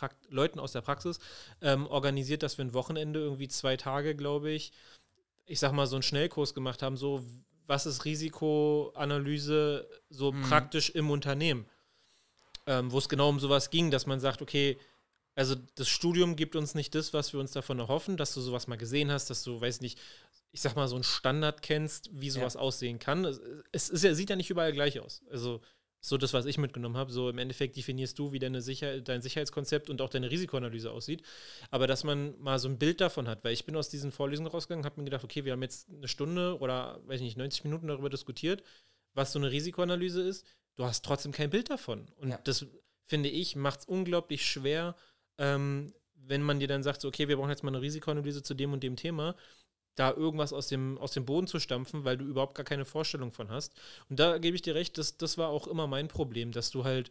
Prakt 0.00 0.16
Leuten 0.30 0.58
aus 0.58 0.72
der 0.72 0.80
Praxis, 0.80 1.18
ähm, 1.60 1.86
organisiert, 1.86 2.42
dass 2.42 2.56
wir 2.56 2.64
ein 2.64 2.72
Wochenende 2.72 3.20
irgendwie 3.20 3.48
zwei 3.48 3.76
Tage, 3.76 4.14
glaube 4.14 4.50
ich, 4.50 4.72
ich 5.44 5.60
sag 5.60 5.72
mal, 5.72 5.86
so 5.86 5.96
einen 5.96 6.02
Schnellkurs 6.02 6.54
gemacht 6.54 6.80
haben, 6.82 6.96
so 6.96 7.22
was 7.66 7.84
ist 7.84 8.06
Risikoanalyse 8.06 9.86
so 10.08 10.32
mhm. 10.32 10.42
praktisch 10.42 10.88
im 10.90 11.10
Unternehmen, 11.10 11.66
ähm, 12.66 12.90
wo 12.90 12.98
es 12.98 13.10
genau 13.10 13.28
um 13.28 13.38
sowas 13.38 13.68
ging, 13.68 13.90
dass 13.90 14.06
man 14.06 14.20
sagt, 14.20 14.40
okay, 14.40 14.78
also 15.34 15.54
das 15.74 15.88
Studium 15.88 16.34
gibt 16.34 16.56
uns 16.56 16.74
nicht 16.74 16.94
das, 16.94 17.12
was 17.12 17.34
wir 17.34 17.40
uns 17.40 17.52
davon 17.52 17.78
erhoffen, 17.78 18.16
dass 18.16 18.32
du 18.32 18.40
sowas 18.40 18.68
mal 18.68 18.76
gesehen 18.76 19.12
hast, 19.12 19.28
dass 19.28 19.42
du, 19.42 19.60
weiß 19.60 19.82
nicht, 19.82 19.98
ich 20.50 20.62
sag 20.62 20.76
mal, 20.76 20.88
so 20.88 20.96
einen 20.96 21.04
Standard 21.04 21.60
kennst, 21.62 22.10
wie 22.12 22.30
sowas 22.30 22.54
ja. 22.54 22.60
aussehen 22.60 22.98
kann. 22.98 23.24
Es, 23.26 23.40
es 23.70 23.90
ist 23.90 24.04
ja, 24.04 24.14
sieht 24.14 24.30
ja 24.30 24.36
nicht 24.36 24.50
überall 24.50 24.72
gleich 24.72 24.98
aus. 24.98 25.22
Also 25.30 25.60
so 26.00 26.16
das, 26.16 26.32
was 26.32 26.46
ich 26.46 26.58
mitgenommen 26.58 26.96
habe. 26.96 27.12
So 27.12 27.28
im 27.28 27.38
Endeffekt 27.38 27.76
definierst 27.76 28.18
du, 28.18 28.32
wie 28.32 28.38
deine 28.38 28.62
Sicher 28.62 29.00
dein 29.00 29.22
Sicherheitskonzept 29.22 29.90
und 29.90 30.00
auch 30.00 30.08
deine 30.08 30.30
Risikoanalyse 30.30 30.90
aussieht. 30.90 31.22
Aber 31.70 31.86
dass 31.86 32.04
man 32.04 32.40
mal 32.40 32.58
so 32.58 32.68
ein 32.68 32.78
Bild 32.78 33.00
davon 33.00 33.28
hat, 33.28 33.44
weil 33.44 33.52
ich 33.52 33.66
bin 33.66 33.76
aus 33.76 33.88
diesen 33.88 34.12
Vorlesungen 34.12 34.50
rausgegangen, 34.50 34.84
habe 34.84 35.00
mir 35.00 35.04
gedacht, 35.04 35.24
okay, 35.24 35.44
wir 35.44 35.52
haben 35.52 35.62
jetzt 35.62 35.88
eine 35.90 36.08
Stunde 36.08 36.58
oder, 36.58 37.00
weiß 37.06 37.20
ich 37.20 37.26
nicht, 37.26 37.36
90 37.36 37.64
Minuten 37.64 37.88
darüber 37.88 38.08
diskutiert, 38.08 38.62
was 39.14 39.32
so 39.32 39.38
eine 39.38 39.50
Risikoanalyse 39.50 40.22
ist. 40.22 40.46
Du 40.76 40.84
hast 40.84 41.04
trotzdem 41.04 41.32
kein 41.32 41.50
Bild 41.50 41.68
davon. 41.68 42.08
Und 42.16 42.30
ja. 42.30 42.40
das, 42.44 42.66
finde 43.06 43.28
ich, 43.28 43.56
macht 43.56 43.80
es 43.80 43.84
unglaublich 43.86 44.46
schwer, 44.46 44.96
ähm, 45.36 45.92
wenn 46.14 46.42
man 46.42 46.60
dir 46.60 46.68
dann 46.68 46.82
sagt, 46.82 47.00
so, 47.00 47.08
okay, 47.08 47.28
wir 47.28 47.36
brauchen 47.36 47.50
jetzt 47.50 47.64
mal 47.64 47.70
eine 47.70 47.82
Risikoanalyse 47.82 48.42
zu 48.42 48.54
dem 48.54 48.72
und 48.72 48.82
dem 48.82 48.96
Thema 48.96 49.34
da 49.94 50.12
irgendwas 50.12 50.52
aus 50.52 50.68
dem, 50.68 50.98
aus 50.98 51.12
dem 51.12 51.24
Boden 51.24 51.46
zu 51.46 51.58
stampfen, 51.58 52.04
weil 52.04 52.16
du 52.16 52.24
überhaupt 52.24 52.54
gar 52.54 52.64
keine 52.64 52.84
Vorstellung 52.84 53.32
von 53.32 53.50
hast. 53.50 53.74
Und 54.08 54.18
da 54.18 54.38
gebe 54.38 54.54
ich 54.54 54.62
dir 54.62 54.74
recht, 54.74 54.96
das, 54.98 55.16
das 55.16 55.36
war 55.36 55.48
auch 55.48 55.66
immer 55.66 55.86
mein 55.86 56.08
Problem, 56.08 56.52
dass 56.52 56.70
du 56.70 56.84
halt, 56.84 57.10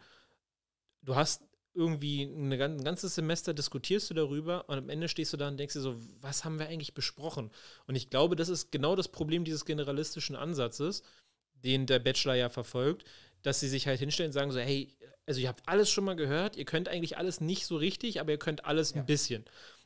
du 1.01 1.15
hast 1.15 1.43
irgendwie 1.73 2.23
eine, 2.23 2.63
ein 2.63 2.83
ganzes 2.83 3.15
Semester 3.15 3.53
diskutierst 3.53 4.09
du 4.09 4.13
darüber 4.13 4.67
und 4.69 4.77
am 4.77 4.89
Ende 4.89 5.07
stehst 5.07 5.31
du 5.33 5.37
da 5.37 5.47
und 5.47 5.57
denkst 5.57 5.73
dir 5.73 5.81
so, 5.81 5.95
was 6.19 6.43
haben 6.43 6.59
wir 6.59 6.67
eigentlich 6.67 6.93
besprochen? 6.93 7.51
Und 7.85 7.95
ich 7.95 8.09
glaube, 8.09 8.35
das 8.35 8.49
ist 8.49 8.71
genau 8.71 8.95
das 8.95 9.07
Problem 9.07 9.45
dieses 9.45 9.65
generalistischen 9.65 10.35
Ansatzes, 10.35 11.03
den 11.53 11.85
der 11.85 11.99
Bachelor 11.99 12.35
ja 12.35 12.49
verfolgt, 12.49 13.05
dass 13.43 13.59
sie 13.59 13.67
sich 13.67 13.87
halt 13.87 13.99
hinstellen 13.99 14.29
und 14.29 14.33
sagen 14.33 14.51
so, 14.51 14.59
hey, 14.59 14.95
also 15.25 15.39
ihr 15.39 15.47
habt 15.47 15.67
alles 15.67 15.89
schon 15.91 16.05
mal 16.05 16.15
gehört, 16.15 16.55
ihr 16.55 16.65
könnt 16.65 16.89
eigentlich 16.89 17.17
alles 17.17 17.39
nicht 17.39 17.65
so 17.65 17.77
richtig, 17.77 18.19
aber 18.19 18.31
ihr 18.31 18.39
könnt 18.39 18.65
alles 18.65 18.93
ja. 18.93 19.01
ein 19.01 19.05
bisschen. 19.05 19.45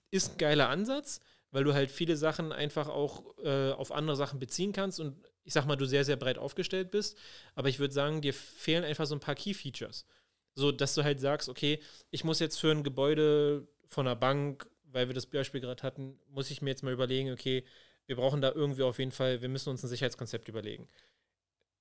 Ist 0.10 0.32
ein 0.32 0.38
geiler 0.38 0.69
Ansatz, 0.69 1.19
weil 1.53 1.63
du 1.63 1.73
halt 1.73 1.91
viele 1.91 2.17
Sachen 2.17 2.51
einfach 2.51 2.89
auch 2.89 3.37
äh, 3.43 3.71
auf 3.71 3.91
andere 3.91 4.17
Sachen 4.17 4.39
beziehen 4.39 4.73
kannst 4.73 4.99
und 4.99 5.15
ich 5.43 5.53
sag 5.53 5.67
mal, 5.67 5.75
du 5.75 5.85
sehr, 5.85 6.03
sehr 6.03 6.15
breit 6.15 6.39
aufgestellt 6.39 6.89
bist. 6.89 7.15
Aber 7.53 7.69
ich 7.69 7.77
würde 7.77 7.93
sagen, 7.93 8.21
dir 8.21 8.33
fehlen 8.33 8.83
einfach 8.83 9.05
so 9.05 9.15
ein 9.15 9.19
paar 9.19 9.35
Key-Features. 9.35 10.07
So, 10.55 10.71
dass 10.71 10.95
du 10.95 11.03
halt 11.03 11.19
sagst, 11.19 11.49
okay, 11.49 11.79
ich 12.09 12.23
muss 12.23 12.39
jetzt 12.39 12.59
für 12.59 12.71
ein 12.71 12.83
Gebäude 12.83 13.67
von 13.87 14.07
einer 14.07 14.15
Bank, 14.15 14.67
weil 14.85 15.07
wir 15.07 15.13
das 15.13 15.27
Beispiel 15.27 15.61
gerade 15.61 15.83
hatten, 15.83 16.19
muss 16.27 16.49
ich 16.49 16.63
mir 16.63 16.71
jetzt 16.71 16.81
mal 16.81 16.93
überlegen, 16.93 17.31
okay, 17.31 17.63
wir 18.07 18.15
brauchen 18.15 18.41
da 18.41 18.51
irgendwie 18.51 18.83
auf 18.83 18.97
jeden 18.97 19.11
Fall, 19.11 19.41
wir 19.41 19.49
müssen 19.49 19.69
uns 19.69 19.83
ein 19.83 19.89
Sicherheitskonzept 19.89 20.49
überlegen. 20.49 20.87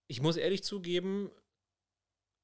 Ich 0.06 0.20
muss 0.20 0.37
ehrlich 0.37 0.62
zugeben, 0.64 1.30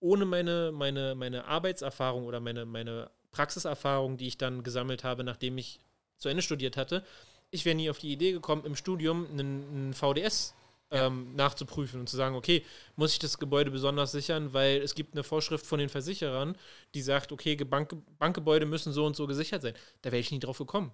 ohne 0.00 0.24
meine, 0.24 0.72
meine, 0.72 1.14
meine 1.14 1.44
Arbeitserfahrung 1.44 2.24
oder 2.24 2.40
meine, 2.40 2.64
meine 2.64 3.10
Praxiserfahrung, 3.32 4.16
die 4.16 4.28
ich 4.28 4.38
dann 4.38 4.62
gesammelt 4.62 5.04
habe, 5.04 5.24
nachdem 5.24 5.58
ich 5.58 5.80
zu 6.18 6.28
Ende 6.28 6.42
studiert 6.42 6.76
hatte, 6.76 7.04
ich 7.50 7.64
wäre 7.64 7.76
nie 7.76 7.90
auf 7.90 7.98
die 7.98 8.12
Idee 8.12 8.32
gekommen, 8.32 8.64
im 8.64 8.76
Studium 8.76 9.26
einen, 9.30 9.64
einen 9.70 9.94
VDS 9.94 10.54
ähm, 10.90 11.34
nachzuprüfen 11.34 12.00
und 12.00 12.08
zu 12.08 12.16
sagen, 12.16 12.34
okay, 12.34 12.64
muss 12.96 13.12
ich 13.12 13.18
das 13.18 13.38
Gebäude 13.38 13.70
besonders 13.70 14.12
sichern, 14.12 14.52
weil 14.52 14.80
es 14.80 14.94
gibt 14.94 15.14
eine 15.14 15.22
Vorschrift 15.22 15.66
von 15.66 15.78
den 15.78 15.88
Versicherern, 15.88 16.56
die 16.94 17.02
sagt, 17.02 17.32
okay, 17.32 17.56
Bank 17.56 17.94
Bankgebäude 18.18 18.66
müssen 18.66 18.92
so 18.92 19.04
und 19.04 19.16
so 19.16 19.26
gesichert 19.26 19.62
sein. 19.62 19.74
Da 20.02 20.12
wäre 20.12 20.20
ich 20.20 20.30
nie 20.30 20.40
drauf 20.40 20.58
gekommen. 20.58 20.92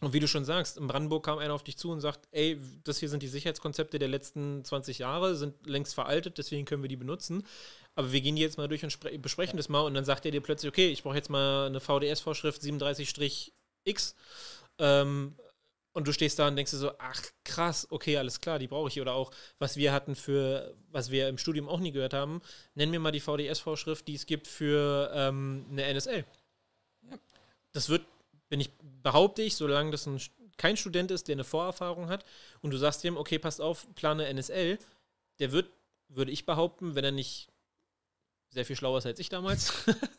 Und 0.00 0.12
wie 0.12 0.20
du 0.20 0.26
schon 0.26 0.44
sagst, 0.44 0.76
in 0.76 0.88
Brandenburg 0.88 1.24
kam 1.24 1.38
einer 1.38 1.54
auf 1.54 1.62
dich 1.62 1.78
zu 1.78 1.90
und 1.90 2.00
sagt, 2.00 2.28
ey, 2.32 2.60
das 2.82 2.98
hier 2.98 3.08
sind 3.08 3.22
die 3.22 3.28
Sicherheitskonzepte 3.28 3.98
der 3.98 4.08
letzten 4.08 4.64
20 4.64 4.98
Jahre, 4.98 5.36
sind 5.36 5.54
längst 5.66 5.94
veraltet, 5.94 6.36
deswegen 6.36 6.64
können 6.64 6.82
wir 6.82 6.88
die 6.88 6.96
benutzen. 6.96 7.46
Aber 7.94 8.12
wir 8.12 8.20
gehen 8.20 8.34
die 8.34 8.42
jetzt 8.42 8.58
mal 8.58 8.66
durch 8.66 8.82
und 8.82 9.22
besprechen 9.22 9.56
das 9.56 9.68
mal 9.68 9.82
und 9.82 9.94
dann 9.94 10.04
sagt 10.04 10.24
er 10.26 10.32
dir 10.32 10.40
plötzlich, 10.40 10.68
okay, 10.68 10.88
ich 10.88 11.04
brauche 11.04 11.14
jetzt 11.14 11.30
mal 11.30 11.66
eine 11.66 11.80
VDS-Vorschrift 11.80 12.60
37- 12.60 13.52
X. 13.84 14.14
Ähm, 14.78 15.34
und 15.94 16.08
du 16.08 16.12
stehst 16.12 16.40
da 16.40 16.48
und 16.48 16.56
denkst 16.56 16.72
dir 16.72 16.78
so, 16.78 16.90
ach 16.98 17.22
krass, 17.44 17.86
okay, 17.88 18.16
alles 18.16 18.40
klar, 18.40 18.58
die 18.58 18.66
brauche 18.66 18.88
ich. 18.88 19.00
Oder 19.00 19.14
auch, 19.14 19.30
was 19.60 19.76
wir 19.76 19.92
hatten 19.92 20.16
für, 20.16 20.74
was 20.90 21.10
wir 21.10 21.28
im 21.28 21.38
Studium 21.38 21.68
auch 21.68 21.78
nie 21.78 21.92
gehört 21.92 22.14
haben, 22.14 22.42
nennen 22.74 22.90
wir 22.90 22.98
mal 22.98 23.12
die 23.12 23.20
VDS-Vorschrift, 23.20 24.06
die 24.08 24.16
es 24.16 24.26
gibt 24.26 24.48
für 24.48 25.10
ähm, 25.14 25.64
eine 25.70 25.84
NSL. 25.84 26.24
Ja. 27.08 27.16
Das 27.72 27.88
wird, 27.88 28.04
wenn 28.48 28.60
ich 28.60 28.70
behaupte 29.02 29.42
ich, 29.42 29.54
solange 29.54 29.92
das 29.92 30.06
ein, 30.06 30.20
kein 30.56 30.76
Student 30.76 31.12
ist, 31.12 31.28
der 31.28 31.36
eine 31.36 31.44
Vorerfahrung 31.44 32.08
hat, 32.08 32.24
und 32.60 32.72
du 32.72 32.76
sagst 32.76 33.04
dem, 33.04 33.16
okay, 33.16 33.38
passt 33.38 33.60
auf, 33.60 33.86
plane 33.94 34.26
NSL, 34.26 34.78
der 35.38 35.52
wird, 35.52 35.70
würde 36.08 36.32
ich 36.32 36.44
behaupten, 36.44 36.96
wenn 36.96 37.04
er 37.04 37.12
nicht 37.12 37.48
sehr 38.54 38.64
viel 38.64 38.76
schlauer 38.76 38.98
ist 38.98 39.06
als 39.06 39.18
ich 39.18 39.28
damals, 39.28 39.72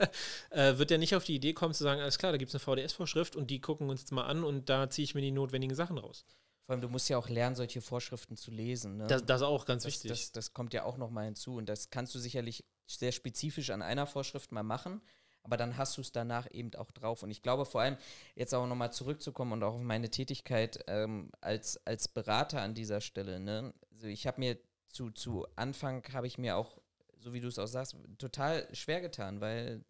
äh, 0.51 0.77
wird 0.77 0.89
der 0.89 0.97
nicht 0.97 1.15
auf 1.15 1.23
die 1.23 1.35
Idee 1.35 1.53
kommen 1.53 1.73
zu 1.73 1.83
sagen, 1.83 2.01
alles 2.01 2.17
klar, 2.17 2.31
da 2.31 2.37
gibt 2.37 2.53
es 2.53 2.55
eine 2.55 2.59
VDS-Vorschrift 2.59 3.35
und 3.35 3.49
die 3.49 3.61
gucken 3.61 3.89
uns 3.89 4.01
jetzt 4.01 4.11
mal 4.11 4.25
an 4.25 4.43
und 4.43 4.69
da 4.69 4.89
ziehe 4.89 5.03
ich 5.03 5.15
mir 5.15 5.21
die 5.21 5.31
notwendigen 5.31 5.75
Sachen 5.75 5.97
raus. 5.97 6.25
Vor 6.65 6.73
allem, 6.73 6.81
du 6.81 6.89
musst 6.89 7.09
ja 7.09 7.17
auch 7.17 7.29
lernen, 7.29 7.55
solche 7.55 7.79
Vorschriften 7.79 8.37
zu 8.37 8.51
lesen. 8.51 8.97
Ne? 8.97 9.07
Das, 9.07 9.25
das 9.25 9.41
auch 9.41 9.65
ganz 9.65 9.83
das, 9.83 9.93
wichtig. 9.93 10.09
Das, 10.09 10.31
das 10.31 10.53
kommt 10.53 10.73
ja 10.73 10.83
auch 10.83 10.97
nochmal 10.97 11.25
hinzu 11.25 11.55
und 11.55 11.69
das 11.69 11.89
kannst 11.89 12.13
du 12.13 12.19
sicherlich 12.19 12.65
sehr 12.87 13.11
spezifisch 13.11 13.69
an 13.69 13.81
einer 13.81 14.07
Vorschrift 14.07 14.51
mal 14.51 14.63
machen, 14.63 15.01
aber 15.43 15.57
dann 15.57 15.77
hast 15.77 15.95
du 15.97 16.01
es 16.01 16.11
danach 16.11 16.51
eben 16.51 16.73
auch 16.75 16.91
drauf. 16.91 17.23
Und 17.23 17.31
ich 17.31 17.41
glaube 17.41 17.65
vor 17.65 17.81
allem, 17.81 17.97
jetzt 18.33 18.53
auch 18.53 18.67
nochmal 18.67 18.91
zurückzukommen 18.91 19.53
und 19.53 19.63
auch 19.63 19.75
auf 19.75 19.81
meine 19.81 20.09
Tätigkeit 20.09 20.83
ähm, 20.87 21.31
als, 21.39 21.85
als 21.85 22.07
Berater 22.07 22.61
an 22.61 22.73
dieser 22.73 22.99
Stelle. 22.99 23.39
Ne? 23.39 23.73
Also 23.91 24.07
ich 24.07 24.27
habe 24.27 24.39
mir 24.39 24.57
zu, 24.87 25.11
zu 25.11 25.45
Anfang, 25.55 26.03
habe 26.13 26.25
ich 26.25 26.37
mir 26.37 26.57
auch 26.57 26.79
so 27.25 27.33
wie 27.33 27.41
du 27.41 27.47
es 27.47 27.57
auch 27.57 27.65
sagst, 27.65 27.95
total 28.19 28.67
schwer 28.75 29.01
getan, 29.01 29.41
weil 29.41 29.83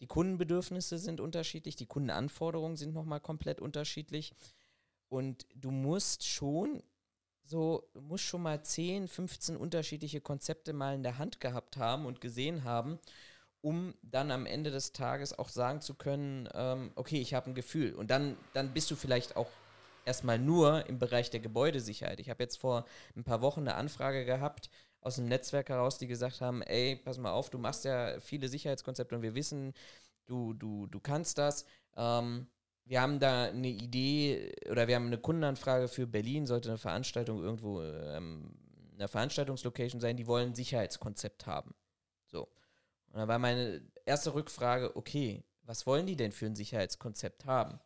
die 0.00 0.06
Kundenbedürfnisse 0.06 0.96
sind 0.98 1.20
unterschiedlich, 1.20 1.74
die 1.74 1.86
Kundenanforderungen 1.86 2.76
sind 2.76 2.94
nochmal 2.94 3.18
komplett 3.18 3.60
unterschiedlich. 3.60 4.32
Und 5.08 5.44
du 5.56 5.72
musst 5.72 6.24
schon 6.24 6.84
so, 7.42 7.90
du 7.94 8.00
musst 8.00 8.24
schon 8.24 8.42
mal 8.42 8.62
10, 8.62 9.08
15 9.08 9.56
unterschiedliche 9.56 10.20
Konzepte 10.20 10.72
mal 10.72 10.94
in 10.94 11.02
der 11.02 11.18
Hand 11.18 11.40
gehabt 11.40 11.78
haben 11.78 12.06
und 12.06 12.20
gesehen 12.20 12.62
haben, 12.62 13.00
um 13.60 13.94
dann 14.02 14.30
am 14.30 14.46
Ende 14.46 14.70
des 14.70 14.92
Tages 14.92 15.36
auch 15.36 15.48
sagen 15.48 15.80
zu 15.80 15.94
können, 15.94 16.48
ähm, 16.54 16.92
okay, 16.94 17.20
ich 17.20 17.34
habe 17.34 17.50
ein 17.50 17.56
Gefühl. 17.56 17.92
Und 17.92 18.12
dann, 18.12 18.36
dann 18.52 18.72
bist 18.72 18.88
du 18.92 18.94
vielleicht 18.94 19.34
auch 19.34 19.50
erstmal 20.04 20.38
nur 20.38 20.86
im 20.86 21.00
Bereich 21.00 21.30
der 21.30 21.40
Gebäudesicherheit. 21.40 22.20
Ich 22.20 22.30
habe 22.30 22.44
jetzt 22.44 22.58
vor 22.58 22.86
ein 23.16 23.24
paar 23.24 23.42
Wochen 23.42 23.62
eine 23.62 23.74
Anfrage 23.74 24.24
gehabt 24.24 24.70
aus 25.08 25.16
dem 25.16 25.26
Netzwerk 25.26 25.68
heraus, 25.70 25.98
die 25.98 26.06
gesagt 26.06 26.40
haben, 26.40 26.62
ey, 26.62 26.96
pass 26.96 27.18
mal 27.18 27.32
auf, 27.32 27.50
du 27.50 27.58
machst 27.58 27.84
ja 27.84 28.20
viele 28.20 28.48
Sicherheitskonzepte 28.48 29.16
und 29.16 29.22
wir 29.22 29.34
wissen, 29.34 29.74
du, 30.26 30.54
du, 30.54 30.86
du 30.86 31.00
kannst 31.00 31.38
das. 31.38 31.64
Ähm, 31.96 32.46
wir 32.84 33.00
haben 33.00 33.18
da 33.18 33.44
eine 33.44 33.68
Idee 33.68 34.52
oder 34.70 34.88
wir 34.88 34.94
haben 34.94 35.06
eine 35.08 35.18
Kundenanfrage 35.18 35.88
für 35.88 36.06
Berlin, 36.06 36.46
sollte 36.46 36.68
eine 36.68 36.78
Veranstaltung 36.78 37.42
irgendwo 37.42 37.82
ähm, 37.82 38.54
eine 38.94 39.08
Veranstaltungslocation 39.08 40.00
sein, 40.00 40.16
die 40.16 40.26
wollen 40.26 40.50
ein 40.50 40.54
Sicherheitskonzept 40.54 41.46
haben. 41.46 41.74
So. 42.26 42.44
Und 43.08 43.18
dann 43.18 43.28
war 43.28 43.38
meine 43.38 43.82
erste 44.04 44.34
Rückfrage, 44.34 44.96
okay, 44.96 45.44
was 45.62 45.86
wollen 45.86 46.06
die 46.06 46.16
denn 46.16 46.32
für 46.32 46.46
ein 46.46 46.56
Sicherheitskonzept 46.56 47.44
haben? 47.44 47.78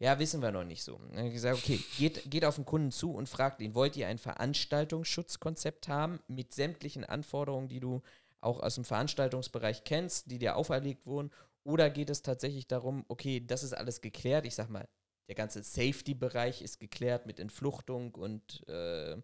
Ja, 0.00 0.18
wissen 0.18 0.42
wir 0.42 0.50
noch 0.50 0.64
nicht 0.64 0.82
so. 0.82 0.98
Dann 0.98 1.18
habe 1.18 1.28
ich 1.28 1.34
gesagt, 1.34 1.58
okay, 1.58 1.80
geht, 1.98 2.30
geht 2.30 2.44
auf 2.44 2.56
den 2.56 2.64
Kunden 2.64 2.90
zu 2.90 3.12
und 3.12 3.28
fragt 3.28 3.60
ihn, 3.60 3.74
wollt 3.74 3.96
ihr 3.96 4.08
ein 4.08 4.18
Veranstaltungsschutzkonzept 4.18 5.88
haben 5.88 6.20
mit 6.26 6.52
sämtlichen 6.52 7.04
Anforderungen, 7.04 7.68
die 7.68 7.80
du 7.80 8.02
auch 8.40 8.60
aus 8.60 8.74
dem 8.74 8.84
Veranstaltungsbereich 8.84 9.84
kennst, 9.84 10.30
die 10.30 10.38
dir 10.38 10.56
auferlegt 10.56 11.06
wurden? 11.06 11.30
Oder 11.62 11.90
geht 11.90 12.10
es 12.10 12.22
tatsächlich 12.22 12.66
darum, 12.66 13.04
okay, 13.08 13.40
das 13.44 13.62
ist 13.62 13.72
alles 13.72 14.00
geklärt, 14.00 14.46
ich 14.46 14.54
sag 14.54 14.68
mal, 14.68 14.86
der 15.28 15.34
ganze 15.34 15.62
Safety-Bereich 15.62 16.60
ist 16.60 16.80
geklärt 16.80 17.26
mit 17.26 17.40
Entfluchtung 17.40 18.14
und 18.14 18.62
äh, 18.68 19.16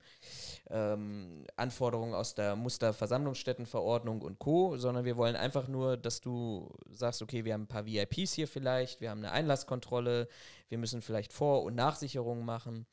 ähm, 0.71 1.45
Anforderungen 1.57 2.15
aus 2.15 2.35
der 2.35 2.57
Musterversammlungsstättenverordnung 2.57 4.23
und 4.23 4.39
Co., 4.39 4.77
sondern 4.77 5.05
wir 5.05 5.17
wollen 5.17 5.37
einfach 5.37 5.69
nur, 5.69 5.97
dass 5.97 6.21
du 6.21 6.73
sagst, 6.91 7.21
okay, 7.21 7.45
wir 7.45 7.53
haben 7.53 7.63
ein 7.63 7.69
paar 7.69 7.87
VIPs 7.87 8.33
hier 8.33 8.49
vielleicht, 8.49 9.01
wir 9.01 9.11
haben 9.11 9.19
eine 9.19 9.33
Einlasskontrolle, 9.33 10.29
wir 10.69 10.79
müssen 10.79 11.03
vielleicht 11.03 11.33
Vor- 11.33 11.65
und 11.65 11.75
Nachsicherungen 11.75 12.45
machen. 12.45 12.87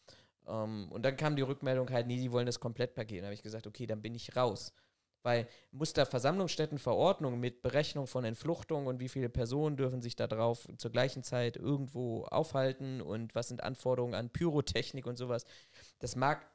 Ähm, 0.47 0.89
und 0.91 1.03
dann 1.03 1.15
kam 1.15 1.35
die 1.35 1.43
Rückmeldung 1.43 1.89
halt, 1.89 2.07
nee, 2.07 2.17
die 2.17 2.31
wollen 2.31 2.45
das 2.45 2.59
Komplettpaket. 2.59 3.21
Da 3.21 3.27
habe 3.27 3.35
ich 3.35 3.43
gesagt, 3.43 3.67
okay, 3.67 3.85
dann 3.85 4.01
bin 4.01 4.15
ich 4.15 4.35
raus. 4.35 4.73
Weil 5.27 5.45
Musterversammlungsstättenverordnung 5.71 7.37
mit 7.37 7.61
Berechnung 7.61 8.07
von 8.07 8.23
Entfluchtung 8.23 8.87
und 8.87 9.01
wie 9.01 9.09
viele 9.09 9.27
Personen 9.27 9.75
dürfen 9.75 10.01
sich 10.01 10.15
da 10.15 10.25
drauf 10.25 10.69
zur 10.77 10.89
gleichen 10.89 11.21
Zeit 11.21 11.57
irgendwo 11.57 12.23
aufhalten 12.23 13.01
und 13.01 13.35
was 13.35 13.49
sind 13.49 13.61
Anforderungen 13.61 14.13
an 14.13 14.29
Pyrotechnik 14.29 15.05
und 15.05 15.17
sowas, 15.17 15.43
das 15.99 16.15
mag, 16.15 16.49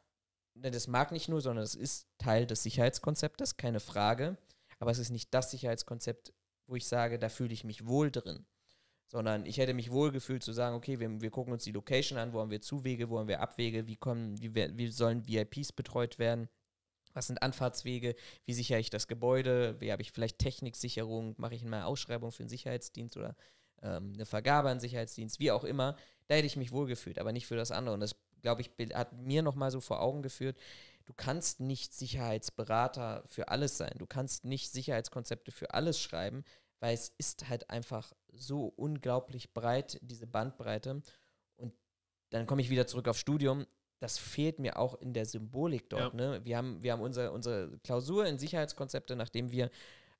ne, 0.55 0.71
das 0.71 0.87
mag 0.87 1.13
nicht 1.13 1.29
nur, 1.29 1.43
sondern 1.43 1.65
es 1.65 1.75
ist 1.75 2.09
Teil 2.17 2.47
des 2.47 2.63
Sicherheitskonzeptes, 2.63 3.59
keine 3.59 3.79
Frage. 3.79 4.39
Aber 4.79 4.91
es 4.91 4.99
ist 4.99 5.11
nicht 5.11 5.35
das 5.35 5.51
Sicherheitskonzept, 5.51 6.33
wo 6.67 6.75
ich 6.75 6.87
sage, 6.87 7.19
da 7.19 7.29
fühle 7.29 7.53
ich 7.53 7.65
mich 7.65 7.87
wohl 7.87 8.11
drin. 8.11 8.47
Sondern 9.07 9.45
ich 9.45 9.59
hätte 9.59 9.75
mich 9.75 9.91
wohl 9.91 10.13
gefühlt 10.13 10.43
zu 10.43 10.53
sagen, 10.53 10.77
okay, 10.77 10.99
wir, 10.99 11.21
wir 11.21 11.31
gucken 11.31 11.53
uns 11.53 11.65
die 11.65 11.73
Location 11.73 12.17
an, 12.17 12.33
wo 12.33 12.41
haben 12.41 12.51
wir 12.51 12.63
Zuwege, 12.63 13.11
wo 13.11 13.19
haben 13.19 13.29
wir 13.29 13.41
Abwege, 13.41 13.87
wie 13.87 13.97
kommen, 13.97 14.41
wie, 14.41 14.55
wie 14.55 14.87
sollen 14.89 15.29
VIPs 15.29 15.73
betreut 15.73 16.19
werden 16.19 16.49
was 17.15 17.27
sind 17.27 17.43
Anfahrtswege? 17.43 18.15
Wie 18.45 18.55
sichere 18.55 18.79
ich 18.79 18.91
das 18.91 19.09
Gebäude? 19.09 19.77
Wie 19.81 19.93
habe 19.93 20.03
ich 20.03 20.13
vielleicht 20.13 20.39
Techniksicherung? 20.39 21.35
Mache 21.39 21.55
ich 21.55 21.65
eine 21.65 21.87
Ausschreibung 21.87 22.33
für 22.33 22.43
einen 22.43 22.49
Sicherheitsdienst 22.49 23.17
oder 23.17 23.37
ähm, 23.83 24.13
eine 24.15 24.27
Vergabe 24.27 24.71
an 24.71 24.81
Sicherheitsdienst? 24.81 25.41
Wie 25.41 25.51
auch 25.51 25.65
immer. 25.65 25.97
Da 26.29 26.37
hätte 26.37 26.47
ich 26.47 26.57
mich 26.57 26.73
wohlgefühlt, 26.73 27.19
aber 27.19 27.33
nicht 27.33 27.47
für 27.47 27.57
das 27.57 27.71
andere. 27.71 27.95
Und 27.95 28.01
das, 28.01 28.17
glaube 28.43 28.63
ich, 28.63 28.71
hat 28.95 29.13
mir 29.13 29.43
nochmal 29.43 29.71
so 29.71 29.81
vor 29.81 30.01
Augen 30.01 30.23
geführt. 30.23 30.57
Du 31.05 31.13
kannst 31.13 31.61
nicht 31.61 31.95
Sicherheitsberater 31.95 33.25
für 33.27 33.49
alles 33.49 33.77
sein. 33.77 33.95
Du 33.99 34.07
kannst 34.07 34.45
nicht 34.45 34.71
Sicherheitskonzepte 34.71 35.51
für 35.51 35.75
alles 35.75 36.01
schreiben, 36.01 36.45
weil 36.81 36.95
es 36.95 37.13
ist 37.19 37.49
halt 37.49 37.71
einfach 37.71 38.13
so 38.33 38.67
unglaublich 38.67 39.53
breit, 39.53 39.99
diese 40.03 40.27
Bandbreite. 40.27 41.03
Und 41.57 41.75
dann 42.31 42.47
komme 42.47 42.63
ich 42.63 42.71
wieder 42.71 42.87
zurück 42.87 43.09
auf 43.09 43.19
Studium 43.19 43.67
das 44.03 44.19
fehlt 44.19 44.59
mir 44.59 44.79
auch 44.79 44.95
in 45.01 45.13
der 45.13 45.27
Symbolik 45.27 45.89
dort. 45.89 46.15
Ja. 46.15 46.31
Ne? 46.31 46.45
Wir 46.45 46.57
haben, 46.57 46.83
wir 46.83 46.93
haben 46.93 47.03
unsere, 47.03 47.31
unsere 47.31 47.79
Klausur 47.85 48.27
in 48.27 48.39
Sicherheitskonzepte, 48.39 49.15
nachdem 49.15 49.53
wir 49.53 49.71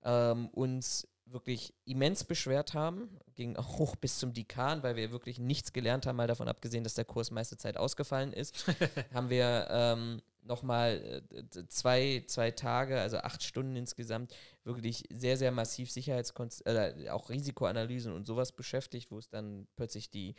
ähm, 0.05 0.49
uns 0.49 1.09
wirklich 1.27 1.75
immens 1.85 2.25
beschwert 2.25 2.75
haben, 2.75 3.09
ging 3.35 3.57
auch 3.57 3.79
hoch 3.79 3.97
bis 3.97 4.19
zum 4.19 4.33
Dekan, 4.33 4.83
weil 4.83 4.97
wir 4.97 5.11
wirklich 5.11 5.39
nichts 5.39 5.73
gelernt 5.73 6.07
haben, 6.07 6.17
mal 6.17 6.27
davon 6.27 6.49
abgesehen, 6.49 6.85
dass 6.85 6.95
der 6.95 7.05
Kurs 7.05 7.31
meiste 7.31 7.57
Zeit 7.57 7.77
ausgefallen 7.77 8.33
ist, 8.33 8.67
haben 9.15 9.31
wir 9.31 9.67
ähm, 9.71 10.23
nochmal 10.43 11.23
äh, 11.31 11.67
zwei, 11.69 12.25
zwei 12.27 12.51
Tage, 12.51 13.01
also 13.01 13.19
acht 13.19 13.43
Stunden 13.43 13.77
insgesamt, 13.77 14.35
wirklich 14.65 15.05
sehr, 15.11 15.37
sehr 15.37 15.51
massiv 15.51 15.91
Sicherheitskonzepte, 15.91 17.05
äh, 17.05 17.11
auch 17.11 17.31
Risikoanalysen 17.31 18.13
und 18.13 18.27
sowas 18.27 18.53
beschäftigt, 18.53 19.11
wo 19.11 19.19
es 19.19 19.29
dann 19.29 19.67
plötzlich 19.77 20.11
die 20.11 20.35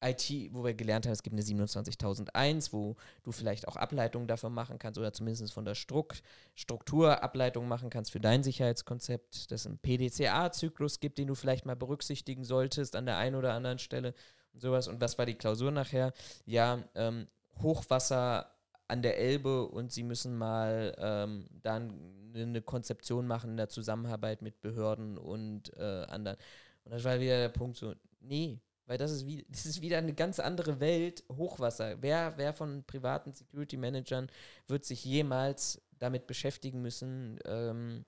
IT, 0.00 0.52
wo 0.52 0.64
wir 0.64 0.74
gelernt 0.74 1.06
haben, 1.06 1.12
es 1.12 1.22
gibt 1.22 1.34
eine 1.34 1.42
27001, 1.42 2.72
wo 2.72 2.96
du 3.24 3.32
vielleicht 3.32 3.66
auch 3.66 3.76
Ableitungen 3.76 4.28
davon 4.28 4.52
machen 4.52 4.78
kannst 4.78 4.98
oder 4.98 5.12
zumindest 5.12 5.52
von 5.52 5.64
der 5.64 5.74
Strukt 5.74 6.22
Struktur 6.54 7.22
Ableitungen 7.22 7.68
machen 7.68 7.90
kannst 7.90 8.12
für 8.12 8.20
dein 8.20 8.42
Sicherheitskonzept, 8.42 9.50
dass 9.50 9.62
es 9.62 9.66
einen 9.66 9.78
PDCA-Zyklus 9.78 11.00
gibt, 11.00 11.18
den 11.18 11.28
du 11.28 11.34
vielleicht 11.34 11.66
mal 11.66 11.76
berücksichtigen 11.76 12.44
solltest 12.44 12.96
an 12.96 13.06
der 13.06 13.16
einen 13.16 13.36
oder 13.36 13.54
anderen 13.54 13.78
Stelle 13.78 14.14
und 14.54 14.60
sowas. 14.60 14.88
Und 14.88 15.00
was 15.00 15.18
war 15.18 15.26
die 15.26 15.34
Klausur 15.34 15.70
nachher? 15.70 16.12
Ja, 16.46 16.84
ähm, 16.94 17.26
Hochwasser 17.60 18.52
an 18.86 19.02
der 19.02 19.18
Elbe 19.18 19.66
und 19.66 19.92
sie 19.92 20.02
müssen 20.02 20.36
mal 20.36 20.94
ähm, 20.98 21.46
dann 21.62 21.92
eine 22.34 22.62
Konzeption 22.62 23.26
machen 23.26 23.50
in 23.50 23.56
der 23.56 23.68
Zusammenarbeit 23.68 24.42
mit 24.42 24.60
Behörden 24.60 25.18
und 25.18 25.76
äh, 25.76 26.04
anderen. 26.08 26.38
Und 26.84 26.92
das 26.92 27.04
war 27.04 27.20
wieder 27.20 27.38
der 27.38 27.48
Punkt 27.50 27.76
so, 27.76 27.94
nee, 28.20 28.60
weil 28.88 28.98
das 28.98 29.12
ist, 29.12 29.26
wie, 29.26 29.46
das 29.48 29.66
ist 29.66 29.80
wieder 29.80 29.98
eine 29.98 30.14
ganz 30.14 30.40
andere 30.40 30.80
Welt, 30.80 31.22
Hochwasser. 31.30 31.96
Wer, 32.00 32.34
wer 32.36 32.52
von 32.52 32.82
privaten 32.84 33.32
Security-Managern 33.32 34.28
wird 34.66 34.84
sich 34.84 35.04
jemals 35.04 35.80
damit 35.98 36.26
beschäftigen 36.26 36.82
müssen, 36.82 37.38
ähm, 37.44 38.04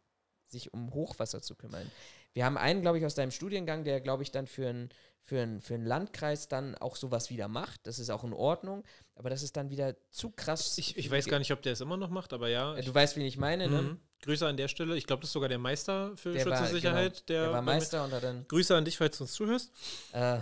sich 0.47 0.75
um 0.75 0.93
Hochwasser 0.93 1.43
zu 1.43 1.55
kümmern? 1.55 1.89
Wir 2.33 2.45
haben 2.45 2.57
einen, 2.57 2.81
glaube 2.81 2.99
ich, 2.99 3.07
aus 3.07 3.15
deinem 3.15 3.31
Studiengang, 3.31 3.85
der, 3.85 4.01
glaube 4.01 4.23
ich, 4.23 4.31
dann 4.31 4.47
für 4.47 4.69
einen 4.69 4.89
für 5.23 5.61
für 5.61 5.77
Landkreis 5.77 6.49
dann 6.49 6.75
auch 6.77 6.97
sowas 6.97 7.31
wieder 7.31 7.47
macht. 7.47 7.87
Das 7.87 7.99
ist 7.99 8.11
auch 8.11 8.25
in 8.25 8.33
Ordnung. 8.33 8.85
Aber 9.15 9.31
das 9.31 9.43
ist 9.43 9.57
dann 9.57 9.71
wieder 9.71 9.95
zu 10.11 10.31
krass. 10.31 10.79
Ich, 10.79 10.97
ich 10.97 11.11
weiß 11.11 11.27
gar 11.27 11.39
nicht, 11.39 11.53
ob 11.53 11.61
der 11.63 11.75
es 11.75 11.81
immer 11.81 11.97
noch 11.97 12.09
macht, 12.09 12.33
aber 12.33 12.49
ja. 12.49 12.75
ja 12.75 12.83
du 12.83 12.93
weißt, 12.93 13.17
wen 13.17 13.27
ich 13.27 13.37
meine, 13.37 13.69
ne? 13.69 13.99
Grüße 14.23 14.47
an 14.47 14.57
der 14.57 14.69
Stelle. 14.69 14.97
Ich 14.97 15.07
glaube, 15.07 15.21
das 15.21 15.31
ist 15.31 15.33
sogar 15.33 15.49
der 15.49 15.59
Meister 15.59 16.17
für 16.17 16.33
der 16.33 16.41
Schutz 16.41 16.53
war, 16.53 16.63
und 16.63 16.69
Sicherheit. 16.69 17.27
Genau, 17.27 17.27
der, 17.29 17.43
der, 17.45 17.53
war 17.53 17.63
Meister 17.63 18.05
und 18.05 18.13
hat 18.13 18.23
dann. 18.23 18.47
Grüße 18.49 18.77
an 18.77 18.85
dich, 18.85 18.99
falls 18.99 19.19
du 19.19 19.25
uns 19.25 19.33
zuhörst. 19.33 19.73
Äh, 20.13 20.39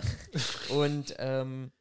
und 0.69 1.15
ähm, 1.17 1.71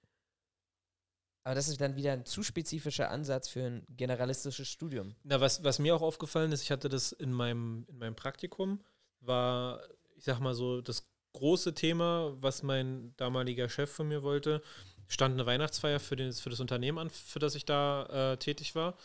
aber 1.48 1.54
das 1.54 1.68
ist 1.68 1.80
dann 1.80 1.96
wieder 1.96 2.12
ein 2.12 2.26
zu 2.26 2.42
spezifischer 2.42 3.10
Ansatz 3.10 3.48
für 3.48 3.64
ein 3.64 3.86
generalistisches 3.88 4.68
Studium. 4.68 5.14
Na, 5.24 5.40
was, 5.40 5.64
was 5.64 5.78
mir 5.78 5.96
auch 5.96 6.02
aufgefallen 6.02 6.52
ist, 6.52 6.62
ich 6.62 6.70
hatte 6.70 6.90
das 6.90 7.10
in 7.10 7.32
meinem, 7.32 7.86
in 7.88 7.96
meinem 7.96 8.14
Praktikum, 8.14 8.80
war, 9.20 9.80
ich 10.18 10.24
sag 10.24 10.40
mal 10.40 10.52
so, 10.52 10.82
das 10.82 11.08
große 11.32 11.72
Thema, 11.72 12.36
was 12.40 12.62
mein 12.62 13.14
damaliger 13.16 13.70
Chef 13.70 13.90
von 13.90 14.08
mir 14.08 14.22
wollte, 14.22 14.60
stand 15.06 15.32
eine 15.32 15.46
Weihnachtsfeier 15.46 16.00
für, 16.00 16.16
den, 16.16 16.34
für 16.34 16.50
das 16.50 16.60
Unternehmen 16.60 16.98
an, 16.98 17.08
für 17.08 17.38
das 17.38 17.54
ich 17.54 17.64
da 17.64 18.32
äh, 18.32 18.36
tätig 18.36 18.74
war. 18.74 18.98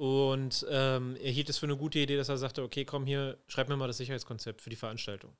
Und 0.00 0.64
ähm, 0.70 1.14
er 1.22 1.30
hielt 1.30 1.50
es 1.50 1.58
für 1.58 1.66
eine 1.66 1.76
gute 1.76 1.98
Idee, 1.98 2.16
dass 2.16 2.30
er 2.30 2.38
sagte, 2.38 2.62
okay, 2.62 2.86
komm 2.86 3.04
hier, 3.04 3.36
schreib 3.48 3.68
mir 3.68 3.76
mal 3.76 3.86
das 3.86 3.98
Sicherheitskonzept 3.98 4.62
für 4.62 4.70
die 4.70 4.76
Veranstaltung. 4.76 5.36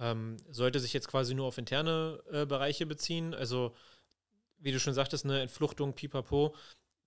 Ähm, 0.00 0.38
sollte 0.50 0.80
sich 0.80 0.92
jetzt 0.92 1.06
quasi 1.06 1.34
nur 1.34 1.46
auf 1.46 1.56
interne 1.56 2.20
äh, 2.32 2.46
Bereiche 2.46 2.84
beziehen. 2.84 3.32
Also, 3.32 3.76
wie 4.58 4.72
du 4.72 4.80
schon 4.80 4.94
sagtest, 4.94 5.24
eine 5.24 5.40
Entfluchtung, 5.40 5.94
pipapo, 5.94 6.52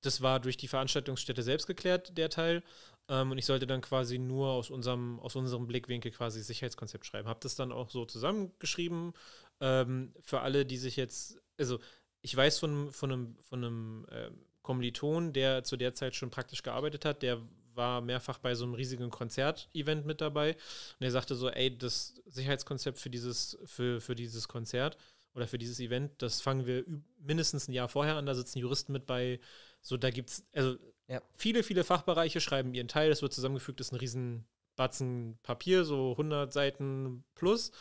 das 0.03 0.22
war 0.22 0.39
durch 0.39 0.55
die 0.55 0.70
Veranstaltungsstätte 0.70 1.43
selbst 1.43 1.68
geklärt, 1.68 2.18
der 2.18 2.30
Teil. 2.30 2.64
Ähm, 3.09 3.32
und 3.32 3.38
ich 3.38 3.45
sollte 3.45 3.68
dann 3.68 3.82
quasi 3.82 4.18
nur 4.18 4.51
aus 4.51 4.70
unserem, 4.70 5.20
aus 5.20 5.36
unserem 5.36 5.68
Blickwinkel 5.68 6.11
quasi 6.11 6.41
Sicherheitskonzept 6.41 7.05
schreiben. 7.05 7.28
Habe 7.28 7.41
das 7.43 7.55
dann 7.55 7.74
auch 7.74 7.89
so 7.89 8.05
zusammengeschrieben. 8.05 9.11
Ähm, 9.59 10.14
für 10.22 10.39
alle, 10.39 10.66
die 10.66 10.78
sich 10.78 10.95
jetzt, 10.95 11.41
also 11.59 11.80
ich 12.22 12.34
weiß 12.34 12.59
von, 12.59 12.89
von 12.93 13.11
einem, 13.11 13.38
von 13.41 13.66
einem 13.66 14.05
äh, 14.09 14.32
Kommiliton, 14.64 15.34
der 15.34 15.64
zu 15.64 15.78
der 15.78 15.93
Zeit 15.93 16.16
schon 16.16 16.32
praktisch 16.32 16.64
gearbeitet 16.64 17.05
hat, 17.05 17.22
der 17.22 17.39
war 17.76 18.01
mehrfach 18.01 18.38
bei 18.38 18.55
so 18.55 18.66
einem 18.66 18.74
riesigen 18.74 19.09
Konzert-Event 19.09 20.05
mit 20.05 20.22
dabei. 20.22 20.55
Und 20.99 21.05
er 21.05 21.11
sagte 21.11 21.36
so, 21.36 21.49
ey, 21.49 21.76
das 21.78 22.16
Sicherheitskonzept 22.26 22.99
für 22.99 23.09
dieses, 23.09 23.57
für, 23.66 23.99
für 24.01 24.16
dieses 24.16 24.47
Konzert 24.47 24.97
oder 25.34 25.47
für 25.47 25.57
dieses 25.57 25.80
Event, 25.80 26.22
das 26.22 26.41
fangen 26.41 26.66
wir 26.66 26.86
mindestens 27.18 27.68
ein 27.68 27.74
Jahr 27.74 27.89
vorher 27.89 28.16
an, 28.16 28.26
da 28.26 28.36
sitzen 28.36 28.59
Juristen 28.59 28.93
mit 28.93 29.05
bei, 29.05 29.39
so 29.82 29.97
da 29.97 30.09
gibt 30.11 30.30
es, 30.30 30.45
also 30.53 30.78
ja. 31.07 31.22
viele, 31.36 31.64
viele 31.64 31.84
Fachbereiche 31.84 32.39
schreiben 32.39 32.74
ihren 32.74 32.88
Teil, 32.88 33.09
das 33.09 33.22
wird 33.22 33.34
zusammengefügt, 33.34 33.80
das 33.80 33.88
ist 33.88 33.93
ein 33.93 33.99
riesen 33.99 34.45
Batzen 34.76 35.38
Papier, 35.43 35.86
so 35.86 36.11
100 36.11 36.51
Seiten 36.53 37.24
plus. 37.36 37.72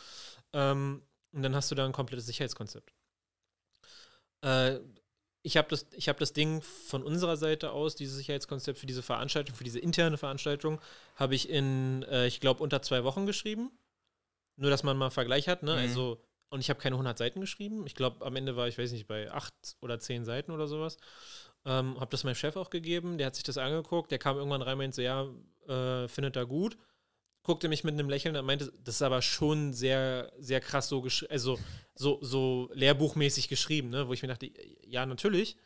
Ähm, 0.51 1.01
und 1.31 1.41
dann 1.41 1.55
hast 1.55 1.71
du 1.71 1.75
da 1.75 1.85
ein 1.85 1.93
komplettes 1.93 2.27
Sicherheitskonzept. 2.27 2.93
Äh, 4.41 4.79
ich 5.43 5.57
habe 5.57 5.67
das, 5.69 5.85
hab 6.07 6.17
das 6.17 6.31
Ding 6.33 6.61
von 6.61 7.03
unserer 7.03 7.35
Seite 7.35 7.71
aus, 7.71 7.95
dieses 7.95 8.15
Sicherheitskonzept 8.15 8.79
für 8.79 8.85
diese 8.85 9.03
Veranstaltung, 9.03 9.55
für 9.55 9.65
diese 9.65 9.79
interne 9.79 10.17
Veranstaltung, 10.17 10.79
habe 11.15 11.35
ich 11.35 11.49
in, 11.49 12.03
äh, 12.03 12.27
ich 12.27 12.39
glaube, 12.39 12.63
unter 12.63 12.81
zwei 12.81 13.03
Wochen 13.03 13.25
geschrieben. 13.25 13.69
Nur, 14.55 14.69
dass 14.69 14.83
man 14.83 14.95
mal 14.97 15.05
einen 15.05 15.11
Vergleich 15.11 15.49
hat. 15.49 15.61
Ne? 15.61 15.73
Mhm. 15.73 15.79
Also, 15.79 16.21
und 16.49 16.61
ich 16.61 16.69
habe 16.69 16.79
keine 16.79 16.95
100 16.95 17.17
Seiten 17.17 17.41
geschrieben. 17.41 17.85
Ich 17.85 17.95
glaube, 17.95 18.25
am 18.25 18.35
Ende 18.35 18.55
war 18.55 18.67
ich, 18.67 18.77
weiß 18.77 18.91
nicht, 18.93 19.07
bei 19.07 19.29
acht 19.31 19.53
oder 19.81 19.99
zehn 19.99 20.23
Seiten 20.23 20.51
oder 20.51 20.67
sowas. 20.67 20.97
Ähm, 21.65 21.99
habe 21.99 22.11
das 22.11 22.23
meinem 22.23 22.35
Chef 22.35 22.55
auch 22.55 22.69
gegeben. 22.69 23.17
Der 23.17 23.27
hat 23.27 23.35
sich 23.35 23.43
das 23.43 23.57
angeguckt. 23.57 24.11
Der 24.11 24.19
kam 24.19 24.37
irgendwann 24.37 24.61
rein 24.61 24.73
und 24.73 24.77
meinte 24.77 24.95
so, 24.95 25.01
ja, 25.01 25.27
äh, 25.67 26.07
findet 26.07 26.37
er 26.37 26.45
gut 26.45 26.77
guckte 27.43 27.67
mich 27.67 27.83
mit 27.83 27.93
einem 27.93 28.09
Lächeln 28.09 28.35
und 28.35 28.45
meinte, 28.45 28.71
das 28.83 28.95
ist 28.95 29.01
aber 29.01 29.21
schon 29.21 29.73
sehr, 29.73 30.31
sehr 30.37 30.61
krass 30.61 30.87
so, 30.87 31.05
also 31.29 31.59
so, 31.95 32.19
so 32.21 32.69
lehrbuchmäßig 32.73 33.49
geschrieben, 33.49 33.89
ne? 33.89 34.07
wo 34.07 34.13
ich 34.13 34.21
mir 34.21 34.29
dachte, 34.29 34.49
ja, 34.85 35.05
natürlich, 35.05 35.57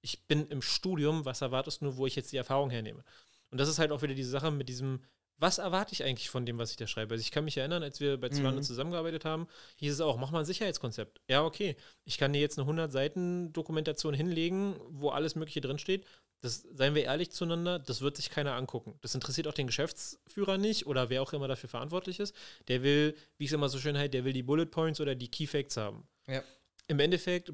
ich 0.00 0.26
bin 0.26 0.46
im 0.48 0.62
Studium, 0.62 1.24
was 1.24 1.40
erwartest 1.42 1.80
du 1.80 1.86
nur, 1.86 1.96
wo 1.96 2.06
ich 2.06 2.14
jetzt 2.16 2.32
die 2.32 2.36
Erfahrung 2.36 2.70
hernehme? 2.70 3.04
Und 3.50 3.58
das 3.58 3.68
ist 3.68 3.78
halt 3.78 3.90
auch 3.90 4.02
wieder 4.02 4.14
diese 4.14 4.30
Sache 4.30 4.50
mit 4.50 4.68
diesem, 4.68 5.02
was 5.38 5.58
erwarte 5.58 5.92
ich 5.92 6.02
eigentlich 6.02 6.30
von 6.30 6.46
dem, 6.46 6.58
was 6.58 6.70
ich 6.70 6.76
da 6.76 6.86
schreibe? 6.86 7.14
Also 7.14 7.22
ich 7.22 7.30
kann 7.30 7.44
mich 7.44 7.56
erinnern, 7.58 7.82
als 7.82 8.00
wir 8.00 8.18
bei 8.18 8.28
Zalando 8.28 8.60
Mhm. 8.60 8.64
zusammengearbeitet 8.64 9.24
haben, 9.24 9.48
hieß 9.76 9.92
es 9.92 10.00
auch, 10.00 10.16
mach 10.16 10.30
mal 10.30 10.38
ein 10.40 10.44
Sicherheitskonzept. 10.46 11.20
Ja, 11.28 11.44
okay. 11.44 11.76
Ich 12.04 12.16
kann 12.18 12.32
dir 12.32 12.40
jetzt 12.40 12.58
eine 12.58 12.66
100 12.66 12.90
Seiten 12.90 13.52
Dokumentation 13.52 14.14
hinlegen, 14.14 14.76
wo 14.88 15.10
alles 15.10 15.34
Mögliche 15.34 15.60
drinsteht. 15.60 16.06
Das, 16.42 16.66
seien 16.74 16.94
wir 16.94 17.04
ehrlich 17.04 17.30
zueinander, 17.30 17.78
das 17.78 18.02
wird 18.02 18.16
sich 18.16 18.30
keiner 18.30 18.54
angucken. 18.54 18.98
Das 19.00 19.14
interessiert 19.14 19.48
auch 19.48 19.54
den 19.54 19.66
Geschäftsführer 19.66 20.58
nicht 20.58 20.86
oder 20.86 21.08
wer 21.10 21.22
auch 21.22 21.32
immer 21.32 21.48
dafür 21.48 21.68
verantwortlich 21.68 22.20
ist. 22.20 22.34
Der 22.68 22.82
will, 22.82 23.16
wie 23.38 23.44
ich 23.44 23.50
es 23.50 23.54
immer 23.54 23.68
so 23.68 23.78
schön 23.78 23.96
halt, 23.96 24.14
der 24.14 24.24
will 24.24 24.32
die 24.32 24.42
Bullet 24.42 24.66
Points 24.66 25.00
oder 25.00 25.14
die 25.14 25.30
Key 25.30 25.46
Facts 25.46 25.76
haben. 25.76 26.06
Ja. 26.26 26.42
Im 26.88 27.00
Endeffekt 27.00 27.52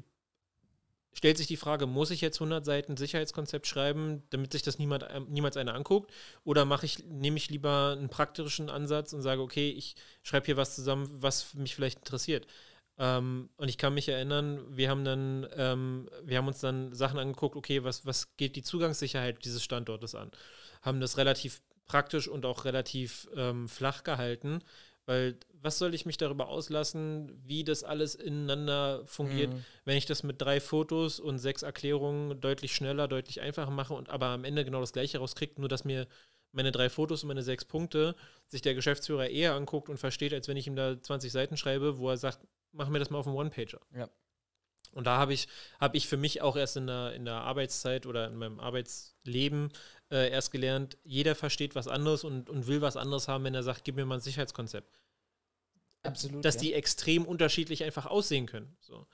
stellt 1.13 1.37
sich 1.37 1.47
die 1.47 1.57
Frage, 1.57 1.87
muss 1.87 2.11
ich 2.11 2.21
jetzt 2.21 2.37
100 2.37 2.65
Seiten 2.65 2.97
Sicherheitskonzept 2.97 3.67
schreiben, 3.67 4.23
damit 4.31 4.51
sich 4.51 4.63
das 4.63 4.79
niemand, 4.79 5.05
ähm, 5.09 5.27
niemals 5.29 5.57
einer 5.57 5.75
anguckt? 5.75 6.11
Oder 6.43 6.65
mache 6.65 6.85
ich, 6.85 7.03
nehme 7.05 7.37
ich 7.37 7.49
lieber 7.49 7.95
einen 7.97 8.09
praktischen 8.09 8.69
Ansatz 8.69 9.13
und 9.13 9.21
sage, 9.21 9.41
okay, 9.41 9.69
ich 9.69 9.95
schreibe 10.23 10.47
hier 10.47 10.57
was 10.57 10.75
zusammen, 10.75 11.09
was 11.21 11.53
mich 11.53 11.75
vielleicht 11.75 11.99
interessiert. 11.99 12.47
Ähm, 12.97 13.49
und 13.57 13.69
ich 13.69 13.77
kann 13.77 13.93
mich 13.93 14.07
erinnern, 14.07 14.63
wir 14.69 14.89
haben 14.89 15.03
dann, 15.03 15.47
ähm, 15.55 16.09
wir 16.23 16.37
haben 16.37 16.47
uns 16.47 16.59
dann 16.59 16.93
Sachen 16.93 17.19
angeguckt, 17.19 17.55
okay, 17.55 17.83
was, 17.83 18.05
was 18.05 18.35
geht 18.37 18.55
die 18.55 18.61
Zugangssicherheit 18.61 19.43
dieses 19.45 19.63
Standortes 19.63 20.13
an? 20.15 20.31
Haben 20.81 20.99
das 21.01 21.17
relativ 21.17 21.61
praktisch 21.85 22.27
und 22.27 22.45
auch 22.45 22.65
relativ 22.65 23.27
ähm, 23.35 23.67
flach 23.67 24.03
gehalten, 24.03 24.61
weil 25.05 25.37
was 25.61 25.79
soll 25.79 25.93
ich 25.93 26.05
mich 26.05 26.17
darüber 26.17 26.47
auslassen, 26.47 27.31
wie 27.45 27.63
das 27.63 27.83
alles 27.83 28.15
ineinander 28.15 29.05
fungiert, 29.05 29.51
Mhm. 29.51 29.65
wenn 29.85 29.97
ich 29.97 30.05
das 30.05 30.23
mit 30.23 30.41
drei 30.41 30.59
Fotos 30.61 31.19
und 31.19 31.39
sechs 31.39 31.61
Erklärungen 31.61 32.39
deutlich 32.39 32.75
schneller, 32.75 33.07
deutlich 33.07 33.41
einfacher 33.41 33.71
mache 33.71 33.93
und 33.95 34.09
aber 34.09 34.27
am 34.27 34.43
Ende 34.45 34.63
genau 34.63 34.79
das 34.81 34.93
gleiche 34.93 35.17
rauskriegt, 35.17 35.57
nur 35.59 35.67
dass 35.67 35.83
mir 35.83 36.07
meine 36.51 36.71
drei 36.71 36.89
Fotos 36.89 37.23
und 37.23 37.29
meine 37.29 37.43
sechs 37.43 37.65
Punkte 37.65 38.15
sich 38.47 38.61
der 38.61 38.75
Geschäftsführer 38.75 39.27
eher 39.29 39.55
anguckt 39.55 39.89
und 39.89 39.97
versteht, 39.97 40.33
als 40.33 40.47
wenn 40.47 40.57
ich 40.57 40.67
ihm 40.67 40.75
da 40.75 41.01
20 41.01 41.31
Seiten 41.31 41.57
schreibe, 41.57 41.97
wo 41.97 42.09
er 42.09 42.17
sagt, 42.17 42.45
mach 42.73 42.89
mir 42.89 42.99
das 42.99 43.09
mal 43.09 43.19
auf 43.19 43.25
dem 43.25 43.35
One-Pager. 43.35 43.79
Ja. 43.95 44.09
Und 44.91 45.07
da 45.07 45.17
habe 45.17 45.33
ich, 45.33 45.47
habe 45.79 45.97
ich 45.97 46.07
für 46.07 46.17
mich 46.17 46.41
auch 46.41 46.55
erst 46.55 46.77
in 46.77 46.85
der, 46.85 47.13
in 47.13 47.25
der 47.25 47.35
Arbeitszeit 47.35 48.05
oder 48.05 48.27
in 48.27 48.35
meinem 48.35 48.59
Arbeitsleben 48.59 49.71
äh, 50.11 50.29
erst 50.29 50.51
gelernt, 50.51 50.97
jeder 51.03 51.33
versteht 51.33 51.73
was 51.73 51.87
anderes 51.87 52.23
und, 52.23 52.49
und 52.49 52.67
will 52.67 52.81
was 52.81 52.97
anderes 52.97 53.27
haben, 53.27 53.43
wenn 53.43 53.55
er 53.55 53.63
sagt, 53.63 53.85
gib 53.85 53.95
mir 53.95 54.05
mal 54.05 54.15
ein 54.15 54.21
Sicherheitskonzept 54.21 54.99
Absolut. 56.03 56.43
dass 56.43 56.55
ja. 56.55 56.61
die 56.61 56.73
extrem 56.73 57.25
unterschiedlich 57.25 57.83
einfach 57.83 58.05
aussehen 58.05 58.45
können. 58.45 58.75
So. 58.81 59.07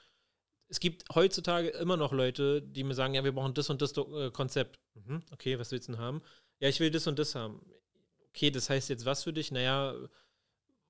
Es 0.67 0.79
gibt 0.79 1.03
heutzutage 1.13 1.69
immer 1.69 1.97
noch 1.97 2.11
Leute, 2.11 2.61
die 2.61 2.83
mir 2.83 2.95
sagen, 2.95 3.13
ja, 3.13 3.23
wir 3.23 3.31
brauchen 3.31 3.53
das 3.53 3.69
und 3.69 3.81
das 3.81 3.95
äh, 3.97 4.31
Konzept. 4.31 4.79
Mhm, 4.95 5.23
okay, 5.31 5.57
was 5.57 5.71
willst 5.71 5.87
du 5.87 5.93
denn 5.93 6.01
haben? 6.01 6.21
Ja, 6.59 6.67
ich 6.67 6.79
will 6.79 6.91
das 6.91 7.07
und 7.07 7.17
das 7.17 7.35
haben. 7.35 7.61
Okay, 8.29 8.51
das 8.51 8.69
heißt 8.69 8.89
jetzt 8.89 9.05
was 9.05 9.23
für 9.23 9.33
dich? 9.33 9.51
Naja, 9.51 9.95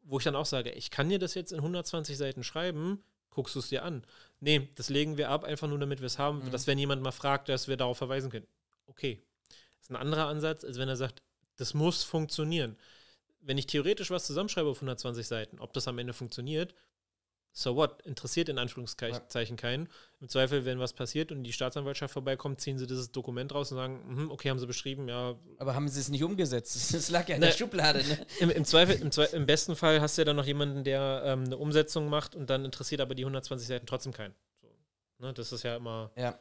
wo 0.02 0.18
ich 0.18 0.24
dann 0.24 0.36
auch 0.36 0.46
sage, 0.46 0.72
ich 0.72 0.92
kann 0.92 1.10
dir 1.10 1.20
das 1.20 1.34
jetzt 1.36 1.52
in 1.52 1.60
120 1.60 2.18
Seiten 2.18 2.44
schreiben, 2.44 3.04
guckst 3.30 3.56
du 3.56 3.60
es 3.60 3.70
dir 3.70 3.84
an. 3.84 4.04
Nee, 4.40 4.70
das 4.76 4.90
legen 4.90 5.18
wir 5.18 5.30
ab, 5.30 5.44
einfach 5.44 5.68
nur 5.68 5.80
damit 5.80 6.00
wir 6.00 6.08
es 6.08 6.18
haben, 6.18 6.46
Mhm. 6.46 6.52
dass 6.52 6.68
wenn 6.68 6.80
jemand 6.80 7.02
mal 7.02 7.12
fragt, 7.12 7.50
dass 7.50 7.68
wir 7.68 7.78
darauf 7.78 7.98
verweisen 7.98 8.32
können. 8.32 8.48
Okay. 8.88 9.22
Das 9.78 9.86
ist 9.86 9.90
ein 9.92 9.96
anderer 9.96 10.28
Ansatz, 10.28 10.64
als 10.64 10.78
wenn 10.78 10.90
er 10.90 10.96
sagt, 10.98 11.22
das 11.58 11.74
muss 11.74 12.04
funktionieren 12.04 12.78
wenn 13.42 13.58
ich 13.58 13.68
theoretisch 13.68 14.12
was 14.12 14.26
zusammenschreibe 14.26 14.70
auf 14.70 14.78
120 14.82 15.26
Seiten, 15.28 15.60
ob 15.60 15.74
das 15.74 15.88
am 15.88 15.98
Ende 15.98 16.14
funktioniert, 16.14 16.76
so 17.62 17.76
what, 17.76 18.02
interessiert 18.04 18.50
in 18.50 18.58
Anführungszeichen 18.58 19.58
keinen. 19.58 19.90
Im 20.22 20.30
Zweifel, 20.30 20.66
wenn 20.66 20.80
was 20.80 20.94
passiert 20.94 21.32
und 21.32 21.44
die 21.44 21.52
Staatsanwaltschaft 21.54 22.14
vorbeikommt, 22.14 22.62
ziehen 22.62 22.78
sie 22.78 22.88
dieses 22.88 23.12
Dokument 23.12 23.54
raus 23.54 23.72
und 23.72 23.78
sagen, 23.78 24.02
mhm, 24.08 24.32
okay, 24.32 24.50
haben 24.50 24.60
sie 24.60 24.68
beschrieben, 24.68 25.08
ja. 25.10 25.36
Aber 25.58 25.76
haben 25.76 25.88
sie 25.88 26.00
es 26.00 26.10
nicht 26.10 26.24
umgesetzt? 26.24 26.94
Das 27.00 27.10
lag 27.10 27.28
ja 27.28 27.36
in 27.36 27.42
Ne. 27.42 27.48
der 27.48 27.54
Schublade, 27.54 28.00
ne? 28.06 28.26
Im, 28.40 28.50
im 28.50 28.66
Zweifel, 28.66 28.96
im, 29.02 29.12
Zwe 29.12 29.26
im 29.26 29.46
besten 29.46 29.76
Fall 29.76 30.02
hast 30.02 30.18
du 30.18 30.22
ja 30.22 30.26
dann 30.26 30.36
noch 30.36 30.46
jemanden, 30.46 30.84
der 30.84 31.24
ähm, 31.26 31.46
eine 31.46 31.58
Umsetzung 31.58 32.10
macht 32.10 32.36
und 32.36 32.50
dann 32.50 32.66
interessiert 32.66 33.02
aber 33.02 33.16
die 33.16 33.24
120 33.24 33.68
Seiten 33.68 33.86
trotzdem 33.86 34.14
keinen. 34.14 34.34
So, 34.62 34.68
ne, 35.26 35.34
das 35.34 35.52
ist 35.52 35.64
ja 35.64 35.76
immer. 35.76 36.12
Ja. 36.16 36.40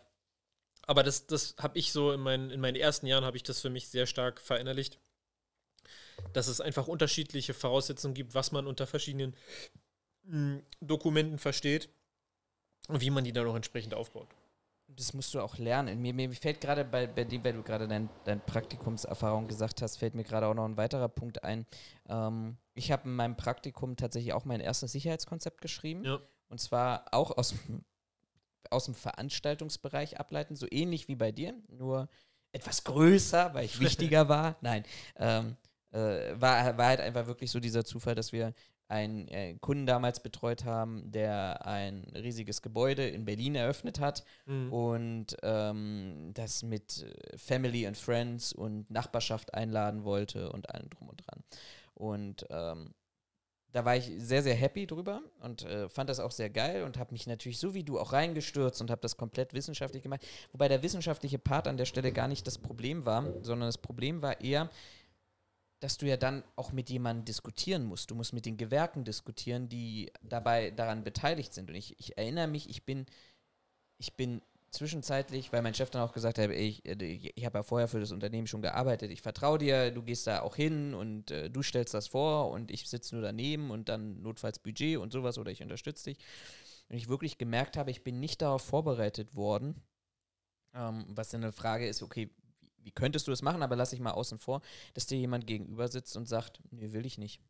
Aber 0.82 1.02
das, 1.02 1.26
das 1.26 1.54
habe 1.58 1.78
ich 1.78 1.92
so 1.92 2.12
in 2.12 2.20
meinen, 2.20 2.50
in 2.50 2.60
meinen 2.60 2.76
ersten 2.76 3.06
Jahren 3.06 3.24
habe 3.24 3.36
ich 3.36 3.42
das 3.42 3.60
für 3.60 3.70
mich 3.70 3.88
sehr 3.88 4.06
stark 4.06 4.40
verinnerlicht, 4.40 4.98
dass 6.32 6.48
es 6.48 6.60
einfach 6.60 6.88
unterschiedliche 6.88 7.54
Voraussetzungen 7.54 8.14
gibt, 8.14 8.34
was 8.34 8.52
man 8.52 8.66
unter 8.66 8.86
verschiedenen 8.86 9.36
Dokumenten 10.80 11.38
versteht 11.38 11.88
und 12.88 13.00
wie 13.00 13.10
man 13.10 13.24
die 13.24 13.32
dann 13.32 13.46
auch 13.46 13.56
entsprechend 13.56 13.94
aufbaut. 13.94 14.28
Das 14.88 15.12
musst 15.12 15.34
du 15.34 15.40
auch 15.40 15.58
lernen. 15.58 16.00
Mir, 16.00 16.14
mir 16.14 16.30
fällt 16.32 16.62
gerade 16.62 16.82
bei, 16.84 17.06
bei 17.06 17.24
dem, 17.24 17.44
weil 17.44 17.52
du 17.52 17.62
gerade 17.62 17.86
dein, 17.86 18.08
dein 18.24 18.40
Praktikumserfahrung 18.40 19.46
gesagt 19.46 19.82
hast, 19.82 19.96
fällt 19.98 20.14
mir 20.14 20.24
gerade 20.24 20.46
auch 20.46 20.54
noch 20.54 20.64
ein 20.64 20.78
weiterer 20.78 21.08
Punkt 21.10 21.44
ein. 21.44 21.66
Ähm, 22.08 22.56
ich 22.74 22.90
habe 22.90 23.06
in 23.08 23.14
meinem 23.14 23.36
Praktikum 23.36 23.96
tatsächlich 23.96 24.32
auch 24.32 24.46
mein 24.46 24.60
erstes 24.60 24.92
Sicherheitskonzept 24.92 25.60
geschrieben. 25.60 26.04
Ja. 26.04 26.18
Und 26.48 26.58
zwar 26.60 27.04
auch 27.12 27.36
aus, 27.36 27.50
dem- 27.50 27.84
aus 28.70 28.86
dem 28.86 28.94
Veranstaltungsbereich 28.94 30.18
ableiten, 30.18 30.56
so 30.56 30.66
ähnlich 30.70 31.06
wie 31.08 31.16
bei 31.16 31.32
dir, 31.32 31.54
nur 31.68 32.08
etwas 32.52 32.82
größer, 32.84 33.52
weil 33.52 33.66
ich 33.66 33.80
wichtiger 33.80 34.28
war. 34.30 34.56
Nein, 34.62 34.84
ähm, 35.16 35.56
äh, 35.90 36.40
war, 36.40 36.78
war 36.78 36.86
halt 36.86 37.00
einfach 37.00 37.26
wirklich 37.26 37.50
so 37.50 37.60
dieser 37.60 37.84
Zufall, 37.84 38.14
dass 38.14 38.32
wir 38.32 38.54
einen 38.88 39.28
äh, 39.28 39.54
Kunden 39.60 39.86
damals 39.86 40.20
betreut 40.20 40.64
haben, 40.64 41.10
der 41.10 41.66
ein 41.66 42.04
riesiges 42.14 42.62
Gebäude 42.62 43.06
in 43.06 43.24
Berlin 43.24 43.54
eröffnet 43.54 44.00
hat 44.00 44.24
Mhm. 44.46 44.72
und 44.72 45.36
ähm, 45.42 46.30
das 46.34 46.62
mit 46.62 47.02
äh, 47.04 47.36
Family 47.38 47.86
and 47.86 47.96
Friends 47.96 48.52
und 48.52 48.90
Nachbarschaft 48.90 49.52
einladen 49.54 50.04
wollte 50.04 50.50
und 50.50 50.70
allem 50.74 50.88
drum 50.90 51.08
und 51.10 51.22
dran. 51.26 51.44
Und 51.94 52.46
ähm, 52.50 52.94
da 53.72 53.84
war 53.84 53.96
ich 53.96 54.10
sehr, 54.16 54.42
sehr 54.42 54.54
happy 54.54 54.86
drüber 54.86 55.20
und 55.42 55.64
äh, 55.66 55.90
fand 55.90 56.08
das 56.08 56.20
auch 56.20 56.30
sehr 56.30 56.48
geil 56.48 56.84
und 56.84 56.96
habe 56.96 57.12
mich 57.12 57.26
natürlich 57.26 57.58
so 57.58 57.74
wie 57.74 57.84
du 57.84 58.00
auch 58.00 58.14
reingestürzt 58.14 58.80
und 58.80 58.90
habe 58.90 59.02
das 59.02 59.18
komplett 59.18 59.52
wissenschaftlich 59.52 60.02
gemacht. 60.02 60.26
Wobei 60.52 60.68
der 60.68 60.82
wissenschaftliche 60.82 61.38
Part 61.38 61.68
an 61.68 61.76
der 61.76 61.84
Stelle 61.84 62.10
gar 62.12 62.28
nicht 62.28 62.46
das 62.46 62.56
Problem 62.56 63.04
war, 63.04 63.24
sondern 63.42 63.68
das 63.68 63.76
Problem 63.76 64.22
war 64.22 64.40
eher, 64.40 64.70
dass 65.80 65.96
du 65.96 66.06
ja 66.06 66.16
dann 66.16 66.42
auch 66.56 66.72
mit 66.72 66.90
jemandem 66.90 67.24
diskutieren 67.24 67.84
musst. 67.84 68.10
Du 68.10 68.14
musst 68.14 68.32
mit 68.32 68.46
den 68.46 68.56
Gewerken 68.56 69.04
diskutieren, 69.04 69.68
die 69.68 70.10
dabei 70.22 70.70
daran 70.70 71.04
beteiligt 71.04 71.54
sind. 71.54 71.70
Und 71.70 71.76
ich, 71.76 71.98
ich 72.00 72.18
erinnere 72.18 72.48
mich, 72.48 72.68
ich 72.68 72.84
bin, 72.84 73.06
ich 73.98 74.14
bin 74.14 74.42
zwischenzeitlich, 74.70 75.52
weil 75.52 75.62
mein 75.62 75.74
Chef 75.74 75.90
dann 75.90 76.02
auch 76.02 76.12
gesagt 76.12 76.38
hat, 76.38 76.50
ich, 76.50 76.84
äh, 76.86 77.02
ich 77.02 77.44
habe 77.44 77.58
ja 77.58 77.62
vorher 77.62 77.88
für 77.88 78.00
das 78.00 78.12
Unternehmen 78.12 78.46
schon 78.46 78.62
gearbeitet, 78.62 79.10
ich 79.10 79.22
vertraue 79.22 79.58
dir, 79.58 79.90
du 79.90 80.02
gehst 80.02 80.26
da 80.26 80.40
auch 80.42 80.56
hin 80.56 80.94
und 80.94 81.30
äh, 81.30 81.48
du 81.48 81.62
stellst 81.62 81.94
das 81.94 82.08
vor 82.08 82.50
und 82.50 82.70
ich 82.70 82.88
sitze 82.88 83.14
nur 83.14 83.22
daneben 83.22 83.70
und 83.70 83.88
dann 83.88 84.20
notfalls 84.22 84.58
Budget 84.58 84.98
und 84.98 85.12
sowas 85.12 85.38
oder 85.38 85.50
ich 85.50 85.62
unterstütze 85.62 86.10
dich. 86.10 86.18
Und 86.88 86.96
ich 86.96 87.08
wirklich 87.08 87.38
gemerkt 87.38 87.76
habe, 87.76 87.90
ich 87.90 88.02
bin 88.02 88.20
nicht 88.20 88.42
darauf 88.42 88.62
vorbereitet 88.62 89.34
worden, 89.34 89.82
ähm, 90.74 91.04
was 91.08 91.30
dann 91.30 91.42
eine 91.42 91.52
Frage 91.52 91.86
ist, 91.86 92.02
okay, 92.02 92.30
wie, 92.88 92.92
könntest 92.92 93.26
du 93.26 93.30
das 93.30 93.42
machen, 93.42 93.62
aber 93.62 93.76
lass 93.76 93.92
ich 93.92 94.00
mal 94.00 94.12
außen 94.12 94.38
vor, 94.38 94.62
dass 94.94 95.06
dir 95.06 95.18
jemand 95.18 95.46
gegenüber 95.46 95.88
sitzt 95.88 96.16
und 96.16 96.26
sagt, 96.26 96.60
nee, 96.70 96.92
will 96.92 97.04
ich 97.04 97.18
nicht. 97.18 97.40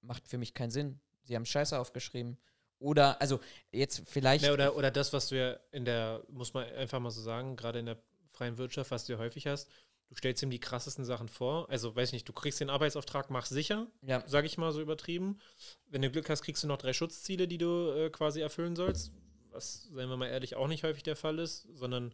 Macht 0.00 0.26
für 0.26 0.36
mich 0.36 0.52
keinen 0.52 0.70
Sinn. 0.70 1.00
Sie 1.22 1.36
haben 1.36 1.46
Scheiße 1.46 1.78
aufgeschrieben. 1.78 2.36
Oder, 2.80 3.20
also 3.20 3.40
jetzt 3.70 4.02
vielleicht. 4.06 4.44
Ja, 4.44 4.52
oder, 4.52 4.76
oder 4.76 4.90
das, 4.90 5.12
was 5.12 5.28
du 5.28 5.38
ja 5.38 5.56
in 5.70 5.84
der, 5.84 6.24
muss 6.28 6.54
man 6.54 6.64
einfach 6.72 6.98
mal 6.98 7.10
so 7.10 7.22
sagen, 7.22 7.56
gerade 7.56 7.78
in 7.78 7.86
der 7.86 8.02
freien 8.32 8.58
Wirtschaft, 8.58 8.90
was 8.90 9.06
du 9.06 9.12
ja 9.12 9.18
häufig 9.18 9.46
hast, 9.46 9.70
du 10.08 10.16
stellst 10.16 10.42
ihm 10.42 10.50
die 10.50 10.58
krassesten 10.58 11.04
Sachen 11.04 11.28
vor. 11.28 11.70
Also, 11.70 11.94
weiß 11.94 12.08
ich 12.08 12.14
nicht, 12.14 12.28
du 12.28 12.32
kriegst 12.32 12.60
den 12.60 12.68
Arbeitsauftrag, 12.68 13.30
mach 13.30 13.46
sicher, 13.46 13.86
ja, 14.02 14.24
sage 14.26 14.48
ich 14.48 14.58
mal 14.58 14.72
so 14.72 14.82
übertrieben. 14.82 15.38
Wenn 15.86 16.02
du 16.02 16.10
Glück 16.10 16.28
hast, 16.28 16.42
kriegst 16.42 16.64
du 16.64 16.66
noch 16.66 16.78
drei 16.78 16.92
Schutzziele, 16.92 17.46
die 17.46 17.58
du 17.58 17.90
äh, 17.92 18.10
quasi 18.10 18.40
erfüllen 18.40 18.74
sollst. 18.74 19.12
Was, 19.52 19.84
seien 19.84 20.08
wir 20.08 20.16
mal 20.16 20.26
ehrlich, 20.26 20.56
auch 20.56 20.66
nicht 20.66 20.82
häufig 20.82 21.04
der 21.04 21.16
Fall 21.16 21.38
ist, 21.38 21.68
sondern 21.74 22.12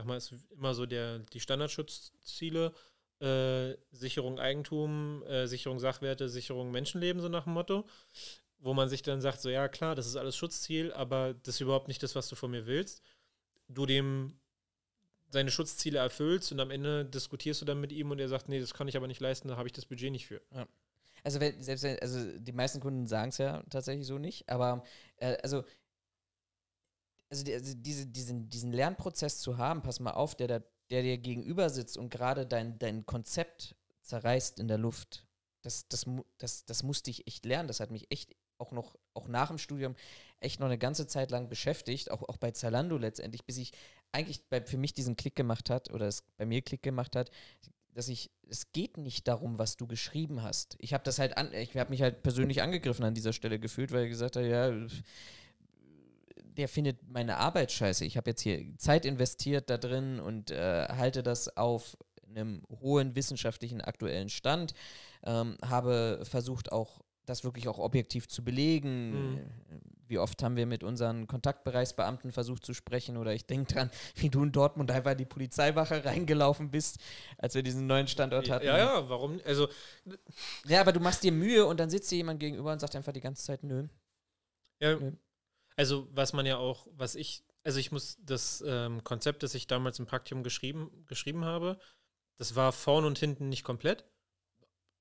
sag 0.00 0.06
mal, 0.06 0.16
ist 0.16 0.34
immer 0.50 0.74
so 0.74 0.86
der, 0.86 1.18
die 1.18 1.40
Standardschutzziele. 1.40 2.72
Äh, 3.20 3.76
Sicherung 3.90 4.38
Eigentum, 4.38 5.22
äh, 5.24 5.46
Sicherung 5.46 5.78
Sachwerte, 5.78 6.30
Sicherung 6.30 6.70
Menschenleben, 6.70 7.20
so 7.20 7.28
nach 7.28 7.44
dem 7.44 7.52
Motto. 7.52 7.86
Wo 8.58 8.72
man 8.72 8.88
sich 8.88 9.02
dann 9.02 9.20
sagt, 9.20 9.40
so 9.40 9.50
ja 9.50 9.68
klar, 9.68 9.94
das 9.94 10.06
ist 10.06 10.16
alles 10.16 10.36
Schutzziel, 10.36 10.92
aber 10.92 11.34
das 11.34 11.56
ist 11.56 11.60
überhaupt 11.60 11.88
nicht 11.88 12.02
das, 12.02 12.14
was 12.14 12.28
du 12.28 12.36
von 12.36 12.50
mir 12.50 12.66
willst. 12.66 13.02
Du 13.68 13.86
dem 13.86 14.38
seine 15.28 15.50
Schutzziele 15.50 15.98
erfüllst 15.98 16.50
und 16.50 16.60
am 16.60 16.70
Ende 16.70 17.04
diskutierst 17.04 17.60
du 17.60 17.64
dann 17.64 17.80
mit 17.80 17.92
ihm 17.92 18.10
und 18.10 18.18
er 18.18 18.28
sagt, 18.28 18.48
nee, 18.48 18.58
das 18.58 18.74
kann 18.74 18.88
ich 18.88 18.96
aber 18.96 19.06
nicht 19.06 19.20
leisten, 19.20 19.48
da 19.48 19.56
habe 19.56 19.68
ich 19.68 19.72
das 19.72 19.86
Budget 19.86 20.10
nicht 20.10 20.26
für. 20.26 20.40
Also 21.22 21.40
wenn, 21.40 21.62
selbst 21.62 21.82
wenn, 21.84 21.98
also 22.00 22.38
die 22.38 22.52
meisten 22.52 22.80
Kunden 22.80 23.06
sagen 23.06 23.28
es 23.28 23.38
ja 23.38 23.62
tatsächlich 23.70 24.06
so 24.06 24.18
nicht, 24.18 24.48
aber 24.48 24.82
äh, 25.16 25.36
also, 25.42 25.64
also, 27.30 27.44
die, 27.44 27.54
also 27.54 27.74
diese, 27.74 28.06
diesen, 28.06 28.48
diesen 28.48 28.72
Lernprozess 28.72 29.40
zu 29.40 29.56
haben, 29.56 29.82
pass 29.82 30.00
mal 30.00 30.12
auf, 30.12 30.34
der, 30.34 30.48
da, 30.48 30.60
der 30.90 31.02
dir 31.02 31.18
gegenüber 31.18 31.70
sitzt 31.70 31.96
und 31.96 32.10
gerade 32.10 32.46
dein, 32.46 32.78
dein 32.78 33.06
Konzept 33.06 33.76
zerreißt 34.02 34.58
in 34.58 34.68
der 34.68 34.78
Luft, 34.78 35.26
das, 35.62 35.88
das, 35.88 36.06
das, 36.38 36.64
das 36.64 36.82
musste 36.82 37.10
ich 37.10 37.26
echt 37.26 37.44
lernen. 37.44 37.68
Das 37.68 37.80
hat 37.80 37.90
mich 37.90 38.10
echt 38.10 38.34
auch 38.58 38.72
noch, 38.72 38.96
auch 39.14 39.28
nach 39.28 39.48
dem 39.48 39.58
Studium, 39.58 39.94
echt 40.40 40.60
noch 40.60 40.66
eine 40.66 40.78
ganze 40.78 41.06
Zeit 41.06 41.30
lang 41.30 41.48
beschäftigt, 41.48 42.10
auch, 42.10 42.28
auch 42.28 42.36
bei 42.36 42.50
Zalando 42.50 42.96
letztendlich, 42.96 43.44
bis 43.44 43.58
ich 43.58 43.72
eigentlich 44.12 44.48
bei, 44.48 44.62
für 44.62 44.76
mich 44.76 44.92
diesen 44.92 45.16
Klick 45.16 45.36
gemacht 45.36 45.70
hat 45.70 45.90
oder 45.92 46.06
es 46.06 46.22
bei 46.36 46.46
mir 46.46 46.62
Klick 46.62 46.82
gemacht 46.82 47.16
hat, 47.16 47.30
dass 47.94 48.08
ich, 48.08 48.30
es 48.48 48.72
geht 48.72 48.98
nicht 48.98 49.28
darum, 49.28 49.58
was 49.58 49.76
du 49.76 49.86
geschrieben 49.86 50.42
hast. 50.42 50.76
Ich 50.78 50.94
habe 50.94 51.04
das 51.04 51.18
halt 51.18 51.36
an, 51.36 51.52
ich 51.52 51.76
habe 51.76 51.90
mich 51.90 52.02
halt 52.02 52.22
persönlich 52.22 52.62
angegriffen 52.62 53.04
an 53.04 53.14
dieser 53.14 53.32
Stelle 53.32 53.58
gefühlt, 53.58 53.92
weil 53.92 54.04
er 54.04 54.08
gesagt 54.08 54.36
hat, 54.36 54.44
ja, 54.44 54.70
der 56.56 56.68
findet 56.68 57.08
meine 57.08 57.36
Arbeit 57.38 57.72
scheiße. 57.72 58.04
Ich 58.04 58.16
habe 58.16 58.30
jetzt 58.30 58.42
hier 58.42 58.76
Zeit 58.78 59.04
investiert 59.04 59.70
da 59.70 59.78
drin 59.78 60.20
und 60.20 60.50
äh, 60.50 60.86
halte 60.88 61.22
das 61.22 61.56
auf 61.56 61.96
einem 62.28 62.62
hohen 62.80 63.14
wissenschaftlichen 63.14 63.80
aktuellen 63.80 64.28
Stand. 64.28 64.74
Ähm, 65.24 65.56
habe 65.62 66.20
versucht 66.24 66.72
auch 66.72 67.00
das 67.26 67.44
wirklich 67.44 67.68
auch 67.68 67.78
objektiv 67.78 68.28
zu 68.28 68.44
belegen. 68.44 69.34
Mhm. 69.34 69.50
Wie 70.06 70.18
oft 70.18 70.42
haben 70.42 70.56
wir 70.56 70.66
mit 70.66 70.82
unseren 70.82 71.28
Kontaktbereichsbeamten 71.28 72.32
versucht 72.32 72.66
zu 72.66 72.74
sprechen 72.74 73.16
oder 73.16 73.32
ich 73.32 73.46
denke 73.46 73.72
dran, 73.72 73.90
wie 74.16 74.28
du 74.28 74.42
in 74.42 74.50
Dortmund 74.50 74.90
einfach 74.90 75.12
in 75.12 75.18
die 75.18 75.26
Polizeiwache 75.26 76.04
reingelaufen 76.04 76.70
bist, 76.70 76.98
als 77.38 77.54
wir 77.54 77.62
diesen 77.62 77.86
neuen 77.86 78.08
Standort 78.08 78.50
hatten. 78.50 78.66
Ja, 78.66 78.76
ja, 78.76 79.08
warum? 79.08 79.40
Also 79.44 79.68
ja, 80.66 80.80
aber 80.80 80.92
du 80.92 81.00
machst 81.00 81.22
dir 81.22 81.32
Mühe 81.32 81.64
und 81.64 81.78
dann 81.78 81.90
sitzt 81.90 82.10
dir 82.10 82.16
jemand 82.16 82.40
gegenüber 82.40 82.72
und 82.72 82.80
sagt 82.80 82.96
einfach 82.96 83.12
die 83.12 83.20
ganze 83.20 83.44
Zeit 83.44 83.62
nö. 83.62 83.86
Ja. 84.80 84.98
Nö. 84.98 85.12
Also 85.80 86.06
was 86.12 86.34
man 86.34 86.44
ja 86.44 86.58
auch, 86.58 86.88
was 86.98 87.14
ich, 87.14 87.42
also 87.64 87.78
ich 87.78 87.90
muss 87.90 88.18
das 88.20 88.62
ähm, 88.66 89.02
Konzept, 89.02 89.42
das 89.42 89.54
ich 89.54 89.66
damals 89.66 89.98
im 89.98 90.04
Praktikum 90.04 90.42
geschrieben, 90.42 90.90
geschrieben 91.06 91.46
habe, 91.46 91.78
das 92.36 92.54
war 92.54 92.72
vorn 92.72 93.06
und 93.06 93.18
hinten 93.18 93.48
nicht 93.48 93.64
komplett, 93.64 94.04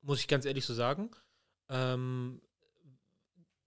muss 0.01 0.21
ich 0.21 0.29
ganz 0.29 0.45
ehrlich 0.45 0.65
so 0.65 0.73
sagen. 0.73 1.11
Ähm, 1.67 2.41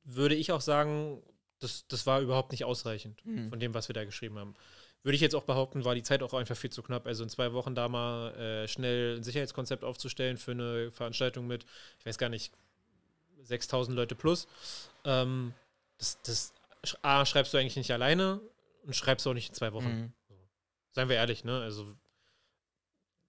würde 0.04 0.34
ich 0.34 0.52
auch 0.52 0.62
sagen, 0.62 1.22
das, 1.58 1.86
das 1.86 2.06
war 2.06 2.22
überhaupt 2.22 2.50
nicht 2.50 2.64
ausreichend 2.64 3.22
mhm. 3.26 3.50
von 3.50 3.60
dem, 3.60 3.74
was 3.74 3.90
wir 3.90 3.94
da 3.94 4.06
geschrieben 4.06 4.38
haben. 4.38 4.54
Würde 5.02 5.16
ich 5.16 5.20
jetzt 5.20 5.34
auch 5.34 5.44
behaupten, 5.44 5.84
war 5.84 5.94
die 5.94 6.02
Zeit 6.02 6.22
auch 6.22 6.32
einfach 6.32 6.56
viel 6.56 6.70
zu 6.70 6.82
knapp. 6.82 7.06
Also 7.06 7.24
in 7.24 7.28
zwei 7.28 7.52
Wochen 7.52 7.74
da 7.74 7.90
mal 7.90 8.34
äh, 8.36 8.68
schnell 8.68 9.18
ein 9.18 9.22
Sicherheitskonzept 9.22 9.84
aufzustellen 9.84 10.38
für 10.38 10.52
eine 10.52 10.90
Veranstaltung 10.90 11.46
mit, 11.46 11.66
ich 11.98 12.06
weiß 12.06 12.16
gar 12.16 12.30
nicht, 12.30 12.54
6000 13.42 13.94
Leute 13.94 14.14
plus. 14.14 14.48
Ähm, 15.04 15.52
das, 15.98 16.18
das 16.22 16.54
A, 17.02 17.24
schreibst 17.24 17.54
du 17.54 17.58
eigentlich 17.58 17.76
nicht 17.76 17.92
alleine 17.92 18.40
und 18.82 18.94
schreibst 18.94 19.26
auch 19.26 19.34
nicht 19.34 19.50
in 19.50 19.54
zwei 19.54 19.72
Wochen. 19.72 19.88
Mhm. 19.88 20.12
Seien 20.90 21.08
wir 21.08 21.16
ehrlich, 21.16 21.44
ne? 21.44 21.60
Also, 21.60 21.96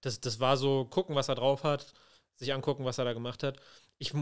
das, 0.02 0.20
das 0.20 0.40
war 0.40 0.58
so, 0.58 0.86
gucken, 0.86 1.16
was 1.16 1.30
er 1.30 1.36
drauf 1.36 1.64
hat, 1.64 1.94
sich 2.36 2.54
angucken, 2.54 2.84
was 2.84 2.98
er 2.98 3.06
da 3.06 3.14
gemacht 3.14 3.44
hat. 3.44 3.60
Ich 4.00 4.14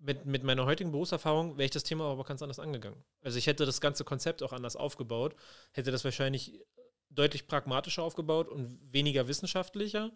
mit, 0.00 0.26
mit 0.26 0.44
meiner 0.44 0.64
heutigen 0.64 0.92
Berufserfahrung 0.92 1.58
wäre 1.58 1.64
ich 1.64 1.70
das 1.70 1.82
Thema 1.82 2.04
aber 2.04 2.24
ganz 2.24 2.42
anders 2.42 2.58
angegangen. 2.58 3.02
Also 3.22 3.38
ich 3.38 3.46
hätte 3.46 3.66
das 3.66 3.80
ganze 3.80 4.04
Konzept 4.04 4.42
auch 4.42 4.52
anders 4.52 4.76
aufgebaut, 4.76 5.34
hätte 5.72 5.90
das 5.90 6.04
wahrscheinlich 6.04 6.60
deutlich 7.10 7.46
pragmatischer 7.46 8.02
aufgebaut 8.02 8.48
und 8.48 8.80
weniger 8.92 9.28
wissenschaftlicher. 9.28 10.12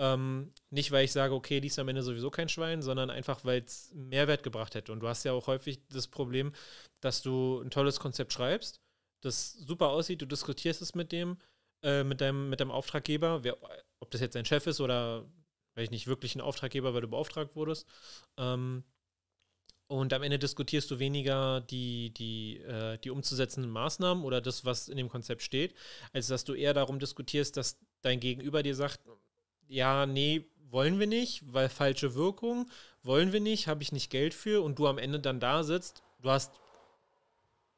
Ähm, 0.00 0.54
nicht, 0.70 0.92
weil 0.92 1.04
ich 1.04 1.12
sage, 1.12 1.34
okay, 1.34 1.60
die 1.60 1.68
ist 1.68 1.78
am 1.78 1.88
Ende 1.88 2.02
sowieso 2.02 2.30
kein 2.30 2.48
Schwein, 2.48 2.80
sondern 2.80 3.10
einfach, 3.10 3.44
weil 3.44 3.62
es 3.62 3.92
Mehrwert 3.94 4.42
gebracht 4.42 4.74
hätte. 4.74 4.92
Und 4.92 5.00
du 5.00 5.08
hast 5.08 5.24
ja 5.24 5.32
auch 5.32 5.46
häufig 5.46 5.86
das 5.88 6.08
Problem, 6.08 6.54
dass 7.02 7.20
du 7.20 7.60
ein 7.60 7.70
tolles 7.70 8.00
Konzept 8.00 8.32
schreibst, 8.32 8.80
das 9.20 9.52
super 9.52 9.88
aussieht, 9.90 10.22
du 10.22 10.26
diskutierst 10.26 10.80
es 10.80 10.94
mit 10.94 11.12
dem, 11.12 11.36
äh, 11.82 12.02
mit, 12.02 12.22
deinem, 12.22 12.48
mit 12.48 12.60
deinem 12.60 12.70
Auftraggeber, 12.70 13.44
wer, 13.44 13.58
ob 14.00 14.10
das 14.10 14.22
jetzt 14.22 14.36
dein 14.36 14.46
Chef 14.46 14.66
ist 14.66 14.80
oder, 14.80 15.30
ich 15.76 15.90
nicht, 15.90 16.06
wirklich 16.06 16.34
ein 16.34 16.40
Auftraggeber, 16.40 16.94
weil 16.94 17.02
du 17.02 17.08
beauftragt 17.08 17.54
wurdest. 17.54 17.86
Ähm, 18.38 18.84
und 19.86 20.14
am 20.14 20.22
Ende 20.22 20.38
diskutierst 20.38 20.90
du 20.90 20.98
weniger 20.98 21.60
die, 21.60 22.14
die, 22.14 22.56
äh, 22.58 22.96
die 22.96 23.10
umzusetzenden 23.10 23.70
Maßnahmen 23.70 24.24
oder 24.24 24.40
das, 24.40 24.64
was 24.64 24.88
in 24.88 24.96
dem 24.96 25.10
Konzept 25.10 25.42
steht, 25.42 25.74
als 26.14 26.28
dass 26.28 26.44
du 26.44 26.54
eher 26.54 26.72
darum 26.72 26.98
diskutierst, 26.98 27.58
dass 27.58 27.78
dein 28.00 28.18
Gegenüber 28.18 28.62
dir 28.62 28.74
sagt, 28.74 29.00
ja, 29.70 30.04
nee, 30.04 30.44
wollen 30.68 30.98
wir 30.98 31.06
nicht, 31.06 31.42
weil 31.52 31.68
falsche 31.68 32.14
Wirkung, 32.14 32.68
wollen 33.02 33.32
wir 33.32 33.40
nicht, 33.40 33.68
habe 33.68 33.82
ich 33.82 33.92
nicht 33.92 34.10
Geld 34.10 34.34
für 34.34 34.62
und 34.62 34.78
du 34.78 34.88
am 34.88 34.98
Ende 34.98 35.20
dann 35.20 35.40
da 35.40 35.62
sitzt, 35.62 36.02
du 36.20 36.30
hast, 36.30 36.52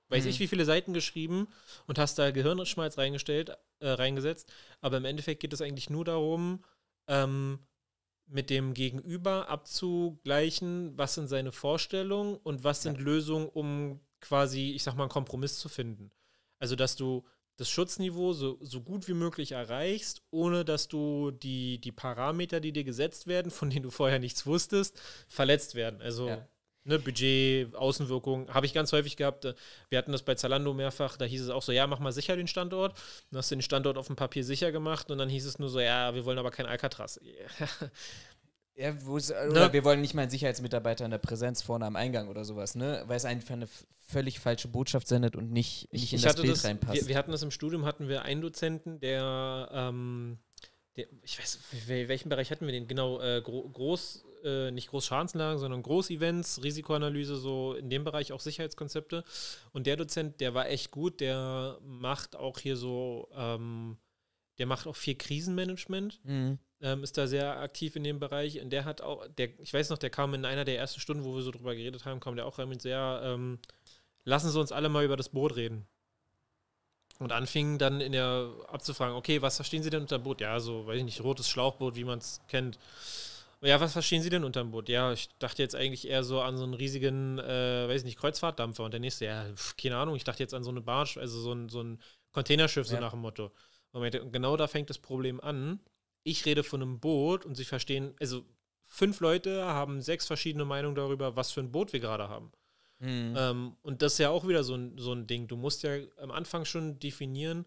weiß 0.09 0.25
mhm. 0.25 0.31
ich 0.31 0.41
wie 0.41 0.49
viele 0.49 0.65
Seiten 0.65 0.95
geschrieben 0.95 1.49
und 1.87 1.99
hast 1.99 2.19
da 2.19 2.31
Gehirnschmalz 2.31 2.97
reingestellt, 2.97 3.51
äh, 3.81 3.89
reingesetzt, 3.89 4.51
aber 4.81 4.97
im 4.97 5.05
Endeffekt 5.05 5.41
geht 5.41 5.53
es 5.53 5.61
eigentlich 5.61 5.91
nur 5.91 6.05
darum, 6.05 6.65
ähm, 7.09 7.59
mit 8.27 8.49
dem 8.49 8.73
Gegenüber 8.73 9.51
abzugleichen, 9.51 10.97
was 10.97 11.15
sind 11.15 11.29
seine 11.29 11.53
Vorstellungen 11.53 12.37
und 12.37 12.65
was 12.65 12.83
sind 12.83 12.97
ja. 12.99 13.05
Lösungen, 13.05 13.49
um 13.49 14.01
quasi, 14.21 14.71
ich 14.71 14.83
sag 14.83 14.97
mal, 14.97 15.05
einen 15.05 15.11
Kompromiss 15.11 15.59
zu 15.59 15.69
finden. 15.69 16.11
Also, 16.59 16.75
dass 16.75 16.97
du 16.97 17.27
das 17.63 17.71
Schutzniveau 17.71 18.33
so, 18.33 18.59
so 18.61 18.81
gut 18.81 19.07
wie 19.07 19.15
möglich 19.15 19.53
erreichst, 19.53 20.23
ohne 20.31 20.65
dass 20.65 20.89
du 20.89 21.31
die, 21.31 21.81
die 21.81 21.93
Parameter, 21.93 22.59
die 22.59 22.73
dir 22.73 22.83
gesetzt 22.83 23.29
werden, 23.29 23.53
von 23.53 23.71
denen 23.71 23.85
du 23.85 23.91
vorher 23.91 24.19
nichts 24.19 24.47
wusstest, 24.47 25.01
verletzt 25.29 25.77
werden. 25.77 26.03
Also 26.03 26.29
ja. 26.29 26.49
Ne, 26.85 26.99
Budget, 26.99 27.73
Außenwirkung, 27.77 28.53
habe 28.53 28.67
ich 28.67 28.75
ganz 28.75 28.93
häufig 28.93 29.17
gehabt. 29.17 29.47
Wir 29.89 29.99
hatten 29.99 30.11
das 30.11 30.25
bei 30.25 30.35
Zalando 30.35 30.75
mehrfach, 30.75 31.17
da 31.17 31.25
hieß 31.25 31.43
es 31.43 31.49
auch 31.49 31.63
so, 31.63 31.71
ja, 31.71 31.87
mach 31.87 32.01
mal 32.01 32.11
sicher 32.11 32.35
den 32.35 32.49
Standort. 32.49 32.99
Dann 33.31 33.39
hast 33.39 33.53
du 33.53 33.55
den 33.55 33.63
Standort 33.63 33.97
auf 33.99 34.09
dem 34.09 34.17
Papier 34.17 34.43
sicher 34.43 34.73
gemacht 34.73 35.09
und 35.13 35.19
dann 35.19 35.29
hieß 35.29 35.47
es 35.47 35.61
nur 35.61 35.69
so, 35.69 35.79
ja, 35.79 36.13
wir 36.13 36.25
wollen 36.25 36.39
aber 36.39 36.51
kein 36.51 36.67
Alcatraz. 36.67 37.21
Ja, 38.75 38.95
oder 39.05 39.67
ne? 39.67 39.73
wir 39.73 39.85
wollen 39.85 40.01
nicht 40.01 40.15
mal 40.15 40.23
einen 40.23 40.31
Sicherheitsmitarbeiter 40.31 41.05
in 41.05 41.11
der 41.11 41.19
Präsenz 41.19 41.61
vorne 41.61 41.85
am 41.85 41.95
Eingang 41.95 42.29
oder 42.29 42.45
sowas, 42.45 42.75
ne? 42.75 43.05
Weil 43.07 43.19
es 43.19 43.27
einfach 43.27 43.53
eine 43.53 43.69
völlig 44.09 44.41
falsche 44.41 44.69
Botschaft 44.69 45.09
sendet 45.09 45.37
und 45.37 45.53
nicht, 45.53 45.93
nicht 45.93 46.13
in 46.13 46.19
ich 46.19 46.23
das 46.23 46.37
Bild 46.37 46.53
das, 46.53 46.65
reinpasst. 46.65 46.95
Wir, 46.95 47.09
wir, 47.09 47.17
hatten 47.17 47.33
das 47.33 47.43
im 47.43 47.51
Studium, 47.51 47.85
hatten 47.85 48.09
wir 48.09 48.23
einen 48.23 48.41
Dozenten, 48.41 48.99
der, 49.01 49.69
ähm, 49.73 50.39
der 50.97 51.07
ich 51.23 51.39
weiß, 51.39 51.59
welchen 51.87 52.31
Bereich 52.31 52.51
hatten 52.51 52.65
wir 52.65 52.73
den? 52.73 52.89
Genau, 52.89 53.21
äh, 53.21 53.43
groß, 53.43 54.25
äh, 54.45 54.71
nicht 54.71 54.89
Großschadenslagen, 54.89 55.59
sondern 55.59 55.83
Großevents, 55.83 56.63
Risikoanalyse, 56.63 57.37
so 57.37 57.75
in 57.75 57.91
dem 57.91 58.05
Bereich 58.05 58.33
auch 58.33 58.41
Sicherheitskonzepte. 58.41 59.23
Und 59.73 59.87
der 59.87 59.97
Dozent, 59.97 60.41
der 60.41 60.55
war 60.55 60.69
echt 60.69 60.91
gut, 60.91 61.21
der 61.21 61.79
macht 61.83 62.37
auch 62.37 62.59
hier 62.59 62.77
so, 62.77 63.29
ähm, 63.37 63.99
der 64.59 64.67
macht 64.67 64.87
auch 64.87 64.97
viel 64.97 65.15
Krisenmanagement. 65.15 66.21
Mhm. 66.25 66.59
Ähm, 66.83 67.05
ist 67.05 67.17
da 67.17 67.29
sehr 67.29 67.61
aktiv 67.61 67.95
in 67.95 68.03
dem 68.03 68.19
Bereich. 68.19 68.61
Und 68.61 68.71
der 68.71 68.85
hat 68.85 69.03
auch, 69.03 69.27
der, 69.39 69.49
ich 69.61 69.73
weiß 69.73 69.91
noch, 69.91 69.99
der 69.99 70.11
kam 70.11 70.35
in 70.35 70.45
einer 70.45 70.65
der 70.65 70.79
ersten 70.79 70.99
Stunden, 70.99 71.23
wo 71.25 71.35
wir 71.35 71.43
so 71.43 71.53
drüber 71.53 71.77
geredet 71.77 72.05
haben, 72.05 72.19
kam 72.19 72.35
der 72.35 72.45
auch 72.45 72.59
rein 72.59 72.69
mit 72.69 72.83
sehr, 72.83 73.21
ähm, 73.25 73.61
lassen 74.25 74.51
Sie 74.51 74.59
uns 74.59 74.73
alle 74.73 74.89
mal 74.89 75.05
über 75.05 75.17
das 75.17 75.29
Boot 75.29 75.55
reden. 75.55 75.87
Und 77.21 77.31
anfing 77.31 77.79
dann 77.79 78.01
in 78.01 78.11
der 78.11 78.51
abzufragen, 78.67 79.15
okay, 79.15 79.41
was 79.43 79.57
verstehen 79.57 79.85
Sie 79.85 79.91
denn 79.91 80.03
unter 80.03 80.19
Boot? 80.19 80.41
Ja, 80.41 80.59
so, 80.59 80.85
weiß 80.87 80.99
ich 80.99 81.05
nicht, 81.05 81.23
rotes 81.23 81.49
Schlauchboot, 81.49 81.95
wie 81.95 82.05
man 82.05 82.19
es 82.19 82.41
kennt. 82.49 82.81
Ja, 83.61 83.81
was 83.81 83.93
verstehen 83.93 84.23
Sie 84.23 84.31
denn 84.31 84.43
unter 84.43 84.61
dem 84.61 84.73
Boot? 84.73 84.89
Ja, 84.89 85.13
ich 85.13 85.29
dachte 85.39 85.63
jetzt 85.63 85.77
eigentlich 85.77 86.09
eher 86.09 86.25
so 86.25 86.41
an 86.41 86.57
so 86.57 86.65
einen 86.65 86.75
riesigen, 86.75 87.39
äh, 87.39 87.87
weiß 87.89 88.01
ich 88.01 88.07
nicht, 88.07 88.19
Kreuzfahrtdampfer. 88.19 88.83
Und 88.83 88.91
der 88.91 88.99
nächste, 88.99 89.27
ja, 89.27 89.45
pf, 89.55 89.77
keine 89.77 89.99
Ahnung, 89.99 90.17
ich 90.17 90.25
dachte 90.25 90.43
jetzt 90.43 90.53
an 90.53 90.65
so 90.65 90.71
eine 90.71 90.81
Barge, 90.81 91.21
also 91.21 91.41
so 91.41 91.53
ein, 91.53 91.69
so 91.69 91.81
ein 91.81 92.01
Containerschiff, 92.33 92.89
so 92.89 92.97
ja. 92.97 93.01
nach 93.01 93.13
dem 93.13 93.21
Motto. 93.21 93.53
Und 93.93 94.33
genau 94.33 94.57
da 94.57 94.67
fängt 94.67 94.91
das 94.91 94.99
Problem 94.99 95.41
an. 95.41 95.79
Ich 96.23 96.45
rede 96.47 96.63
von 96.63 96.83
einem 96.83 97.01
Boot 97.01 97.45
und 97.45 97.57
Sie 97.57 97.65
verstehen, 97.65 98.15
also 98.21 98.45
fünf 98.87 99.21
Leute 99.21 99.65
haben 99.65 100.01
sechs 100.01 100.27
verschiedene 100.27 100.65
Meinungen 100.65 100.95
darüber, 100.95 101.35
was 101.37 101.51
für 101.51 101.61
ein 101.61 101.73
Boot 101.73 101.93
wir 101.93 102.01
gerade 102.01 102.29
haben. 102.29 102.53
Mhm. 102.99 103.35
Ähm, 103.37 103.77
und 103.83 104.03
das 104.03 104.15
ist 104.15 104.19
ja 104.19 104.31
auch 104.31 104.47
wieder 104.47 104.63
so 104.63 104.75
ein, 104.75 104.97
so 104.99 105.13
ein 105.13 105.27
Ding. 105.27 105.49
Du 105.49 105.57
musst 105.57 105.83
ja 105.83 105.99
am 106.19 106.31
Anfang 106.31 106.65
schon 106.65 106.99
definieren, 107.01 107.67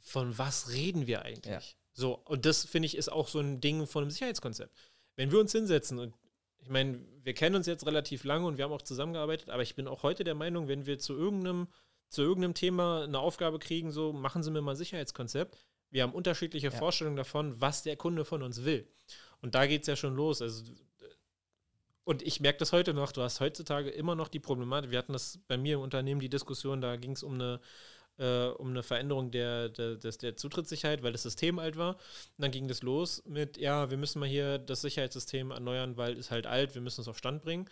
von 0.00 0.38
was 0.38 0.72
reden 0.72 1.06
wir 1.06 1.22
eigentlich. 1.22 1.52
Ja. 1.52 1.60
So, 1.92 2.14
und 2.24 2.46
das 2.46 2.64
finde 2.64 2.86
ich 2.86 2.96
ist 2.96 3.10
auch 3.10 3.28
so 3.28 3.40
ein 3.40 3.60
Ding 3.60 3.86
von 3.86 4.04
einem 4.04 4.10
Sicherheitskonzept. 4.10 4.74
Wenn 5.16 5.32
wir 5.32 5.40
uns 5.40 5.52
hinsetzen 5.52 5.98
und 5.98 6.14
ich 6.58 6.68
meine, 6.70 7.00
wir 7.22 7.34
kennen 7.34 7.56
uns 7.56 7.66
jetzt 7.66 7.86
relativ 7.86 8.24
lange 8.24 8.46
und 8.46 8.56
wir 8.56 8.64
haben 8.64 8.72
auch 8.72 8.82
zusammengearbeitet, 8.82 9.50
aber 9.50 9.62
ich 9.62 9.74
bin 9.74 9.88
auch 9.88 10.02
heute 10.02 10.24
der 10.24 10.34
Meinung, 10.34 10.68
wenn 10.68 10.86
wir 10.86 10.98
zu 10.98 11.14
irgendeinem, 11.14 11.68
zu 12.08 12.22
irgendeinem 12.22 12.54
Thema 12.54 13.04
eine 13.04 13.18
Aufgabe 13.18 13.58
kriegen, 13.58 13.90
so 13.90 14.12
machen 14.12 14.42
Sie 14.42 14.50
mir 14.50 14.62
mal 14.62 14.72
ein 14.72 14.76
Sicherheitskonzept. 14.76 15.58
Wir 15.90 16.02
haben 16.02 16.12
unterschiedliche 16.12 16.68
ja. 16.68 16.72
Vorstellungen 16.72 17.16
davon, 17.16 17.60
was 17.60 17.82
der 17.82 17.96
Kunde 17.96 18.24
von 18.24 18.42
uns 18.42 18.64
will. 18.64 18.86
Und 19.40 19.54
da 19.54 19.66
geht 19.66 19.82
es 19.82 19.88
ja 19.88 19.96
schon 19.96 20.14
los. 20.14 20.42
Also, 20.42 20.64
und 22.04 22.22
ich 22.22 22.40
merke 22.40 22.58
das 22.58 22.72
heute 22.72 22.94
noch, 22.94 23.12
du 23.12 23.22
hast 23.22 23.40
heutzutage 23.40 23.90
immer 23.90 24.14
noch 24.14 24.28
die 24.28 24.40
Problematik, 24.40 24.90
wir 24.90 24.98
hatten 24.98 25.12
das 25.12 25.38
bei 25.46 25.56
mir 25.56 25.74
im 25.74 25.80
Unternehmen, 25.80 26.20
die 26.20 26.30
Diskussion, 26.30 26.80
da 26.80 26.96
ging 26.96 27.12
es 27.12 27.22
um 27.22 27.34
eine 27.34 27.60
äh, 28.18 28.48
um 28.48 28.70
eine 28.70 28.82
Veränderung 28.82 29.30
der, 29.30 29.68
der, 29.68 29.96
der 29.96 30.36
Zutrittssicherheit, 30.36 31.02
weil 31.02 31.12
das 31.12 31.22
System 31.22 31.58
alt 31.58 31.76
war. 31.76 31.94
Und 31.94 32.38
dann 32.38 32.50
ging 32.50 32.68
das 32.68 32.82
los 32.82 33.22
mit, 33.26 33.56
ja, 33.56 33.90
wir 33.90 33.96
müssen 33.96 34.18
mal 34.18 34.28
hier 34.28 34.58
das 34.58 34.82
Sicherheitssystem 34.82 35.50
erneuern, 35.50 35.96
weil 35.96 36.18
es 36.18 36.30
halt 36.30 36.46
alt, 36.46 36.74
wir 36.74 36.82
müssen 36.82 37.00
es 37.00 37.08
auf 37.08 37.18
Stand 37.18 37.42
bringen. 37.42 37.68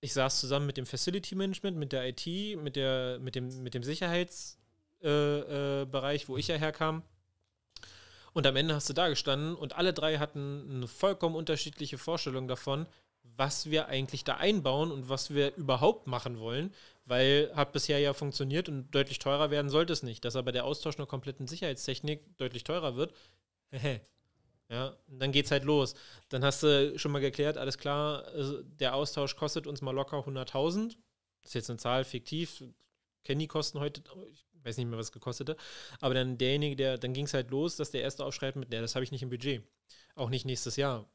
Ich 0.00 0.14
saß 0.14 0.40
zusammen 0.40 0.66
mit 0.66 0.76
dem 0.76 0.86
Facility 0.86 1.36
Management, 1.36 1.76
mit 1.76 1.92
der 1.92 2.08
IT, 2.08 2.26
mit, 2.58 2.76
der, 2.76 3.18
mit 3.20 3.34
dem, 3.34 3.62
mit 3.62 3.74
dem 3.74 3.84
Sicherheitsbereich, 3.84 4.60
äh, 5.02 6.24
äh, 6.24 6.28
wo 6.28 6.36
ich 6.36 6.48
ja 6.48 6.56
herkam. 6.56 7.02
Und 8.32 8.46
am 8.46 8.56
Ende 8.56 8.74
hast 8.74 8.88
du 8.88 8.94
da 8.94 9.08
gestanden 9.08 9.54
und 9.54 9.76
alle 9.76 9.92
drei 9.92 10.18
hatten 10.18 10.68
eine 10.70 10.88
vollkommen 10.88 11.36
unterschiedliche 11.36 11.98
Vorstellung 11.98 12.48
davon, 12.48 12.86
was 13.36 13.70
wir 13.70 13.86
eigentlich 13.86 14.24
da 14.24 14.36
einbauen 14.36 14.90
und 14.90 15.08
was 15.08 15.34
wir 15.34 15.54
überhaupt 15.56 16.06
machen 16.06 16.38
wollen, 16.38 16.74
weil 17.04 17.50
hat 17.54 17.72
bisher 17.72 17.98
ja 17.98 18.14
funktioniert 18.14 18.68
und 18.68 18.90
deutlich 18.90 19.18
teurer 19.18 19.50
werden 19.50 19.70
sollte 19.70 19.92
es 19.92 20.02
nicht. 20.02 20.24
Dass 20.24 20.36
aber 20.36 20.52
der 20.52 20.64
Austausch 20.64 20.96
einer 20.96 21.06
kompletten 21.06 21.46
Sicherheitstechnik 21.46 22.36
deutlich 22.38 22.64
teurer 22.64 22.96
wird, 22.96 23.14
ja, 24.68 24.96
dann 25.08 25.32
geht's 25.32 25.50
halt 25.50 25.64
los. 25.64 25.94
Dann 26.28 26.44
hast 26.44 26.62
du 26.62 26.98
schon 26.98 27.12
mal 27.12 27.20
geklärt, 27.20 27.58
alles 27.58 27.78
klar, 27.78 28.24
also 28.26 28.62
der 28.62 28.94
Austausch 28.94 29.36
kostet 29.36 29.66
uns 29.66 29.82
mal 29.82 29.92
locker 29.94 30.18
100.000. 30.18 30.96
Das 31.42 31.50
ist 31.50 31.54
jetzt 31.54 31.70
eine 31.70 31.78
Zahl 31.78 32.04
fiktiv, 32.04 32.62
kenne 33.24 33.40
die 33.40 33.48
Kosten 33.48 33.80
heute, 33.80 34.02
ich 34.30 34.46
weiß 34.64 34.76
nicht 34.76 34.86
mehr, 34.86 34.98
was 34.98 35.06
es 35.06 35.12
gekostet 35.12 35.50
hat. 35.50 35.56
Aber 36.00 36.14
dann 36.14 36.38
derjenige, 36.38 36.76
der, 36.76 36.98
dann 36.98 37.12
ging 37.12 37.26
es 37.26 37.34
halt 37.34 37.50
los, 37.50 37.76
dass 37.76 37.90
der 37.90 38.02
erste 38.02 38.24
aufschreibt 38.24 38.56
mit, 38.56 38.72
das 38.72 38.94
habe 38.94 39.04
ich 39.04 39.12
nicht 39.12 39.22
im 39.22 39.30
Budget. 39.30 39.62
Auch 40.14 40.30
nicht 40.30 40.44
nächstes 40.44 40.76
Jahr. 40.76 41.08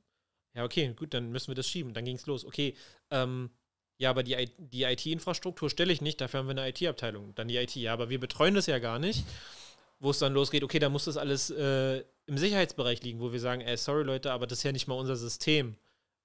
Ja, 0.54 0.64
okay, 0.64 0.94
gut, 0.96 1.14
dann 1.14 1.32
müssen 1.32 1.50
wir 1.50 1.56
das 1.56 1.68
schieben. 1.68 1.94
Dann 1.94 2.06
ging 2.06 2.16
es 2.16 2.26
los. 2.26 2.44
Okay, 2.44 2.76
ähm, 3.12 3.52
ja, 4.00 4.10
aber 4.10 4.24
die, 4.24 4.50
die 4.58 4.84
IT-Infrastruktur 4.84 5.70
stelle 5.70 5.92
ich 5.92 6.02
nicht, 6.02 6.22
dafür 6.22 6.40
haben 6.40 6.48
wir 6.48 6.52
eine 6.52 6.70
IT-Abteilung. 6.70 7.34
Dann 7.36 7.48
die 7.48 7.58
IT, 7.58 7.76
ja, 7.76 7.94
aber 7.94 8.10
wir 8.10 8.20
betreuen 8.20 8.56
das 8.56 8.68
ja 8.68 8.80
gar 8.80 9.00
nicht. 9.00 9.26
Wo 10.00 10.12
es 10.12 10.20
dann 10.20 10.34
losgeht, 10.34 10.64
okay, 10.64 10.78
da 10.78 10.90
muss 10.90 11.06
das 11.06 11.18
alles 11.18 11.50
äh, 11.50 12.04
im 12.28 12.38
Sicherheitsbereich 12.38 13.02
liegen, 13.02 13.20
wo 13.20 13.32
wir 13.32 13.40
sagen, 13.40 13.62
ey, 13.62 13.76
sorry 13.78 14.04
Leute, 14.04 14.32
aber 14.32 14.46
das 14.46 14.60
ist 14.60 14.64
ja 14.64 14.72
nicht 14.72 14.88
mal 14.88 14.94
unser 14.94 15.16
System. 15.16 15.76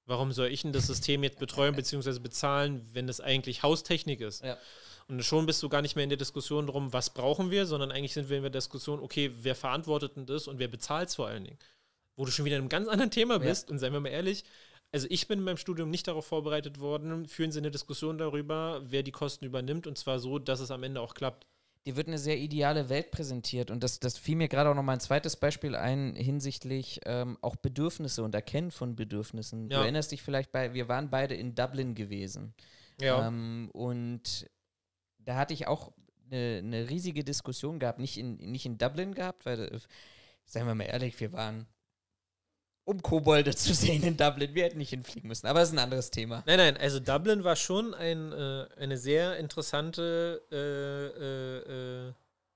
Warum 0.05 0.33
soll 0.33 0.49
ich 0.49 0.63
denn 0.63 0.73
das 0.73 0.89
System 0.89 1.23
jetzt 1.23 1.39
betreuen 1.39 1.75
bzw. 1.75 2.19
bezahlen, 2.19 2.87
wenn 2.93 3.07
das 3.07 3.21
eigentlich 3.21 3.63
Haustechnik 3.63 4.21
ist? 4.21 4.45
Ja. 4.45 4.59
Und 5.09 5.25
schon 5.25 5.47
bist 5.47 5.63
du 5.63 5.69
gar 5.69 5.83
nicht 5.83 5.97
mehr 5.97 6.05
in 6.05 6.11
der 6.11 6.19
Diskussion 6.19 6.67
drum, 6.67 6.93
was 6.93 7.11
brauchen 7.11 7.51
wir, 7.51 7.67
sondern 7.67 7.91
eigentlich 7.91 8.13
sind 8.15 8.29
wir 8.29 8.37
in 8.37 8.43
der 8.43 8.51
Diskussion, 8.51 9.01
okay, 9.01 9.31
wer 9.41 9.55
verantwortet 9.55 10.17
denn 10.17 10.27
das 10.27 10.49
und 10.49 10.59
wer 10.59 10.69
bezahlt 10.69 11.09
es 11.09 11.15
vor 11.15 11.29
allen 11.29 11.45
Dingen? 11.45 11.59
Wo 12.17 12.25
du 12.25 12.31
schon 12.31 12.45
wieder 12.45 12.57
in 12.57 12.63
einem 12.63 12.69
ganz 12.69 12.89
anderen 12.89 13.11
Thema 13.11 13.39
bist 13.39 13.69
ja. 13.69 13.73
und 13.73 13.79
seien 13.79 13.93
wir 13.93 14.01
mal 14.01 14.09
ehrlich, 14.09 14.45
also 14.93 15.07
ich 15.09 15.27
bin 15.27 15.39
in 15.39 15.45
meinem 15.45 15.57
Studium 15.57 15.91
nicht 15.91 16.07
darauf 16.07 16.27
vorbereitet 16.27 16.79
worden, 16.79 17.27
führen 17.27 17.51
Sie 17.51 17.59
eine 17.59 17.71
Diskussion 17.71 18.19
darüber, 18.19 18.83
wer 18.85 19.03
die 19.03 19.11
Kosten 19.11 19.47
übernimmt 19.47 19.87
und 19.87 19.97
zwar 19.97 20.19
so, 20.19 20.39
dass 20.39 20.61
es 20.61 20.71
am 20.71 20.83
Ende 20.83 21.01
auch 21.01 21.15
klappt. 21.15 21.47
Dir 21.87 21.97
wird 21.97 22.07
eine 22.07 22.19
sehr 22.19 22.39
ideale 22.39 22.89
Welt 22.91 23.11
präsentiert 23.11 23.71
und 23.71 23.83
das, 23.83 23.99
das 23.99 24.17
fiel 24.17 24.37
mir 24.37 24.49
gerade 24.49 24.71
auch 24.71 24.75
noch 24.75 24.85
mal 24.85 24.93
ein 24.93 25.01
zweites 25.01 25.35
Beispiel 25.37 25.75
ein 25.75 26.15
hinsichtlich 26.15 27.01
ähm, 27.07 27.39
auch 27.41 27.57
Bedürfnisse 27.57 28.23
und 28.23 28.35
Erkennen 28.35 28.71
von 28.71 28.95
Bedürfnissen. 28.95 29.69
Ja. 29.69 29.79
Du 29.79 29.83
erinnerst 29.83 30.13
dich 30.13 30.23
vielleicht 30.23 30.53
bei, 30.53 30.75
wir 30.75 30.89
waren 30.89 31.11
beide 31.11 31.35
in 31.35 31.57
Dublin 31.57 31.95
gewesen. 31.95 32.55
Ja. 33.01 33.27
Ähm, 33.27 33.71
und 33.73 34.49
da 35.25 35.37
hatte 35.37 35.55
ich 35.55 35.67
auch 35.67 35.93
eine, 36.31 36.59
eine, 36.59 36.89
riesige 36.89 37.25
Diskussion 37.25 37.79
gehabt, 37.79 37.99
nicht 37.99 38.19
in, 38.19 38.37
nicht 38.37 38.67
in 38.67 38.79
Dublin 38.79 39.15
gehabt, 39.15 39.47
weil, 39.47 39.61
äh, 39.61 39.81
seien 40.45 40.67
wir 40.67 40.75
mal 40.75 40.85
ehrlich, 40.85 41.19
wir 41.21 41.33
waren 41.33 41.67
um 42.85 43.01
Kobolde 43.01 43.55
zu 43.55 43.75
sehen 43.75 44.03
in 44.03 44.17
Dublin. 44.17 44.55
Wir 44.55 44.65
hätten 44.65 44.79
nicht 44.79 44.91
hinfliegen 44.91 45.29
müssen, 45.29 45.47
aber 45.47 45.61
das 45.61 45.69
ist 45.69 45.75
ein 45.75 45.79
anderes 45.79 46.11
Thema. 46.11 46.43
Nein, 46.47 46.59
nein, 46.59 46.77
also 46.77 47.01
Dublin 47.01 47.45
war 47.45 47.57
schon 47.57 47.95
ein, 47.95 48.33
äh, 48.33 48.67
eine 48.77 48.97
sehr 48.97 49.37
interessante, 49.39 50.43
äh, 50.51 50.57
äh, 50.57 52.09
äh 52.09 52.13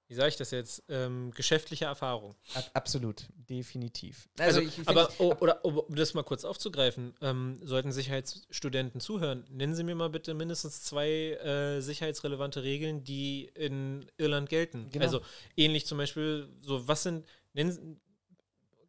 wie 0.08 0.14
sage 0.14 0.28
ich 0.28 0.36
das 0.36 0.52
jetzt, 0.52 0.84
ähm, 0.88 1.32
geschäftliche 1.32 1.86
Erfahrung. 1.86 2.34
Ab, 2.54 2.70
absolut, 2.74 3.26
definitiv. 3.48 4.28
Also, 4.38 4.60
also 4.60 4.70
ich, 4.80 4.88
aber, 4.88 5.08
ich, 5.10 5.20
oh, 5.20 5.34
oder 5.40 5.64
um 5.64 5.94
das 5.94 6.14
mal 6.14 6.22
kurz 6.22 6.44
aufzugreifen, 6.44 7.14
ähm, 7.20 7.58
sollten 7.62 7.90
Sicherheitsstudenten 7.90 9.00
zuhören, 9.00 9.44
nennen 9.50 9.74
Sie 9.74 9.82
mir 9.82 9.96
mal 9.96 10.10
bitte 10.10 10.34
mindestens 10.34 10.82
zwei 10.82 11.32
äh, 11.32 11.80
sicherheitsrelevante 11.80 12.62
Regeln, 12.62 13.02
die 13.02 13.50
in 13.54 14.06
Irland 14.16 14.48
gelten. 14.48 14.88
Genau. 14.92 15.04
Also 15.04 15.20
ähnlich 15.56 15.86
zum 15.86 15.98
Beispiel, 15.98 16.48
so 16.60 16.86
was 16.86 17.02
sind, 17.02 17.26
nennen, 17.52 18.00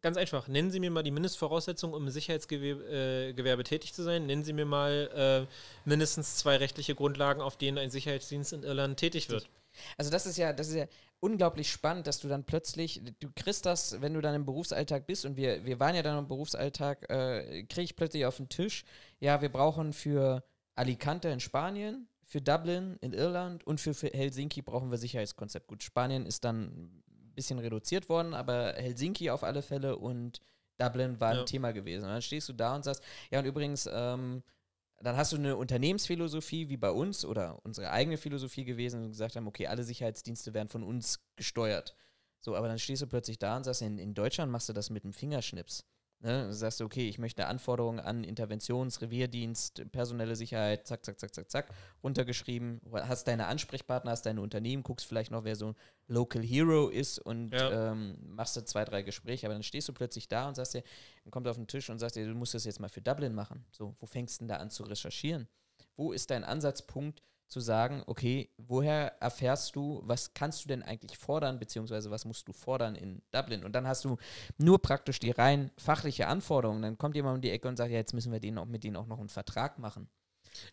ganz 0.02 0.16
einfach, 0.16 0.46
nennen 0.46 0.70
Sie 0.70 0.78
mir 0.78 0.90
mal 0.90 1.02
die 1.02 1.10
Mindestvoraussetzungen, 1.10 1.94
um 1.94 2.04
im 2.04 2.10
Sicherheitsgewerbe 2.10 3.62
äh, 3.62 3.64
tätig 3.64 3.92
zu 3.92 4.04
sein. 4.04 4.26
Nennen 4.26 4.44
Sie 4.44 4.52
mir 4.52 4.66
mal 4.66 5.46
äh, 5.48 5.88
mindestens 5.88 6.36
zwei 6.36 6.56
rechtliche 6.56 6.94
Grundlagen, 6.94 7.40
auf 7.40 7.56
denen 7.56 7.78
ein 7.78 7.90
Sicherheitsdienst 7.90 8.52
in 8.52 8.62
Irland 8.62 8.98
tätig 8.98 9.28
wird. 9.28 9.48
Also 9.96 10.10
das 10.10 10.26
ist 10.26 10.36
ja, 10.36 10.52
das 10.52 10.68
ist 10.68 10.74
ja 10.74 10.86
unglaublich 11.20 11.70
spannend, 11.70 12.06
dass 12.06 12.20
du 12.20 12.28
dann 12.28 12.44
plötzlich, 12.44 13.02
du 13.20 13.28
kriegst 13.34 13.66
das, 13.66 14.00
wenn 14.00 14.14
du 14.14 14.20
dann 14.20 14.34
im 14.34 14.44
Berufsalltag 14.44 15.06
bist 15.06 15.24
und 15.24 15.36
wir, 15.36 15.64
wir 15.64 15.80
waren 15.80 15.94
ja 15.94 16.02
dann 16.02 16.18
im 16.18 16.28
Berufsalltag, 16.28 17.10
äh, 17.10 17.64
kriege 17.64 17.82
ich 17.82 17.96
plötzlich 17.96 18.24
auf 18.24 18.36
den 18.36 18.48
Tisch, 18.48 18.84
ja, 19.20 19.40
wir 19.42 19.48
brauchen 19.48 19.92
für 19.92 20.44
Alicante 20.74 21.28
in 21.28 21.40
Spanien, 21.40 22.08
für 22.24 22.40
Dublin 22.40 22.98
in 23.00 23.12
Irland 23.12 23.66
und 23.66 23.80
für, 23.80 23.94
für 23.94 24.08
Helsinki 24.08 24.62
brauchen 24.62 24.90
wir 24.90 24.98
Sicherheitskonzept. 24.98 25.66
Gut, 25.66 25.82
Spanien 25.82 26.26
ist 26.26 26.44
dann 26.44 27.02
bisschen 27.38 27.60
reduziert 27.60 28.08
worden, 28.08 28.34
aber 28.34 28.74
Helsinki 28.74 29.30
auf 29.30 29.44
alle 29.44 29.62
Fälle 29.62 29.96
und 29.96 30.40
Dublin 30.76 31.20
war 31.20 31.34
ja. 31.34 31.40
ein 31.40 31.46
Thema 31.46 31.72
gewesen. 31.72 32.04
Und 32.04 32.10
dann 32.10 32.22
stehst 32.22 32.48
du 32.48 32.52
da 32.52 32.74
und 32.74 32.84
sagst, 32.84 33.02
ja, 33.30 33.38
und 33.38 33.44
übrigens, 33.44 33.88
ähm, 33.90 34.42
dann 35.00 35.16
hast 35.16 35.32
du 35.32 35.36
eine 35.36 35.56
Unternehmensphilosophie 35.56 36.68
wie 36.68 36.76
bei 36.76 36.90
uns 36.90 37.24
oder 37.24 37.58
unsere 37.64 37.90
eigene 37.90 38.16
Philosophie 38.16 38.64
gewesen 38.64 39.04
und 39.04 39.10
gesagt 39.10 39.36
haben, 39.36 39.46
okay, 39.46 39.66
alle 39.66 39.84
Sicherheitsdienste 39.84 40.54
werden 40.54 40.68
von 40.68 40.82
uns 40.82 41.20
gesteuert. 41.36 41.94
So, 42.40 42.56
aber 42.56 42.68
dann 42.68 42.78
stehst 42.78 43.02
du 43.02 43.06
plötzlich 43.06 43.38
da 43.38 43.56
und 43.56 43.64
sagst, 43.64 43.82
in, 43.82 43.98
in 43.98 44.14
Deutschland 44.14 44.50
machst 44.50 44.68
du 44.68 44.72
das 44.72 44.90
mit 44.90 45.04
einem 45.04 45.12
Fingerschnips. 45.12 45.84
Ne? 46.20 46.46
Du 46.46 46.52
sagst, 46.52 46.80
okay, 46.80 47.08
ich 47.08 47.18
möchte 47.18 47.46
Anforderungen 47.46 48.00
an 48.00 48.24
Interventions-, 48.24 49.00
Revierdienst, 49.00 49.90
personelle 49.92 50.34
Sicherheit, 50.34 50.86
zack, 50.86 51.04
zack, 51.04 51.20
zack, 51.20 51.32
zack, 51.32 51.50
zack, 51.50 51.70
runtergeschrieben. 52.02 52.80
Hast 52.92 53.28
deine 53.28 53.46
Ansprechpartner, 53.46 54.10
hast 54.10 54.26
deine 54.26 54.40
Unternehmen, 54.40 54.82
guckst 54.82 55.06
vielleicht 55.06 55.30
noch, 55.30 55.44
wer 55.44 55.54
so 55.54 55.68
ein 55.68 55.74
Local 56.08 56.42
Hero 56.42 56.88
ist 56.88 57.18
und 57.20 57.50
ja. 57.50 57.92
ähm, 57.92 58.16
machst 58.20 58.56
du 58.56 58.64
zwei, 58.64 58.84
drei 58.84 59.02
Gespräche. 59.02 59.46
Aber 59.46 59.54
dann 59.54 59.62
stehst 59.62 59.88
du 59.88 59.92
plötzlich 59.92 60.26
da 60.26 60.48
und 60.48 60.56
sagst 60.56 60.74
dir, 60.74 60.82
dann 61.22 61.30
kommt 61.30 61.46
auf 61.46 61.56
den 61.56 61.68
Tisch 61.68 61.88
und 61.88 62.00
sagst 62.00 62.16
dir, 62.16 62.26
du 62.26 62.34
musst 62.34 62.54
das 62.54 62.64
jetzt 62.64 62.80
mal 62.80 62.88
für 62.88 63.02
Dublin 63.02 63.34
machen. 63.34 63.64
So, 63.70 63.94
wo 64.00 64.06
fängst 64.06 64.36
du 64.36 64.38
denn 64.40 64.48
da 64.48 64.56
an 64.56 64.70
zu 64.70 64.82
recherchieren? 64.82 65.46
Wo 65.96 66.12
ist 66.12 66.30
dein 66.30 66.42
Ansatzpunkt? 66.42 67.22
Zu 67.48 67.60
sagen, 67.60 68.02
okay, 68.06 68.50
woher 68.58 69.20
erfährst 69.20 69.74
du, 69.74 70.02
was 70.04 70.34
kannst 70.34 70.64
du 70.64 70.68
denn 70.68 70.82
eigentlich 70.82 71.16
fordern, 71.16 71.58
beziehungsweise 71.58 72.10
was 72.10 72.24
musst 72.24 72.46
du 72.46 72.52
fordern 72.52 72.94
in 72.94 73.22
Dublin? 73.30 73.64
Und 73.64 73.72
dann 73.72 73.86
hast 73.86 74.04
du 74.04 74.18
nur 74.58 74.80
praktisch 74.80 75.18
die 75.18 75.30
rein 75.30 75.70
fachliche 75.78 76.26
Anforderung. 76.26 76.82
Dann 76.82 76.98
kommt 76.98 77.16
jemand 77.16 77.36
um 77.36 77.40
die 77.40 77.50
Ecke 77.50 77.68
und 77.68 77.76
sagt, 77.76 77.90
ja, 77.90 77.96
jetzt 77.96 78.12
müssen 78.12 78.32
wir 78.32 78.40
denen 78.40 78.58
auch, 78.58 78.66
mit 78.66 78.84
denen 78.84 78.96
auch 78.96 79.06
noch 79.06 79.18
einen 79.18 79.30
Vertrag 79.30 79.78
machen. 79.78 80.08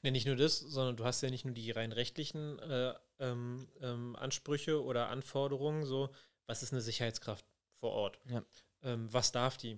Ja, 0.02 0.12
nicht 0.12 0.28
nur 0.28 0.36
das, 0.36 0.60
sondern 0.60 0.98
du 0.98 1.06
hast 1.06 1.22
ja 1.22 1.30
nicht 1.30 1.46
nur 1.46 1.54
die 1.54 1.72
rein 1.72 1.92
rechtlichen 1.92 2.60
äh, 2.60 2.94
ähm, 3.20 3.68
ähm, 3.82 4.16
Ansprüche 4.16 4.84
oder 4.84 5.10
Anforderungen, 5.10 5.86
so, 5.86 6.10
was 6.48 6.64
ist 6.64 6.74
eine 6.74 6.82
Sicherheitskraft 6.82 7.46
vor 7.80 7.92
Ort? 7.92 8.20
Ja. 8.30 8.44
Ähm, 8.84 9.12
was 9.12 9.32
darf 9.32 9.58
die? 9.58 9.78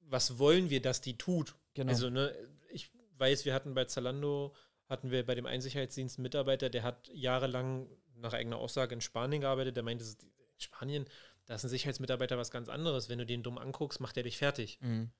Was 0.00 0.38
wollen 0.38 0.70
wir, 0.70 0.82
dass 0.82 1.00
die 1.00 1.16
tut? 1.16 1.54
Genau. 1.74 1.90
Also, 1.90 2.10
ne, 2.10 2.34
ich 2.70 2.90
weiß, 3.16 3.44
wir 3.44 3.54
hatten 3.54 3.74
bei 3.74 3.84
Zalando 3.84 4.54
hatten 4.92 5.10
wir 5.10 5.24
bei 5.24 5.34
dem 5.34 5.46
Einsicherheitsdienst 5.46 6.18
einen 6.18 6.22
Mitarbeiter, 6.22 6.68
der 6.68 6.82
hat 6.82 7.08
jahrelang 7.12 7.88
nach 8.14 8.34
eigener 8.34 8.58
Aussage 8.58 8.94
in 8.94 9.00
Spanien 9.00 9.40
gearbeitet. 9.40 9.74
Der 9.74 9.82
meinte, 9.82 10.04
in 10.04 10.60
Spanien, 10.60 11.06
da 11.46 11.54
ist 11.54 11.64
ein 11.64 11.70
Sicherheitsmitarbeiter 11.70 12.36
was 12.36 12.50
ganz 12.50 12.68
anderes. 12.68 13.08
Wenn 13.08 13.18
du 13.18 13.26
den 13.26 13.42
dumm 13.42 13.56
anguckst, 13.56 14.00
macht 14.00 14.18
er 14.18 14.22
dich 14.22 14.36
fertig. 14.36 14.78
Mhm. 14.82 15.10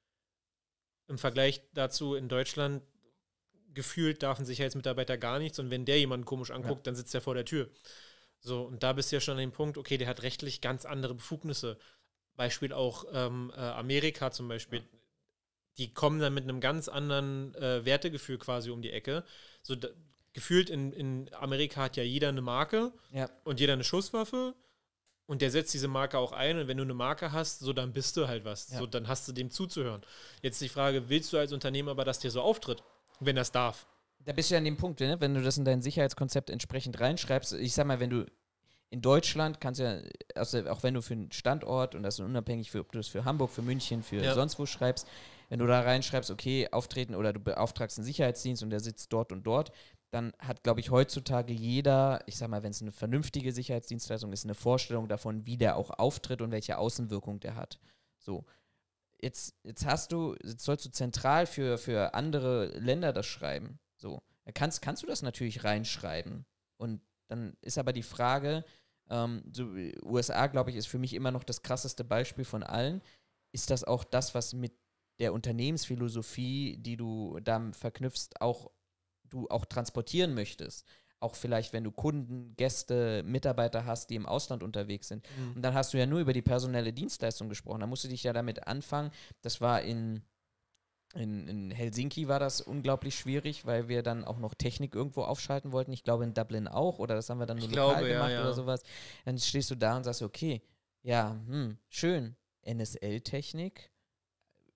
Im 1.08 1.18
Vergleich 1.18 1.62
dazu 1.72 2.14
in 2.14 2.28
Deutschland 2.28 2.82
gefühlt 3.72 4.22
darf 4.22 4.38
ein 4.38 4.44
Sicherheitsmitarbeiter 4.44 5.16
gar 5.16 5.38
nichts 5.38 5.58
und 5.58 5.70
wenn 5.70 5.86
der 5.86 5.98
jemanden 5.98 6.26
komisch 6.26 6.50
anguckt, 6.50 6.80
ja. 6.80 6.82
dann 6.84 6.94
sitzt 6.94 7.14
er 7.14 7.22
vor 7.22 7.34
der 7.34 7.46
Tür. 7.46 7.70
So, 8.40 8.64
und 8.64 8.82
da 8.82 8.92
bist 8.92 9.10
du 9.10 9.16
ja 9.16 9.20
schon 9.20 9.32
an 9.32 9.40
dem 9.40 9.52
Punkt, 9.52 9.78
okay, 9.78 9.96
der 9.96 10.08
hat 10.08 10.22
rechtlich 10.22 10.60
ganz 10.60 10.84
andere 10.84 11.14
Befugnisse. 11.14 11.78
Beispiel 12.36 12.74
auch 12.74 13.06
ähm, 13.12 13.50
äh, 13.56 13.60
Amerika 13.60 14.30
zum 14.30 14.48
Beispiel. 14.48 14.80
Ja. 14.80 14.98
Die 15.78 15.94
kommen 15.94 16.20
dann 16.20 16.34
mit 16.34 16.44
einem 16.44 16.60
ganz 16.60 16.88
anderen 16.88 17.54
äh, 17.54 17.84
Wertegefühl 17.84 18.38
quasi 18.38 18.70
um 18.70 18.82
die 18.82 18.90
Ecke 18.90 19.24
so 19.62 19.76
da, 19.76 19.88
gefühlt 20.32 20.70
in, 20.70 20.92
in 20.92 21.30
Amerika 21.34 21.82
hat 21.82 21.96
ja 21.96 22.02
jeder 22.02 22.28
eine 22.28 22.40
Marke 22.40 22.92
ja. 23.12 23.28
und 23.44 23.60
jeder 23.60 23.74
eine 23.74 23.84
Schusswaffe 23.84 24.54
und 25.26 25.42
der 25.42 25.50
setzt 25.50 25.72
diese 25.74 25.88
Marke 25.88 26.18
auch 26.18 26.32
ein 26.32 26.58
und 26.58 26.68
wenn 26.68 26.76
du 26.76 26.82
eine 26.82 26.94
Marke 26.94 27.32
hast, 27.32 27.60
so 27.60 27.72
dann 27.72 27.92
bist 27.92 28.16
du 28.16 28.28
halt 28.28 28.44
was. 28.44 28.70
Ja. 28.70 28.78
So 28.78 28.86
dann 28.86 29.08
hast 29.08 29.28
du 29.28 29.32
dem 29.32 29.50
zuzuhören. 29.50 30.02
Jetzt 30.42 30.60
die 30.60 30.68
Frage, 30.68 31.08
willst 31.08 31.32
du 31.32 31.38
als 31.38 31.52
Unternehmen 31.52 31.88
aber, 31.88 32.04
dass 32.04 32.18
dir 32.18 32.30
so 32.30 32.40
auftritt, 32.40 32.82
wenn 33.20 33.36
das 33.36 33.52
darf? 33.52 33.86
Da 34.24 34.32
bist 34.32 34.50
du 34.50 34.54
ja 34.54 34.58
an 34.58 34.64
dem 34.64 34.76
Punkt, 34.76 35.00
ne? 35.00 35.20
wenn 35.20 35.34
du 35.34 35.42
das 35.42 35.58
in 35.58 35.64
dein 35.64 35.82
Sicherheitskonzept 35.82 36.48
entsprechend 36.48 37.00
reinschreibst. 37.00 37.52
Ich 37.54 37.74
sag 37.74 37.86
mal, 37.86 38.00
wenn 38.00 38.10
du 38.10 38.26
in 38.90 39.00
Deutschland 39.00 39.60
kannst 39.60 39.80
du 39.80 39.84
ja, 39.84 40.00
also 40.34 40.68
auch 40.68 40.82
wenn 40.82 40.94
du 40.94 41.02
für 41.02 41.14
einen 41.14 41.32
Standort 41.32 41.94
und 41.94 42.02
das 42.02 42.18
ist 42.18 42.20
unabhängig, 42.20 42.70
für, 42.70 42.80
ob 42.80 42.92
du 42.92 42.98
das 42.98 43.08
für 43.08 43.24
Hamburg, 43.24 43.50
für 43.50 43.62
München, 43.62 44.02
für 44.02 44.22
ja. 44.22 44.34
sonst 44.34 44.58
wo 44.58 44.66
schreibst, 44.66 45.08
wenn 45.52 45.58
du 45.58 45.66
da 45.66 45.82
reinschreibst, 45.82 46.30
okay, 46.30 46.66
auftreten 46.72 47.14
oder 47.14 47.34
du 47.34 47.38
beauftragst 47.38 47.98
einen 47.98 48.06
Sicherheitsdienst 48.06 48.62
und 48.62 48.70
der 48.70 48.80
sitzt 48.80 49.12
dort 49.12 49.32
und 49.32 49.42
dort, 49.42 49.70
dann 50.10 50.32
hat, 50.38 50.62
glaube 50.62 50.80
ich, 50.80 50.90
heutzutage 50.90 51.52
jeder, 51.52 52.20
ich 52.24 52.38
sag 52.38 52.48
mal, 52.48 52.62
wenn 52.62 52.70
es 52.70 52.80
eine 52.80 52.90
vernünftige 52.90 53.52
Sicherheitsdienstleistung 53.52 54.32
ist, 54.32 54.44
eine 54.44 54.54
Vorstellung 54.54 55.08
davon, 55.08 55.44
wie 55.44 55.58
der 55.58 55.76
auch 55.76 55.90
auftritt 55.90 56.40
und 56.40 56.52
welche 56.52 56.78
Außenwirkung 56.78 57.38
der 57.40 57.54
hat. 57.54 57.78
So. 58.18 58.46
Jetzt, 59.20 59.54
jetzt 59.62 59.84
hast 59.84 60.12
du, 60.12 60.36
jetzt 60.42 60.64
sollst 60.64 60.86
du 60.86 60.90
zentral 60.90 61.44
für, 61.44 61.76
für 61.76 62.14
andere 62.14 62.68
Länder 62.78 63.12
das 63.12 63.26
schreiben. 63.26 63.78
So. 63.98 64.22
Kannst, 64.54 64.80
kannst 64.80 65.02
du 65.02 65.06
das 65.06 65.20
natürlich 65.20 65.64
reinschreiben. 65.64 66.46
Und 66.78 67.02
dann 67.28 67.58
ist 67.60 67.76
aber 67.76 67.92
die 67.92 68.02
Frage, 68.02 68.64
ähm, 69.10 69.42
so, 69.52 69.64
USA, 70.02 70.46
glaube 70.46 70.70
ich, 70.70 70.76
ist 70.76 70.88
für 70.88 70.98
mich 70.98 71.12
immer 71.12 71.30
noch 71.30 71.44
das 71.44 71.60
krasseste 71.60 72.04
Beispiel 72.04 72.46
von 72.46 72.62
allen. 72.62 73.02
Ist 73.54 73.68
das 73.68 73.84
auch 73.84 74.02
das, 74.02 74.34
was 74.34 74.54
mit 74.54 74.72
der 75.22 75.32
Unternehmensphilosophie, 75.32 76.76
die 76.78 76.96
du 76.96 77.38
da 77.42 77.70
verknüpfst, 77.72 78.40
auch 78.40 78.70
du 79.24 79.48
auch 79.48 79.64
transportieren 79.64 80.34
möchtest. 80.34 80.86
auch 81.20 81.36
vielleicht, 81.36 81.72
wenn 81.72 81.84
du 81.84 81.92
Kunden, 81.92 82.56
Gäste, 82.56 83.22
Mitarbeiter 83.24 83.86
hast, 83.86 84.10
die 84.10 84.16
im 84.16 84.26
Ausland 84.26 84.64
unterwegs 84.64 85.06
sind. 85.06 85.24
Mhm. 85.38 85.52
Und 85.54 85.62
dann 85.62 85.72
hast 85.72 85.94
du 85.94 85.98
ja 85.98 86.04
nur 86.04 86.18
über 86.18 86.32
die 86.32 86.42
personelle 86.42 86.92
Dienstleistung 86.92 87.48
gesprochen. 87.48 87.78
Da 87.78 87.86
musst 87.86 88.02
du 88.02 88.08
dich 88.08 88.24
ja 88.24 88.32
damit 88.32 88.66
anfangen. 88.66 89.12
Das 89.40 89.60
war 89.60 89.82
in, 89.82 90.22
in, 91.14 91.46
in 91.46 91.70
Helsinki 91.70 92.26
war 92.26 92.40
das 92.40 92.60
unglaublich 92.60 93.14
schwierig, 93.14 93.64
weil 93.66 93.86
wir 93.86 94.02
dann 94.02 94.24
auch 94.24 94.38
noch 94.38 94.54
Technik 94.54 94.96
irgendwo 94.96 95.22
aufschalten 95.22 95.70
wollten. 95.70 95.92
Ich 95.92 96.02
glaube 96.02 96.24
in 96.24 96.34
Dublin 96.34 96.66
auch, 96.66 96.98
oder 96.98 97.14
das 97.14 97.30
haben 97.30 97.38
wir 97.38 97.46
dann 97.46 97.58
nur 97.58 97.68
Ich 97.68 97.74
lokal 97.76 97.98
glaube, 97.98 98.08
ja, 98.08 98.14
gemacht 98.14 98.32
ja. 98.32 98.40
oder 98.40 98.54
sowas. 98.54 98.82
Dann 99.24 99.38
stehst 99.38 99.70
du 99.70 99.76
da 99.76 99.96
und 99.96 100.02
sagst, 100.02 100.22
okay, 100.22 100.60
ja, 101.02 101.40
hm, 101.46 101.78
schön. 101.88 102.34
NSL-Technik. 102.64 103.91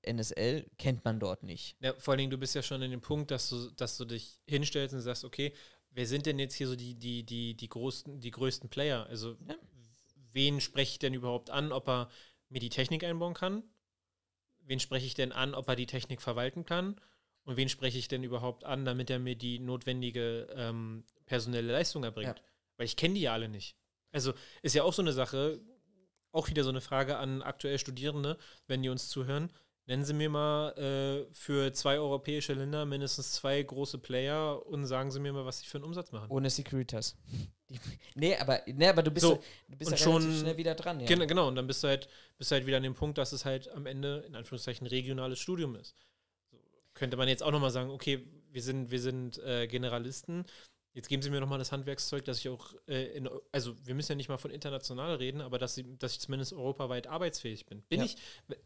NSL 0.06 0.66
kennt 0.78 1.04
man 1.04 1.20
dort 1.20 1.42
nicht. 1.42 1.76
Ja, 1.80 1.94
vor 1.98 2.12
allen 2.12 2.18
Dingen, 2.18 2.30
du 2.30 2.38
bist 2.38 2.54
ja 2.54 2.62
schon 2.62 2.82
in 2.82 2.90
dem 2.90 3.00
Punkt, 3.00 3.30
dass 3.30 3.48
du, 3.48 3.70
dass 3.72 3.96
du 3.96 4.04
dich 4.04 4.40
hinstellst 4.46 4.94
und 4.94 5.00
sagst, 5.00 5.24
okay, 5.24 5.52
wer 5.90 6.06
sind 6.06 6.26
denn 6.26 6.38
jetzt 6.38 6.54
hier 6.54 6.68
so 6.68 6.76
die, 6.76 6.94
die, 6.94 7.24
die, 7.24 7.54
die, 7.56 7.68
großen, 7.68 8.20
die 8.20 8.30
größten 8.30 8.68
Player? 8.70 9.06
Also, 9.06 9.36
Ja. 9.48 9.56
wen 10.32 10.60
spreche 10.60 10.92
ich 10.92 10.98
denn 10.98 11.14
überhaupt 11.14 11.50
an, 11.50 11.72
ob 11.72 11.88
er 11.88 12.10
mir 12.48 12.60
die 12.60 12.68
Technik 12.70 13.04
einbauen 13.04 13.34
kann? 13.34 13.62
Wen 14.60 14.80
spreche 14.80 15.06
ich 15.06 15.14
denn 15.14 15.32
an, 15.32 15.54
ob 15.54 15.68
er 15.68 15.76
die 15.76 15.86
Technik 15.86 16.20
verwalten 16.20 16.64
kann? 16.64 17.00
Und 17.44 17.56
wen 17.56 17.68
spreche 17.68 17.98
ich 17.98 18.08
denn 18.08 18.24
überhaupt 18.24 18.64
an, 18.64 18.84
damit 18.84 19.08
er 19.08 19.20
mir 19.20 19.36
die 19.36 19.60
notwendige 19.60 20.48
ähm, 20.56 21.04
personelle 21.26 21.72
Leistung 21.72 22.02
erbringt? 22.02 22.38
Ja. 22.38 22.44
Weil 22.76 22.86
ich 22.86 22.96
kenne 22.96 23.14
die 23.14 23.20
ja 23.20 23.32
alle 23.32 23.48
nicht. 23.48 23.76
Also 24.10 24.34
ist 24.62 24.74
ja 24.74 24.82
auch 24.82 24.92
so 24.92 25.02
eine 25.02 25.12
Sache, 25.12 25.60
auch 26.32 26.48
wieder 26.48 26.64
so 26.64 26.70
eine 26.70 26.80
Frage 26.80 27.16
an 27.16 27.42
aktuell 27.42 27.78
Studierende, 27.78 28.36
wenn 28.66 28.82
die 28.82 28.88
uns 28.88 29.08
zuhören. 29.08 29.52
Nennen 29.88 30.04
Sie 30.04 30.14
mir 30.14 30.28
mal 30.28 30.72
äh, 30.76 31.32
für 31.32 31.72
zwei 31.72 31.98
europäische 31.98 32.54
Länder 32.54 32.84
mindestens 32.84 33.32
zwei 33.32 33.62
große 33.62 33.98
Player 33.98 34.66
und 34.66 34.84
sagen 34.84 35.12
Sie 35.12 35.20
mir 35.20 35.32
mal, 35.32 35.44
was 35.46 35.60
sie 35.60 35.66
für 35.66 35.78
einen 35.78 35.84
Umsatz 35.84 36.10
machen. 36.10 36.28
Ohne 36.28 36.50
Securitas. 36.50 37.16
Die, 37.68 37.78
nee, 38.16 38.36
aber, 38.36 38.62
nee, 38.66 38.88
aber 38.88 39.02
du 39.04 39.12
bist, 39.12 39.24
So, 39.24 39.34
ja- 39.34 39.40
du 39.68 39.76
bist 39.76 39.90
ja 39.92 39.96
relativ 39.96 40.22
schon- 40.32 40.40
schnell 40.40 40.56
wieder 40.56 40.74
dran. 40.74 40.98
Ja. 41.00 41.06
Gen 41.06 41.26
genau, 41.28 41.46
und 41.48 41.54
dann 41.54 41.68
bist 41.68 41.84
du 41.84 41.88
halt, 41.88 42.08
bist 42.36 42.50
du 42.50 42.54
halt 42.56 42.66
wieder 42.66 42.78
an 42.78 42.82
dem 42.82 42.94
Punkt, 42.94 43.16
dass 43.16 43.30
es 43.32 43.44
halt 43.44 43.68
am 43.70 43.86
Ende 43.86 44.24
in 44.26 44.34
Anführungszeichen 44.34 44.86
regionales 44.88 45.38
Studium 45.38 45.76
ist. 45.76 45.94
So, 46.50 46.58
könnte 46.94 47.16
man 47.16 47.28
jetzt 47.28 47.44
auch 47.44 47.52
nochmal 47.52 47.70
sagen, 47.70 47.90
okay, 47.90 48.26
wir 48.50 48.62
sind, 48.62 48.90
wir 48.90 49.00
sind 49.00 49.38
äh, 49.38 49.68
Generalisten. 49.68 50.46
Jetzt 50.96 51.10
geben 51.10 51.20
Sie 51.20 51.28
mir 51.28 51.40
nochmal 51.40 51.58
das 51.58 51.72
Handwerkszeug, 51.72 52.24
dass 52.24 52.38
ich 52.38 52.48
auch, 52.48 52.74
äh, 52.88 53.18
in, 53.18 53.28
also 53.52 53.76
wir 53.86 53.94
müssen 53.94 54.12
ja 54.12 54.16
nicht 54.16 54.30
mal 54.30 54.38
von 54.38 54.50
international 54.50 55.16
reden, 55.16 55.42
aber 55.42 55.58
dass, 55.58 55.74
sie, 55.74 55.98
dass 55.98 56.12
ich 56.12 56.20
zumindest 56.20 56.54
europaweit 56.54 57.06
arbeitsfähig 57.06 57.66
bin. 57.66 57.82
Bin 57.82 57.98
Ja. 58.00 58.06
ich, 58.06 58.16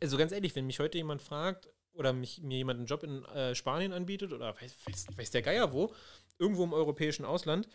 also 0.00 0.16
ganz 0.16 0.30
ehrlich, 0.30 0.54
wenn 0.54 0.64
mich 0.64 0.78
heute 0.78 0.96
jemand 0.96 1.22
fragt 1.22 1.68
oder 1.92 2.12
mich, 2.12 2.40
mir 2.40 2.58
jemand 2.58 2.78
einen 2.78 2.86
Job 2.86 3.02
in 3.02 3.24
äh, 3.24 3.56
Spanien 3.56 3.92
anbietet 3.92 4.32
oder 4.32 4.54
weiß, 4.54 4.76
weiß, 4.86 5.18
weiß 5.18 5.32
der 5.32 5.42
Geier 5.42 5.72
wo, 5.72 5.92
irgendwo 6.38 6.62
im 6.62 6.72
europäischen 6.72 7.24
Ausland, 7.24 7.66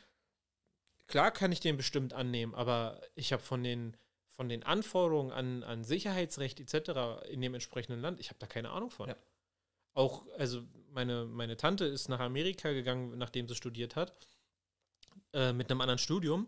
klar 1.07 1.31
kann 1.31 1.51
ich 1.51 1.59
den 1.59 1.75
bestimmt 1.75 2.13
annehmen, 2.13 2.55
aber 2.55 3.01
ich 3.13 3.33
habe 3.33 3.43
von 3.43 3.61
den, 3.61 3.97
von 4.37 4.47
den 4.47 4.63
Anforderungen 4.63 5.33
an, 5.33 5.63
an 5.63 5.83
Sicherheitsrecht 5.83 6.61
etc. 6.61 7.27
in 7.29 7.41
dem 7.41 7.55
entsprechenden 7.55 7.99
Land, 7.99 8.21
ich 8.21 8.29
habe 8.29 8.39
da 8.39 8.47
keine 8.47 8.69
Ahnung 8.69 8.89
von. 8.89 9.09
Ja. 9.09 9.17
Auch, 9.95 10.25
also 10.37 10.61
meine, 10.91 11.25
meine 11.25 11.57
Tante 11.57 11.83
ist 11.83 12.07
nach 12.07 12.21
Amerika 12.21 12.71
gegangen, 12.71 13.17
nachdem 13.17 13.49
sie 13.49 13.55
studiert 13.55 13.97
hat, 13.97 14.15
äh, 15.33 15.53
mit 15.53 15.69
einem 15.69 15.81
anderen 15.81 15.99
Studium. 15.99 16.47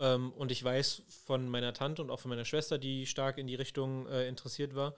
Ähm, 0.00 0.32
und 0.32 0.52
ich 0.52 0.62
weiß 0.62 1.02
von 1.26 1.48
meiner 1.48 1.72
Tante 1.72 2.02
und 2.02 2.10
auch 2.10 2.20
von 2.20 2.28
meiner 2.28 2.44
Schwester, 2.44 2.78
die 2.78 3.06
stark 3.06 3.38
in 3.38 3.46
die 3.46 3.56
Richtung 3.56 4.06
äh, 4.06 4.28
interessiert 4.28 4.74
war, 4.74 4.94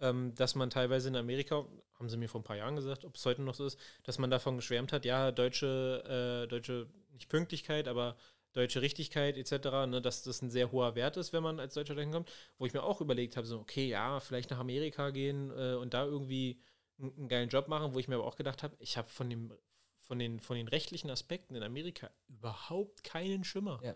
ähm, 0.00 0.34
dass 0.34 0.54
man 0.54 0.70
teilweise 0.70 1.08
in 1.08 1.16
Amerika, 1.16 1.66
haben 1.94 2.08
sie 2.08 2.16
mir 2.16 2.28
vor 2.28 2.40
ein 2.40 2.44
paar 2.44 2.56
Jahren 2.56 2.76
gesagt, 2.76 3.04
ob 3.04 3.16
es 3.16 3.26
heute 3.26 3.42
noch 3.42 3.54
so 3.54 3.66
ist, 3.66 3.78
dass 4.04 4.18
man 4.18 4.30
davon 4.30 4.56
geschwärmt 4.56 4.92
hat, 4.92 5.04
ja, 5.04 5.32
deutsche, 5.32 6.44
äh, 6.44 6.48
deutsche, 6.48 6.88
nicht 7.12 7.28
Pünktlichkeit, 7.28 7.88
aber 7.88 8.16
deutsche 8.52 8.82
Richtigkeit 8.82 9.36
etc., 9.36 9.86
ne, 9.86 10.00
dass 10.00 10.22
das 10.22 10.42
ein 10.42 10.50
sehr 10.50 10.72
hoher 10.72 10.94
Wert 10.94 11.16
ist, 11.16 11.32
wenn 11.32 11.42
man 11.42 11.60
als 11.60 11.74
Deutscher 11.74 11.94
dahin 11.94 12.12
kommt, 12.12 12.30
wo 12.58 12.66
ich 12.66 12.72
mir 12.72 12.82
auch 12.82 13.00
überlegt 13.00 13.36
habe, 13.36 13.46
so, 13.46 13.58
okay, 13.58 13.88
ja, 13.88 14.20
vielleicht 14.20 14.50
nach 14.50 14.58
Amerika 14.58 15.10
gehen 15.10 15.50
äh, 15.50 15.74
und 15.74 15.94
da 15.94 16.04
irgendwie 16.04 16.60
einen, 16.98 17.16
einen 17.16 17.28
geilen 17.28 17.48
Job 17.48 17.68
machen, 17.68 17.94
wo 17.94 17.98
ich 17.98 18.08
mir 18.08 18.16
aber 18.16 18.26
auch 18.26 18.36
gedacht 18.36 18.62
habe, 18.62 18.76
ich 18.78 18.96
habe 18.96 19.08
von 19.08 19.28
dem 19.28 19.52
von 20.06 20.18
den, 20.18 20.40
von 20.40 20.56
den 20.56 20.68
rechtlichen 20.68 21.10
Aspekten 21.10 21.54
in 21.54 21.62
Amerika 21.62 22.10
überhaupt 22.28 23.04
keinen 23.04 23.44
Schimmer. 23.44 23.80
Ja. 23.82 23.94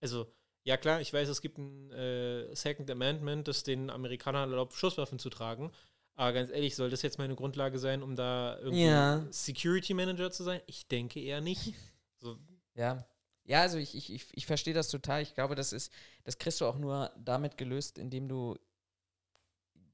Also, 0.00 0.32
ja 0.64 0.76
klar, 0.76 1.00
ich 1.00 1.12
weiß, 1.12 1.28
es 1.28 1.40
gibt 1.40 1.58
ein 1.58 1.90
äh, 1.90 2.54
Second 2.54 2.90
Amendment, 2.90 3.48
das 3.48 3.62
den 3.62 3.90
Amerikanern 3.90 4.50
erlaubt, 4.50 4.74
Schusswaffen 4.74 5.18
zu 5.18 5.30
tragen. 5.30 5.72
Aber 6.14 6.32
ganz 6.32 6.50
ehrlich, 6.50 6.76
soll 6.76 6.90
das 6.90 7.02
jetzt 7.02 7.18
meine 7.18 7.34
Grundlage 7.34 7.78
sein, 7.78 8.02
um 8.02 8.14
da 8.16 8.58
irgendwie 8.58 8.84
Ja. 8.86 9.26
Security 9.30 9.94
Manager 9.94 10.30
zu 10.30 10.42
sein? 10.44 10.60
Ich 10.66 10.86
denke 10.88 11.20
eher 11.20 11.40
nicht. 11.40 11.74
So, 12.22 12.36
Ja. 12.74 13.06
Ja, 13.44 13.62
also 13.62 13.78
ich, 13.78 13.94
ich, 13.94 14.12
ich, 14.12 14.26
ich 14.32 14.44
verstehe 14.44 14.74
das 14.74 14.88
total. 14.90 15.22
Ich 15.22 15.34
glaube, 15.34 15.54
das 15.54 15.72
ist, 15.72 15.90
das 16.22 16.36
kriegst 16.36 16.60
du 16.60 16.66
auch 16.66 16.76
nur 16.76 17.10
damit 17.16 17.56
gelöst, 17.56 17.96
indem 17.98 18.28
du. 18.28 18.56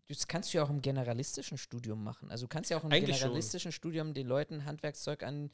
Das 0.09 0.29
kannst 0.29 0.53
du 0.53 0.59
ja 0.59 0.65
auch 0.65 0.71
im 0.71 0.83
generalistischen 0.83 1.59
Studium 1.59 2.03
machen. 2.05 2.31
Also 2.31 2.47
du 2.47 2.49
kannst 2.49 2.71
ja 2.71 2.77
auch 2.77 2.85
im 2.85 2.93
Eigentlich 2.93 3.17
schon. 3.17 3.25
generalistischen 3.25 3.73
Studium 3.73 4.15
den 4.15 4.27
Leuten 4.27 4.65
Handwerkszeug 4.65 5.23
an, 5.23 5.51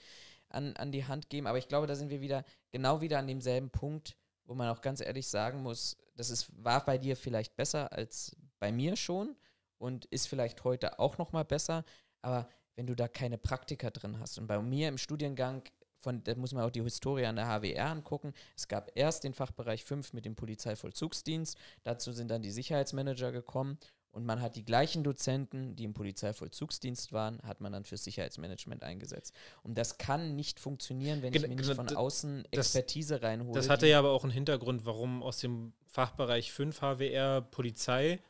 an, 0.49 0.77
an 0.77 0.93
die 0.93 1.07
Hand 1.07 1.31
geben. 1.31 1.47
Aber 1.47 1.59
ich 1.59 1.69
glaube, 1.69 1.87
da 1.87 1.95
sind 1.95 2.11
wir 2.11 2.21
wieder 2.21 2.45
genau 2.71 3.01
wieder 3.01 3.19
an 3.19 3.27
demselben 3.27 3.71
Punkt, 3.71 4.17
wo 4.45 4.55
man 4.55 4.69
auch 4.69 4.83
ganz 4.83 5.01
ehrlich 5.01 5.29
sagen 5.29 5.63
muss, 5.63 5.97
das 6.17 6.31
ist, 6.31 6.53
war 6.63 6.85
bei 6.85 6.99
dir 6.99 7.17
vielleicht 7.17 7.57
besser 7.57 7.93
als 7.93 8.37
bei 8.59 8.71
mir 8.71 8.97
schon 8.97 9.37
und 9.79 10.05
ist 10.07 10.29
vielleicht 10.29 10.65
heute 10.65 10.99
auch 10.99 11.19
noch 11.19 11.33
mal 11.33 11.45
besser. 11.45 11.85
Aber 12.21 12.49
wenn 12.77 12.87
du 12.87 12.95
da 12.95 13.09
keine 13.09 13.39
Praktika 13.39 13.91
drin 13.91 14.19
hast 14.19 14.39
und 14.39 14.47
bei 14.47 14.61
mir 14.61 14.89
im 14.89 14.99
Studiengang 14.99 15.63
von, 15.99 16.23
da 16.25 16.35
muss 16.35 16.53
man 16.53 16.65
auch 16.65 16.71
die 16.71 16.83
Historie 16.83 17.25
an 17.27 17.37
der 17.37 17.47
HWR 17.47 17.87
angucken. 17.87 18.33
Es 18.57 18.67
gab 18.67 18.91
erst 18.97 19.25
den 19.25 19.35
Fachbereich 19.35 19.85
5 19.85 20.13
mit 20.13 20.25
dem 20.25 20.35
Polizeivollzugsdienst, 20.35 21.57
dazu 21.85 22.13
sind 22.13 22.29
dann 22.29 22.43
die 22.43 22.51
Sicherheitsmanager 22.51 23.31
gekommen 23.31 23.79
und 24.13 24.25
man 24.25 24.41
hat 24.41 24.57
die 24.57 24.65
gleichen 24.65 25.03
Dozenten, 25.05 25.75
die 25.75 25.85
im 25.85 25.95
Polizeivollzugsdienst 25.95 27.13
waren, 27.13 27.41
hat 27.43 27.61
man 27.61 27.73
dann 27.73 27.85
fürs 27.85 28.05
Sicherheitsmanagement 28.05 28.83
eingesetzt. 28.83 29.35
Und 29.63 29.77
das 29.77 29.99
kann 29.99 30.37
nicht 30.37 30.61
funktionieren, 30.61 31.23
wenn 31.23 31.33
ich 31.35 31.41
Gen- 31.41 31.51
mir 31.51 31.57
nicht 31.57 31.69
genau, 31.69 31.75
von 31.85 31.97
außen 31.97 32.45
das- 32.51 32.67
Expertise 32.75 33.23
reinhole. 33.23 33.55
das 33.55 33.69
hatte 33.69 33.87
ja 33.87 33.99
aber 33.99 34.11
auch 34.11 34.23
einen 34.23 34.33
Hintergrund, 34.33 34.85
warum 34.87 35.23
aus 35.23 35.39
dem 35.39 35.73
Fachbereich 35.87 36.53
5 36.53 36.81
HWR 36.81 37.41
Polizei 37.41 38.21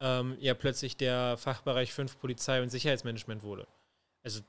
ähm, 0.00 0.36
ja 0.40 0.54
plötzlich 0.54 0.96
der 0.96 1.36
Fachbereich 1.38 1.92
5 1.92 2.18
Polizei 2.18 2.62
und 2.62 2.70
Sicherheitsmanagement 2.70 3.42
wurde. 3.42 3.66
Also 4.22 4.40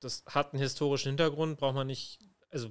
das 0.00 0.24
hat 0.26 0.52
einen 0.52 0.60
historischen 0.62 1.08
Hintergrund, 1.08 1.58
braucht 1.58 1.74
man 1.74 1.86
nicht, 1.86 2.18
also 2.50 2.70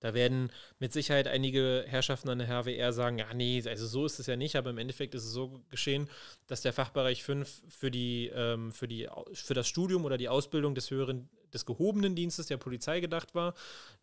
da 0.00 0.14
werden 0.14 0.50
mit 0.78 0.92
Sicherheit 0.92 1.28
einige 1.28 1.84
Herrschaften 1.86 2.30
an 2.30 2.38
der 2.38 2.48
HWR 2.48 2.92
sagen, 2.92 3.18
ja, 3.18 3.32
nee, 3.34 3.62
also 3.66 3.86
so 3.86 4.06
ist 4.06 4.18
es 4.18 4.26
ja 4.26 4.36
nicht, 4.36 4.56
aber 4.56 4.70
im 4.70 4.78
Endeffekt 4.78 5.14
ist 5.14 5.24
es 5.24 5.32
so 5.32 5.60
geschehen, 5.70 6.08
dass 6.46 6.62
der 6.62 6.72
Fachbereich 6.72 7.22
5 7.22 7.62
für 7.68 7.90
die, 7.90 8.30
ähm, 8.34 8.72
für 8.72 8.88
die, 8.88 9.08
für 9.34 9.54
das 9.54 9.68
Studium 9.68 10.06
oder 10.06 10.16
die 10.16 10.30
Ausbildung 10.30 10.74
des 10.74 10.90
höheren, 10.90 11.28
des 11.52 11.66
gehobenen 11.66 12.16
Dienstes 12.16 12.46
der 12.46 12.56
Polizei 12.56 13.00
gedacht 13.00 13.34
war. 13.34 13.54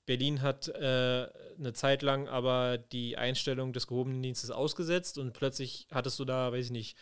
Berlin 0.06 0.42
hat 0.44 0.68
äh, 0.68 1.28
eine 1.58 1.74
Zeit 1.74 2.04
lang 2.04 2.28
aber 2.28 2.78
die 2.78 3.18
Einstellung 3.18 3.74
des 3.74 3.88
gehobenen 3.88 4.22
Dienstes 4.22 4.52
ausgesetzt 4.52 5.18
und 5.18 5.34
plötzlich 5.34 5.88
hattest 5.92 6.20
du 6.20 6.26
da, 6.26 6.52
weiß 6.52 6.66
ich 6.66 6.72
nicht, 6.72 6.98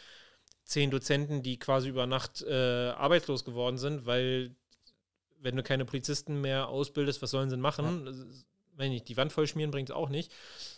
zehn 0.63 0.89
Dozenten, 0.89 1.43
die 1.43 1.59
quasi 1.59 1.89
über 1.89 2.07
Nacht 2.07 2.41
äh, 2.43 2.89
arbeitslos 2.89 3.43
geworden 3.43 3.77
sind, 3.77 4.05
weil 4.05 4.55
wenn 5.39 5.55
du 5.55 5.63
keine 5.63 5.85
Polizisten 5.85 6.41
mehr 6.41 6.69
ausbildest, 6.69 7.21
was 7.21 7.31
sollen 7.31 7.49
sie 7.49 7.55
denn 7.55 7.61
machen? 7.61 8.45
Wenn 8.77 8.91
nicht, 8.91 9.07
die 9.07 9.17
Wand 9.17 9.31
vollschmieren 9.31 9.71
bringt 9.71 9.89
es 9.89 9.95
auch 9.95 10.09
nicht. 10.09 10.33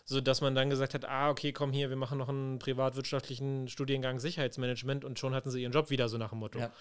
So 0.06 0.22
dass 0.22 0.42
man 0.42 0.56
dann 0.56 0.70
gesagt 0.70 0.94
hat, 0.94 1.06
ah, 1.06 1.30
okay, 1.30 1.52
komm 1.52 1.72
hier, 1.72 1.90
wir 1.90 1.98
machen 1.98 2.18
noch 2.18 2.30
einen 2.30 2.60
privatwirtschaftlichen 2.60 3.68
Studiengang 3.68 4.20
Sicherheitsmanagement 4.20 5.04
und 5.04 5.20
schon 5.20 5.34
hatten 5.34 5.50
sie 5.50 5.62
ihren 5.62 5.72
Job 5.72 5.90
wieder, 5.90 6.08
so 6.10 6.18
nach 6.18 6.30
dem 6.30 6.40
Motto. 6.40 6.60
Ja. 6.60 6.72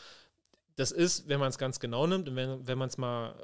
Das 0.76 0.92
ist, 0.92 1.28
wenn 1.28 1.40
man 1.40 1.48
es 1.48 1.58
ganz 1.58 1.80
genau 1.80 2.06
nimmt 2.06 2.28
und 2.28 2.36
wenn, 2.36 2.66
wenn 2.66 2.78
man 2.78 2.88
es 2.88 2.98
mal 2.98 3.34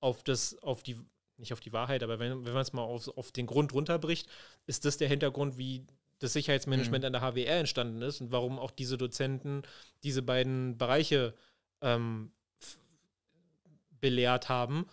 auf 0.00 0.22
das, 0.22 0.62
auf 0.62 0.82
die, 0.82 0.96
nicht 1.38 1.52
auf 1.52 1.60
die 1.60 1.72
Wahrheit, 1.72 2.02
aber 2.02 2.18
wenn, 2.18 2.44
wenn 2.44 2.52
man 2.52 2.62
es 2.62 2.72
mal 2.72 2.82
auf, 2.82 3.08
auf 3.16 3.32
den 3.32 3.46
Grund 3.46 3.72
runterbricht, 3.72 4.28
ist 4.66 4.84
das 4.84 4.96
der 4.96 5.08
Hintergrund, 5.08 5.58
wie 5.58 5.84
das 6.18 6.32
Sicherheitsmanagement 6.32 7.02
Mhm. 7.02 7.06
an 7.06 7.12
der 7.12 7.22
HWR 7.22 7.58
entstanden 7.58 8.00
ist 8.02 8.20
und 8.20 8.32
warum 8.32 8.58
auch 8.58 8.70
diese 8.70 8.96
Dozenten 8.96 9.62
diese 10.02 10.22
beiden 10.22 10.78
Bereiche 10.78 11.34
ähm, 11.82 12.30
belehrt 14.00 14.48
haben. 14.48 14.86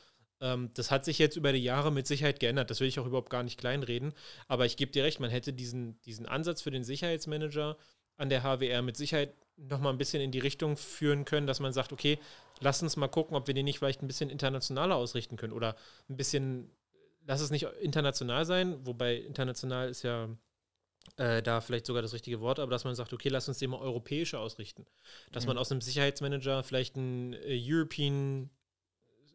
Ähm, 0.43 0.69
das 0.73 0.91
hat 0.91 1.05
sich 1.05 1.17
jetzt 1.19 1.37
über 1.37 1.53
die 1.53 1.63
Jahre 1.63 1.91
mit 1.91 2.05
Sicherheit 2.05 2.39
geändert. 2.41 2.69
Das 2.69 2.81
will 2.81 2.87
ich 2.87 2.99
auch 2.99 3.05
überhaupt 3.05 3.29
gar 3.29 3.43
nicht 3.43 3.57
kleinreden. 3.57 4.13
Aber 4.49 4.65
ich 4.65 4.75
gebe 4.75 4.91
dir 4.91 5.03
recht, 5.05 5.21
man 5.21 5.29
hätte 5.29 5.53
diesen, 5.53 5.99
diesen 6.01 6.25
Ansatz 6.25 6.61
für 6.61 6.69
den 6.69 6.83
Sicherheitsmanager 6.83 7.77
an 8.17 8.29
der 8.29 8.43
HWR 8.43 8.81
mit 8.81 8.97
Sicherheit 8.97 9.33
nochmal 9.55 9.93
ein 9.93 9.97
bisschen 9.97 10.21
in 10.21 10.31
die 10.31 10.39
Richtung 10.39 10.75
führen 10.75 11.23
können, 11.25 11.47
dass 11.47 11.61
man 11.61 11.71
sagt, 11.73 11.93
okay, 11.93 12.19
lass 12.59 12.83
uns 12.83 12.97
mal 12.97 13.07
gucken, 13.07 13.37
ob 13.37 13.47
wir 13.47 13.53
den 13.53 13.65
nicht 13.65 13.79
vielleicht 13.79 14.01
ein 14.03 14.07
bisschen 14.07 14.29
internationaler 14.29 14.95
ausrichten 14.95 15.37
können 15.37 15.53
oder 15.53 15.75
ein 16.09 16.17
bisschen, 16.17 16.69
lass 17.25 17.39
es 17.39 17.51
nicht 17.51 17.67
international 17.81 18.45
sein, 18.45 18.85
wobei 18.85 19.15
international 19.15 19.89
ist 19.89 20.03
ja 20.03 20.27
äh, 21.17 21.41
da 21.41 21.61
vielleicht 21.61 21.85
sogar 21.85 22.01
das 22.01 22.13
richtige 22.13 22.41
Wort, 22.41 22.59
aber 22.59 22.71
dass 22.71 22.83
man 22.83 22.95
sagt, 22.95 23.13
okay, 23.13 23.29
lass 23.29 23.47
uns 23.47 23.59
den 23.59 23.69
mal 23.69 23.79
europäischer 23.79 24.39
ausrichten. 24.39 24.85
Dass 25.31 25.43
Mhm. 25.43 25.49
man 25.49 25.57
aus 25.59 25.71
einem 25.71 25.81
Sicherheitsmanager 25.81 26.63
vielleicht 26.63 26.95
einen 26.97 27.33
äh, 27.33 27.59
European 27.61 28.49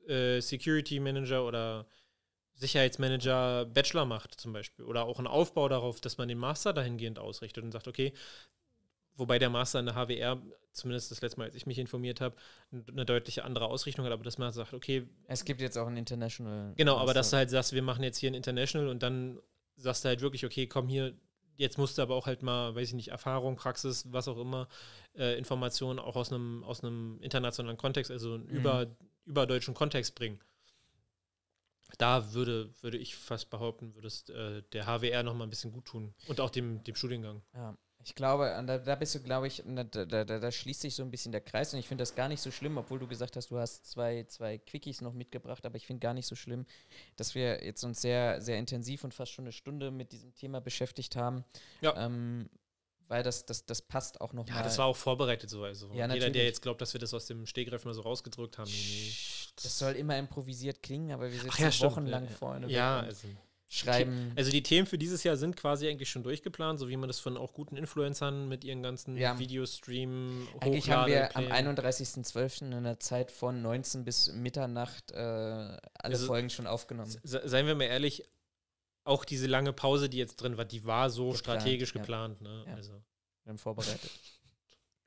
äh, 0.09 0.41
Security 0.41 1.01
Manager 1.01 1.45
oder 1.47 1.87
Sicherheitsmanager 2.55 3.67
Bachelor 3.67 4.05
macht 4.05 4.41
zum 4.41 4.53
Beispiel 4.53 4.85
oder 4.85 5.05
auch 5.05 5.19
einen 5.19 5.29
Aufbau 5.29 5.69
darauf, 5.69 6.01
dass 6.01 6.19
man 6.19 6.29
den 6.29 6.39
Master 6.39 6.73
dahingehend 6.73 7.19
ausrichtet 7.19 7.63
und 7.63 7.71
sagt, 7.71 7.87
okay, 7.87 8.13
wobei 9.15 9.39
der 9.39 9.51
Master 9.51 9.81
in 9.81 9.87
der 9.87 9.95
HWR, 9.95 10.41
zumindest 10.73 11.11
das 11.11 11.21
letzte 11.21 11.39
Mal, 11.39 11.45
als 11.45 11.55
ich 11.55 11.67
mich 11.67 11.79
informiert 11.79 12.21
habe, 12.21 12.37
eine 12.73 13.05
deutliche 13.05 13.45
andere 13.45 13.67
Ausrichtung 13.67 14.05
hat, 14.05 14.13
aber 14.13 14.25
dass 14.25 14.39
man 14.39 14.53
sagt, 14.53 14.75
okay. 14.75 15.07
Es 15.27 15.45
gibt 15.45 15.61
jetzt 15.61 15.77
auch 15.77 15.87
ein 15.87 15.97
International. 15.97 16.73
Genau, 16.77 16.95
Master. 16.95 17.03
aber 17.03 17.15
dass 17.15 17.31
du 17.31 17.37
halt 17.37 17.51
sagst, 17.51 17.73
wir 17.73 17.83
machen 17.83 18.03
jetzt 18.03 18.19
hier 18.19 18.31
ein 18.31 18.35
International 18.35 18.89
und 18.89 19.03
dann 19.03 19.39
sagst 19.77 20.05
du 20.05 20.09
halt 20.09 20.21
wirklich, 20.21 20.45
okay, 20.45 20.67
komm 20.67 20.89
hier, 20.89 21.15
jetzt 21.57 21.79
musst 21.79 21.99
du 21.99 22.03
aber 22.03 22.15
auch 22.15 22.27
halt 22.27 22.43
mal, 22.43 22.75
weiß 22.75 22.89
ich 22.89 22.95
nicht, 22.95 23.09
Erfahrung, 23.09 23.57
Praxis, 23.57 24.07
was 24.13 24.29
auch 24.29 24.39
immer, 24.39 24.69
äh, 25.17 25.37
Informationen 25.39 25.99
auch 25.99 26.17
aus 26.17 26.33
einem 26.33 26.65
aus 26.65 26.83
einem 26.83 27.19
internationalen 27.21 27.77
Kontext, 27.77 28.11
also 28.11 28.39
mhm. 28.39 28.47
über, 28.47 28.87
überdeutschen 29.29 29.75
Kontext 29.75 30.15
bringen 30.15 30.41
da 31.97 32.33
würde, 32.35 32.71
würde 32.83 32.99
ich 32.99 33.17
fast 33.17 33.49
behaupten, 33.51 33.95
würde 33.95 34.09
es 34.09 34.29
äh, 34.29 34.63
der 34.73 34.87
HWR 34.87 35.23
noch 35.23 35.35
mal 35.35 35.45
ein 35.45 35.51
bisschen 35.51 35.73
gut 35.73 35.87
tun. 35.87 36.15
Und 36.27 36.41
auch 36.41 36.51
dem, 36.51 36.85
dem 36.85 36.95
Studiengang. 36.95 37.43
Ja. 37.55 37.77
Ich 38.05 38.15
glaube, 38.15 38.45
da, 38.67 38.79
da 38.79 38.95
bist 38.95 39.15
du, 39.17 39.21
glaube 39.21 39.49
ich, 39.49 39.63
da, 39.67 39.83
da, 39.85 40.25
da, 40.25 40.53
schließt 40.53 40.83
sich 40.83 40.95
so 40.95 41.03
ein 41.03 41.11
bisschen 41.11 41.33
der 41.33 41.41
Kreis 41.41 41.75
und 41.75 41.81
ich 41.81 41.89
finde 41.89 42.03
das 42.03 42.15
gar 42.15 42.29
nicht 42.29 42.41
so 42.41 42.51
schlimm, 42.51 42.79
obwohl 42.79 43.01
du 43.01 43.09
gesagt 43.09 43.37
hast, 43.37 43.51
du 43.51 43.59
hast 43.59 43.87
zwei, 43.87 44.23
zwei 44.29 44.57
Quickies 44.57 45.01
noch 45.01 45.13
mitgebracht, 45.13 45.67
aber 45.67 45.77
ich 45.77 45.87
finde 45.87 46.01
gar 46.01 46.15
nicht 46.15 46.27
so 46.27 46.37
schlimm, 46.37 46.65
dass 47.17 47.35
wir 47.35 47.65
jetzt 47.65 47.83
uns 47.85 48.01
sehr, 48.01 48.41
sehr 48.41 48.57
intensiv 48.57 49.03
und 49.03 49.13
fast 49.13 49.33
schon 49.33 49.45
eine 49.45 49.53
Stunde 49.53 49.91
mit 49.91 50.13
diesem 50.13 50.33
Thema 50.35 50.61
beschäftigt 50.61 51.17
haben. 51.17 51.45
Ja. 51.81 51.97
Ähm, 51.97 52.49
weil 53.09 53.23
das, 53.23 53.45
das, 53.47 53.65
das 53.65 53.83
passt 53.83 54.21
auch 54.21 54.33
noch 54.33 54.47
Ja, 54.49 54.57
mal. 54.57 54.63
das 54.63 54.79
war 54.79 54.87
auch 54.87 54.97
vorbereitet 54.97 55.51
so. 55.51 55.65
Also 55.65 55.91
ja, 55.93 56.13
jeder, 56.13 56.31
der 56.31 56.45
jetzt 56.45 56.63
glaubt, 56.63 56.81
dass 56.81 56.93
wir 56.93 57.01
das 57.01 57.15
aus 57.15 57.27
dem 57.27 57.47
Stegreif 57.47 57.85
mal 57.85 57.95
so 57.95 58.03
rausgedrückt 58.03 58.59
haben. 58.59 58.71
Nee, 58.71 59.13
das 59.57 59.79
soll 59.79 59.93
immer 59.93 60.17
improvisiert 60.19 60.83
klingen, 60.83 61.11
aber 61.11 61.33
wir 61.33 61.41
sitzen 61.41 61.63
ja, 61.63 61.81
wochenlang 61.81 62.25
ja, 62.25 62.31
vorne. 62.31 62.71
Ja, 62.71 63.01
also 63.01 63.29
schreiben. 63.69 64.33
Also 64.37 64.51
die 64.51 64.63
Themen 64.63 64.87
für 64.87 64.99
dieses 64.99 65.25
Jahr 65.25 65.37
sind 65.37 65.57
quasi 65.57 65.89
eigentlich 65.89 66.09
schon 66.09 66.23
durchgeplant, 66.23 66.79
so 66.79 66.89
wie 66.89 66.97
man 66.97 67.09
das 67.09 67.19
von 67.21 67.37
auch 67.37 67.53
guten 67.53 67.77
Influencern 67.77 68.49
mit 68.49 68.65
ihren 68.65 68.83
ganzen 68.83 69.17
ja. 69.17 69.39
Videostream 69.39 70.49
Eigentlich 70.61 70.91
haben 70.91 71.11
wir 71.11 71.37
am 71.37 71.45
31.12. 71.45 72.63
in 72.63 72.75
einer 72.75 72.99
Zeit 72.99 73.31
von 73.31 73.61
19 73.61 74.05
bis 74.05 74.33
Mitternacht 74.33 75.13
äh, 75.13 75.17
alle 75.17 75.79
also, 76.03 76.27
Folgen 76.27 76.51
schon 76.51 76.67
aufgenommen. 76.67 77.15
Seien 77.23 77.67
wir 77.67 77.75
mal 77.75 77.85
ehrlich, 77.85 78.25
auch 79.09 79.25
diese 79.25 79.47
lange 79.47 79.73
Pause, 79.73 80.09
die 80.09 80.19
jetzt 80.19 80.37
drin 80.37 80.57
war, 80.57 80.65
die 80.65 80.85
war 80.85 81.11
so 81.11 81.31
geplant, 81.31 81.39
strategisch 81.39 81.95
ja. 81.95 82.01
geplant. 82.01 82.41
Ne? 82.41 82.65
Ja. 82.67 82.75
Also. 82.75 82.93
Wir 83.45 83.51
haben 83.51 83.59
vorbereitet. 83.59 84.11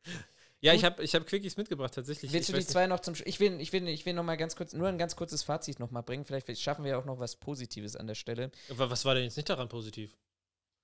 ja, 0.61 0.73
ich 0.73 0.83
habe 0.83 1.03
ich 1.03 1.13
hab 1.13 1.25
Quickies 1.27 1.57
mitgebracht, 1.57 1.93
tatsächlich. 1.93 2.33
Willst 2.33 2.49
du 2.49 2.53
die 2.53 2.65
zwei 2.65 2.87
noch 2.87 2.99
zum 2.99 3.15
Sch 3.15 3.23
Ich 3.25 3.39
will, 3.39 3.61
ich 3.61 3.71
will, 3.71 3.87
ich 3.87 4.05
will 4.05 4.13
noch 4.13 4.23
mal 4.23 4.37
ganz 4.37 4.55
kurz, 4.55 4.73
nur 4.73 4.87
ein 4.87 4.97
ganz 4.97 5.15
kurzes 5.15 5.43
Fazit 5.43 5.79
noch 5.79 5.91
mal 5.91 6.01
bringen. 6.01 6.25
Vielleicht 6.25 6.59
schaffen 6.59 6.83
wir 6.83 6.97
auch 6.97 7.05
noch 7.05 7.19
was 7.19 7.35
Positives 7.35 7.95
an 7.95 8.07
der 8.07 8.15
Stelle. 8.15 8.51
Aber 8.69 8.89
was 8.89 9.05
war 9.05 9.13
denn 9.13 9.25
jetzt 9.25 9.37
nicht 9.37 9.49
daran 9.49 9.69
positiv? 9.69 10.17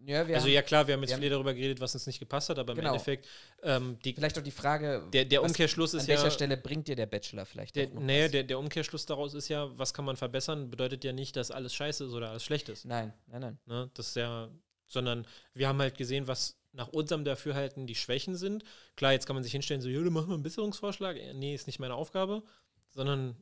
Ja, 0.06 0.24
also 0.24 0.48
ja 0.48 0.62
klar, 0.62 0.86
wir 0.86 0.94
haben 0.94 1.02
jetzt 1.02 1.10
wir 1.10 1.18
viel 1.18 1.26
haben, 1.26 1.32
darüber 1.32 1.54
geredet, 1.54 1.82
was 1.82 1.94
uns 1.96 2.06
nicht 2.06 2.20
gepasst 2.20 2.50
hat, 2.50 2.60
aber 2.60 2.76
genau. 2.76 2.90
im 2.90 2.94
Endeffekt 2.94 3.28
ähm, 3.64 3.98
die, 4.04 4.14
vielleicht 4.14 4.38
auch 4.38 4.44
die 4.44 4.52
Frage, 4.52 5.04
der, 5.12 5.26
der 5.26 5.42
Umkehrschluss 5.42 5.96
ist 5.96 6.04
an 6.04 6.08
ja 6.08 6.16
an 6.16 6.22
welcher 6.24 6.32
Stelle 6.32 6.56
bringt 6.56 6.88
dir 6.88 6.96
der 6.96 7.08
Bachelor 7.08 7.46
vielleicht? 7.46 7.76
Der, 7.76 7.90
nee, 7.90 8.30
der, 8.30 8.44
der 8.44 8.60
Umkehrschluss 8.60 9.08
daraus 9.08 9.34
ist 9.34 9.50
ja, 9.50 9.76
was 9.78 9.94
kann 9.94 10.06
man 10.06 10.16
verbessern, 10.16 10.70
bedeutet 10.70 11.04
ja 11.04 11.14
nicht, 11.14 11.36
dass 11.36 11.50
alles 11.50 11.74
scheiße 11.74 12.06
ist 12.06 12.14
oder 12.14 12.30
alles 12.30 12.44
schlecht 12.44 12.70
ist. 12.70 12.86
Nein, 12.86 13.12
nein, 13.26 13.42
nein. 13.42 13.60
Ne, 13.66 13.90
das 13.96 14.10
ist 14.10 14.16
ja, 14.16 14.50
sondern 14.86 15.26
wir 15.54 15.68
haben 15.68 15.80
halt 15.80 15.98
gesehen, 15.98 16.28
was 16.28 16.60
nach 16.74 16.90
unserem 16.90 17.26
Dafürhalten 17.26 17.88
die 17.88 17.96
Schwächen 17.96 18.36
sind. 18.36 18.64
Klar, 18.96 19.14
jetzt 19.14 19.26
kann 19.26 19.36
man 19.36 19.44
sich 19.44 19.52
hinstellen, 19.52 19.82
so, 19.82 19.90
ja, 19.90 20.00
du 20.00 20.12
machst 20.12 20.28
mal 20.28 20.36
einen 20.36 20.44
Besserungsvorschlag. 20.44 21.18
Nee, 21.34 21.56
ist 21.56 21.66
nicht 21.66 21.80
meine 21.80 21.96
Aufgabe, 21.96 22.44
sondern 22.90 23.36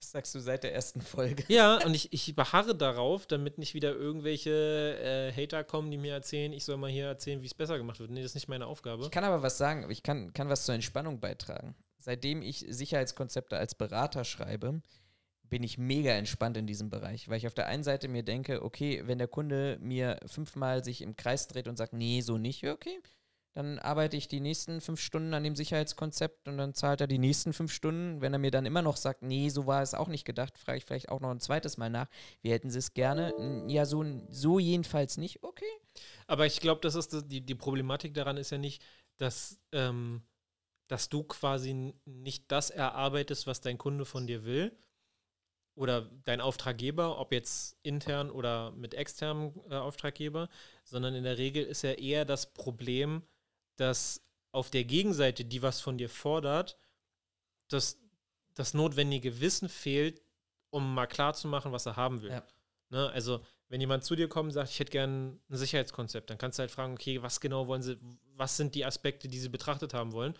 das 0.00 0.10
sagst 0.10 0.34
du 0.34 0.40
seit 0.40 0.62
der 0.64 0.74
ersten 0.74 1.00
Folge. 1.00 1.44
Ja, 1.48 1.84
und 1.84 1.94
ich, 1.94 2.12
ich 2.12 2.34
beharre 2.34 2.74
darauf, 2.74 3.26
damit 3.26 3.58
nicht 3.58 3.74
wieder 3.74 3.94
irgendwelche 3.94 4.50
äh, 4.50 5.32
Hater 5.32 5.64
kommen, 5.64 5.90
die 5.90 5.98
mir 5.98 6.12
erzählen, 6.12 6.52
ich 6.52 6.64
soll 6.64 6.76
mal 6.76 6.90
hier 6.90 7.06
erzählen, 7.06 7.42
wie 7.42 7.46
es 7.46 7.54
besser 7.54 7.78
gemacht 7.78 8.00
wird. 8.00 8.10
Nee, 8.10 8.22
das 8.22 8.32
ist 8.32 8.34
nicht 8.36 8.48
meine 8.48 8.66
Aufgabe. 8.66 9.04
Ich 9.04 9.10
kann 9.10 9.24
aber 9.24 9.42
was 9.42 9.58
sagen, 9.58 9.88
ich 9.90 10.02
kann, 10.02 10.32
kann 10.32 10.48
was 10.48 10.64
zur 10.64 10.74
Entspannung 10.74 11.20
beitragen. 11.20 11.74
Seitdem 11.98 12.42
ich 12.42 12.64
Sicherheitskonzepte 12.68 13.56
als 13.56 13.74
Berater 13.74 14.24
schreibe, 14.24 14.80
bin 15.42 15.62
ich 15.62 15.78
mega 15.78 16.12
entspannt 16.12 16.56
in 16.56 16.66
diesem 16.66 16.90
Bereich, 16.90 17.28
weil 17.28 17.38
ich 17.38 17.46
auf 17.46 17.54
der 17.54 17.66
einen 17.66 17.84
Seite 17.84 18.08
mir 18.08 18.22
denke, 18.22 18.62
okay, 18.62 19.02
wenn 19.06 19.18
der 19.18 19.28
Kunde 19.28 19.78
mir 19.80 20.20
fünfmal 20.26 20.84
sich 20.84 21.02
im 21.02 21.16
Kreis 21.16 21.48
dreht 21.48 21.68
und 21.68 21.76
sagt, 21.76 21.92
nee, 21.92 22.20
so 22.20 22.38
nicht, 22.38 22.66
okay, 22.66 23.00
dann 23.58 23.80
arbeite 23.80 24.16
ich 24.16 24.28
die 24.28 24.38
nächsten 24.38 24.80
fünf 24.80 25.00
Stunden 25.00 25.34
an 25.34 25.42
dem 25.42 25.56
Sicherheitskonzept 25.56 26.46
und 26.46 26.58
dann 26.58 26.74
zahlt 26.74 27.00
er 27.00 27.08
die 27.08 27.18
nächsten 27.18 27.52
fünf 27.52 27.72
Stunden. 27.72 28.20
Wenn 28.20 28.32
er 28.32 28.38
mir 28.38 28.52
dann 28.52 28.66
immer 28.66 28.82
noch 28.82 28.96
sagt, 28.96 29.22
nee, 29.22 29.48
so 29.48 29.66
war 29.66 29.82
es 29.82 29.94
auch 29.94 30.06
nicht 30.06 30.24
gedacht, 30.24 30.56
frage 30.56 30.78
ich 30.78 30.84
vielleicht 30.84 31.08
auch 31.08 31.18
noch 31.18 31.30
ein 31.30 31.40
zweites 31.40 31.76
Mal 31.76 31.90
nach. 31.90 32.06
Wie 32.40 32.52
hätten 32.52 32.70
sie 32.70 32.78
es 32.78 32.94
gerne? 32.94 33.34
Ja, 33.66 33.84
so, 33.84 34.04
so 34.30 34.60
jedenfalls 34.60 35.16
nicht. 35.16 35.42
Okay. 35.42 35.64
Aber 36.28 36.46
ich 36.46 36.60
glaube, 36.60 36.80
das 36.82 36.94
ist 36.94 37.32
die, 37.32 37.40
die 37.40 37.54
Problematik 37.56 38.14
daran 38.14 38.36
ist 38.36 38.50
ja 38.50 38.58
nicht, 38.58 38.80
dass, 39.16 39.58
ähm, 39.72 40.22
dass 40.86 41.08
du 41.08 41.24
quasi 41.24 41.94
nicht 42.04 42.52
das 42.52 42.70
erarbeitest, 42.70 43.48
was 43.48 43.60
dein 43.60 43.76
Kunde 43.76 44.04
von 44.04 44.28
dir 44.28 44.44
will. 44.44 44.70
Oder 45.74 46.02
dein 46.22 46.40
Auftraggeber, 46.40 47.18
ob 47.18 47.32
jetzt 47.32 47.76
intern 47.82 48.30
oder 48.30 48.70
mit 48.70 48.94
externem 48.94 49.52
äh, 49.68 49.74
Auftraggeber, 49.74 50.48
sondern 50.84 51.16
in 51.16 51.24
der 51.24 51.38
Regel 51.38 51.64
ist 51.64 51.82
ja 51.82 51.94
eher 51.94 52.24
das 52.24 52.52
Problem, 52.52 53.24
dass 53.78 54.22
auf 54.52 54.70
der 54.70 54.84
Gegenseite, 54.84 55.44
die 55.44 55.62
was 55.62 55.80
von 55.80 55.98
dir 55.98 56.08
fordert, 56.08 56.76
dass 57.68 57.98
das 58.54 58.74
notwendige 58.74 59.40
Wissen 59.40 59.68
fehlt, 59.68 60.22
um 60.70 60.94
mal 60.94 61.06
klarzumachen, 61.06 61.72
was 61.72 61.86
er 61.86 61.96
haben 61.96 62.22
will. 62.22 62.30
Ja. 62.30 62.42
Ne? 62.90 63.10
Also, 63.10 63.40
wenn 63.68 63.80
jemand 63.80 64.04
zu 64.04 64.16
dir 64.16 64.28
kommt 64.28 64.48
und 64.48 64.52
sagt, 64.52 64.70
ich 64.70 64.80
hätte 64.80 64.90
gern 64.90 65.40
ein 65.48 65.56
Sicherheitskonzept, 65.56 66.30
dann 66.30 66.38
kannst 66.38 66.58
du 66.58 66.60
halt 66.60 66.70
fragen, 66.70 66.94
okay, 66.94 67.22
was 67.22 67.40
genau 67.40 67.66
wollen 67.66 67.82
sie, 67.82 67.98
was 68.34 68.56
sind 68.56 68.74
die 68.74 68.84
Aspekte, 68.84 69.28
die 69.28 69.38
sie 69.38 69.50
betrachtet 69.50 69.94
haben 69.94 70.12
wollen? 70.12 70.34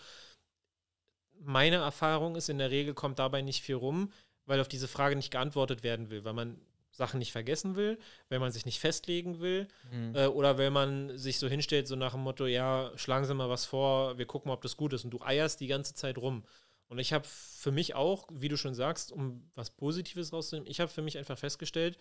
Meine 1.40 1.76
Erfahrung 1.76 2.36
ist, 2.36 2.48
in 2.48 2.58
der 2.58 2.70
Regel 2.70 2.94
kommt 2.94 3.18
dabei 3.18 3.42
nicht 3.42 3.62
viel 3.62 3.76
rum, 3.76 4.12
weil 4.46 4.60
auf 4.60 4.68
diese 4.68 4.88
Frage 4.88 5.14
nicht 5.14 5.30
geantwortet 5.30 5.82
werden 5.82 6.10
will, 6.10 6.24
weil 6.24 6.32
man 6.32 6.58
Sachen 6.98 7.18
nicht 7.18 7.32
vergessen 7.32 7.76
will, 7.76 7.98
wenn 8.28 8.40
man 8.40 8.50
sich 8.52 8.66
nicht 8.66 8.80
festlegen 8.80 9.40
will 9.40 9.68
mhm. 9.90 10.14
äh, 10.14 10.26
oder 10.26 10.58
wenn 10.58 10.72
man 10.72 11.16
sich 11.16 11.38
so 11.38 11.48
hinstellt, 11.48 11.86
so 11.86 11.96
nach 11.96 12.12
dem 12.12 12.22
Motto, 12.22 12.44
ja, 12.46 12.90
schlagen 12.96 13.24
Sie 13.24 13.34
mal 13.34 13.48
was 13.48 13.64
vor, 13.64 14.18
wir 14.18 14.26
gucken 14.26 14.48
mal, 14.48 14.54
ob 14.54 14.62
das 14.62 14.76
gut 14.76 14.92
ist 14.92 15.04
und 15.04 15.10
du 15.10 15.22
eierst 15.22 15.60
die 15.60 15.68
ganze 15.68 15.94
Zeit 15.94 16.18
rum. 16.18 16.44
Und 16.88 16.98
ich 16.98 17.12
habe 17.12 17.26
für 17.26 17.70
mich 17.70 17.94
auch, 17.94 18.26
wie 18.32 18.48
du 18.48 18.56
schon 18.56 18.74
sagst, 18.74 19.12
um 19.12 19.48
was 19.54 19.70
Positives 19.70 20.32
rauszunehmen, 20.32 20.68
ich 20.68 20.80
habe 20.80 20.90
für 20.90 21.02
mich 21.02 21.16
einfach 21.16 21.38
festgestellt, 21.38 21.98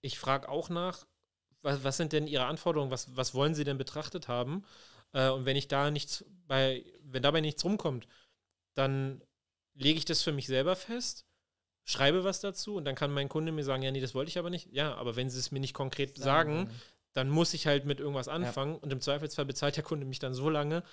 ich 0.00 0.18
frage 0.18 0.48
auch 0.48 0.70
nach, 0.70 1.06
was, 1.60 1.82
was, 1.82 1.96
sind 1.96 2.12
denn 2.12 2.28
Ihre 2.28 2.44
Anforderungen, 2.44 2.92
was, 2.92 3.16
was 3.16 3.34
wollen 3.34 3.56
Sie 3.56 3.64
denn 3.64 3.78
betrachtet 3.78 4.28
haben? 4.28 4.64
Äh, 5.12 5.30
und 5.30 5.46
wenn 5.46 5.56
ich 5.56 5.66
da 5.66 5.90
nichts 5.90 6.24
bei, 6.46 6.84
wenn 7.02 7.24
dabei 7.24 7.40
nichts 7.40 7.64
rumkommt, 7.64 8.06
dann 8.74 9.20
lege 9.74 9.98
ich 9.98 10.04
das 10.04 10.22
für 10.22 10.32
mich 10.32 10.46
selber 10.46 10.76
fest 10.76 11.27
schreibe 11.88 12.22
was 12.22 12.40
dazu 12.40 12.76
und 12.76 12.84
dann 12.84 12.94
kann 12.94 13.10
mein 13.10 13.28
Kunde 13.28 13.50
mir 13.50 13.64
sagen, 13.64 13.82
ja, 13.82 13.90
nee, 13.90 14.00
das 14.00 14.14
wollte 14.14 14.28
ich 14.28 14.38
aber 14.38 14.50
nicht. 14.50 14.68
Ja, 14.72 14.94
aber 14.94 15.16
wenn 15.16 15.30
sie 15.30 15.38
es 15.38 15.50
mir 15.50 15.60
nicht 15.60 15.74
konkret 15.74 16.18
sagen, 16.18 16.56
sagen 16.56 16.70
dann 17.14 17.30
muss 17.30 17.52
ich 17.52 17.66
halt 17.66 17.84
mit 17.84 17.98
irgendwas 17.98 18.28
anfangen 18.28 18.74
ja. 18.74 18.78
und 18.80 18.92
im 18.92 19.00
Zweifelsfall 19.00 19.44
bezahlt 19.44 19.76
der 19.76 19.82
Kunde 19.82 20.06
mich 20.06 20.20
dann 20.20 20.34
so 20.34 20.48
lange, 20.50 20.84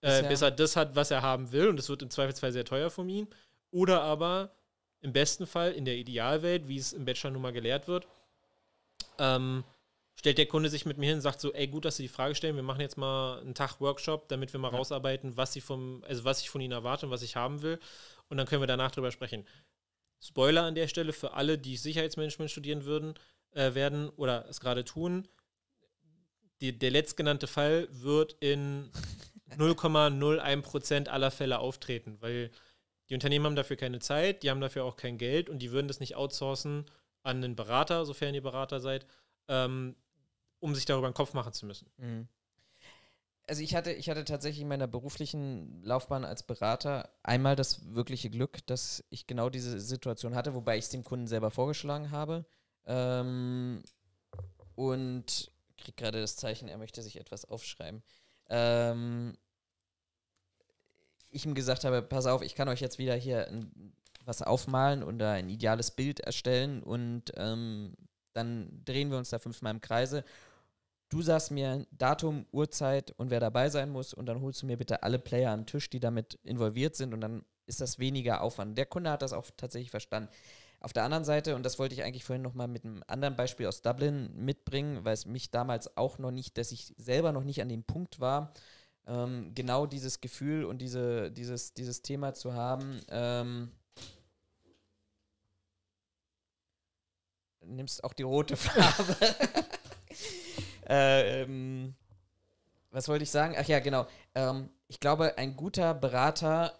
äh, 0.00 0.22
bis 0.22 0.40
er 0.40 0.50
das 0.50 0.76
hat, 0.76 0.96
was 0.96 1.10
er 1.10 1.20
haben 1.20 1.52
will 1.52 1.68
und 1.68 1.78
es 1.78 1.88
wird 1.90 2.02
im 2.02 2.08
Zweifelsfall 2.08 2.52
sehr 2.52 2.64
teuer 2.64 2.88
von 2.88 3.08
ihm. 3.08 3.28
Oder 3.70 4.02
aber 4.02 4.54
im 5.02 5.12
besten 5.12 5.46
Fall 5.46 5.72
in 5.72 5.84
der 5.84 5.96
Idealwelt, 5.96 6.68
wie 6.68 6.78
es 6.78 6.94
im 6.94 7.04
Bachelor 7.04 7.32
nun 7.32 7.42
mal 7.42 7.52
gelehrt 7.52 7.86
wird, 7.86 8.06
ähm, 9.18 9.64
stellt 10.14 10.38
der 10.38 10.46
Kunde 10.46 10.70
sich 10.70 10.86
mit 10.86 10.96
mir 10.96 11.06
hin 11.06 11.16
und 11.16 11.20
sagt 11.20 11.40
so, 11.40 11.52
ey, 11.52 11.66
gut, 11.66 11.84
dass 11.84 11.96
Sie 11.96 12.04
die 12.04 12.08
Frage 12.08 12.34
stellen, 12.34 12.56
wir 12.56 12.62
machen 12.62 12.80
jetzt 12.80 12.96
mal 12.96 13.40
einen 13.40 13.54
Tag 13.54 13.80
Workshop, 13.80 14.28
damit 14.28 14.52
wir 14.52 14.60
mal 14.60 14.72
ja. 14.72 14.78
rausarbeiten, 14.78 15.36
was 15.36 15.52
sie 15.52 15.60
vom, 15.60 16.02
also 16.08 16.24
was 16.24 16.40
ich 16.40 16.48
von 16.48 16.60
Ihnen 16.60 16.72
erwarte 16.72 17.06
und 17.06 17.12
was 17.12 17.22
ich 17.22 17.36
haben 17.36 17.60
will. 17.62 17.78
Und 18.28 18.38
dann 18.38 18.46
können 18.46 18.62
wir 18.62 18.66
danach 18.66 18.90
drüber 18.90 19.10
sprechen. 19.10 19.44
Spoiler 20.24 20.62
an 20.62 20.74
der 20.74 20.88
Stelle 20.88 21.12
für 21.12 21.34
alle, 21.34 21.58
die 21.58 21.76
Sicherheitsmanagement 21.76 22.50
studieren 22.50 22.84
würden, 22.84 23.14
äh, 23.50 23.74
werden 23.74 24.08
oder 24.08 24.46
es 24.48 24.58
gerade 24.58 24.84
tun. 24.84 25.28
Die, 26.60 26.78
der 26.78 26.90
letztgenannte 26.90 27.46
Fall 27.46 27.88
wird 27.90 28.36
in 28.40 28.90
0,01% 29.58 31.08
aller 31.08 31.30
Fälle 31.30 31.58
auftreten, 31.58 32.16
weil 32.20 32.50
die 33.10 33.14
Unternehmen 33.14 33.44
haben 33.44 33.56
dafür 33.56 33.76
keine 33.76 33.98
Zeit, 33.98 34.42
die 34.42 34.50
haben 34.50 34.62
dafür 34.62 34.84
auch 34.84 34.96
kein 34.96 35.18
Geld 35.18 35.50
und 35.50 35.58
die 35.58 35.72
würden 35.72 35.88
das 35.88 36.00
nicht 36.00 36.16
outsourcen 36.16 36.86
an 37.22 37.44
einen 37.44 37.54
Berater, 37.54 38.06
sofern 38.06 38.34
ihr 38.34 38.42
Berater 38.42 38.80
seid, 38.80 39.06
ähm, 39.48 39.94
um 40.58 40.74
sich 40.74 40.86
darüber 40.86 41.06
einen 41.06 41.14
Kopf 41.14 41.34
machen 41.34 41.52
zu 41.52 41.66
müssen. 41.66 41.90
Mhm 41.98 42.28
also 43.46 43.62
ich 43.62 43.74
hatte, 43.74 43.92
ich 43.92 44.08
hatte 44.08 44.24
tatsächlich 44.24 44.62
in 44.62 44.68
meiner 44.68 44.86
beruflichen 44.86 45.82
Laufbahn 45.82 46.24
als 46.24 46.42
Berater 46.42 47.10
einmal 47.22 47.56
das 47.56 47.94
wirkliche 47.94 48.30
Glück, 48.30 48.66
dass 48.66 49.04
ich 49.10 49.26
genau 49.26 49.50
diese 49.50 49.80
Situation 49.80 50.34
hatte, 50.34 50.54
wobei 50.54 50.78
ich 50.78 50.84
es 50.84 50.90
dem 50.90 51.04
Kunden 51.04 51.26
selber 51.26 51.50
vorgeschlagen 51.50 52.10
habe. 52.10 52.46
Ähm, 52.86 53.82
und 54.74 55.50
kriege 55.76 55.96
gerade 55.96 56.20
das 56.20 56.36
Zeichen, 56.36 56.68
er 56.68 56.78
möchte 56.78 57.02
sich 57.02 57.20
etwas 57.20 57.44
aufschreiben. 57.44 58.02
Ähm, 58.48 59.36
ich 61.30 61.44
ihm 61.44 61.54
gesagt 61.54 61.84
habe, 61.84 62.02
pass 62.02 62.26
auf, 62.26 62.42
ich 62.42 62.54
kann 62.54 62.68
euch 62.68 62.80
jetzt 62.80 62.98
wieder 62.98 63.14
hier 63.14 63.48
ein, 63.48 63.92
was 64.24 64.40
aufmalen 64.42 65.02
und 65.02 65.18
da 65.18 65.32
ein 65.32 65.50
ideales 65.50 65.90
Bild 65.90 66.20
erstellen 66.20 66.82
und 66.82 67.32
ähm, 67.36 67.94
dann 68.32 68.82
drehen 68.84 69.10
wir 69.10 69.18
uns 69.18 69.30
da 69.30 69.38
fünfmal 69.38 69.74
im 69.74 69.80
Kreise. 69.80 70.24
Du 71.08 71.22
sagst 71.22 71.50
mir 71.50 71.86
Datum, 71.92 72.46
Uhrzeit 72.50 73.12
und 73.12 73.30
wer 73.30 73.40
dabei 73.40 73.68
sein 73.68 73.90
muss 73.90 74.14
und 74.14 74.26
dann 74.26 74.40
holst 74.40 74.62
du 74.62 74.66
mir 74.66 74.76
bitte 74.76 75.02
alle 75.02 75.18
Player 75.18 75.52
an 75.52 75.60
den 75.60 75.66
Tisch, 75.66 75.90
die 75.90 76.00
damit 76.00 76.34
involviert 76.42 76.96
sind 76.96 77.14
und 77.14 77.20
dann 77.20 77.44
ist 77.66 77.80
das 77.80 77.98
weniger 77.98 78.42
Aufwand. 78.42 78.76
Der 78.76 78.86
Kunde 78.86 79.10
hat 79.10 79.22
das 79.22 79.32
auch 79.32 79.46
tatsächlich 79.56 79.90
verstanden. 79.90 80.28
Auf 80.80 80.92
der 80.92 81.04
anderen 81.04 81.24
Seite, 81.24 81.56
und 81.56 81.64
das 81.64 81.78
wollte 81.78 81.94
ich 81.94 82.02
eigentlich 82.02 82.24
vorhin 82.24 82.42
nochmal 82.42 82.68
mit 82.68 82.84
einem 82.84 83.02
anderen 83.06 83.36
Beispiel 83.36 83.66
aus 83.66 83.80
Dublin 83.80 84.30
mitbringen, 84.36 85.04
weil 85.04 85.14
es 85.14 85.24
mich 85.24 85.50
damals 85.50 85.96
auch 85.96 86.18
noch 86.18 86.30
nicht, 86.30 86.58
dass 86.58 86.72
ich 86.72 86.92
selber 86.98 87.32
noch 87.32 87.44
nicht 87.44 87.62
an 87.62 87.70
dem 87.70 87.84
Punkt 87.84 88.20
war, 88.20 88.52
ähm, 89.06 89.52
genau 89.54 89.86
dieses 89.86 90.20
Gefühl 90.20 90.64
und 90.64 90.78
diese, 90.78 91.30
dieses, 91.30 91.72
dieses 91.72 92.02
Thema 92.02 92.34
zu 92.34 92.52
haben. 92.52 93.00
Ähm, 93.08 93.70
nimmst 97.64 98.04
auch 98.04 98.12
die 98.12 98.22
rote 98.22 98.56
Farbe. 98.56 99.16
äh, 100.88 101.42
ähm, 101.42 101.94
was 102.90 103.08
wollte 103.08 103.24
ich 103.24 103.30
sagen? 103.30 103.54
Ach 103.58 103.66
ja, 103.66 103.80
genau. 103.80 104.06
Ähm, 104.34 104.70
ich 104.88 105.00
glaube, 105.00 105.36
ein 105.38 105.56
guter 105.56 105.94
Berater 105.94 106.78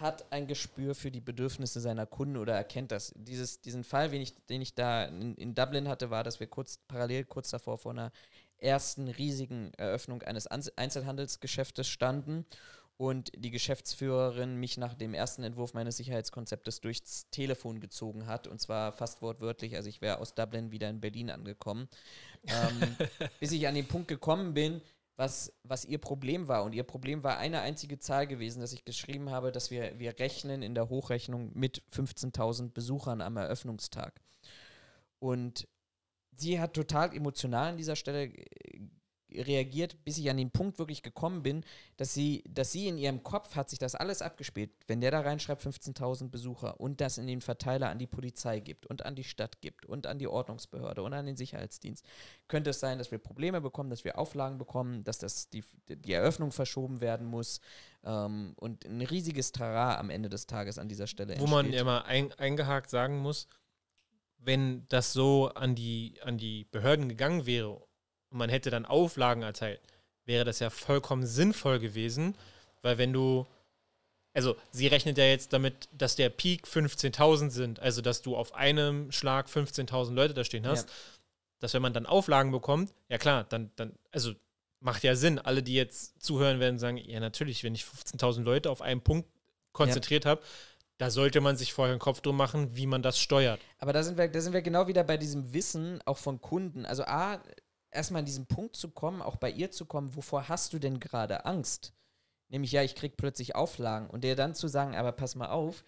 hat 0.00 0.30
ein 0.30 0.46
Gespür 0.46 0.94
für 0.94 1.10
die 1.10 1.20
Bedürfnisse 1.20 1.80
seiner 1.80 2.06
Kunden 2.06 2.36
oder 2.36 2.54
erkennt 2.54 2.92
das. 2.92 3.12
Dieses, 3.16 3.60
diesen 3.60 3.84
Fall, 3.84 4.10
den 4.10 4.22
ich, 4.22 4.34
den 4.46 4.60
ich 4.60 4.74
da 4.74 5.04
in, 5.04 5.34
in 5.36 5.54
Dublin 5.54 5.88
hatte, 5.88 6.10
war, 6.10 6.24
dass 6.24 6.40
wir 6.40 6.46
kurz 6.46 6.78
parallel 6.88 7.24
kurz 7.24 7.50
davor 7.50 7.78
vor 7.78 7.92
einer 7.92 8.12
ersten 8.58 9.08
riesigen 9.08 9.72
Eröffnung 9.74 10.22
eines 10.22 10.46
Einzelhandelsgeschäftes 10.46 11.88
standen 11.88 12.46
und 12.96 13.30
die 13.36 13.50
Geschäftsführerin 13.50 14.56
mich 14.56 14.78
nach 14.78 14.94
dem 14.94 15.12
ersten 15.12 15.42
Entwurf 15.42 15.74
meines 15.74 15.98
Sicherheitskonzeptes 15.98 16.80
durchs 16.80 17.28
Telefon 17.30 17.80
gezogen 17.80 18.26
hat 18.26 18.46
und 18.46 18.60
zwar 18.60 18.92
fast 18.92 19.20
wortwörtlich, 19.22 19.76
also 19.76 19.88
ich 19.88 20.00
wäre 20.00 20.18
aus 20.18 20.34
Dublin 20.34 20.70
wieder 20.70 20.88
in 20.88 21.00
Berlin 21.00 21.30
angekommen, 21.30 21.88
ähm, 22.46 22.96
bis 23.40 23.52
ich 23.52 23.68
an 23.68 23.74
den 23.74 23.86
Punkt 23.86 24.08
gekommen 24.08 24.54
bin, 24.54 24.80
was, 25.16 25.52
was 25.62 25.84
ihr 25.84 25.98
Problem 25.98 26.48
war. 26.48 26.62
Und 26.64 26.74
ihr 26.74 26.84
Problem 26.84 27.22
war 27.24 27.38
eine 27.38 27.60
einzige 27.60 27.98
Zahl 27.98 28.26
gewesen, 28.26 28.60
dass 28.60 28.72
ich 28.72 28.84
geschrieben 28.84 29.30
habe, 29.30 29.50
dass 29.50 29.70
wir, 29.70 29.98
wir 29.98 30.18
rechnen 30.18 30.62
in 30.62 30.74
der 30.74 30.88
Hochrechnung 30.88 31.50
mit 31.54 31.82
15.000 31.92 32.72
Besuchern 32.72 33.20
am 33.20 33.36
Eröffnungstag. 33.36 34.20
Und 35.18 35.66
sie 36.36 36.60
hat 36.60 36.74
total 36.74 37.14
emotional 37.14 37.70
an 37.70 37.76
dieser 37.78 37.96
Stelle 37.96 38.24
äh, 38.24 38.80
reagiert, 39.32 40.04
bis 40.04 40.18
ich 40.18 40.30
an 40.30 40.36
den 40.36 40.50
Punkt 40.50 40.78
wirklich 40.78 41.02
gekommen 41.02 41.42
bin, 41.42 41.64
dass 41.96 42.14
sie, 42.14 42.44
dass 42.48 42.72
sie 42.72 42.88
in 42.88 42.98
ihrem 42.98 43.22
Kopf 43.22 43.56
hat 43.56 43.70
sich 43.70 43.78
das 43.78 43.94
alles 43.94 44.22
abgespielt. 44.22 44.70
Wenn 44.86 45.00
der 45.00 45.10
da 45.10 45.20
reinschreibt 45.20 45.62
15.000 45.62 46.30
Besucher 46.30 46.80
und 46.80 47.00
das 47.00 47.18
in 47.18 47.26
den 47.26 47.40
Verteiler 47.40 47.90
an 47.90 47.98
die 47.98 48.06
Polizei 48.06 48.60
gibt 48.60 48.86
und 48.86 49.04
an 49.04 49.14
die 49.14 49.24
Stadt 49.24 49.60
gibt 49.60 49.86
und 49.86 50.06
an 50.06 50.18
die 50.18 50.28
Ordnungsbehörde 50.28 51.02
und 51.02 51.12
an 51.12 51.26
den 51.26 51.36
Sicherheitsdienst, 51.36 52.04
könnte 52.48 52.70
es 52.70 52.80
sein, 52.80 52.98
dass 52.98 53.10
wir 53.10 53.18
Probleme 53.18 53.60
bekommen, 53.60 53.90
dass 53.90 54.04
wir 54.04 54.18
Auflagen 54.18 54.58
bekommen, 54.58 55.04
dass 55.04 55.18
das 55.18 55.50
die, 55.50 55.64
die 55.88 56.12
Eröffnung 56.12 56.52
verschoben 56.52 57.00
werden 57.00 57.26
muss 57.26 57.60
ähm, 58.04 58.54
und 58.56 58.84
ein 58.84 59.02
riesiges 59.02 59.52
Tara 59.52 59.98
am 59.98 60.10
Ende 60.10 60.28
des 60.28 60.46
Tages 60.46 60.78
an 60.78 60.88
dieser 60.88 61.06
Stelle 61.06 61.38
Wo 61.38 61.46
man 61.46 61.72
ja 61.72 61.84
mal 61.84 62.02
ein, 62.02 62.32
eingehakt 62.34 62.90
sagen 62.90 63.18
muss, 63.18 63.48
wenn 64.38 64.86
das 64.88 65.12
so 65.12 65.48
an 65.48 65.74
die, 65.74 66.20
an 66.22 66.38
die 66.38 66.64
Behörden 66.64 67.08
gegangen 67.08 67.46
wäre 67.46 67.85
und 68.36 68.40
man 68.40 68.50
hätte 68.50 68.68
dann 68.68 68.84
Auflagen 68.84 69.42
erteilt, 69.42 69.80
wäre 70.26 70.44
das 70.44 70.58
ja 70.58 70.68
vollkommen 70.68 71.24
sinnvoll 71.24 71.78
gewesen, 71.78 72.36
weil 72.82 72.98
wenn 72.98 73.10
du, 73.14 73.46
also 74.34 74.56
sie 74.72 74.88
rechnet 74.88 75.16
ja 75.16 75.24
jetzt 75.24 75.54
damit, 75.54 75.88
dass 75.90 76.16
der 76.16 76.28
Peak 76.28 76.66
15.000 76.66 77.48
sind, 77.48 77.80
also 77.80 78.02
dass 78.02 78.20
du 78.20 78.36
auf 78.36 78.54
einem 78.54 79.10
Schlag 79.10 79.46
15.000 79.46 80.12
Leute 80.12 80.34
da 80.34 80.44
stehen 80.44 80.66
hast, 80.66 80.86
ja. 80.86 80.94
dass 81.60 81.72
wenn 81.72 81.80
man 81.80 81.94
dann 81.94 82.04
Auflagen 82.04 82.52
bekommt, 82.52 82.92
ja 83.08 83.16
klar, 83.16 83.44
dann, 83.44 83.70
dann, 83.76 83.94
also 84.12 84.34
macht 84.80 85.02
ja 85.02 85.16
Sinn. 85.16 85.38
Alle, 85.38 85.62
die 85.62 85.72
jetzt 85.72 86.22
zuhören, 86.22 86.60
werden 86.60 86.78
sagen, 86.78 86.98
ja 86.98 87.20
natürlich, 87.20 87.64
wenn 87.64 87.74
ich 87.74 87.84
15.000 87.84 88.42
Leute 88.42 88.70
auf 88.70 88.82
einen 88.82 89.00
Punkt 89.00 89.30
konzentriert 89.72 90.26
ja. 90.26 90.32
habe, 90.32 90.42
da 90.98 91.10
sollte 91.10 91.40
man 91.40 91.56
sich 91.56 91.72
vorher 91.72 91.92
einen 91.92 92.00
Kopf 92.00 92.20
drum 92.20 92.36
machen, 92.36 92.76
wie 92.76 92.86
man 92.86 93.00
das 93.00 93.18
steuert. 93.18 93.60
Aber 93.78 93.94
da 93.94 94.02
sind 94.02 94.18
wir, 94.18 94.28
da 94.28 94.40
sind 94.42 94.52
wir 94.52 94.60
genau 94.60 94.88
wieder 94.88 95.04
bei 95.04 95.16
diesem 95.16 95.54
Wissen 95.54 96.00
auch 96.04 96.18
von 96.18 96.42
Kunden. 96.42 96.84
Also 96.84 97.04
A, 97.04 97.40
erstmal 97.96 98.20
an 98.20 98.26
diesen 98.26 98.46
Punkt 98.46 98.76
zu 98.76 98.90
kommen, 98.90 99.22
auch 99.22 99.36
bei 99.36 99.50
ihr 99.50 99.70
zu 99.70 99.86
kommen, 99.86 100.14
wovor 100.14 100.48
hast 100.48 100.72
du 100.72 100.78
denn 100.78 101.00
gerade 101.00 101.44
Angst? 101.44 101.92
Nämlich, 102.48 102.72
ja, 102.72 102.82
ich 102.82 102.94
krieg 102.94 103.16
plötzlich 103.16 103.54
Auflagen. 103.56 104.08
Und 104.08 104.22
der 104.22 104.36
dann 104.36 104.54
zu 104.54 104.68
sagen, 104.68 104.94
aber 104.94 105.12
pass 105.12 105.34
mal 105.34 105.48
auf, 105.48 105.84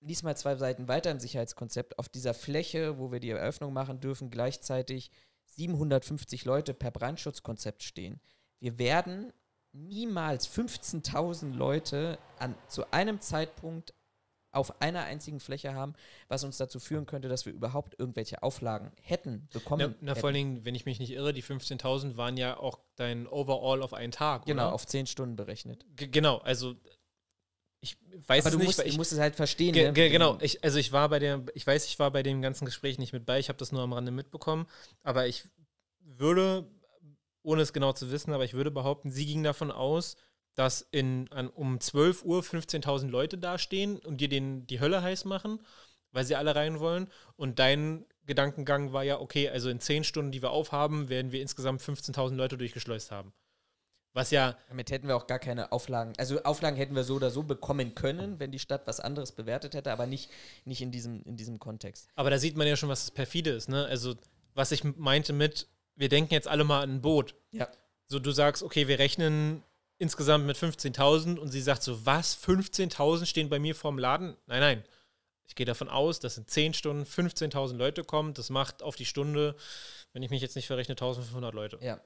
lies 0.00 0.22
mal 0.22 0.36
zwei 0.36 0.56
Seiten 0.56 0.88
weiter 0.88 1.10
im 1.10 1.20
Sicherheitskonzept. 1.20 1.98
Auf 1.98 2.08
dieser 2.08 2.34
Fläche, 2.34 2.98
wo 2.98 3.12
wir 3.12 3.20
die 3.20 3.30
Eröffnung 3.30 3.72
machen 3.72 4.00
dürfen, 4.00 4.30
gleichzeitig 4.30 5.10
750 5.44 6.44
Leute 6.44 6.74
per 6.74 6.90
Brandschutzkonzept 6.90 7.82
stehen. 7.82 8.20
Wir 8.58 8.78
werden 8.78 9.32
niemals 9.72 10.48
15.000 10.48 11.52
Leute 11.52 12.18
an, 12.38 12.56
zu 12.68 12.90
einem 12.92 13.20
Zeitpunkt 13.20 13.94
auf 14.56 14.80
einer 14.80 15.04
einzigen 15.04 15.38
Fläche 15.40 15.74
haben, 15.74 15.94
was 16.28 16.42
uns 16.42 16.56
dazu 16.56 16.80
führen 16.80 17.06
könnte, 17.06 17.28
dass 17.28 17.46
wir 17.46 17.52
überhaupt 17.52 17.98
irgendwelche 17.98 18.42
Auflagen 18.42 18.92
hätten, 19.02 19.48
bekommen. 19.52 19.94
Na, 20.00 20.12
na 20.12 20.14
vor 20.14 20.28
allen 20.28 20.34
Dingen, 20.34 20.64
wenn 20.64 20.74
ich 20.74 20.86
mich 20.86 20.98
nicht 20.98 21.12
irre, 21.12 21.32
die 21.32 21.42
15.000 21.42 22.16
waren 22.16 22.36
ja 22.36 22.56
auch 22.56 22.78
dein 22.96 23.26
Overall 23.26 23.82
auf 23.82 23.92
einen 23.92 24.12
Tag. 24.12 24.46
Genau, 24.46 24.64
oder? 24.64 24.72
auf 24.72 24.86
zehn 24.86 25.06
Stunden 25.06 25.36
berechnet. 25.36 25.84
G 25.94 26.08
genau, 26.08 26.38
also 26.38 26.74
ich 27.80 27.98
weiß 28.26 28.46
Aber 28.46 28.48
es 28.48 28.52
du 28.52 28.58
nicht. 28.58 28.66
Musst, 28.78 28.84
ich 28.84 28.96
muss 28.96 29.12
es 29.12 29.18
halt 29.18 29.36
verstehen. 29.36 29.72
Ge 29.72 29.86
ne? 29.86 29.92
ge 29.92 30.08
genau, 30.08 30.38
ich, 30.40 30.64
also 30.64 30.78
ich 30.78 30.92
war 30.92 31.08
bei 31.08 31.18
der, 31.18 31.44
ich 31.54 31.66
weiß, 31.66 31.86
ich 31.86 31.98
war 31.98 32.10
bei 32.10 32.22
dem 32.22 32.42
ganzen 32.42 32.64
Gespräch 32.64 32.98
nicht 32.98 33.12
mit 33.12 33.26
bei, 33.26 33.38
ich 33.38 33.48
habe 33.48 33.58
das 33.58 33.72
nur 33.72 33.82
am 33.82 33.92
Rande 33.92 34.10
mitbekommen, 34.10 34.66
aber 35.02 35.26
ich 35.26 35.44
würde, 36.00 36.66
ohne 37.42 37.62
es 37.62 37.72
genau 37.72 37.92
zu 37.92 38.10
wissen, 38.10 38.32
aber 38.32 38.44
ich 38.44 38.54
würde 38.54 38.70
behaupten, 38.70 39.10
sie 39.10 39.26
ging 39.26 39.42
davon 39.42 39.70
aus, 39.70 40.16
dass 40.56 40.80
in, 40.90 41.30
an, 41.30 41.48
um 41.48 41.80
12 41.80 42.24
Uhr 42.24 42.40
15.000 42.40 43.08
Leute 43.08 43.38
dastehen 43.38 43.98
und 44.00 44.20
dir 44.20 44.28
den, 44.28 44.66
die 44.66 44.80
Hölle 44.80 45.02
heiß 45.02 45.26
machen, 45.26 45.60
weil 46.10 46.24
sie 46.24 46.34
alle 46.34 46.56
rein 46.56 46.80
wollen. 46.80 47.08
Und 47.36 47.58
dein 47.58 48.06
Gedankengang 48.24 48.92
war 48.92 49.04
ja, 49.04 49.20
okay, 49.20 49.48
also 49.48 49.68
in 49.68 49.80
10 49.80 50.02
Stunden, 50.02 50.32
die 50.32 50.42
wir 50.42 50.50
aufhaben, 50.50 51.08
werden 51.08 51.30
wir 51.30 51.40
insgesamt 51.40 51.82
15.000 51.82 52.34
Leute 52.34 52.58
durchgeschleust 52.58 53.12
haben. 53.12 53.32
Was 54.14 54.30
ja. 54.30 54.56
Damit 54.70 54.90
hätten 54.90 55.08
wir 55.08 55.16
auch 55.16 55.26
gar 55.26 55.38
keine 55.38 55.72
Auflagen. 55.72 56.14
Also 56.16 56.42
Auflagen 56.42 56.78
hätten 56.78 56.96
wir 56.96 57.04
so 57.04 57.16
oder 57.16 57.30
so 57.30 57.42
bekommen 57.42 57.94
können, 57.94 58.40
wenn 58.40 58.50
die 58.50 58.58
Stadt 58.58 58.86
was 58.86 58.98
anderes 58.98 59.32
bewertet 59.32 59.74
hätte, 59.74 59.92
aber 59.92 60.06
nicht, 60.06 60.30
nicht 60.64 60.80
in, 60.80 60.90
diesem, 60.90 61.22
in 61.24 61.36
diesem 61.36 61.58
Kontext. 61.58 62.08
Aber 62.14 62.30
da 62.30 62.38
sieht 62.38 62.56
man 62.56 62.66
ja 62.66 62.76
schon, 62.76 62.88
was 62.88 63.02
das 63.02 63.10
perfide 63.10 63.50
ist, 63.50 63.68
ne? 63.68 63.84
Also, 63.84 64.14
was 64.54 64.72
ich 64.72 64.84
meinte 64.84 65.34
mit, 65.34 65.68
wir 65.96 66.08
denken 66.08 66.32
jetzt 66.32 66.48
alle 66.48 66.64
mal 66.64 66.80
an 66.80 66.94
ein 66.94 67.00
Boot. 67.02 67.34
Ja. 67.50 67.68
So, 68.06 68.18
du 68.18 68.30
sagst, 68.30 68.62
okay, 68.62 68.88
wir 68.88 68.98
rechnen 68.98 69.62
insgesamt 69.98 70.46
mit 70.46 70.56
15.000 70.56 71.38
und 71.38 71.50
sie 71.50 71.60
sagt 71.60 71.82
so, 71.82 72.04
was, 72.04 72.36
15.000 72.42 73.26
stehen 73.26 73.48
bei 73.48 73.58
mir 73.58 73.74
vorm 73.74 73.98
Laden? 73.98 74.36
Nein, 74.46 74.60
nein. 74.60 74.84
Ich 75.48 75.54
gehe 75.54 75.66
davon 75.66 75.88
aus, 75.88 76.18
dass 76.18 76.38
in 76.38 76.46
10 76.46 76.74
Stunden 76.74 77.04
15.000 77.04 77.76
Leute 77.76 78.04
kommen. 78.04 78.34
Das 78.34 78.50
macht 78.50 78.82
auf 78.82 78.96
die 78.96 79.04
Stunde, 79.04 79.54
wenn 80.12 80.22
ich 80.22 80.30
mich 80.30 80.42
jetzt 80.42 80.56
nicht 80.56 80.66
verrechne, 80.66 80.94
1.500 80.94 81.52
Leute. 81.52 81.78
Ja. 81.80 82.00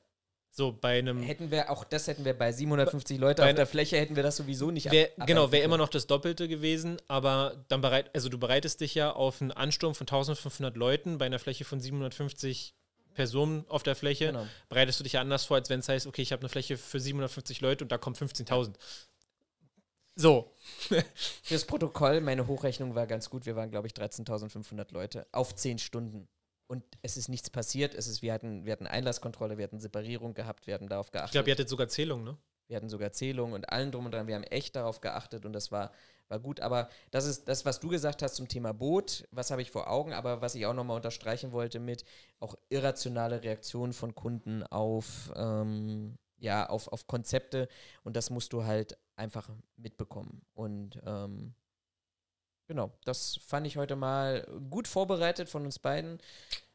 So 0.52 0.72
bei 0.72 0.98
einem. 0.98 1.22
Hätten 1.22 1.50
wir, 1.50 1.70
auch 1.70 1.84
das 1.84 2.08
hätten 2.08 2.24
wir 2.24 2.36
bei 2.36 2.50
750 2.50 3.18
Leute 3.18 3.46
auf 3.46 3.54
der 3.54 3.66
Fläche, 3.66 3.96
hätten 3.98 4.16
wir 4.16 4.24
das 4.24 4.36
sowieso 4.36 4.72
nicht 4.72 4.90
wär, 4.90 5.10
Genau, 5.24 5.52
wäre 5.52 5.62
immer 5.62 5.78
noch 5.78 5.88
das 5.88 6.08
Doppelte 6.08 6.48
gewesen, 6.48 6.96
aber 7.06 7.64
dann 7.68 7.80
bereit, 7.80 8.10
also 8.14 8.28
du 8.28 8.36
bereitest 8.36 8.80
dich 8.80 8.96
ja 8.96 9.12
auf 9.12 9.40
einen 9.40 9.52
Ansturm 9.52 9.94
von 9.94 10.08
1500 10.08 10.76
Leuten 10.76 11.18
bei 11.18 11.26
einer 11.26 11.38
Fläche 11.38 11.64
von 11.64 11.80
750 11.80 12.74
Personen 13.14 13.64
auf 13.68 13.82
der 13.82 13.96
Fläche, 13.96 14.26
genau. 14.26 14.46
bereitest 14.68 15.00
du 15.00 15.04
dich 15.04 15.14
ja 15.14 15.20
anders 15.20 15.44
vor, 15.44 15.56
als 15.56 15.70
wenn 15.70 15.80
es 15.80 15.88
heißt, 15.88 16.06
okay, 16.06 16.22
ich 16.22 16.32
habe 16.32 16.40
eine 16.40 16.48
Fläche 16.48 16.76
für 16.76 17.00
750 17.00 17.60
Leute 17.60 17.84
und 17.84 17.92
da 17.92 17.98
kommen 17.98 18.16
15.000. 18.16 18.74
So. 20.16 20.54
Fürs 21.42 21.64
Protokoll, 21.64 22.20
meine 22.20 22.46
Hochrechnung 22.46 22.94
war 22.94 23.06
ganz 23.06 23.30
gut. 23.30 23.46
Wir 23.46 23.56
waren, 23.56 23.70
glaube 23.70 23.86
ich, 23.86 23.94
13.500 23.94 24.92
Leute 24.92 25.26
auf 25.32 25.54
10 25.54 25.78
Stunden. 25.78 26.28
Und 26.66 26.84
es 27.02 27.16
ist 27.16 27.28
nichts 27.28 27.50
passiert. 27.50 27.94
Es 27.94 28.06
ist, 28.06 28.22
wir, 28.22 28.32
hatten, 28.32 28.64
wir 28.64 28.72
hatten 28.72 28.86
Einlasskontrolle, 28.86 29.58
wir 29.58 29.64
hatten 29.64 29.80
Separierung 29.80 30.34
gehabt, 30.34 30.66
wir 30.66 30.74
hatten 30.74 30.88
darauf 30.88 31.10
geachtet. 31.10 31.30
Ich 31.30 31.32
glaube, 31.32 31.48
ihr 31.48 31.54
hattet 31.54 31.68
sogar 31.68 31.88
Zählung, 31.88 32.22
ne? 32.22 32.36
Wir 32.70 32.76
hatten 32.76 32.88
sogar 32.88 33.10
Zählung 33.10 33.52
und 33.52 33.68
allen 33.68 33.90
drum 33.90 34.06
und 34.06 34.12
dran. 34.12 34.28
Wir 34.28 34.36
haben 34.36 34.44
echt 34.44 34.76
darauf 34.76 35.00
geachtet 35.00 35.44
und 35.44 35.52
das 35.52 35.72
war, 35.72 35.90
war 36.28 36.38
gut. 36.38 36.60
Aber 36.60 36.88
das 37.10 37.26
ist 37.26 37.48
das, 37.48 37.64
was 37.64 37.80
du 37.80 37.88
gesagt 37.88 38.22
hast 38.22 38.36
zum 38.36 38.46
Thema 38.46 38.72
Boot. 38.72 39.26
Was 39.32 39.50
habe 39.50 39.60
ich 39.60 39.72
vor 39.72 39.90
Augen? 39.90 40.12
Aber 40.12 40.40
was 40.40 40.54
ich 40.54 40.66
auch 40.66 40.72
nochmal 40.72 40.94
unterstreichen 40.94 41.50
wollte 41.50 41.80
mit 41.80 42.04
auch 42.38 42.54
irrationale 42.68 43.42
Reaktionen 43.42 43.92
von 43.92 44.14
Kunden 44.14 44.62
auf, 44.62 45.32
ähm, 45.34 46.16
ja, 46.38 46.68
auf, 46.68 46.86
auf 46.86 47.08
Konzepte. 47.08 47.66
Und 48.04 48.14
das 48.14 48.30
musst 48.30 48.52
du 48.52 48.62
halt 48.62 48.96
einfach 49.16 49.50
mitbekommen. 49.76 50.42
Und 50.54 51.02
ähm, 51.04 51.54
genau, 52.68 52.92
das 53.04 53.40
fand 53.44 53.66
ich 53.66 53.78
heute 53.78 53.96
mal 53.96 54.46
gut 54.70 54.86
vorbereitet 54.86 55.48
von 55.48 55.64
uns 55.64 55.80
beiden 55.80 56.20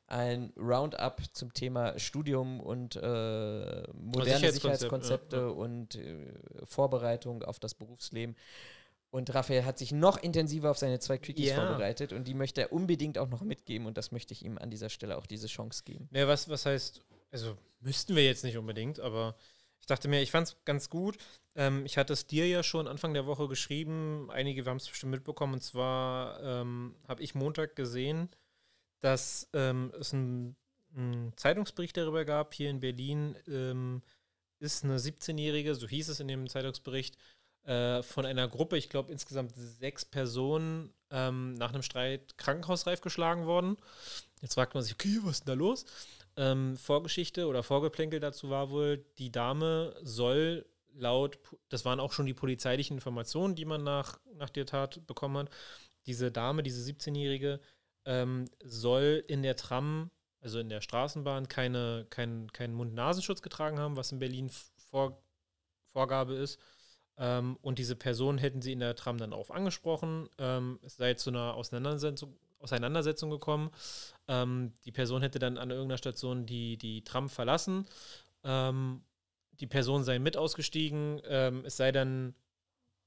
ein 0.07 0.53
Roundup 0.57 1.22
zum 1.34 1.53
Thema 1.53 1.98
Studium 1.98 2.60
und 2.60 2.95
äh, 2.95 3.84
moderne 3.94 4.52
Sicherheitskonzepte 4.52 5.38
ja, 5.38 5.41
ja. 5.44 5.48
und 5.49 5.95
äh, 5.95 6.34
Vorbereitung 6.65 7.44
auf 7.44 7.60
das 7.60 7.73
Berufsleben. 7.73 8.36
Und 9.10 9.34
Raphael 9.34 9.64
hat 9.64 9.77
sich 9.77 9.91
noch 9.91 10.18
intensiver 10.22 10.69
auf 10.69 10.77
seine 10.77 10.99
zwei 10.99 11.18
Quickies 11.18 11.49
Ja. 11.49 11.56
vorbereitet 11.56 12.11
und 12.11 12.27
die 12.27 12.34
möchte 12.34 12.61
er 12.61 12.73
unbedingt 12.73 13.18
auch 13.18 13.30
noch 13.30 13.41
mitgeben 13.41 13.88
und 13.88 13.98
das 13.98 14.11
möchte 14.11 14.34
ich 14.34 14.44
ihm 14.44 14.57
an 14.57 14.69
dieser 14.69 14.90
Stelle 14.90 15.18
auch 15.18 15.26
diese 15.26 15.48
Chance 15.48 15.84
geben. 15.86 16.10
Ja, 16.11 16.27
was, 16.27 16.49
was 16.49 16.65
heißt, 16.65 17.02
also 17.32 17.57
müssten 17.80 18.15
wir 18.15 18.26
jetzt 18.26 18.44
nicht 18.44 18.57
unbedingt, 18.57 18.99
aber 18.99 19.36
ich 19.80 19.88
dachte 19.88 20.07
mir, 20.07 20.22
ich 20.22 20.32
fand 20.32 20.48
es 20.49 20.57
ganz 20.65 20.90
gut. 20.90 21.18
Ähm, 21.56 21.86
ich 21.86 21.98
hatte 21.98 22.11
es 22.11 22.27
dir 22.27 22.48
ja 22.48 22.61
schon 22.61 22.88
Anfang 22.88 23.14
der 23.14 23.26
Woche 23.26 23.48
geschrieben, 23.48 24.30
einige 24.32 24.65
haben 24.65 24.77
es 24.77 24.90
bestimmt 24.90 25.11
mitbekommen, 25.11 25.53
und 25.53 25.61
zwar 25.61 26.41
ähm, 26.44 26.95
habe 27.07 27.23
ich 27.23 27.36
Montag 27.36 27.76
gesehen, 27.76 28.30
dass 29.02 29.50
ähm, 29.54 29.92
es 30.00 30.14
einen 30.14 30.56
Zeitungsbericht 31.36 31.98
darüber 31.98 32.26
gab, 32.26 32.54
hier 32.54 32.70
in 32.70 32.80
Berlin 32.80 33.36
ähm, 33.48 34.02
ist 34.60 34.84
eine 34.84 34.98
17-Jährige, 34.98 35.76
so 35.76 35.88
hieß 35.88 36.10
es 36.10 36.20
in 36.20 36.28
dem 36.28 36.48
Zeitungsbericht, 36.50 37.18
äh, 37.66 38.04
von 38.04 38.26
einer 38.26 38.48
Gruppe, 38.48 38.78
ich 38.78 38.90
glaube 38.90 39.12
insgesamt 39.12 39.54
sechs 39.56 40.06
Personen, 40.06 40.94
ähm, 41.10 41.54
nach 41.56 41.74
einem 41.74 41.82
Streit 41.82 42.38
krankenhausreif 42.38 43.02
geschlagen 43.02 43.46
worden. 43.46 43.78
Jetzt 44.42 44.54
fragt 44.54 44.74
man 44.76 44.84
sich, 44.84 44.94
okay, 44.94 45.20
was 45.24 45.40
ist 45.40 45.48
denn 45.48 45.58
da 45.58 45.60
los? 45.60 45.86
Ähm, 46.38 46.78
Vorgeschichte 46.78 47.48
oder 47.48 47.64
Vorgeplänkel 47.64 48.20
dazu 48.20 48.50
war 48.50 48.70
wohl, 48.70 49.06
die 49.18 49.32
Dame 49.32 49.96
soll 50.04 50.66
laut, 50.94 51.40
das 51.70 51.86
waren 51.86 52.00
auch 52.00 52.14
schon 52.14 52.26
die 52.26 52.34
polizeilichen 52.34 52.98
Informationen, 52.98 53.56
die 53.56 53.66
man 53.66 53.84
nach, 53.84 54.20
nach 54.36 54.50
der 54.50 54.66
Tat 54.66 55.06
bekommen 55.08 55.38
hat, 55.38 55.50
diese 56.06 56.32
Dame, 56.32 56.62
diese 56.62 56.90
17-Jährige, 56.90 57.60
ähm, 58.06 58.45
soll 58.64 59.23
in 59.27 59.44
der 59.44 59.56
Tram, 59.56 60.11
also 60.41 60.60
in 60.60 60.69
der 60.69 60.82
Straßenbahn, 60.82 61.48
keine, 61.48 62.06
kein, 62.10 62.52
keinen 62.52 62.73
Mund-Nasenschutz 62.73 63.41
getragen 63.41 63.80
haben, 63.80 63.95
was 63.95 64.11
in 64.11 64.19
Berlin 64.19 64.49
vor, 64.90 65.22
Vorgabe 65.86 66.36
ist. 66.36 66.60
Ähm, 67.18 67.57
und 67.61 67.80
diese 67.80 67.95
Person 67.95 68.38
hätten 68.38 68.61
sie 68.61 68.73
in 68.73 68.80
der 68.80 68.95
Tram 68.95 69.18
dann 69.18 69.34
auch 69.34 69.49
angesprochen. 69.49 70.30
Ähm, 70.38 70.80
es 70.84 70.98
sei 70.98 71.14
zu 71.14 71.30
einer 71.30 71.56
Auseinandersetzung, 71.56 72.38
Auseinandersetzung 72.60 73.30
gekommen. 73.30 73.72
Ähm, 74.27 74.73
die 74.86 74.91
Person 74.91 75.22
hätte 75.22 75.40
dann 75.40 75.57
an 75.57 75.72
irgendeiner 75.72 75.98
Station 75.98 76.45
die, 76.45 76.77
die 76.77 77.03
Tram 77.03 77.30
verlassen. 77.30 77.86
Ähm, 78.44 79.03
die 79.60 79.68
Person 79.68 80.03
sei 80.03 80.19
mit 80.19 80.36
ausgestiegen. 80.36 81.22
Ähm, 81.26 81.64
es 81.65 81.77
sei 81.77 81.91
dann 81.91 82.36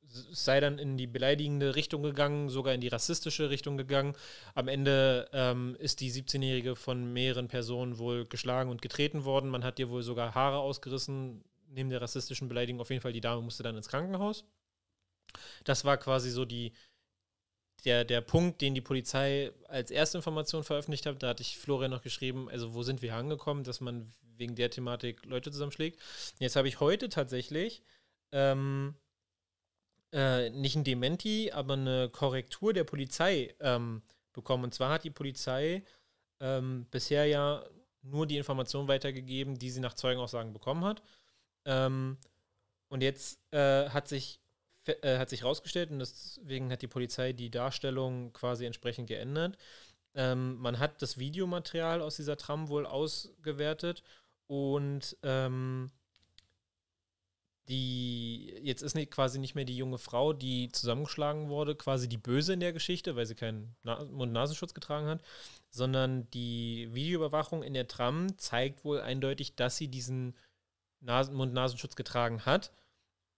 sei 0.09 0.61
dann 0.61 0.79
in 0.79 0.97
die 0.97 1.07
beleidigende 1.07 1.77
Richtung 1.77 2.03
gegangen, 2.03 2.49
sogar 2.49 2.75
in 2.75 2.81
die 2.81 2.89
rassistische 2.89 3.51
Richtung 3.51 3.77
gegangen. 3.77 4.15
Am 4.55 4.69
Ende 4.69 5.29
ähm, 5.33 5.77
ist 5.79 6.01
die 6.01 6.11
17-Jährige 6.11 6.77
von 6.77 7.13
mehreren 7.13 7.49
Personen 7.49 7.99
wohl 7.99 8.27
geschlagen 8.27 8.71
und 8.71 8.83
getreten 8.83 9.25
worden. 9.25 9.51
Man 9.51 9.65
hat 9.65 9.79
ihr 9.79 9.91
wohl 9.91 10.03
sogar 10.03 10.35
Haare 10.35 10.59
ausgerissen, 10.59 11.45
neben 11.69 11.91
der 11.91 12.01
rassistischen 12.01 12.49
Beleidigung. 12.49 12.81
Auf 12.81 12.91
jeden 12.91 13.03
Fall, 13.03 13.13
die 13.13 13.21
Dame 13.21 13.43
musste 13.43 13.63
dann 13.63 13.77
ins 13.77 13.89
Krankenhaus. 13.89 14.45
Das 15.65 15.85
war 15.85 15.99
quasi 15.99 16.31
so 16.31 16.45
die, 16.45 16.73
der, 17.85 18.05
der 18.05 18.21
Punkt, 18.21 18.61
den 18.61 18.75
die 18.75 18.81
Polizei 18.81 19.53
als 19.69 19.91
erste 19.91 20.19
Information 20.19 20.65
veröffentlicht 20.65 21.07
hat. 21.07 21.23
Da 21.23 21.29
hatte 21.29 21.43
ich 21.43 21.59
Florian 21.59 21.91
noch 21.91 22.03
geschrieben, 22.03 22.49
also 22.49 22.75
wo 22.75 22.83
sind 22.83 23.03
wir 23.03 23.15
angekommen, 23.15 23.65
dass 23.65 23.81
man 23.81 24.11
wegen 24.37 24.55
der 24.55 24.71
Thematik 24.71 25.25
Leute 25.27 25.51
zusammenschlägt. 25.51 26.01
Jetzt 26.39 26.57
habe 26.57 26.69
ich 26.69 26.81
heute 26.81 27.09
tatsächlich 27.09 27.83
ähm, 28.33 28.95
äh, 30.13 30.51
nicht 30.51 30.77
ein 30.77 30.85
Dementi, 30.85 31.51
aber 31.53 31.75
eine 31.75 32.09
Korrektur 32.09 32.73
der 32.73 32.85
Polizei 32.85 33.55
ähm, 33.61 34.03
bekommen. 34.33 34.65
Und 34.65 34.75
zwar 34.75 34.91
hat 34.91 35.05
die 35.05 35.11
Polizei 35.11 35.85
ähm, 36.41 36.87
bisher 36.91 37.27
ja 37.27 37.65
nur 38.03 38.27
die 38.27 38.37
Information 38.37 38.89
weitergegeben, 38.89 39.59
die 39.59 39.71
sie 39.71 39.81
nach 39.81 39.95
Zeugenaussagen 39.95 40.53
bekommen 40.53 40.85
hat. 40.85 41.03
Ähm, 41.65 42.17
und 42.89 43.03
jetzt 43.03 43.41
äh, 43.53 43.89
hat 43.91 44.09
sich 44.09 44.41
äh, 44.87 45.19
hat 45.19 45.29
sich 45.29 45.45
rausgestellt 45.45 45.91
und 45.91 45.99
deswegen 45.99 46.71
hat 46.73 46.83
die 46.83 46.89
Polizei 46.89 47.33
die 47.33 47.51
Darstellung 47.51 48.33
quasi 48.33 48.65
entsprechend 48.65 49.09
geändert. 49.09 49.59
Ähm, 50.15 50.57
man 50.57 50.79
hat 50.79 51.03
das 51.03 51.19
Videomaterial 51.19 52.01
aus 52.01 52.17
dieser 52.17 52.37
Tram 52.37 52.69
wohl 52.69 52.87
ausgewertet 52.87 54.03
und 54.47 55.17
ähm, 55.23 55.91
die 57.69 58.59
jetzt 58.63 58.83
ist 58.83 58.95
nicht, 58.95 59.11
quasi 59.11 59.39
nicht 59.39 59.55
mehr 59.55 59.65
die 59.65 59.77
junge 59.77 59.99
Frau, 59.99 60.33
die 60.33 60.71
zusammengeschlagen 60.73 61.49
wurde, 61.49 61.75
quasi 61.75 62.09
die 62.09 62.17
Böse 62.17 62.55
in 62.55 62.61
der 62.61 62.73
Geschichte, 62.73 63.17
weil 63.17 63.27
sie 63.27 63.35
keinen 63.35 63.77
Na 63.83 64.05
Mund-Nasenschutz 64.05 64.75
getragen 64.75 65.07
hat, 65.07 65.23
sondern 65.71 66.31
die 66.31 66.89
Videoüberwachung 66.93 67.63
in 67.63 67.75
der 67.75 67.89
Tram 67.89 68.39
zeigt 68.39 68.85
wohl 68.85 69.01
eindeutig, 69.01 69.57
dass 69.57 69.77
sie 69.77 69.89
diesen 69.89 70.35
Nasen 71.01 71.35
Mund-Nasenschutz 71.35 71.97
getragen 71.97 72.47
hat. 72.47 72.73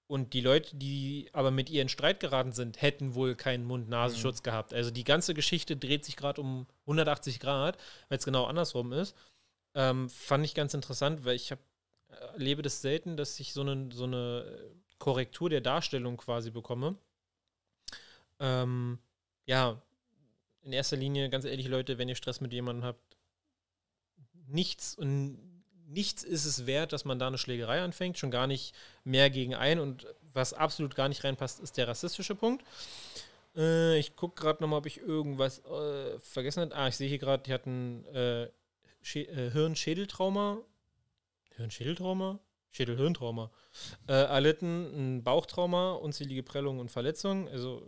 Und 0.06 0.32
die 0.32 0.40
Leute, 0.40 0.74
die 0.76 1.28
aber 1.32 1.52
mit 1.52 1.70
ihr 1.70 1.82
in 1.82 1.88
Streit 1.88 2.18
geraten 2.18 2.52
sind, 2.52 2.82
hätten 2.82 3.14
wohl 3.14 3.36
keinen 3.36 3.64
Mund-Nasenschutz 3.64 4.42
gehabt. 4.42 4.74
Also 4.74 4.90
die 4.90 5.04
ganze 5.04 5.34
Geschichte 5.34 5.76
dreht 5.76 6.04
sich 6.04 6.16
gerade 6.16 6.40
um 6.40 6.66
180 6.86 7.38
Grad, 7.38 7.78
weil 8.08 8.18
es 8.18 8.24
genau 8.24 8.44
andersrum 8.46 8.92
ist. 8.92 9.16
Ähm, 9.74 10.10
fand 10.10 10.44
ich 10.44 10.54
ganz 10.54 10.74
interessant, 10.74 11.24
weil 11.24 11.36
ich 11.36 11.52
habe 11.52 11.60
erlebe 12.32 12.62
das 12.62 12.82
selten, 12.82 13.16
dass 13.16 13.38
ich 13.40 13.52
so 13.52 13.62
eine, 13.62 13.90
so 13.92 14.04
eine 14.04 14.72
Korrektur 14.98 15.50
der 15.50 15.60
Darstellung 15.60 16.16
quasi 16.16 16.50
bekomme. 16.50 16.96
Ähm, 18.38 18.98
ja, 19.46 19.80
in 20.62 20.72
erster 20.72 20.96
Linie, 20.96 21.30
ganz 21.30 21.44
ehrlich, 21.44 21.68
Leute, 21.68 21.98
wenn 21.98 22.08
ihr 22.08 22.16
Stress 22.16 22.40
mit 22.40 22.52
jemandem 22.52 22.84
habt, 22.84 23.16
nichts 24.46 24.94
und 24.94 25.38
nichts 25.86 26.22
ist 26.22 26.44
es 26.44 26.66
wert, 26.66 26.92
dass 26.92 27.04
man 27.04 27.18
da 27.18 27.26
eine 27.26 27.38
Schlägerei 27.38 27.82
anfängt, 27.82 28.18
schon 28.18 28.30
gar 28.30 28.46
nicht 28.46 28.74
mehr 29.04 29.30
gegen 29.30 29.54
ein 29.54 29.80
und 29.80 30.06
was 30.32 30.52
absolut 30.52 30.94
gar 30.94 31.08
nicht 31.08 31.24
reinpasst, 31.24 31.60
ist 31.60 31.76
der 31.76 31.88
rassistische 31.88 32.34
Punkt. 32.34 32.64
Äh, 33.56 33.98
ich 33.98 34.14
gucke 34.16 34.40
gerade 34.40 34.62
nochmal, 34.62 34.78
ob 34.78 34.86
ich 34.86 34.98
irgendwas 34.98 35.64
äh, 35.64 36.18
vergessen 36.20 36.60
habe. 36.60 36.76
Ah, 36.76 36.88
ich 36.88 36.96
sehe 36.96 37.08
hier 37.08 37.18
gerade, 37.18 37.42
die 37.42 37.52
hatten 37.52 38.04
äh, 38.14 38.44
äh, 38.44 39.50
Hirn-Schädeltrauma 39.50 40.58
Hirn-Schädeltrauma? 41.60 42.40
Schädel-Hirntrauma. 42.72 43.50
Äh, 44.06 44.12
erlitten 44.12 45.16
ein 45.16 45.24
Bauchtrauma, 45.24 45.92
unzählige 45.92 46.42
Prellungen 46.42 46.80
und 46.80 46.90
Verletzungen. 46.90 47.48
Also, 47.48 47.82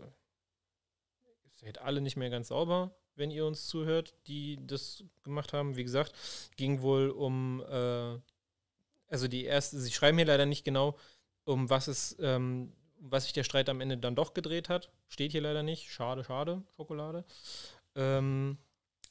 seid 1.52 1.78
alle 1.78 2.00
nicht 2.00 2.16
mehr 2.16 2.30
ganz 2.30 2.48
sauber, 2.48 2.94
wenn 3.14 3.30
ihr 3.30 3.46
uns 3.46 3.66
zuhört, 3.66 4.14
die 4.26 4.58
das 4.66 5.04
gemacht 5.22 5.52
haben. 5.52 5.76
Wie 5.76 5.84
gesagt, 5.84 6.12
ging 6.56 6.82
wohl 6.82 7.10
um, 7.10 7.62
äh, 7.68 8.18
also 9.08 9.28
die 9.28 9.44
erste, 9.44 9.78
sie 9.78 9.92
schreiben 9.92 10.18
hier 10.18 10.26
leider 10.26 10.46
nicht 10.46 10.64
genau, 10.64 10.98
um 11.44 11.70
was 11.70 11.86
es, 11.86 12.16
ähm, 12.20 12.72
was 12.98 13.24
sich 13.24 13.32
der 13.32 13.44
Streit 13.44 13.68
am 13.68 13.80
Ende 13.80 13.98
dann 13.98 14.16
doch 14.16 14.34
gedreht 14.34 14.68
hat. 14.68 14.90
Steht 15.08 15.32
hier 15.32 15.42
leider 15.42 15.62
nicht. 15.62 15.90
Schade, 15.90 16.24
schade, 16.24 16.62
Schokolade. 16.76 17.24
Ähm, 17.94 18.58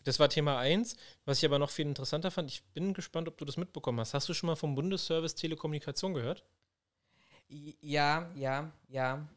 das 0.04 0.20
war 0.20 0.30
Thema 0.30 0.58
1. 0.58 0.96
Was 1.26 1.40
ich 1.40 1.46
aber 1.46 1.60
noch 1.60 1.70
viel 1.70 1.86
interessanter 1.86 2.32
fand, 2.32 2.50
ich 2.52 2.64
bin 2.74 2.94
gespannt, 2.94 3.28
ob 3.28 3.38
du 3.38 3.46
das 3.46 3.58
mitbekommen 3.58 4.00
hast. 4.00 4.14
Hast 4.14 4.30
du 4.30 4.34
schon 4.34 4.48
mal 4.48 4.56
vom 4.56 4.76
Bundesservice 4.76 5.36
Telekommunikation 5.36 6.14
gehört? 6.14 6.44
Ja, 7.50 8.30
ja, 8.36 8.72
ja. 8.90 9.28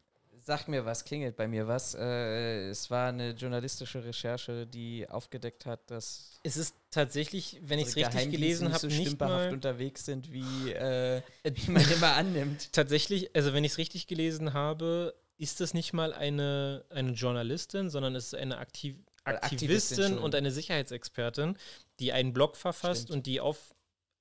Sagt 0.41 0.67
mir 0.67 0.85
was, 0.85 1.03
klingelt 1.03 1.35
bei 1.35 1.47
mir 1.47 1.67
was. 1.67 1.95
Äh, 1.95 2.69
es 2.69 2.91
war 2.91 3.09
eine 3.09 3.31
journalistische 3.31 4.03
Recherche, 4.05 4.67
die 4.67 5.09
aufgedeckt 5.09 5.65
hat, 5.65 5.89
dass 5.89 6.39
Es 6.43 6.55
ist 6.55 6.75
tatsächlich, 6.91 7.59
wenn 7.63 7.79
ich 7.79 7.87
es 7.87 7.95
richtig 7.95 8.29
gelesen 8.29 8.67
habe, 8.67 8.77
so 8.79 8.87
nicht 8.87 9.07
stümperhaft 9.07 9.51
unterwegs 9.51 10.05
sind, 10.05 10.31
wie, 10.31 10.71
äh, 10.71 11.21
wie 11.43 11.71
man 11.71 11.89
immer 11.91 12.13
annimmt. 12.13 12.69
tatsächlich, 12.73 13.35
also 13.35 13.53
wenn 13.53 13.63
ich 13.63 13.71
es 13.71 13.77
richtig 13.79 14.05
gelesen 14.05 14.53
habe, 14.53 15.15
ist 15.37 15.61
es 15.61 15.73
nicht 15.73 15.93
mal 15.93 16.13
eine, 16.13 16.85
eine 16.89 17.11
Journalistin, 17.11 17.89
sondern 17.89 18.15
es 18.15 18.27
ist 18.27 18.35
eine 18.35 18.59
Aktiv 18.59 18.95
Äh, 18.95 19.14
Aktivistin 19.25 20.17
und 20.17 20.35
eine 20.35 20.51
Sicherheitsexpertin, 20.51 21.57
die 21.99 22.13
einen 22.13 22.33
Blog 22.33 22.55
verfasst 22.55 23.03
Stimmt. 23.03 23.17
und 23.17 23.25
die 23.25 23.41
auf, 23.41 23.73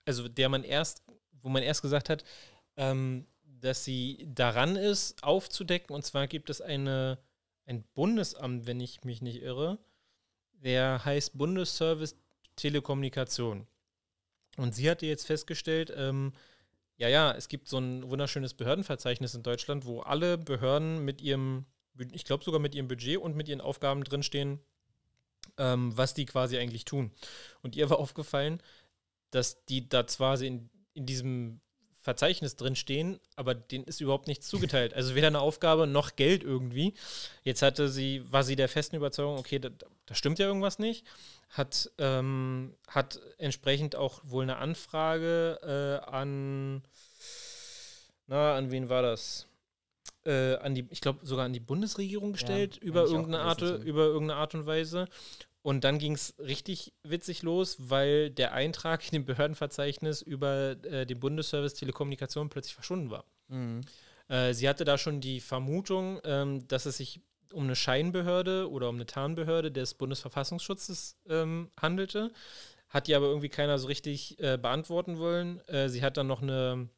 also 0.04 0.28
der 0.28 0.48
man 0.48 0.64
erst, 0.64 1.02
wo 1.42 1.48
man 1.48 1.62
erst 1.62 1.82
gesagt 1.82 2.08
hat, 2.08 2.24
ähm, 2.76 3.26
dass 3.42 3.84
sie 3.84 4.26
daran 4.28 4.76
ist, 4.76 5.22
aufzudecken. 5.22 5.94
Und 5.94 6.04
zwar 6.04 6.26
gibt 6.26 6.50
es 6.50 6.60
eine, 6.60 7.18
ein 7.66 7.82
Bundesamt, 7.94 8.66
wenn 8.66 8.80
ich 8.80 9.04
mich 9.04 9.22
nicht 9.22 9.42
irre, 9.42 9.78
der 10.52 11.04
heißt 11.04 11.36
Bundesservice 11.36 12.16
Telekommunikation. 12.56 13.66
Und 14.56 14.74
sie 14.74 14.88
hatte 14.88 15.06
jetzt 15.06 15.26
festgestellt, 15.26 15.92
ähm, 15.96 16.32
ja, 16.96 17.08
ja, 17.08 17.32
es 17.32 17.48
gibt 17.48 17.68
so 17.68 17.78
ein 17.78 18.08
wunderschönes 18.08 18.54
Behördenverzeichnis 18.54 19.34
in 19.34 19.42
Deutschland, 19.42 19.84
wo 19.84 20.00
alle 20.00 20.38
Behörden 20.38 21.04
mit 21.04 21.20
ihrem, 21.20 21.66
ich 22.12 22.24
glaube 22.24 22.44
sogar 22.44 22.60
mit 22.60 22.74
ihrem 22.74 22.86
Budget 22.86 23.18
und 23.18 23.34
mit 23.34 23.48
ihren 23.48 23.60
Aufgaben 23.60 24.04
drinstehen, 24.04 24.60
ähm, 25.58 25.96
was 25.96 26.14
die 26.14 26.26
quasi 26.26 26.58
eigentlich 26.58 26.84
tun. 26.84 27.10
Und 27.62 27.76
ihr 27.76 27.90
war 27.90 27.98
aufgefallen, 27.98 28.60
dass 29.30 29.64
die 29.66 29.88
da 29.88 30.06
zwar 30.06 30.40
in, 30.40 30.70
in 30.94 31.06
diesem 31.06 31.60
Verzeichnis 32.04 32.56
drinstehen, 32.56 33.18
aber 33.34 33.54
denen 33.54 33.84
ist 33.84 34.02
überhaupt 34.02 34.28
nichts 34.28 34.46
zugeteilt. 34.46 34.92
Also 34.92 35.14
weder 35.14 35.28
eine 35.28 35.40
Aufgabe 35.40 35.86
noch 35.86 36.16
Geld 36.16 36.44
irgendwie. 36.44 36.92
Jetzt 37.44 37.62
hatte 37.62 37.88
sie, 37.88 38.22
war 38.30 38.44
sie 38.44 38.56
der 38.56 38.68
festen 38.68 38.96
Überzeugung, 38.96 39.38
okay, 39.38 39.58
da, 39.58 39.70
da 40.04 40.14
stimmt 40.14 40.38
ja 40.38 40.46
irgendwas 40.46 40.78
nicht. 40.78 41.06
Hat, 41.48 41.90
ähm, 41.96 42.74
hat 42.88 43.20
entsprechend 43.38 43.96
auch 43.96 44.20
wohl 44.22 44.42
eine 44.42 44.58
Anfrage 44.58 45.58
äh, 45.62 46.10
an, 46.10 46.82
na, 48.26 48.54
an 48.54 48.70
wen 48.70 48.90
war 48.90 49.00
das? 49.00 49.46
Äh, 50.24 50.56
an 50.56 50.74
die, 50.74 50.86
ich 50.90 51.00
glaube 51.00 51.26
sogar 51.26 51.44
an 51.44 51.52
die 51.52 51.60
Bundesregierung 51.60 52.32
gestellt, 52.32 52.76
über, 52.78 53.00
eigentlich 53.00 53.10
auch 53.10 53.18
irgendeine 53.18 53.44
Art, 53.44 53.62
über 53.62 54.04
irgendeine 54.04 54.40
Art 54.40 54.54
und 54.54 54.66
Weise. 54.66 55.06
Und 55.62 55.82
dann 55.84 55.98
ging 55.98 56.12
es 56.12 56.34
richtig 56.38 56.92
witzig 57.04 57.42
los, 57.42 57.76
weil 57.78 58.30
der 58.30 58.52
Eintrag 58.52 59.02
in 59.06 59.12
dem 59.12 59.24
Behördenverzeichnis 59.24 60.20
über 60.20 60.76
äh, 60.84 61.06
den 61.06 61.18
Bundesservice 61.18 61.74
Telekommunikation 61.74 62.50
plötzlich 62.50 62.74
verschwunden 62.74 63.10
war. 63.10 63.24
Mhm. 63.48 63.80
Äh, 64.28 64.52
sie 64.52 64.68
hatte 64.68 64.84
da 64.84 64.98
schon 64.98 65.20
die 65.20 65.40
Vermutung, 65.40 66.20
ähm, 66.24 66.68
dass 66.68 66.84
es 66.84 66.98
sich 66.98 67.20
um 67.52 67.64
eine 67.64 67.76
Scheinbehörde 67.76 68.70
oder 68.70 68.88
um 68.88 68.96
eine 68.96 69.06
Tarnbehörde 69.06 69.70
des 69.70 69.94
Bundesverfassungsschutzes 69.94 71.16
ähm, 71.28 71.70
handelte. 71.80 72.32
Hat 72.88 73.06
die 73.06 73.14
aber 73.14 73.26
irgendwie 73.26 73.48
keiner 73.48 73.78
so 73.78 73.86
richtig 73.86 74.38
äh, 74.40 74.58
beantworten 74.58 75.18
wollen. 75.18 75.66
Äh, 75.68 75.88
sie 75.88 76.02
hat 76.02 76.16
dann 76.16 76.26
noch 76.26 76.42
eine, 76.42 76.88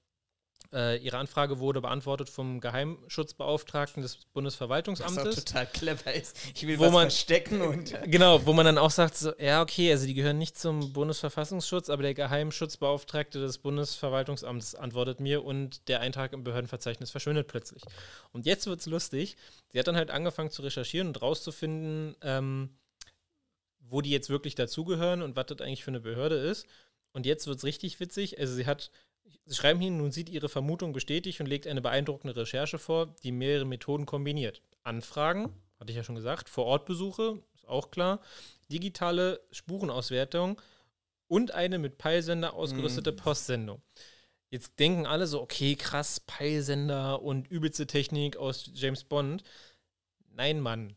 äh, 0.72 0.96
ihre 0.98 1.18
Anfrage 1.18 1.58
wurde 1.58 1.80
beantwortet 1.80 2.28
vom 2.28 2.60
Geheimschutzbeauftragten 2.60 4.02
des 4.02 4.16
Was 4.16 4.22
auch 4.24 4.28
Bundesverwaltungsamtes. 4.32 5.44
total 5.44 5.66
clever 5.66 6.12
ist. 6.14 6.36
Ich 6.54 6.66
will 6.66 6.78
Wo 6.78 6.84
was 6.84 6.92
man- 6.92 7.00
verstecken 7.10 7.60
und. 7.62 7.94
Genau, 8.10 8.44
wo 8.46 8.52
man 8.52 8.66
dann 8.66 8.78
auch 8.78 8.90
sagt, 8.90 9.16
so, 9.16 9.32
ja, 9.38 9.62
okay, 9.62 9.90
also 9.92 10.06
die 10.06 10.14
gehören 10.14 10.38
nicht 10.38 10.58
zum 10.58 10.92
Bundesverfassungsschutz, 10.92 11.88
aber 11.90 12.02
der 12.02 12.14
Geheimschutzbeauftragte 12.14 13.40
des 13.40 13.58
Bundesverwaltungsamts 13.58 14.74
antwortet 14.74 15.20
mir 15.20 15.44
und 15.44 15.88
der 15.88 16.00
Eintrag 16.00 16.32
im 16.32 16.44
Behördenverzeichnis 16.44 17.10
verschwindet 17.10 17.48
plötzlich. 17.48 17.82
Und 18.32 18.46
jetzt 18.46 18.66
wird's 18.66 18.86
lustig. 18.86 19.36
Sie 19.72 19.78
hat 19.78 19.86
dann 19.86 19.96
halt 19.96 20.10
angefangen 20.10 20.50
zu 20.50 20.62
recherchieren 20.62 21.08
und 21.08 21.22
rauszufinden, 21.22 22.16
ähm, 22.22 22.70
wo 23.88 24.00
die 24.00 24.10
jetzt 24.10 24.30
wirklich 24.30 24.54
dazugehören 24.56 25.22
und 25.22 25.36
was 25.36 25.46
das 25.46 25.60
eigentlich 25.60 25.84
für 25.84 25.90
eine 25.92 26.00
Behörde 26.00 26.36
ist. 26.36 26.66
Und 27.12 27.24
jetzt 27.24 27.46
wird's 27.46 27.64
richtig 27.64 27.98
witzig. 28.00 28.38
Also 28.38 28.54
sie 28.54 28.66
hat, 28.66 28.90
sie 29.44 29.54
schreiben 29.54 29.80
hier, 29.80 29.90
nun 29.90 30.12
sieht 30.12 30.28
ihre 30.28 30.48
Vermutung 30.48 30.92
bestätigt 30.92 31.40
und 31.40 31.46
legt 31.46 31.66
eine 31.66 31.80
beeindruckende 31.80 32.36
Recherche 32.36 32.78
vor, 32.78 33.14
die 33.22 33.32
mehrere 33.32 33.64
Methoden 33.64 34.06
kombiniert. 34.06 34.62
Anfragen, 34.82 35.52
hatte 35.78 35.90
ich 35.90 35.96
ja 35.96 36.04
schon 36.04 36.14
gesagt, 36.14 36.48
Vorortbesuche, 36.48 37.42
ist 37.54 37.68
auch 37.68 37.90
klar, 37.90 38.20
digitale 38.70 39.40
Spurenauswertung 39.50 40.60
und 41.28 41.52
eine 41.52 41.78
mit 41.78 41.98
Peilsender 41.98 42.54
ausgerüstete 42.54 43.12
Postsendung. 43.12 43.82
Jetzt 44.50 44.78
denken 44.78 45.06
alle 45.06 45.26
so, 45.26 45.40
okay, 45.40 45.74
krass, 45.74 46.20
Peilsender 46.20 47.22
und 47.22 47.48
übelste 47.48 47.86
Technik 47.86 48.36
aus 48.36 48.70
James 48.74 49.04
Bond. 49.04 49.42
Nein, 50.30 50.60
Mann. 50.60 50.96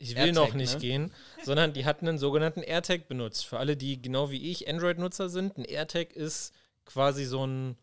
Ich 0.00 0.14
will 0.14 0.32
noch 0.32 0.54
nicht 0.54 0.74
ne? 0.74 0.80
gehen, 0.80 1.14
sondern 1.42 1.72
die 1.72 1.84
hatten 1.84 2.06
einen 2.06 2.18
sogenannten 2.18 2.62
AirTag 2.62 3.08
benutzt. 3.08 3.46
Für 3.46 3.58
alle, 3.58 3.76
die 3.76 4.00
genau 4.00 4.30
wie 4.30 4.50
ich 4.50 4.68
Android-Nutzer 4.68 5.28
sind, 5.28 5.58
ein 5.58 5.64
AirTag 5.64 6.12
ist 6.12 6.54
quasi 6.88 7.24
so 7.24 7.46
ein, 7.46 7.76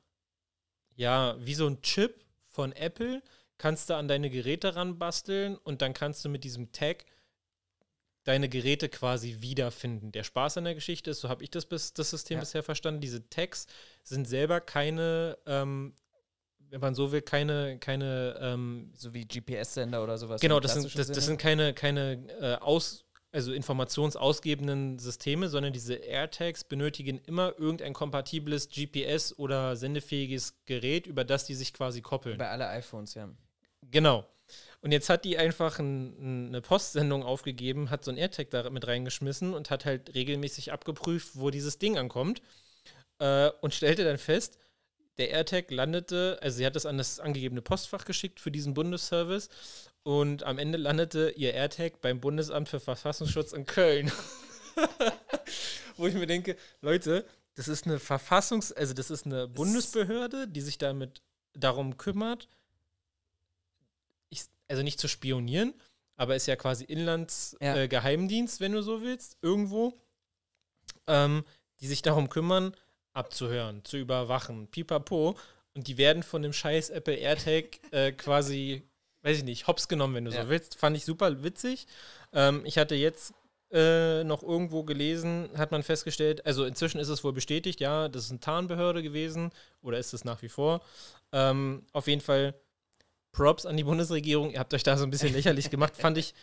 ja, 0.96 1.36
wie 1.40 1.54
so 1.54 1.68
ein 1.68 1.82
Chip 1.82 2.26
von 2.48 2.72
Apple, 2.74 3.22
kannst 3.58 3.90
du 3.90 3.96
an 3.96 4.08
deine 4.08 4.30
Geräte 4.30 4.76
ranbasteln 4.76 5.56
und 5.58 5.82
dann 5.82 5.94
kannst 5.94 6.26
du 6.26 6.30
mit 6.30 6.44
diesem 6.44 6.72
Tag 6.72 7.06
deine 8.24 8.50
Geräte 8.50 8.90
quasi 8.90 9.38
wiederfinden. 9.40 10.12
Der 10.12 10.24
Spaß 10.24 10.58
an 10.58 10.64
der 10.64 10.74
Geschichte 10.74 11.12
ist, 11.12 11.22
so 11.22 11.30
habe 11.30 11.44
ich 11.44 11.52
das, 11.52 11.66
bis, 11.68 11.94
das 11.94 12.10
System 12.10 12.38
Ja. 12.38 12.40
bisher 12.42 12.64
verstanden, 12.64 13.00
diese 13.00 13.30
Tags 13.30 13.68
sind 14.04 14.28
selber 14.28 14.60
keine, 14.60 15.38
ähm, 15.46 15.94
wenn 16.58 16.82
man 16.82 16.96
so 16.96 17.12
will, 17.12 17.22
keine, 17.22 17.78
keine 17.78 18.38
ähm, 18.42 18.92
So 18.96 19.14
wie 19.14 19.26
GPS-Sender 19.26 20.04
oder 20.04 20.18
sowas. 20.18 20.42
Genau, 20.42 20.60
das 20.60 20.74
sind, 20.74 20.98
das, 20.98 21.08
das 21.08 21.26
sind 21.26 21.38
keine, 21.38 21.76
keine 21.76 22.28
äh, 22.42 22.56
aus, 22.56 23.05
also 23.36 23.52
informationsausgebenden 23.52 24.98
Systeme, 24.98 25.50
sondern 25.50 25.74
diese 25.74 25.96
AirTags 25.96 26.64
benötigen 26.64 27.20
immer 27.26 27.54
irgendein 27.60 27.94
kompatibles 27.94 28.70
GPS 28.70 29.38
oder 29.38 29.76
sendefähiges 29.76 30.56
Gerät, 30.66 31.06
über 31.06 31.26
das 31.26 31.46
die 31.46 31.54
sich 31.54 31.74
quasi 31.74 32.02
koppeln. 32.02 32.38
Bei 32.38 32.50
alle 32.50 32.68
iPhones, 32.70 33.14
ja. 33.14 33.30
Genau. 33.92 34.26
Und 34.82 34.94
jetzt 34.94 35.10
hat 35.10 35.26
die 35.26 35.38
einfach 35.38 35.80
ein, 35.80 36.16
ein, 36.18 36.48
eine 36.48 36.62
Postsendung 36.62 37.24
aufgegeben, 37.24 37.90
hat 37.90 38.06
so 38.06 38.12
ein 38.12 38.18
AirTag 38.18 38.52
da 38.52 38.70
mit 38.70 38.88
reingeschmissen 38.88 39.54
und 39.54 39.70
hat 39.70 39.84
halt 39.84 40.16
regelmäßig 40.16 40.72
abgeprüft, 40.72 41.32
wo 41.34 41.50
dieses 41.50 41.78
Ding 41.78 41.98
ankommt. 41.98 42.42
Äh, 43.20 43.50
und 43.62 43.74
stellte 43.74 44.06
dann 44.06 44.18
fest, 44.18 44.58
der 45.18 45.32
AirTag 45.32 45.72
landete, 45.72 46.40
also 46.42 46.58
sie 46.58 46.66
hat 46.66 46.76
das 46.76 46.86
an 46.86 46.98
das 46.98 47.20
angegebene 47.20 47.62
Postfach 47.62 48.06
geschickt 48.06 48.40
für 48.40 48.52
diesen 48.52 48.74
Bundesservice 48.74 49.50
und 50.06 50.44
am 50.44 50.60
Ende 50.60 50.78
landete 50.78 51.32
ihr 51.32 51.56
AirTag 51.56 52.00
beim 52.00 52.20
Bundesamt 52.22 52.70
für 52.70 52.80
Verfassungsschutz 52.80 53.54
in 53.54 53.66
Köln. 53.66 54.12
Wo 55.98 56.06
ich 56.06 56.14
mir 56.14 56.28
denke, 56.28 56.56
Leute, 56.82 57.26
das 57.56 57.68
ist 57.68 57.88
eine 57.88 57.98
Verfassungs-, 57.98 58.72
also 58.72 58.94
das 58.94 59.10
ist 59.10 59.26
eine 59.26 59.48
Bundesbehörde, 59.48 60.48
die 60.48 60.62
sich 60.62 60.78
damit 60.78 61.24
darum 61.54 61.98
kümmert, 61.98 62.48
ich, 64.30 64.44
also 64.68 64.84
nicht 64.84 65.00
zu 65.00 65.08
spionieren, 65.08 65.74
aber 66.18 66.36
ist 66.36 66.46
ja 66.46 66.56
quasi 66.56 66.84
Inlandsgeheimdienst, 66.84 68.60
Ja. 68.60 68.64
äh, 68.64 68.68
wenn 68.68 68.74
du 68.74 68.84
so 68.84 69.02
willst, 69.02 69.38
irgendwo, 69.42 70.00
ähm, 71.08 71.44
die 71.80 71.88
sich 71.88 72.04
darum 72.04 72.30
kümmern, 72.30 72.76
abzuhören, 73.14 73.84
zu 73.84 73.98
überwachen, 73.98 74.68
pipapo. 74.68 75.36
Und 75.74 75.88
die 75.88 75.98
werden 75.98 76.22
von 76.22 76.44
dem 76.44 76.54
scheiß 76.54 76.92
Apple 76.92 77.16
AirTag 77.16 77.80
äh, 77.92 78.12
quasi, 78.12 78.84
weiß 79.26 79.40
ich 79.40 79.44
nicht, 79.44 79.66
hops 79.68 79.88
genommen, 79.88 80.14
wenn 80.14 80.26
du 80.26 80.32
Ja. 80.32 80.44
so 80.44 80.50
willst. 80.50 80.78
Fand 80.78 80.96
ich 80.96 81.04
super 81.04 81.44
witzig. 81.44 81.88
Ähm, 82.32 82.62
ich 82.64 82.78
hatte 82.78 82.94
jetzt 82.96 83.34
äh, 83.72 84.24
noch 84.24 84.44
irgendwo 84.44 84.84
gelesen, 84.84 85.50
hat 85.58 85.72
man 85.72 85.82
festgestellt, 85.82 86.46
also 86.46 86.64
inzwischen 86.66 87.00
ist 87.00 87.10
es 87.10 87.24
wohl 87.24 87.34
bestätigt, 87.34 87.80
ja, 87.82 88.08
das 88.08 88.26
ist 88.26 88.30
eine 88.30 88.40
Tarnbehörde 88.40 89.02
gewesen 89.02 89.50
oder 89.82 89.98
ist 89.98 90.14
es 90.14 90.24
nach 90.24 90.44
wie 90.44 90.50
vor. 90.50 90.82
Ähm, 91.32 91.84
auf 91.92 92.08
jeden 92.08 92.22
Fall 92.22 92.54
Props 93.32 93.66
an 93.66 93.76
die 93.76 93.84
Bundesregierung. 93.84 94.52
Ihr 94.52 94.60
habt 94.60 94.74
euch 94.76 94.84
da 94.84 94.96
so 94.96 95.04
ein 95.04 95.10
bisschen 95.10 95.34
lächerlich 95.34 95.72
gemacht. 95.72 95.98
Fand 95.98 96.18
ich, 96.20 96.36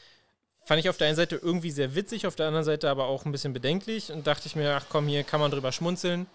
fand 0.64 0.80
ich 0.80 0.88
auf 0.88 0.96
der 0.96 1.06
einen 1.06 1.16
Seite 1.16 1.36
irgendwie 1.36 1.70
sehr 1.70 1.94
witzig, 1.94 2.26
auf 2.26 2.34
der 2.34 2.48
anderen 2.48 2.64
Seite 2.64 2.90
aber 2.90 3.06
auch 3.06 3.24
ein 3.24 3.32
bisschen 3.32 3.52
bedenklich 3.52 4.10
und 4.10 4.26
dachte 4.26 4.48
ich 4.48 4.56
mir, 4.56 4.74
ach 4.74 4.86
komm, 4.88 5.06
hier 5.06 5.22
kann 5.22 5.40
man 5.40 5.52
drüber 5.52 5.70
schmunzeln. 5.70 6.26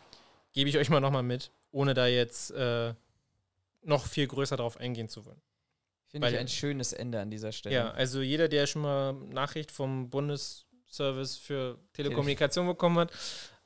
Gebe 0.54 0.70
ich 0.70 0.78
euch 0.78 0.90
mal 0.90 1.02
nochmal 1.02 1.24
mit, 1.24 1.52
ohne 1.72 1.94
da 1.94 2.08
jetzt 2.08 2.52
äh, 2.52 2.94
noch 3.84 4.08
viel 4.08 4.26
größer 4.28 4.56
drauf 4.56 4.78
eingehen 4.78 5.10
zu 5.10 5.26
wollen. 5.26 5.42
Finde 6.10 6.30
ich 6.30 6.38
ein 6.38 6.48
schönes 6.48 6.94
Ende 6.94 7.20
an 7.20 7.30
dieser 7.30 7.52
Stelle. 7.52 7.76
Ja, 7.76 7.92
also 7.92 8.22
jeder, 8.22 8.48
der 8.48 8.66
schon 8.66 8.82
mal 8.82 9.14
Nachricht 9.14 9.72
vom 9.72 10.10
Bundesservice 10.10 11.38
für 11.38 11.78
Telekommunikation 11.94 12.66
bekommen 12.68 13.00
hat, 13.00 13.12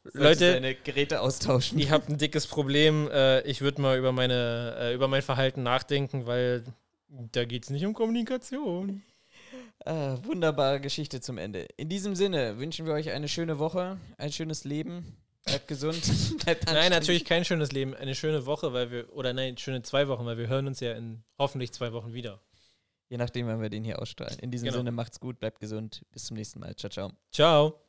Sollte 0.04 0.20
Leute, 0.20 0.54
seine 0.54 0.76
Geräte 0.76 1.22
austauschen. 1.22 1.78
ihr 1.78 1.92
habt 1.92 2.10
ein 2.10 2.18
dickes 2.18 2.48
Problem. 2.48 3.08
Äh, 3.12 3.42
ich 3.42 3.62
würde 3.62 3.82
mal 3.82 4.00
über, 4.00 4.12
meine, 4.12 4.76
äh, 4.80 4.94
über 4.96 5.08
mein 5.08 5.22
Verhalten 5.22 5.62
nachdenken, 5.62 6.26
weil 6.26 6.64
da 7.08 7.46
geht 7.46 7.66
es 7.66 7.70
nicht 7.70 7.86
um 7.86 7.94
Kommunikation. 7.94 9.04
Ah, 9.86 10.18
wunderbare 10.24 10.80
Geschichte 10.80 11.22
zum 11.22 11.38
Ende. 11.38 11.68
In 11.78 11.90
diesem 11.90 12.16
Sinne 12.16 12.58
wünschen 12.58 12.86
wir 12.86 12.94
euch 12.94 13.12
eine 13.12 13.28
schöne 13.28 13.60
Woche, 13.60 13.98
ein 14.18 14.32
schönes 14.32 14.64
Leben. 14.64 15.18
Bleibt 15.46 15.68
gesund. 15.68 16.02
Bleibt 16.44 16.66
Nein, 16.68 16.92
natürlich 16.92 17.26
kein 17.26 17.44
schönes 17.46 17.72
Leben, 17.72 17.96
eine 17.96 18.14
schöne 18.16 18.46
Woche, 18.46 18.74
weil 18.74 18.92
wir, 18.92 19.12
oder 19.14 19.34
nein, 19.34 19.58
schöne 19.58 19.82
zwei 19.82 20.08
Wochen, 20.08 20.26
weil 20.26 20.38
wir 20.38 20.48
hören 20.48 20.68
uns 20.68 20.80
ja 20.80 20.94
in 20.94 21.24
hoffentlich 21.40 21.72
zwei 21.72 21.94
Wochen 21.94 22.14
wieder. 22.14 22.40
Je 23.10 23.18
nachdem, 23.18 23.48
wann 23.48 23.62
wir 23.62 23.70
den 23.70 23.84
hier 23.84 24.00
ausstrahlen. 24.00 24.40
In 24.40 24.52
diesem 24.52 24.68
Genau. 24.68 24.78
Sinne, 24.78 24.92
macht's 24.92 25.20
gut, 25.20 25.40
bleibt 25.40 25.60
gesund. 25.60 26.06
Bis 26.12 26.26
zum 26.26 26.38
nächsten 26.38 26.60
Mal. 26.60 26.76
Ciao, 26.76 26.90
ciao. 26.90 27.12
Ciao. 27.32 27.82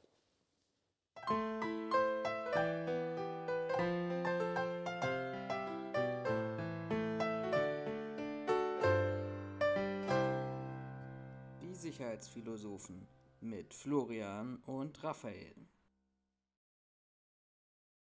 Die 11.61 11.75
Sicherheitsphilosophen 11.75 13.07
mit 13.41 13.75
Florian 13.75 14.57
und 14.67 15.03
Raphael. 15.05 15.55